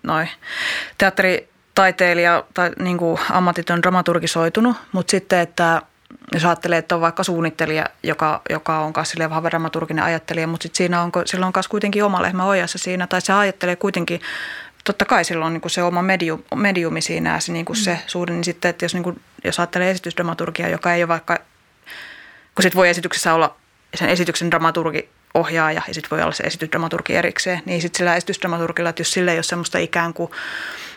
noi 0.03 0.27
teatteritaiteilija 0.99 2.45
tai 2.55 2.71
niin 2.79 2.99
kuin 2.99 3.21
ammatit 3.31 3.71
on 3.71 3.83
dramaturgisoitunut, 3.83 4.77
mutta 4.93 5.11
sitten, 5.11 5.39
että 5.39 5.83
jos 6.33 6.45
ajattelee, 6.45 6.79
että 6.79 6.95
on 6.95 7.01
vaikka 7.01 7.25
suunnittelija, 7.25 7.87
joka, 8.03 8.43
joka 8.51 8.79
on 8.79 8.93
kanssa 8.93 9.13
silleen 9.13 9.31
vahva 9.31 9.51
dramaturginen 9.51 10.05
ajattelija, 10.05 10.47
mutta 10.47 10.63
sit 10.63 10.75
siinä 10.75 11.03
on, 11.03 11.13
sillä 11.25 11.47
on 11.47 11.53
kanssa 11.53 11.71
kuitenkin 11.71 12.05
oma 12.05 12.23
lehmä 12.23 12.45
ojassa 12.45 12.79
siinä, 12.79 13.07
tai 13.07 13.21
se 13.21 13.33
ajattelee 13.33 13.77
kuitenkin, 13.77 14.21
totta 14.85 15.05
kai 15.05 15.25
sillä 15.25 15.47
on 15.47 15.53
niin 15.53 15.71
se 15.71 15.83
oma 15.83 16.03
medium, 16.03 16.43
mediumi 16.55 17.01
siinä 17.01 17.33
ja 17.33 17.41
se, 17.41 17.53
niin 17.53 17.65
kuin 17.65 17.79
mm. 17.79 17.83
se 17.83 17.99
suhde, 18.07 18.33
niin 18.33 18.45
sitten, 18.45 18.69
että 18.69 18.85
jos, 18.85 18.95
niin 18.95 19.05
kuin, 19.05 19.21
jos 19.45 19.61
ajattelee 19.61 19.91
esitysdramaturgia, 19.91 20.69
joka 20.69 20.95
ei 20.95 21.03
ole 21.03 21.09
vaikka, 21.09 21.39
kun 22.55 22.63
sitten 22.63 22.77
voi 22.77 22.89
esityksessä 22.89 23.35
olla 23.35 23.57
sen 23.95 24.09
esityksen 24.09 24.51
dramaturgi 24.51 25.09
ohjaaja 25.35 25.83
ja 25.89 25.95
sitten 25.95 26.11
voi 26.11 26.23
olla 26.23 26.33
se 26.33 26.45
esitysdramaturgi 26.45 27.15
erikseen, 27.15 27.63
niin 27.65 27.83
sitten 27.83 27.99
sillä 27.99 28.17
esitysdramaturgilla, 28.17 28.91
että 28.91 29.01
jos 29.01 29.13
sille 29.13 29.31
ei 29.31 29.37
ole 29.37 29.43
semmoista 29.43 29.79
ikään 29.79 30.15
kuin 30.15 30.31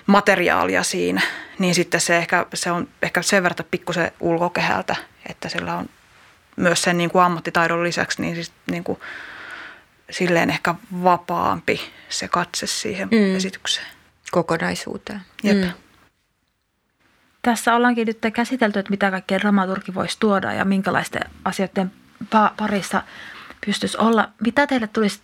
materiaalia 0.10 0.84
siinä, 0.84 1.22
niin 1.60 1.76
sitten 1.76 2.02
se, 2.02 2.18
ehkä, 2.18 2.45
se 2.53 2.72
on 2.72 2.88
ehkä 3.02 3.22
sen 3.22 3.44
verran 3.44 3.65
pikkusen 3.72 4.11
ulkokehältä, 4.19 4.95
että 5.30 5.49
sillä 5.49 5.76
on 5.76 5.90
myös 6.56 6.81
sen 6.81 6.98
niin 6.98 7.10
kuin 7.10 7.23
ammattitaidon 7.23 7.84
lisäksi 7.84 8.22
niin, 8.22 8.36
siis, 8.36 8.52
niin 8.72 8.84
kuin, 8.84 8.99
silleen 10.10 10.49
ehkä 10.49 10.76
vapaampi 11.03 11.81
se 12.10 12.27
katse 12.27 12.68
siihen 12.68 13.07
mm. 13.11 13.36
esitykseen. 13.36 13.88
Kokonaisuuteen. 14.31 15.22
Jep. 15.44 15.57
Mm. 15.57 15.72
Tässä 17.41 17.76
ollaankin 17.76 18.07
nyt 18.07 18.19
käsitelty, 18.34 18.80
että 18.80 18.91
mitä 18.91 19.11
kaikkea 19.11 19.40
dramaturgi 19.40 19.94
voisi 19.94 20.18
tuoda 20.19 20.53
ja 20.53 20.65
minkälaisten 20.65 21.22
asioiden 21.45 21.91
parissa 22.57 23.03
pystyisi 23.65 23.98
olla. 23.98 24.30
Mitä 24.41 24.68
teille 24.68 24.88
tulisi 24.88 25.22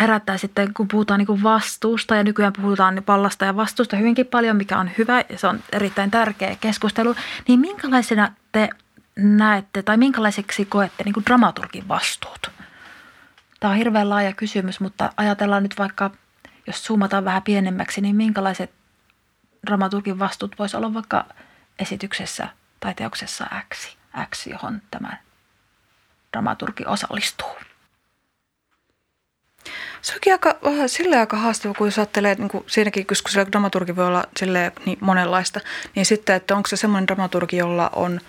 herättää 0.00 0.38
sitten, 0.38 0.74
kun 0.74 0.88
puhutaan 0.88 1.18
niin 1.18 1.42
vastuusta 1.42 2.16
ja 2.16 2.24
nykyään 2.24 2.52
puhutaan 2.52 3.02
pallasta 3.06 3.44
ja 3.44 3.56
vastuusta 3.56 3.96
hyvinkin 3.96 4.26
paljon, 4.26 4.56
mikä 4.56 4.78
on 4.78 4.90
hyvä 4.98 5.24
ja 5.28 5.38
se 5.38 5.46
on 5.46 5.60
erittäin 5.72 6.10
tärkeä 6.10 6.56
keskustelu, 6.60 7.14
niin 7.48 7.60
minkälaisena 7.60 8.32
te 8.52 8.68
näette 9.16 9.82
tai 9.82 9.96
minkälaiseksi 9.96 10.64
koette 10.64 11.04
niin 11.04 11.24
dramaturgin 11.26 11.88
vastuut? 11.88 12.50
Tämä 13.60 13.70
on 13.70 13.76
hirveän 13.76 14.10
laaja 14.10 14.32
kysymys, 14.32 14.80
mutta 14.80 15.12
ajatellaan 15.16 15.62
nyt 15.62 15.78
vaikka, 15.78 16.10
jos 16.66 16.84
zoomataan 16.86 17.24
vähän 17.24 17.42
pienemmäksi, 17.42 18.00
niin 18.00 18.16
minkälaiset 18.16 18.70
dramaturgin 19.66 20.18
vastuut 20.18 20.58
voisi 20.58 20.76
olla 20.76 20.94
vaikka 20.94 21.24
esityksessä 21.78 22.48
tai 22.80 22.94
teoksessa 22.94 23.46
X, 23.74 23.96
X 24.30 24.46
johon 24.46 24.82
tämä 24.90 25.16
dramaturgi 26.32 26.84
osallistuu? 26.86 27.48
Se 30.02 30.14
onkin 30.14 30.32
aika, 30.32 30.58
silleen 30.86 31.20
aika 31.20 31.36
haastava, 31.36 31.74
kun 31.74 31.86
jos 31.86 31.98
ajattelee, 31.98 32.34
niin 32.34 32.48
kuin 32.48 32.64
siinäkin, 32.66 33.06
koska 33.06 33.30
sillä 33.30 33.46
dramaturgi 33.46 33.96
voi 33.96 34.06
olla 34.06 34.24
silleen 34.36 34.72
niin 34.86 34.98
monenlaista, 35.00 35.60
niin 35.94 36.06
sitten, 36.06 36.36
että 36.36 36.56
onko 36.56 36.66
se 36.66 36.76
semmoinen 36.76 37.06
dramaturgi, 37.06 37.56
jolla 37.56 37.90
on 37.92 38.20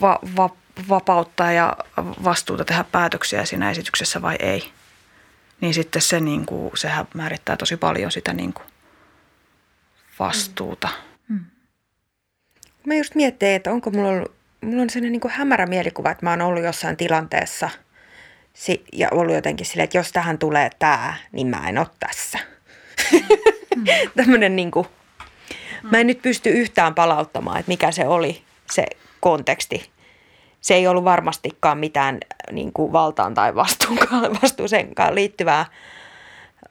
va, 0.00 0.18
va, 0.36 0.50
vapautta 0.88 1.52
ja 1.52 1.76
vastuuta 2.24 2.64
tehdä 2.64 2.84
päätöksiä 2.84 3.44
siinä 3.44 3.70
esityksessä 3.70 4.22
vai 4.22 4.36
ei. 4.38 4.72
Niin 5.60 5.74
sitten 5.74 6.02
se, 6.02 6.20
niin 6.20 6.46
kuin, 6.46 6.70
sehän 6.74 7.08
määrittää 7.14 7.56
tosi 7.56 7.76
paljon 7.76 8.12
sitä 8.12 8.32
niin 8.32 8.52
kuin 8.52 8.66
vastuuta. 10.18 10.88
Mm. 11.28 11.44
Mä 12.86 12.94
just 12.94 13.14
miettii, 13.14 13.54
että 13.54 13.72
onko 13.72 13.90
mulla 13.90 14.08
ollut, 14.08 14.32
mulla 14.60 14.82
on 14.82 14.90
sellainen 14.90 15.12
niin 15.12 15.20
kuin 15.20 15.32
hämärä 15.32 15.66
mielikuva, 15.66 16.10
että 16.10 16.26
mä 16.26 16.30
oon 16.30 16.42
ollut 16.42 16.64
jossain 16.64 16.96
tilanteessa– 16.96 17.70
ja 18.92 19.08
ollut 19.10 19.34
jotenkin 19.34 19.66
silleen, 19.66 19.84
että 19.84 19.98
jos 19.98 20.12
tähän 20.12 20.38
tulee 20.38 20.70
tämä, 20.78 21.14
niin 21.32 21.46
mä 21.46 21.68
en 21.68 21.78
ole 21.78 21.86
tässä. 22.00 22.38
Mm. 23.76 23.84
Tämmöinen 24.16 24.56
niin 24.56 24.70
kuin, 24.70 24.86
mä 25.82 25.98
en 25.98 26.06
nyt 26.06 26.22
pysty 26.22 26.50
yhtään 26.50 26.94
palauttamaan, 26.94 27.60
että 27.60 27.68
mikä 27.70 27.90
se 27.90 28.06
oli 28.06 28.42
se 28.70 28.86
konteksti. 29.20 29.90
Se 30.60 30.74
ei 30.74 30.86
ollut 30.86 31.04
varmastikaan 31.04 31.78
mitään 31.78 32.18
niin 32.52 32.72
kuin 32.72 32.92
valtaan 32.92 33.34
tai 33.34 33.54
vastuuseenkaan 34.42 35.14
liittyvää, 35.14 35.66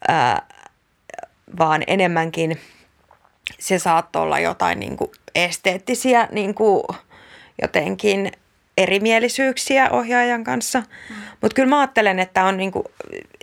ää, 0.08 0.48
vaan 1.60 1.84
enemmänkin 1.88 2.60
se 3.60 3.80
saattoi 3.80 4.22
olla 4.22 4.40
jotain 4.40 4.80
niin 4.80 4.98
kuin 4.98 5.12
esteettisiä 5.36 6.28
niin 6.32 6.54
kuin 6.54 6.84
jotenkin– 7.62 8.32
erimielisyyksiä 8.78 9.90
ohjaajan 9.90 10.44
kanssa. 10.44 10.80
Mm. 10.80 11.16
Mutta 11.42 11.56
kyllä 11.56 11.70
mä 11.70 11.80
ajattelen, 11.80 12.20
että 12.20 12.46
on 12.46 12.58
niinku, 12.58 12.84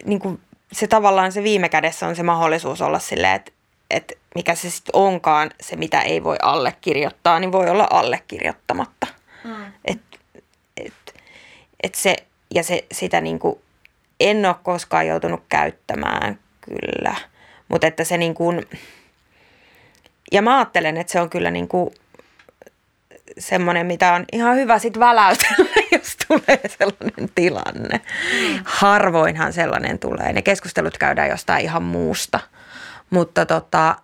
niinku 0.04 0.40
se 0.72 0.86
tavallaan 0.86 1.32
se 1.32 1.42
viime 1.42 1.68
kädessä 1.68 2.06
on 2.06 2.16
se 2.16 2.22
mahdollisuus 2.22 2.82
olla 2.82 2.98
silleen, 2.98 3.34
että 3.34 3.52
et 3.90 4.18
mikä 4.34 4.54
se 4.54 4.70
sitten 4.70 4.96
onkaan, 4.96 5.50
se 5.60 5.76
mitä 5.76 6.00
ei 6.00 6.24
voi 6.24 6.36
allekirjoittaa, 6.42 7.40
niin 7.40 7.52
voi 7.52 7.70
olla 7.70 7.88
allekirjoittamatta. 7.90 9.06
Mm. 9.44 9.72
Et, 9.84 10.00
et, 10.76 11.14
et 11.82 11.94
se, 11.94 12.16
ja 12.54 12.62
se, 12.62 12.84
sitä 12.92 13.20
niinku, 13.20 13.62
en 14.20 14.46
ole 14.46 14.54
koskaan 14.62 15.06
joutunut 15.06 15.42
käyttämään 15.48 16.38
kyllä, 16.60 17.14
mutta 17.68 17.86
että 17.86 18.04
se 18.04 18.18
niin 18.18 18.34
kuin, 18.34 18.66
ja 20.32 20.42
mä 20.42 20.58
ajattelen, 20.58 20.96
että 20.96 21.12
se 21.12 21.20
on 21.20 21.30
kyllä 21.30 21.50
niin 21.50 21.68
kuin 21.68 21.90
semmoinen, 23.38 23.86
mitä 23.86 24.12
on 24.12 24.24
ihan 24.32 24.56
hyvä 24.56 24.78
sitten 24.78 25.00
väläytellä, 25.00 25.70
jos 25.92 26.16
tulee 26.28 26.60
sellainen 26.78 27.30
tilanne. 27.34 28.00
Harvoinhan 28.64 29.52
sellainen 29.52 29.98
tulee. 29.98 30.32
Ne 30.32 30.42
keskustelut 30.42 30.98
käydään 30.98 31.28
jostain 31.28 31.64
ihan 31.64 31.82
muusta. 31.82 32.40
Mutta 33.10 33.46
tota, 33.46 33.96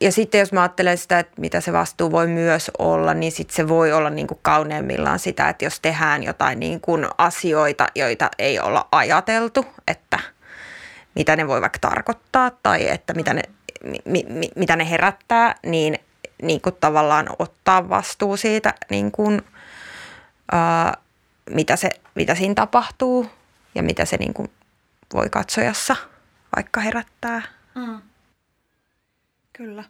ja 0.00 0.12
sitten 0.12 0.38
jos 0.38 0.52
mä 0.52 0.62
ajattelen 0.62 0.98
sitä, 0.98 1.18
että 1.18 1.40
mitä 1.40 1.60
se 1.60 1.72
vastuu 1.72 2.12
voi 2.12 2.26
myös 2.26 2.70
olla, 2.78 3.14
niin 3.14 3.32
sitten 3.32 3.56
se 3.56 3.68
voi 3.68 3.92
olla 3.92 4.10
niin 4.10 4.26
kuin 4.26 4.38
kauneimmillaan 4.42 5.18
sitä, 5.18 5.48
että 5.48 5.64
jos 5.64 5.80
tehdään 5.80 6.22
jotain 6.22 6.60
niin 6.60 6.80
kuin 6.80 7.06
asioita, 7.18 7.86
joita 7.94 8.30
ei 8.38 8.60
olla 8.60 8.88
ajateltu, 8.92 9.66
että 9.88 10.18
mitä 11.14 11.36
ne 11.36 11.48
voi 11.48 11.60
vaikka 11.60 11.78
tarkoittaa 11.78 12.50
tai 12.50 12.88
että 12.88 13.14
mitä 13.14 13.34
ne, 13.34 13.42
mi, 14.04 14.24
mi, 14.28 14.50
mitä 14.56 14.76
ne 14.76 14.90
herättää, 14.90 15.54
niin 15.66 15.98
niin 16.42 16.60
kuin 16.60 16.76
tavallaan 16.80 17.26
ottaa 17.38 17.88
vastuu 17.88 18.36
siitä, 18.36 18.74
niin 18.90 19.12
kuin, 19.12 19.42
ää, 20.52 20.96
mitä, 21.50 21.76
se, 21.76 21.90
mitä 22.14 22.34
siinä 22.34 22.54
tapahtuu 22.54 23.30
ja 23.74 23.82
mitä 23.82 24.04
se 24.04 24.16
niin 24.16 24.34
kuin 24.34 24.50
voi 25.14 25.28
katsojassa 25.30 25.96
vaikka 26.56 26.80
herättää. 26.80 27.42
Mm. 27.74 28.00
Kyllä. 29.52 29.84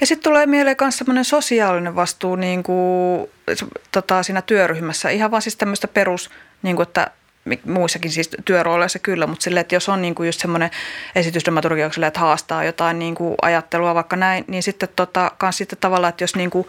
Ja 0.00 0.06
sitten 0.06 0.22
tulee 0.22 0.46
mieleen 0.46 0.76
myös 0.80 0.98
semmoinen 0.98 1.24
sosiaalinen 1.24 1.96
vastuu 1.96 2.36
niin 2.36 2.62
kuin, 2.62 3.30
tota, 3.92 4.22
siinä 4.22 4.42
työryhmässä. 4.42 5.10
Ihan 5.10 5.30
vaan 5.30 5.42
siis 5.42 5.56
tämmöistä 5.56 5.88
perus, 5.88 6.30
niin 6.62 6.76
kuin, 6.76 6.86
että 6.86 7.10
muissakin 7.64 8.10
siis 8.10 8.30
työrooleissa 8.44 8.98
kyllä, 8.98 9.26
mutta 9.26 9.42
sille, 9.42 9.60
että 9.60 9.74
jos 9.74 9.88
on 9.88 10.02
niin 10.02 10.14
kuin 10.14 10.26
just 10.26 10.40
semmoinen 10.40 10.70
esitysdramaturgia, 11.14 11.90
että 12.06 12.20
haastaa 12.20 12.64
jotain 12.64 12.98
niin 12.98 13.14
kuin 13.14 13.34
ajattelua 13.42 13.94
vaikka 13.94 14.16
näin, 14.16 14.44
niin 14.48 14.62
sitten, 14.62 14.88
tota, 14.96 15.30
kans 15.38 15.58
sitten 15.58 15.78
tavallaan, 15.80 16.08
että 16.08 16.24
jos 16.24 16.36
niin 16.36 16.50
kuin 16.50 16.66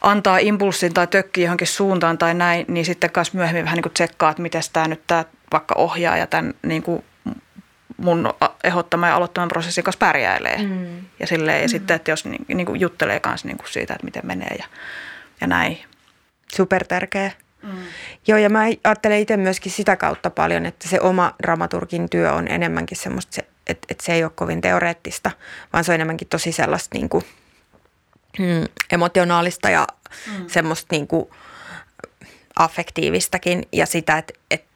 antaa 0.00 0.38
impulssin 0.38 0.94
tai 0.94 1.06
tökkii 1.06 1.44
johonkin 1.44 1.66
suuntaan 1.66 2.18
tai 2.18 2.34
näin, 2.34 2.64
niin 2.68 2.84
sitten 2.84 3.10
myös 3.16 3.34
myöhemmin 3.34 3.64
vähän 3.64 3.76
niin 3.76 3.82
kuin 3.82 3.92
tsekkaa, 3.92 4.30
että 4.30 4.42
miten 4.42 4.62
tämä 4.72 4.88
nyt 4.88 5.02
tämä 5.06 5.24
vaikka 5.52 5.74
ohjaa 5.78 6.16
ja 6.16 6.26
tämän 6.26 6.54
niin 6.62 6.82
kuin 6.82 7.04
mun 7.96 8.34
ehdottama 8.64 9.08
ja 9.08 9.16
aloittaman 9.16 9.48
prosessin 9.48 9.84
kanssa 9.84 9.98
pärjäilee. 9.98 10.58
Mm. 10.62 11.04
Ja, 11.20 11.26
silleen, 11.26 11.60
ja 11.60 11.66
mm. 11.66 11.70
sitten, 11.70 11.94
että 11.94 12.10
jos 12.10 12.24
niin, 12.24 12.44
niin 12.48 12.66
kuin 12.66 12.80
juttelee 12.80 13.20
kanssa 13.20 13.48
niin 13.48 13.58
kuin 13.58 13.72
siitä, 13.72 13.94
että 13.94 14.04
miten 14.04 14.26
menee 14.26 14.56
ja, 14.58 14.64
ja 15.40 15.46
näin. 15.46 15.78
Super 16.54 16.86
tärkeä. 16.86 17.32
Mm. 17.62 17.78
Joo, 18.26 18.38
ja 18.38 18.50
mä 18.50 18.60
ajattelen 18.84 19.18
itse 19.18 19.36
myöskin 19.36 19.72
sitä 19.72 19.96
kautta 19.96 20.30
paljon, 20.30 20.66
että 20.66 20.88
se 20.88 21.00
oma 21.00 21.34
dramaturgin 21.42 22.10
työ 22.10 22.32
on 22.32 22.48
enemmänkin 22.48 22.98
semmoista, 22.98 23.42
että, 23.66 23.86
että 23.90 24.04
se 24.04 24.12
ei 24.12 24.24
ole 24.24 24.32
kovin 24.34 24.60
teoreettista, 24.60 25.30
vaan 25.72 25.84
se 25.84 25.92
on 25.92 25.94
enemmänkin 25.94 26.28
tosi 26.28 26.52
sellaista 26.52 26.98
niin 26.98 27.08
kuin, 27.08 27.24
mm, 28.38 28.64
emotionaalista 28.92 29.70
ja 29.70 29.86
mm. 30.26 30.44
semmoista 30.48 30.86
niin 30.90 31.06
kuin, 31.06 31.28
affektiivistakin 32.56 33.62
ja 33.72 33.86
sitä, 33.86 34.18
että, 34.18 34.34
että, 34.50 34.68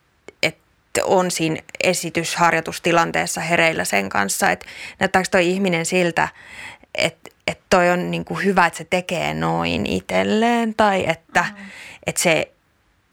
että 0.42 1.04
on 1.04 1.30
siinä 1.30 1.62
esitysharjoitustilanteessa 1.84 3.40
hereillä 3.40 3.84
sen 3.84 4.08
kanssa, 4.08 4.50
että 4.50 4.66
näyttääkö 4.98 5.28
toi 5.30 5.50
ihminen 5.50 5.86
siltä, 5.86 6.28
että, 6.94 7.30
että 7.46 7.64
toi 7.70 7.90
on 7.90 8.10
niin 8.10 8.24
kuin 8.24 8.44
hyvä, 8.44 8.66
että 8.66 8.76
se 8.76 8.86
tekee 8.90 9.34
noin 9.34 9.86
itselleen 9.86 10.74
tai 10.74 11.04
että, 11.08 11.42
mm. 11.42 11.64
että 12.06 12.22
se 12.22 12.53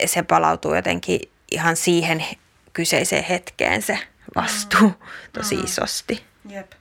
se 0.06 0.22
palautuu 0.22 0.74
jotenkin 0.74 1.20
ihan 1.50 1.76
siihen 1.76 2.24
kyseiseen 2.72 3.24
hetkeen 3.24 3.82
se 3.82 3.98
vastuu 4.34 4.88
mm. 4.88 4.94
tosi 5.32 5.56
mm. 5.56 5.64
isosti. 5.64 6.24
Jep. 6.48 6.72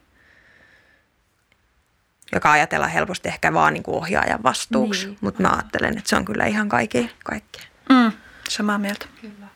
Joka 2.33 2.51
ajatellaan 2.51 2.91
helposti 2.91 3.29
ehkä 3.29 3.53
vaan 3.53 3.73
niin 3.73 3.83
kuin 3.83 3.97
ohjaajan 3.97 4.43
vastuuksi, 4.43 5.05
niin. 5.05 5.17
mutta 5.21 5.41
mä 5.41 5.49
ajattelen, 5.49 5.97
että 5.97 6.09
se 6.09 6.15
on 6.15 6.25
kyllä 6.25 6.45
ihan 6.45 6.69
kaikkea. 6.69 7.07
kaikkea. 7.23 7.63
Mm. 7.89 8.11
Samaa 8.49 8.77
mieltä. 8.77 9.05
Kyllä. 9.21 9.47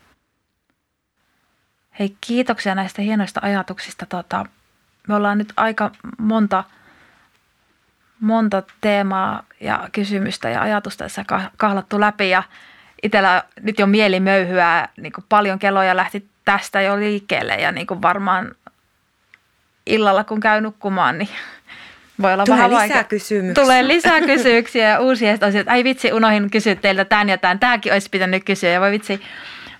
Hei, 1.99 2.17
kiitoksia 2.21 2.75
näistä 2.75 3.01
hienoista 3.01 3.39
ajatuksista. 3.43 4.05
Tota, 4.05 4.45
me 5.07 5.15
ollaan 5.15 5.37
nyt 5.37 5.53
aika 5.57 5.91
monta, 6.17 6.63
monta 8.19 8.63
teemaa 8.81 9.43
ja 9.59 9.89
kysymystä 9.91 10.49
ja 10.49 10.61
ajatusta 10.61 11.03
tässä 11.03 11.25
kahlattu 11.57 11.99
läpi 11.99 12.29
ja 12.29 12.43
itsellä 13.03 13.43
nyt 13.61 13.79
jo 13.79 13.87
mieli 13.87 14.19
möyhyää, 14.19 14.89
niin 14.97 15.13
kuin 15.13 15.25
paljon 15.29 15.59
kelloja 15.59 15.95
lähti 15.95 16.25
tästä 16.45 16.81
jo 16.81 16.99
liikkeelle 16.99 17.55
ja 17.55 17.71
niin 17.71 17.87
kuin 17.87 18.01
varmaan 18.01 18.55
illalla 19.85 20.23
kun 20.23 20.39
käy 20.39 20.61
nukkumaan, 20.61 21.17
niin 21.17 21.29
voi 22.21 22.33
olla 22.33 22.43
Tulee 22.43 22.57
vähän 22.57 22.71
lisää 22.71 22.81
vaikea. 22.81 23.03
kysymyksiä. 23.03 23.63
Tulee 23.63 23.87
lisää 23.87 24.21
kysymyksiä 24.21 24.89
ja 24.89 24.99
uusia 24.99 25.37
asioita, 25.41 25.71
ai 25.71 25.83
vitsi, 25.83 26.13
unohin 26.13 26.49
kysyä 26.49 26.75
teiltä 26.75 27.05
tämän 27.05 27.29
ja 27.29 27.37
tämän. 27.37 27.59
Tämäkin 27.59 27.93
olisi 27.93 28.09
pitänyt 28.09 28.43
kysyä 28.43 28.69
ja 28.69 28.81
voi 28.81 28.91
vitsi. 28.91 29.21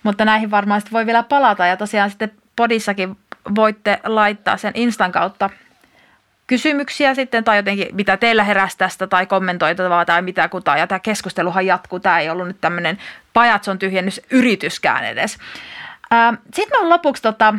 Mutta 0.03 0.25
näihin 0.25 0.51
varmaan 0.51 0.81
voi 0.91 1.05
vielä 1.05 1.23
palata 1.23 1.65
ja 1.65 1.77
tosiaan 1.77 2.09
sitten 2.09 2.31
podissakin 2.55 3.17
voitte 3.55 3.99
laittaa 4.03 4.57
sen 4.57 4.71
Instan 4.75 5.11
kautta– 5.11 5.49
kysymyksiä 6.47 7.13
sitten 7.13 7.43
tai 7.43 7.57
jotenkin 7.57 7.87
mitä 7.91 8.17
teillä 8.17 8.43
heräsi 8.43 8.77
tästä 8.77 9.07
tai 9.07 9.25
kommentoitavaa 9.25 10.05
tai 10.05 10.21
mitä 10.21 10.49
kuta. 10.49 10.77
Ja 10.77 10.87
tämä 10.87 10.99
keskusteluhan 10.99 11.65
jatkuu. 11.65 11.99
Tämä 11.99 12.19
ei 12.19 12.29
ollut 12.29 12.47
nyt 12.47 12.61
tämmöinen 12.61 12.97
pajatson 13.33 13.79
tyhjennys 13.79 14.21
yrityskään 14.31 15.05
edes. 15.05 15.37
Sitten 16.53 16.79
on 16.79 16.89
lopuksi 16.89 17.23
tota, 17.23 17.53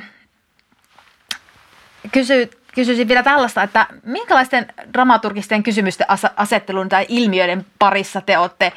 kysy, 2.13 2.51
kysyisin 2.75 3.09
vielä 3.09 3.23
tällaista, 3.23 3.63
että 3.63 3.87
minkälaisten 4.03 4.67
dramaturgisten 4.93 5.63
kysymysten 5.63 6.07
asettelun 6.37 6.89
tai 6.89 7.07
ilmiöiden 7.09 7.67
parissa 7.79 8.21
te 8.21 8.39
olette 8.39 8.73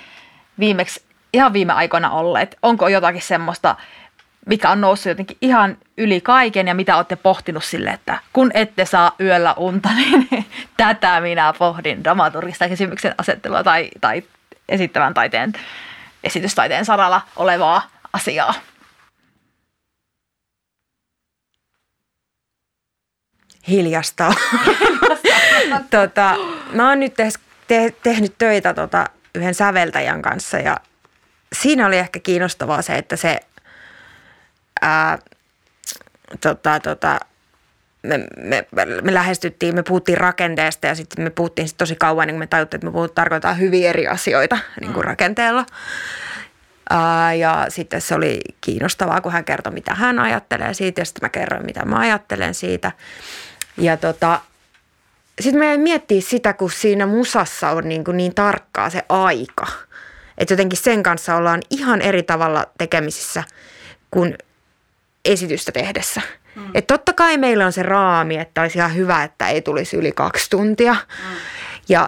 viimeksi 0.59 1.03
ihan 1.33 1.53
viime 1.53 1.73
aikoina 1.73 2.11
olleet? 2.11 2.57
Onko 2.61 2.87
jotakin 2.87 3.21
semmoista, 3.21 3.75
mikä 4.49 4.69
on 4.69 4.81
noussut 4.81 5.05
jotenkin 5.05 5.37
ihan 5.41 5.77
yli 5.97 6.21
kaiken 6.21 6.67
ja 6.67 6.75
mitä 6.75 6.97
olette 6.97 7.15
pohtinut 7.15 7.63
sille, 7.63 7.89
että 7.89 8.19
kun 8.33 8.51
ette 8.53 8.85
saa 8.85 9.15
yöllä 9.19 9.53
unta, 9.53 9.89
niin 9.99 10.45
tätä 10.77 11.21
minä 11.21 11.53
pohdin 11.59 12.03
dramaturgista 12.03 12.69
kysymyksen 12.69 13.15
asettelua 13.17 13.63
tai, 13.63 13.89
tai 14.01 14.23
esittävän 14.69 15.13
taiteen, 15.13 15.53
esitystaiteen 16.23 16.85
saralla 16.85 17.21
olevaa 17.35 17.89
asiaa. 18.13 18.53
Hiljasta. 23.67 24.33
tota, 25.91 26.35
mä 26.71 26.89
oon 26.89 26.99
nyt 26.99 27.13
te- 27.13 27.29
te- 27.67 27.93
tehnyt 28.03 28.35
töitä 28.37 28.73
tota, 28.73 29.05
yhden 29.35 29.53
säveltäjän 29.53 30.21
kanssa 30.21 30.57
ja 30.57 30.77
siinä 31.53 31.87
oli 31.87 31.97
ehkä 31.97 32.19
kiinnostavaa 32.19 32.81
se, 32.81 32.95
että 32.95 33.15
se 33.15 33.39
ää, 34.81 35.19
tota, 36.41 36.79
tota, 36.79 37.19
me, 38.03 38.27
me, 38.37 38.67
me 39.01 39.13
lähestyttiin, 39.13 39.75
me 39.75 39.83
puhuttiin 39.83 40.17
rakenteesta 40.17 40.87
ja 40.87 40.95
sitten 40.95 41.23
me 41.23 41.29
puhuttiin 41.29 41.67
sit 41.67 41.77
tosi 41.77 41.95
kauan, 41.95 42.27
niin 42.27 42.39
me 42.39 42.47
tajuttiin, 42.47 42.77
että 42.77 42.87
me 42.87 42.91
puhut, 42.91 43.15
tarkoitetaan 43.15 43.59
hyvin 43.59 43.87
eri 43.87 44.07
asioita 44.07 44.57
niin 44.79 44.93
kuin 44.93 45.03
mm. 45.05 45.09
rakenteella. 45.09 45.65
Ää, 46.89 47.33
ja 47.33 47.65
sitten 47.69 48.01
se 48.01 48.15
oli 48.15 48.39
kiinnostavaa, 48.61 49.21
kun 49.21 49.31
hän 49.31 49.45
kertoi, 49.45 49.73
mitä 49.73 49.95
hän 49.95 50.19
ajattelee 50.19 50.73
siitä 50.73 51.01
ja 51.01 51.05
sitten 51.05 51.25
mä 51.25 51.29
kerroin, 51.29 51.65
mitä 51.65 51.85
mä 51.85 51.99
ajattelen 51.99 52.53
siitä. 52.53 52.91
Ja 53.77 53.97
tota, 53.97 54.41
sitten 55.41 55.59
me 55.59 55.77
miettii 55.77 56.21
sitä, 56.21 56.53
kun 56.53 56.71
siinä 56.71 57.05
musassa 57.05 57.69
on 57.69 57.89
niin, 57.89 58.03
kuin 58.03 58.17
niin 58.17 58.35
tarkkaa 58.35 58.89
se 58.89 59.03
aika. 59.09 59.67
Että 60.37 60.53
jotenkin 60.53 60.79
sen 60.79 61.03
kanssa 61.03 61.35
ollaan 61.35 61.61
ihan 61.69 62.01
eri 62.01 62.23
tavalla 62.23 62.65
tekemisissä 62.77 63.43
kuin 64.11 64.37
esitystä 65.25 65.71
tehdessä. 65.71 66.21
Mm. 66.55 66.71
Et 66.73 66.87
totta 66.87 67.13
kai 67.13 67.37
meillä 67.37 67.65
on 67.65 67.73
se 67.73 67.83
raami, 67.83 68.37
että 68.37 68.61
olisi 68.61 68.77
ihan 68.77 68.95
hyvä, 68.95 69.23
että 69.23 69.47
ei 69.47 69.61
tulisi 69.61 69.97
yli 69.97 70.11
kaksi 70.11 70.49
tuntia. 70.49 70.93
Mm. 70.93 71.35
Ja 71.89 72.07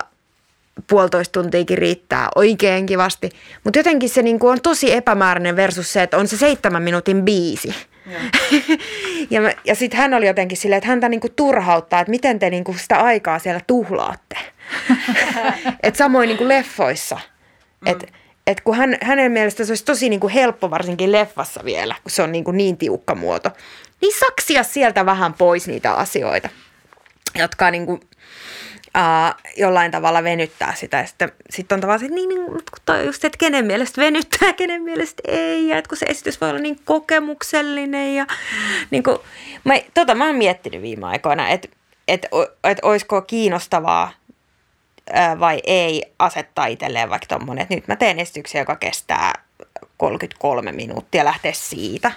puolitoista 0.90 1.42
tuntiakin 1.42 1.78
riittää 1.78 2.30
oikein 2.36 2.86
kivasti. 2.86 3.30
Mutta 3.64 3.80
jotenkin 3.80 4.10
se 4.10 4.22
niinku 4.22 4.48
on 4.48 4.62
tosi 4.62 4.94
epämääräinen 4.94 5.56
versus 5.56 5.94
se, 5.94 6.04
että 6.04 6.18
on 6.18 6.28
se 6.28 6.38
seitsemän 6.38 6.84
minuutin 6.84 7.26
biisi. 7.26 7.76
ja 9.30 9.42
ja 9.66 9.76
sitten 9.76 10.00
hän 10.00 10.14
oli 10.14 10.28
jotenkin 10.28 10.58
silleen, 10.58 10.78
että 10.78 10.88
häntä 10.88 11.10
niinku 11.10 11.30
turhauttaa, 11.30 12.00
että 12.00 12.12
miten 12.12 12.40
te 12.40 12.50
niinku 12.50 12.74
sitä 12.74 12.98
aikaa 12.98 13.40
siellä 13.40 13.62
tuhlaatte. 13.68 14.38
et 15.84 15.96
samoin 15.96 16.28
niinku 16.28 16.48
leffoissa. 16.48 17.20
Mm. 17.82 17.88
Että 17.88 18.08
et 18.48 18.62
kun 18.62 18.76
hän, 18.76 18.98
hänen 19.02 19.32
mielestä 19.32 19.66
se 19.66 19.72
olisi 19.72 19.86
tosi 19.86 20.10
niinku 20.10 20.30
helppo, 20.30 20.70
varsinkin 20.70 21.12
leffassa 21.12 21.66
vielä, 21.66 21.96
kun 22.04 22.12
se 22.12 22.24
on 22.24 22.32
niinku 22.32 22.52
niin 22.52 22.78
tiukka 22.78 23.16
muoto, 23.16 23.50
niin 24.02 24.14
saksia 24.20 24.64
sieltä 24.64 25.06
vähän 25.06 25.34
pois 25.34 25.68
niitä 25.68 25.94
asioita, 25.94 26.50
jotka 27.36 27.72
niinku, 27.72 28.00
ää, 28.94 29.36
jollain 29.58 29.92
tavalla 29.92 30.24
venyttää 30.24 30.76
sitä. 30.76 31.06
Sitten 31.06 31.32
sit 31.50 31.72
on 31.72 31.82
tavallaan 31.82 32.10
se, 32.10 32.16
niin, 32.16 32.30
niin 32.30 32.42
just, 33.06 33.26
että 33.26 33.38
kenen 33.38 33.66
mielestä 33.66 34.02
venyttää, 34.02 34.54
kenen 34.54 34.82
mielestä 34.82 35.24
ei. 35.28 35.68
Ja 35.68 35.78
että 35.78 35.90
kun 35.90 35.98
se 35.98 36.06
esitys 36.06 36.42
voi 36.42 36.50
olla 36.50 36.60
niin 36.60 36.80
kokemuksellinen. 36.86 38.16
Ja, 38.16 38.28
niin 38.92 39.04
kuin, 39.04 39.18
mä, 39.64 39.74
tota 39.94 40.16
mä 40.16 40.26
oon 40.26 40.36
miettinyt 40.36 40.82
viime 40.82 41.08
aikoina, 41.08 41.50
että 41.50 41.68
että 42.08 42.28
että 42.64 42.88
olisiko 42.88 43.22
kiinnostavaa 43.22 44.12
vai 45.40 45.60
ei 45.64 46.14
asettaa 46.20 46.66
itselleen 46.66 47.10
vaikka 47.10 47.28
tuommoinen, 47.28 47.64
että 47.64 47.76
nyt 47.76 47.88
mä 47.88 47.96
teen 47.96 48.20
esityksen, 48.20 48.60
joka 48.60 48.76
kestää 48.76 49.34
33 49.98 50.72
minuuttia, 50.72 51.26
lähteä 51.26 51.54
siitä 51.54 52.12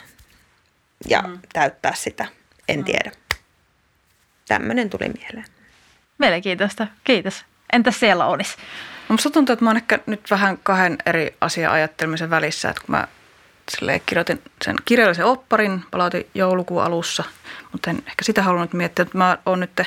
ja 1.08 1.22
mm. 1.22 1.38
täyttää 1.52 1.94
sitä. 1.94 2.26
En 2.68 2.78
mm. 2.78 2.84
tiedä. 2.84 3.12
Tämmöinen 4.48 4.90
tuli 4.90 5.08
mieleen. 5.08 5.44
Mielenkiintoista. 6.18 6.86
Kiitos. 7.04 7.44
Entäs 7.72 8.00
siellä 8.00 8.26
Onis? 8.26 8.56
No, 9.08 9.12
musta 9.12 9.30
tuntuu, 9.30 9.52
että 9.52 9.64
mä 9.64 9.70
oon 9.70 9.76
ehkä 9.76 9.98
nyt 10.06 10.30
vähän 10.30 10.58
kahden 10.62 10.98
eri 11.06 11.36
asian 11.40 11.72
ajattelemisen 11.72 12.30
välissä, 12.30 12.70
että 12.70 12.82
kun 12.86 12.94
mä 12.94 13.08
kirjoitin 14.06 14.42
sen 14.64 14.76
kirjallisen 14.84 15.24
opparin, 15.24 15.84
palautin 15.90 16.26
joulukuun 16.34 16.82
alussa, 16.82 17.24
mutta 17.72 17.90
en 17.90 17.96
ehkä 17.96 18.24
sitä 18.24 18.42
halunnut 18.42 18.72
miettiä, 18.72 19.02
että 19.02 19.18
mä 19.18 19.38
oon 19.46 19.60
nyt 19.60 19.80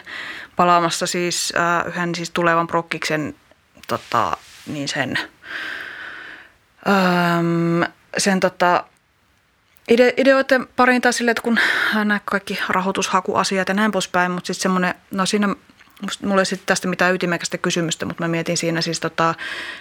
palaamassa 0.55 1.07
siis 1.07 1.53
äh, 1.57 1.87
yhden 1.87 2.15
siis 2.15 2.29
tulevan 2.29 2.67
prokkiksen 2.67 3.35
tota, 3.87 4.37
niin 4.67 4.87
sen, 4.87 5.19
ähm, 6.87 7.83
sen 8.17 8.39
tota, 8.39 8.83
ide, 9.87 10.13
ideoiden 10.17 10.67
pariin 10.75 11.01
taas 11.01 11.17
silleen, 11.17 11.31
että 11.31 11.43
kun 11.43 11.59
nämä 11.93 12.19
kaikki 12.25 12.59
rahoitushakuasiat 12.69 13.67
ja 13.67 13.73
näin 13.73 13.91
poispäin, 13.91 14.31
mutta 14.31 14.47
sitten 14.47 14.61
semmoinen, 14.61 14.95
no 15.11 15.25
siinä 15.25 15.55
mulla 16.23 16.41
ei 16.41 16.45
sitten 16.45 16.65
tästä 16.65 16.87
mitään 16.87 17.15
ytimekästä 17.15 17.57
kysymystä, 17.57 18.05
mutta 18.05 18.23
mä 18.23 18.27
mietin 18.27 18.57
siinä 18.57 18.81
siis 18.81 18.99
tota, 18.99 19.35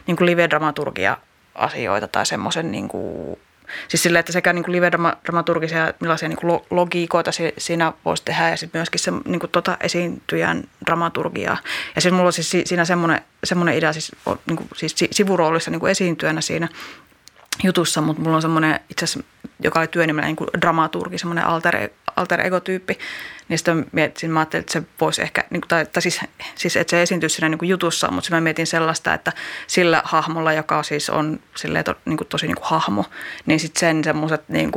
niin 0.07 0.17
kuin 0.17 0.27
live-dramaturgia 0.27 1.17
asioita 1.55 2.09
tai 2.09 2.27
semmoisen 2.27 2.73
niin 2.73 2.89
kuin 2.89 3.39
Siis 3.89 4.03
sille, 4.03 4.19
että 4.19 4.33
sekä 4.33 4.53
niin 4.53 4.65
kuin 4.65 4.73
live-dramaturgisia, 4.73 5.95
millaisia 6.01 6.29
niin 6.29 6.39
kuin 6.39 6.61
logiikoita 6.71 7.31
siinä 7.59 7.93
voisi 8.05 8.25
tehdä 8.25 8.51
ja 8.51 8.57
sitten 8.57 8.79
myöskin 8.79 9.01
se 9.01 9.13
niin 9.25 9.41
kuin 9.41 9.51
tota 9.51 9.77
esiintyjän 9.81 10.65
dramaturgiaa. 10.87 11.59
Ja 11.95 12.01
siis 12.01 12.15
mulla 12.15 12.27
on 12.27 12.33
siis 12.33 12.51
siinä 12.65 12.85
semmoinen, 12.85 13.21
semmoinen 13.45 13.77
idea 13.77 13.93
siis, 13.93 14.13
niin 14.47 14.57
kuin, 14.57 14.69
siis 14.77 14.95
sivuroolissa 15.11 15.71
niin 15.71 15.81
kuin 15.81 15.91
esiintyjänä 15.91 16.41
siinä 16.41 16.69
jutussa, 17.65 18.01
mutta 18.01 18.23
mulla 18.23 18.37
on 18.37 18.43
semmoinen 18.43 18.81
itse 18.91 19.05
asiassa, 19.05 19.29
joka 19.63 19.81
oli 19.81 19.89
työnimellä 19.89 20.27
niin 20.27 20.37
kuin 20.37 20.51
dramaturgi, 20.61 21.19
semmoinen 21.19 21.47
alter, 21.47 21.89
alter 22.17 22.47
ego-tyyppi, 22.47 22.99
niin 23.49 23.59
sitten 23.59 23.87
mietin, 23.93 24.31
mä 24.31 24.41
ajattelin, 24.41 24.61
että 24.61 24.73
se 24.73 24.83
voisi 25.01 25.23
ehkä, 25.23 25.45
niin 25.51 25.63
tai, 25.69 25.87
tai 25.87 26.03
siis, 26.03 26.21
siis, 26.55 26.77
että 26.77 26.91
se 26.91 27.03
esiintyisi 27.03 27.35
siinä 27.35 27.49
niin 27.49 27.59
kuin 27.59 27.69
jutussa, 27.69 28.11
mutta 28.11 28.31
mä 28.31 28.41
mietin 28.41 28.67
sellaista, 28.67 29.15
että 29.15 29.33
sillä 29.67 30.03
hahmolla, 30.05 30.53
joka 30.53 30.83
siis 30.83 31.11
on 31.11 31.41
silleen, 31.55 31.85
to, 31.85 31.95
niin 32.05 32.17
kuin, 32.17 32.29
tosi 32.29 32.47
niin 32.47 32.57
kuin 32.57 32.67
hahmo, 32.67 33.05
niin 33.47 33.61
sitten 33.61 33.81
sen 33.81 34.05
semmoiset, 34.05 34.49
niin 34.49 34.73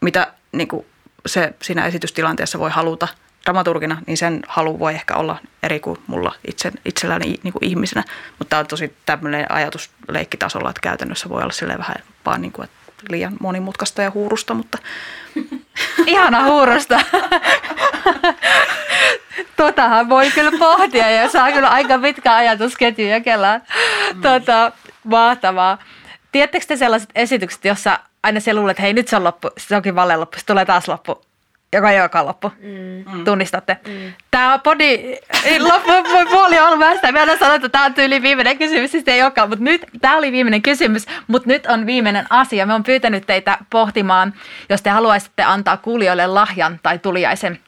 mitä 0.00 0.32
niin 0.52 0.68
kuin 0.68 0.86
se 1.26 1.54
siinä 1.62 1.86
esitystilanteessa 1.86 2.58
voi 2.58 2.70
haluta 2.70 3.08
dramaturgina, 3.44 4.02
niin 4.06 4.16
sen 4.16 4.42
halu 4.48 4.78
voi 4.78 4.94
ehkä 4.94 5.14
olla 5.14 5.38
eri 5.62 5.80
kuin 5.80 5.98
mulla 6.06 6.34
itse, 6.48 6.72
itselläni 6.84 7.34
niin 7.42 7.52
kuin 7.52 7.64
ihmisenä. 7.64 8.04
Mutta 8.38 8.50
tämä 8.50 8.60
on 8.60 8.66
tosi 8.66 8.96
tämmöinen 9.06 9.52
ajatus 9.52 9.90
leikkitasolla, 10.08 10.70
että 10.70 10.80
käytännössä 10.80 11.28
voi 11.28 11.42
olla 11.42 11.52
silleen 11.52 11.78
vähän 11.78 11.96
vaan 12.26 12.42
niin 12.42 12.52
kuin, 12.52 12.64
että 12.64 12.83
liian 13.10 13.36
monimutkaista 13.40 14.02
ja 14.02 14.10
huurusta, 14.10 14.54
mutta... 14.54 14.78
Ihana 16.06 16.44
huurusta. 16.44 17.00
Totahan 19.56 20.08
voi 20.08 20.30
kyllä 20.30 20.52
pohtia 20.58 21.10
ja 21.10 21.28
saa 21.28 21.52
kyllä 21.52 21.68
aika 21.68 21.98
pitkä 21.98 22.34
ajatusketju 22.34 23.06
jakellaan. 23.06 23.62
Mm. 24.14 24.22
Tota, 24.22 24.72
mahtavaa. 25.04 25.78
Tiedättekö 26.32 26.66
te 26.66 26.76
sellaiset 26.76 27.10
esitykset, 27.14 27.64
jossa 27.64 27.98
aina 28.22 28.40
se 28.40 28.54
luulee, 28.54 28.70
että 28.70 28.82
hei 28.82 28.92
nyt 28.92 29.08
se 29.08 29.16
on 29.16 29.24
loppu, 29.24 29.50
se 29.58 29.76
onkin 29.76 29.94
valle 29.94 30.16
loppu, 30.16 30.38
se 30.38 30.46
tulee 30.46 30.64
taas 30.64 30.88
loppu 30.88 31.24
joka 31.74 31.90
ei 31.90 32.00
olekaan 32.00 32.26
loppu. 32.26 32.52
Mm. 32.60 33.24
Tunnistatte. 33.24 33.76
Mm. 33.86 34.12
Tämä 34.30 34.58
podi 34.58 35.16
loppu 35.58 35.92
puoli 36.30 36.58
on 36.58 36.66
ollut 36.66 36.78
västä. 36.78 37.12
Me 37.12 37.20
aina 37.20 37.36
sanoin, 37.36 37.56
että 37.56 37.68
tämä 37.68 37.84
on 37.84 37.94
tyyli 37.94 38.22
viimeinen 38.22 38.58
kysymys, 38.58 38.90
siis 38.90 39.04
ei 39.06 39.22
olekaan. 39.22 39.48
Mutta 39.48 39.64
nyt, 39.64 39.86
tämä 40.00 40.16
oli 40.16 40.32
viimeinen 40.32 40.62
kysymys, 40.62 41.06
mutta 41.26 41.48
nyt 41.48 41.66
on 41.66 41.86
viimeinen 41.86 42.26
asia. 42.30 42.66
Me 42.66 42.74
on 42.74 42.82
pyytänyt 42.82 43.26
teitä 43.26 43.58
pohtimaan, 43.70 44.34
jos 44.68 44.82
te 44.82 44.90
haluaisitte 44.90 45.42
antaa 45.42 45.76
kuulijoille 45.76 46.26
lahjan 46.26 46.80
tai 46.82 46.98
tuliaisen. 46.98 47.58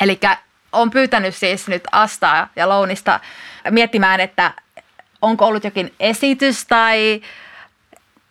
Eli 0.00 0.20
on 0.72 0.90
pyytänyt 0.90 1.34
siis 1.34 1.68
nyt 1.68 1.84
Astaa 1.92 2.48
ja 2.56 2.68
Lounista 2.68 3.20
miettimään, 3.70 4.20
että 4.20 4.52
onko 5.22 5.46
ollut 5.46 5.64
jokin 5.64 5.94
esitys 6.00 6.66
tai 6.66 7.22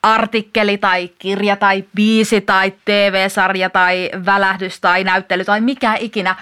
artikkeli 0.03 0.77
tai 0.77 1.09
kirja 1.19 1.55
tai 1.55 1.83
biisi 1.95 2.41
tai 2.41 2.73
TV-sarja 2.85 3.69
tai 3.69 4.09
välähdys 4.25 4.81
tai 4.81 5.03
näyttely 5.03 5.45
tai 5.45 5.61
mikä 5.61 5.95
ikinä, 5.99 6.35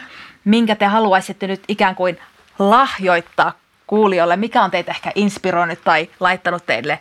minkä 0.45 0.76
te 0.76 0.86
haluaisitte 0.86 1.48
nyt 1.48 1.64
ikään 1.68 1.95
kuin 1.95 2.19
lahjoittaa 2.60 3.53
kuulijoille, 3.88 4.36
mikä 4.36 4.64
on 4.64 4.72
teitä 4.72 4.91
ehkä 4.91 5.11
inspiroinut 5.15 5.80
tai 5.84 6.10
laittanut 6.19 6.65
teille 6.65 6.99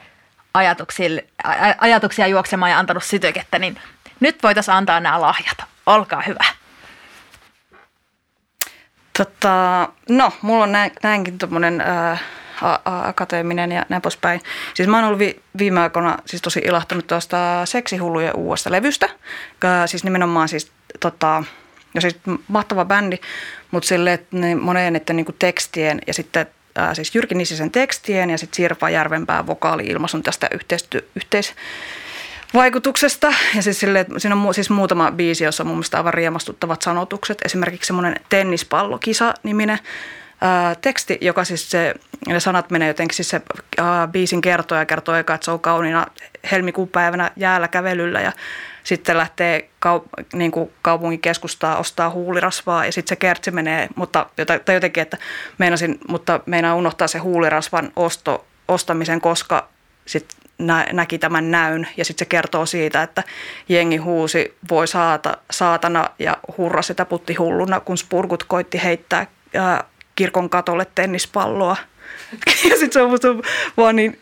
ajatuksia 1.80 2.26
juoksemaan 2.26 2.70
ja 2.70 2.78
antanut 2.78 3.04
sytykettä, 3.04 3.58
niin 3.58 3.80
nyt 4.20 4.42
voitaisiin 4.42 4.74
antaa 4.74 5.00
nämä 5.00 5.20
lahjat. 5.20 5.64
Olkaa 5.86 6.22
hyvä. 6.22 6.44
Tota, 9.18 9.88
no, 10.08 10.32
mulla 10.42 10.64
on 10.64 10.72
näin, 10.72 10.92
näinkin 11.02 11.38
tuommoinen 11.38 11.80
äh, 11.80 12.22
akateeminen 12.84 13.72
ja 13.72 13.86
näin 13.88 14.02
poispäin. 14.02 14.40
Siis 14.74 14.88
mä 14.88 14.96
oon 14.96 15.04
ollut 15.06 15.18
vi- 15.18 15.40
viime 15.58 15.80
aikoina 15.80 16.18
siis 16.26 16.42
tosi 16.42 16.60
ilahtunut 16.64 17.06
tuosta 17.06 17.66
seksihullujen 17.66 18.36
uudesta 18.36 18.70
levystä. 18.70 19.08
Siis 19.86 20.04
nimenomaan 20.04 20.48
siis 20.48 20.72
tota, 21.00 21.44
ja 21.94 22.00
siis 22.00 22.16
mahtava 22.48 22.84
bändi, 22.84 23.16
mutta 23.70 23.86
sille, 23.86 24.12
että 24.12 24.36
ne 24.36 24.54
moneen 24.54 24.96
että 24.96 25.12
niinku 25.12 25.32
tekstien 25.38 26.00
ja 26.06 26.14
sitten 26.14 26.46
ää, 26.76 26.94
siis 26.94 27.14
Jyrki 27.14 27.34
Nissisen 27.34 27.70
tekstien 27.70 28.30
ja 28.30 28.38
sitten 28.38 28.56
Sirpa 28.56 28.90
Järvenpää 28.90 29.46
vokaali-ilmaisun 29.46 30.22
tästä 30.22 30.48
yhteistyö, 30.54 31.00
yhteis, 31.16 31.54
vaikutuksesta. 32.54 33.32
Ja 33.56 33.62
siis 33.62 33.80
sille, 33.80 34.00
että 34.00 34.18
siinä 34.18 34.34
on 34.34 34.54
siis 34.54 34.70
muutama 34.70 35.10
biisi, 35.10 35.44
jossa 35.44 35.62
on 35.62 35.66
mun 35.66 35.76
mielestä 35.76 35.96
aivan 35.96 36.14
riemastuttavat 36.14 36.82
sanotukset. 36.82 37.38
Esimerkiksi 37.44 37.86
semmoinen 37.86 38.16
tennispallokisa-niminen 38.28 39.78
ää, 40.40 40.74
teksti, 40.74 41.18
joka 41.20 41.44
siis 41.44 41.70
se, 41.70 41.94
ne 42.26 42.40
sanat 42.40 42.70
menee 42.70 42.88
jotenkin, 42.88 43.16
siis 43.16 43.28
se 43.28 43.40
ää, 43.78 44.08
biisin 44.08 44.40
kertoja 44.40 44.86
kertoo 44.86 45.14
eka, 45.14 45.34
että 45.34 45.44
se 45.44 45.50
on 45.50 45.60
kauniina 45.60 46.06
helmikuun 46.50 46.88
päivänä 46.88 47.30
jäällä 47.36 47.68
kävelyllä 47.68 48.20
ja 48.20 48.32
sitten 48.84 49.18
lähtee 49.18 49.68
kaup- 49.86 50.24
niin 50.32 50.50
kuin 50.50 50.70
kaupungin 50.82 51.20
keskustaa 51.20 51.78
ostaa 51.78 52.10
huulirasvaa 52.10 52.86
ja 52.86 52.92
sitten 52.92 53.08
se 53.08 53.16
kertsi 53.16 53.50
menee, 53.50 53.88
mutta 53.96 54.26
tai 54.46 54.74
jotenkin, 54.74 55.02
että 55.02 55.18
meinasin, 55.58 55.98
mutta 56.08 56.40
meinaa 56.46 56.74
unohtaa 56.74 57.08
se 57.08 57.18
huulirasvan 57.18 57.92
osto, 57.96 58.46
ostamisen, 58.68 59.20
koska 59.20 59.68
sitten 60.06 60.38
nä, 60.58 60.86
näki 60.92 61.18
tämän 61.18 61.50
näyn 61.50 61.88
ja 61.96 62.04
sitten 62.04 62.24
se 62.24 62.28
kertoo 62.28 62.66
siitä, 62.66 63.02
että 63.02 63.22
jengi 63.68 63.96
huusi 63.96 64.56
voi 64.70 64.88
saata, 64.88 65.38
saatana 65.50 66.10
ja 66.18 66.36
hurra 66.58 66.82
sitä 66.82 67.04
putti 67.04 67.34
hulluna, 67.34 67.80
kun 67.80 67.98
spurgut 67.98 68.44
koitti 68.44 68.80
heittää 68.84 69.26
ää, 69.54 69.84
kirkon 70.18 70.50
katolle 70.50 70.86
tennispalloa. 70.94 71.76
Ja 72.70 72.76
sitten 72.76 72.92
se 72.92 73.02
on 73.02 73.10
musta 73.10 73.28
vaan 73.76 73.96
niin 73.96 74.20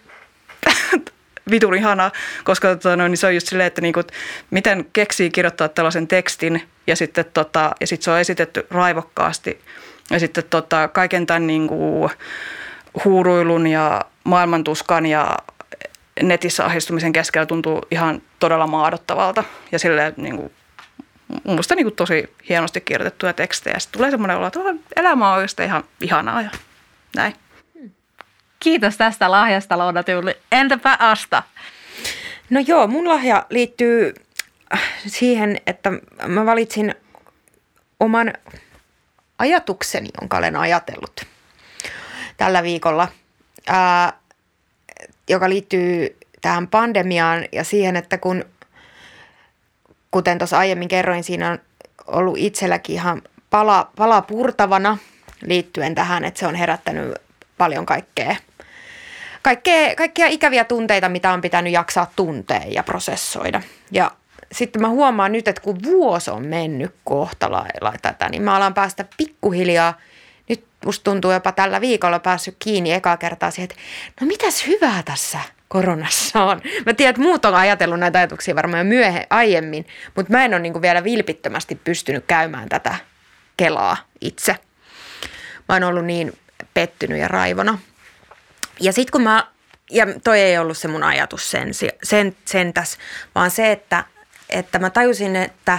vitun 1.51 1.75
ihanaa, 1.75 2.13
koska 2.45 2.69
tota, 2.69 2.97
no, 2.97 3.09
niin 3.09 3.17
se 3.17 3.27
on 3.27 3.35
just 3.35 3.49
silleen, 3.49 3.67
että 3.67 3.81
niinku, 3.81 4.03
miten 4.51 4.87
keksii 4.93 5.31
kirjoittaa 5.31 5.69
tällaisen 5.69 6.09
tekstin 6.09 6.63
ja 6.87 6.97
sitten 6.97 7.25
tota, 7.35 7.71
ja 7.81 7.87
sit 7.87 8.03
se 8.03 8.11
on 8.11 8.19
esitetty 8.19 8.67
raivokkaasti 8.71 9.61
ja 10.11 10.21
sitten 10.21 10.45
tota, 10.51 10.89
kaiken 10.89 11.27
tämän 11.27 11.47
niinku, 11.47 12.11
huuruilun 13.05 13.67
ja 13.67 14.01
maailmantuskan 14.25 15.07
ja 15.07 15.37
netissä 16.23 16.65
ahdistumisen 16.65 17.13
keskellä 17.13 17.47
tuntuu 17.47 17.83
ihan 17.91 18.23
todella 18.39 18.67
maadottavalta 18.67 19.45
ja 19.73 19.79
silleen 19.79 20.15
niin 20.17 20.37
kuin, 20.37 20.53
mun 21.29 21.41
mielestä 21.45 21.75
niin 21.75 21.85
kuin 21.85 21.97
tosi 21.97 22.35
hienosti 22.49 22.81
kirjoitettuja 22.81 23.33
tekstejä. 23.33 23.79
Sitten 23.79 23.99
tulee 23.99 24.11
semmoinen 24.11 24.37
olo, 24.37 24.47
että 24.47 24.61
elämä 24.97 25.29
on 25.29 25.35
oikeasti 25.35 25.65
ihan 25.65 25.85
ihanaa 26.01 26.43
ja 26.43 26.51
näin. 27.17 27.35
Kiitos 28.61 28.97
tästä 28.97 29.31
lahjasta, 29.31 29.79
Louna 29.79 30.03
Tyyli. 30.03 30.35
Entäpä 30.53 30.97
Asta? 31.01 31.43
No 32.51 32.61
joo, 32.67 32.87
mun 32.87 33.09
lahja 33.09 33.47
liittyy 33.51 34.15
siihen, 35.07 35.61
että 35.67 35.93
mä 36.27 36.47
valitsin 36.47 36.95
oman 38.01 38.33
ajatukseni, 39.39 40.09
jonka 40.21 40.37
olen 40.37 40.57
ajatellut 40.57 41.27
tällä 42.37 42.63
viikolla, 42.63 43.09
ää, 43.67 44.13
joka 45.29 45.49
liittyy 45.49 46.17
tähän 46.41 46.69
pandemiaan 46.69 47.45
ja 47.53 47.65
siihen, 47.65 47.97
että 47.97 48.19
kun, 48.19 48.45
kuten 50.11 50.39
tuossa 50.39 50.59
aiemmin 50.59 50.89
kerroin, 50.89 51.25
siinä 51.25 51.51
on 51.51 51.59
ollut 52.07 52.39
itselläkin 52.39 52.95
ihan 52.95 53.23
pala, 53.51 53.91
pala 53.97 54.23
purtavana 54.23 54.99
liittyen 55.43 55.95
tähän, 55.95 56.25
että 56.25 56.41
se 56.41 56.47
on 56.47 56.55
herättänyt 56.55 57.15
paljon 57.59 57.87
kaikkea, 57.87 58.37
kaikkea, 59.43 59.95
kaikkia 59.95 60.27
ikäviä 60.27 60.65
tunteita, 60.65 61.09
mitä 61.09 61.33
on 61.33 61.41
pitänyt 61.41 61.73
jaksaa 61.73 62.13
tuntea 62.17 62.63
ja 62.67 62.83
prosessoida. 62.83 63.63
Ja 63.91 64.11
sitten 64.53 64.83
mä 64.83 64.89
huomaan 64.89 65.33
nyt, 65.33 65.49
että 65.49 65.63
kun 65.63 65.83
vuosi 65.83 66.31
on 66.31 66.47
mennyt 66.47 66.95
kohta 67.05 67.53
lailla 67.53 67.93
tätä, 68.03 68.29
niin 68.29 68.43
mä 68.43 68.57
alan 68.57 68.75
päästä 68.75 69.05
pikkuhiljaa– 69.17 69.95
nyt 70.49 70.65
musta 70.85 71.11
tuntuu 71.11 71.31
jopa 71.31 71.53
tällä 71.53 71.81
viikolla 71.81 72.19
päässyt 72.19 72.57
kiinni 72.59 72.93
ekaa 72.93 73.17
kertaa 73.17 73.51
siihen, 73.51 73.71
että 73.71 73.83
no 74.21 74.27
mitäs 74.27 74.67
hyvää 74.67 75.03
tässä 75.03 75.39
koronassa 75.69 76.45
on. 76.45 76.63
Mä 76.87 76.95
tiedän, 76.95 77.11
että 77.11 77.23
muut 77.23 77.45
on 77.45 77.55
ajatellut 77.55 78.01
näitä 78.01 78.19
ajatuksia 78.19 78.55
varmaan 78.55 78.87
myöhemmin, 78.87 79.27
aiemmin, 79.31 79.87
mutta 80.15 80.33
mä 80.33 80.45
en 80.45 80.55
ole 80.55 80.61
niin 80.61 80.83
vielä 80.83 81.05
vilpittömästi 81.05 81.75
pystynyt 81.75 82.25
käymään 82.27 82.69
tätä 82.69 82.95
kelaa 83.57 83.97
itse. 84.21 84.57
Mä 85.69 85.75
oon 85.75 85.85
ollut 85.85 86.05
niin 86.05 86.39
pettynyt 86.75 87.19
ja 87.19 87.29
raivona. 87.29 87.79
Ja 88.81 88.93
sitten 88.93 89.13
kun 89.13 89.23
mä, 89.23 89.47
ja 89.91 90.07
toi 90.25 90.41
ei 90.41 90.59
ollut 90.59 90.79
se 90.79 90.89
mun 90.89 91.03
ajatus 91.03 91.51
sen, 91.51 91.69
sen, 92.03 92.37
sentäs, 92.45 92.99
vaan 93.35 93.51
se, 93.51 93.73
että, 93.73 94.05
että 94.51 94.79
mä 94.79 94.91
tajusin, 94.91 95.37
että 95.37 95.79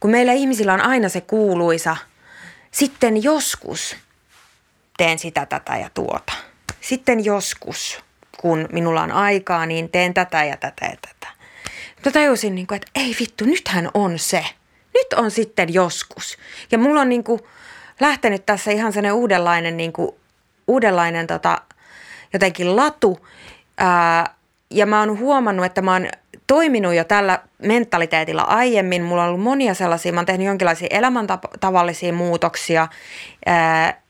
kun 0.00 0.10
meillä 0.10 0.32
ihmisillä 0.32 0.74
on 0.74 0.80
aina 0.80 1.08
se 1.08 1.20
kuuluisa– 1.20 1.96
sitten 2.72 3.22
joskus 3.22 3.96
teen 4.96 5.18
sitä, 5.18 5.46
tätä 5.46 5.76
ja 5.76 5.90
tuota. 5.94 6.32
Sitten 6.80 7.24
joskus, 7.24 7.98
kun 8.42 8.68
minulla 8.72 9.02
on 9.02 9.12
aikaa, 9.12 9.66
niin 9.66 9.88
teen 9.88 10.14
tätä 10.14 10.44
ja 10.44 10.56
tätä 10.56 10.84
ja 10.84 10.96
tätä. 11.02 11.32
Mutta 11.94 12.10
tajusin, 12.10 12.54
niin 12.54 12.66
kuin, 12.66 12.76
että 12.76 12.90
ei 12.94 13.16
vittu, 13.20 13.44
nythän 13.44 13.90
on 13.94 14.18
se. 14.18 14.44
Nyt 14.94 15.12
on 15.16 15.30
sitten 15.30 15.74
joskus. 15.74 16.38
Ja 16.72 16.78
mulla 16.78 17.00
on 17.00 17.08
niin 17.08 17.24
kuin, 17.24 17.40
lähtenyt 18.00 18.46
tässä 18.46 18.70
ihan 18.70 18.92
sellainen 18.92 19.12
uudenlainen, 19.12 19.76
niin 19.76 19.92
kuin, 19.92 20.10
uudenlainen 20.68 21.26
tota, 21.26 21.62
jotenkin 22.32 22.76
latu. 22.76 23.26
Ää, 23.78 24.34
ja 24.70 24.86
mä 24.86 25.00
oon 25.00 25.18
huomannut, 25.18 25.66
että 25.66 25.82
mä 25.82 25.92
oon 25.92 26.08
toiminut 26.46 26.94
jo 26.94 27.04
tällä 27.04 27.38
mentaliteetilla 27.58 28.42
aiemmin. 28.42 29.02
Mulla 29.02 29.22
on 29.22 29.28
ollut 29.28 29.42
monia 29.42 29.74
sellaisia, 29.74 30.12
mä 30.12 30.20
oon 30.20 30.26
tehnyt 30.26 30.46
jonkinlaisia 30.46 30.88
elämäntavallisia 30.90 32.12
muutoksia, 32.12 32.88
ää, 33.46 34.01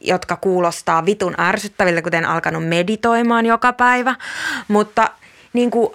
jotka 0.00 0.36
kuulostaa 0.36 1.06
vitun 1.06 1.34
ärsyttäviltä, 1.40 2.02
kuten 2.02 2.24
alkanut 2.24 2.68
meditoimaan 2.68 3.46
joka 3.46 3.72
päivä. 3.72 4.14
Mutta 4.68 5.10
niin 5.52 5.70
kuin, 5.70 5.94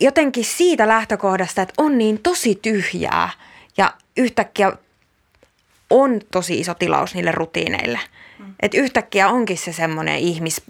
jotenkin 0.00 0.44
siitä 0.44 0.88
lähtökohdasta, 0.88 1.62
että 1.62 1.74
on 1.76 1.98
niin 1.98 2.18
tosi 2.22 2.58
tyhjää 2.62 3.28
ja 3.76 3.94
yhtäkkiä 4.16 4.72
on 5.90 6.20
tosi 6.30 6.60
iso 6.60 6.74
tilaus 6.74 7.14
niille 7.14 7.32
rutiineille. 7.32 8.00
Mm. 8.38 8.54
Että 8.62 8.78
yhtäkkiä 8.78 9.28
onkin 9.28 9.58
se 9.58 9.72
semmoinen 9.72 10.18
ihmis, 10.18 10.62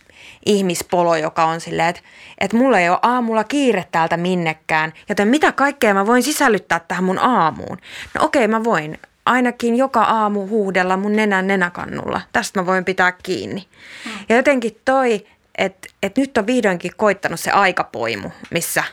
ihmispolo, 0.46 1.16
joka 1.16 1.44
on 1.44 1.60
silleen, 1.60 1.88
että, 1.88 2.02
että 2.40 2.56
mulla 2.56 2.78
ei 2.78 2.88
ole 2.88 2.98
aamulla 3.02 3.44
kiire 3.44 3.84
täältä 3.92 4.16
minnekään, 4.16 4.92
joten 5.08 5.28
mitä 5.28 5.52
kaikkea 5.52 5.94
mä 5.94 6.06
voin 6.06 6.22
sisällyttää 6.22 6.80
tähän 6.88 7.04
mun 7.04 7.18
aamuun? 7.18 7.78
No 8.14 8.24
okei, 8.24 8.48
mä 8.48 8.64
voin 8.64 8.98
ainakin 9.26 9.76
joka 9.76 10.02
aamu 10.02 10.46
huudella 10.46 10.96
mun 10.96 11.16
nenän 11.16 11.46
nenäkannulla. 11.46 12.20
Tästä 12.32 12.60
mä 12.60 12.66
voin 12.66 12.84
pitää 12.84 13.12
kiinni. 13.12 13.68
Mm. 14.04 14.10
Ja 14.28 14.36
jotenkin 14.36 14.80
toi, 14.84 15.26
että, 15.58 15.88
että 16.02 16.20
nyt 16.20 16.38
on 16.38 16.46
vihdoinkin 16.46 16.92
koittanut 16.96 17.40
se 17.40 17.50
aikapoimu, 17.50 18.30
missä 18.50 18.84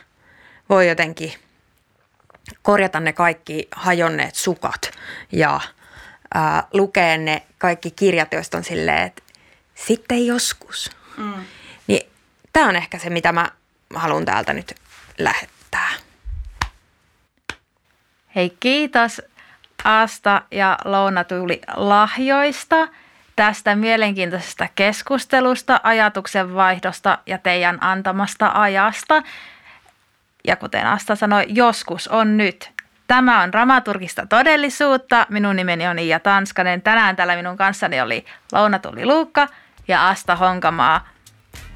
voi 0.68 0.88
jotenkin 0.88 1.32
korjata 2.62 3.00
ne 3.00 3.12
kaikki 3.12 3.68
hajonneet 3.70 4.34
sukat 4.34 4.90
ja 5.32 5.60
ää, 6.34 6.68
lukea 6.72 7.18
ne 7.18 7.42
kaikki 7.58 7.90
kirjat, 7.90 8.32
joista 8.32 8.56
on 8.56 8.64
silleen, 8.64 9.02
että 9.02 9.22
sitten 9.74 10.26
joskus. 10.26 10.90
Mm. 11.16 11.44
Niin 11.86 12.10
tämä 12.52 12.68
on 12.68 12.76
ehkä 12.76 12.98
se, 12.98 13.10
mitä 13.10 13.32
mä 13.32 13.50
haluan 13.94 14.24
täältä 14.24 14.52
nyt 14.52 14.74
lähettää. 15.18 15.90
Hei 18.34 18.56
kiitos 18.60 19.22
Asta 19.84 20.42
ja 20.50 20.78
Louna 20.84 21.24
tuli 21.24 21.60
lahjoista, 21.76 22.88
tästä 23.36 23.76
mielenkiintoisesta 23.76 24.68
keskustelusta, 24.74 25.80
ajatuksen 25.82 26.54
vaihdosta 26.54 27.18
ja 27.26 27.38
teidän 27.38 27.78
antamasta 27.80 28.50
ajasta. 28.54 29.22
Ja 30.46 30.56
kuten 30.56 30.86
Asta 30.86 31.16
sanoi, 31.16 31.44
joskus 31.48 32.08
on 32.08 32.36
nyt. 32.36 32.70
Tämä 33.06 33.42
on 33.42 33.52
dramaturgista 33.52 34.26
todellisuutta. 34.26 35.26
Minun 35.28 35.56
nimeni 35.56 35.86
on 35.86 35.98
Iia 35.98 36.20
Tanskanen. 36.20 36.82
Tänään 36.82 37.16
täällä 37.16 37.36
minun 37.36 37.56
kanssani 37.56 38.00
oli 38.00 38.24
Louna 38.52 38.78
Tuli 38.78 39.06
Luukka 39.06 39.46
ja 39.88 40.08
Asta 40.08 40.36
Honkamaa. 40.36 41.08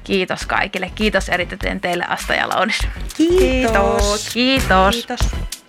Kiitos 0.03 0.45
kaikille. 0.45 0.91
Kiitos 0.95 1.29
eritoten 1.29 1.81
teille 1.81 2.05
Asta 2.07 2.33
ja 2.33 2.49
Launis. 2.49 2.87
Kiitos. 3.17 4.29
Kiitos. 4.33 4.93
Kiitos. 4.93 5.62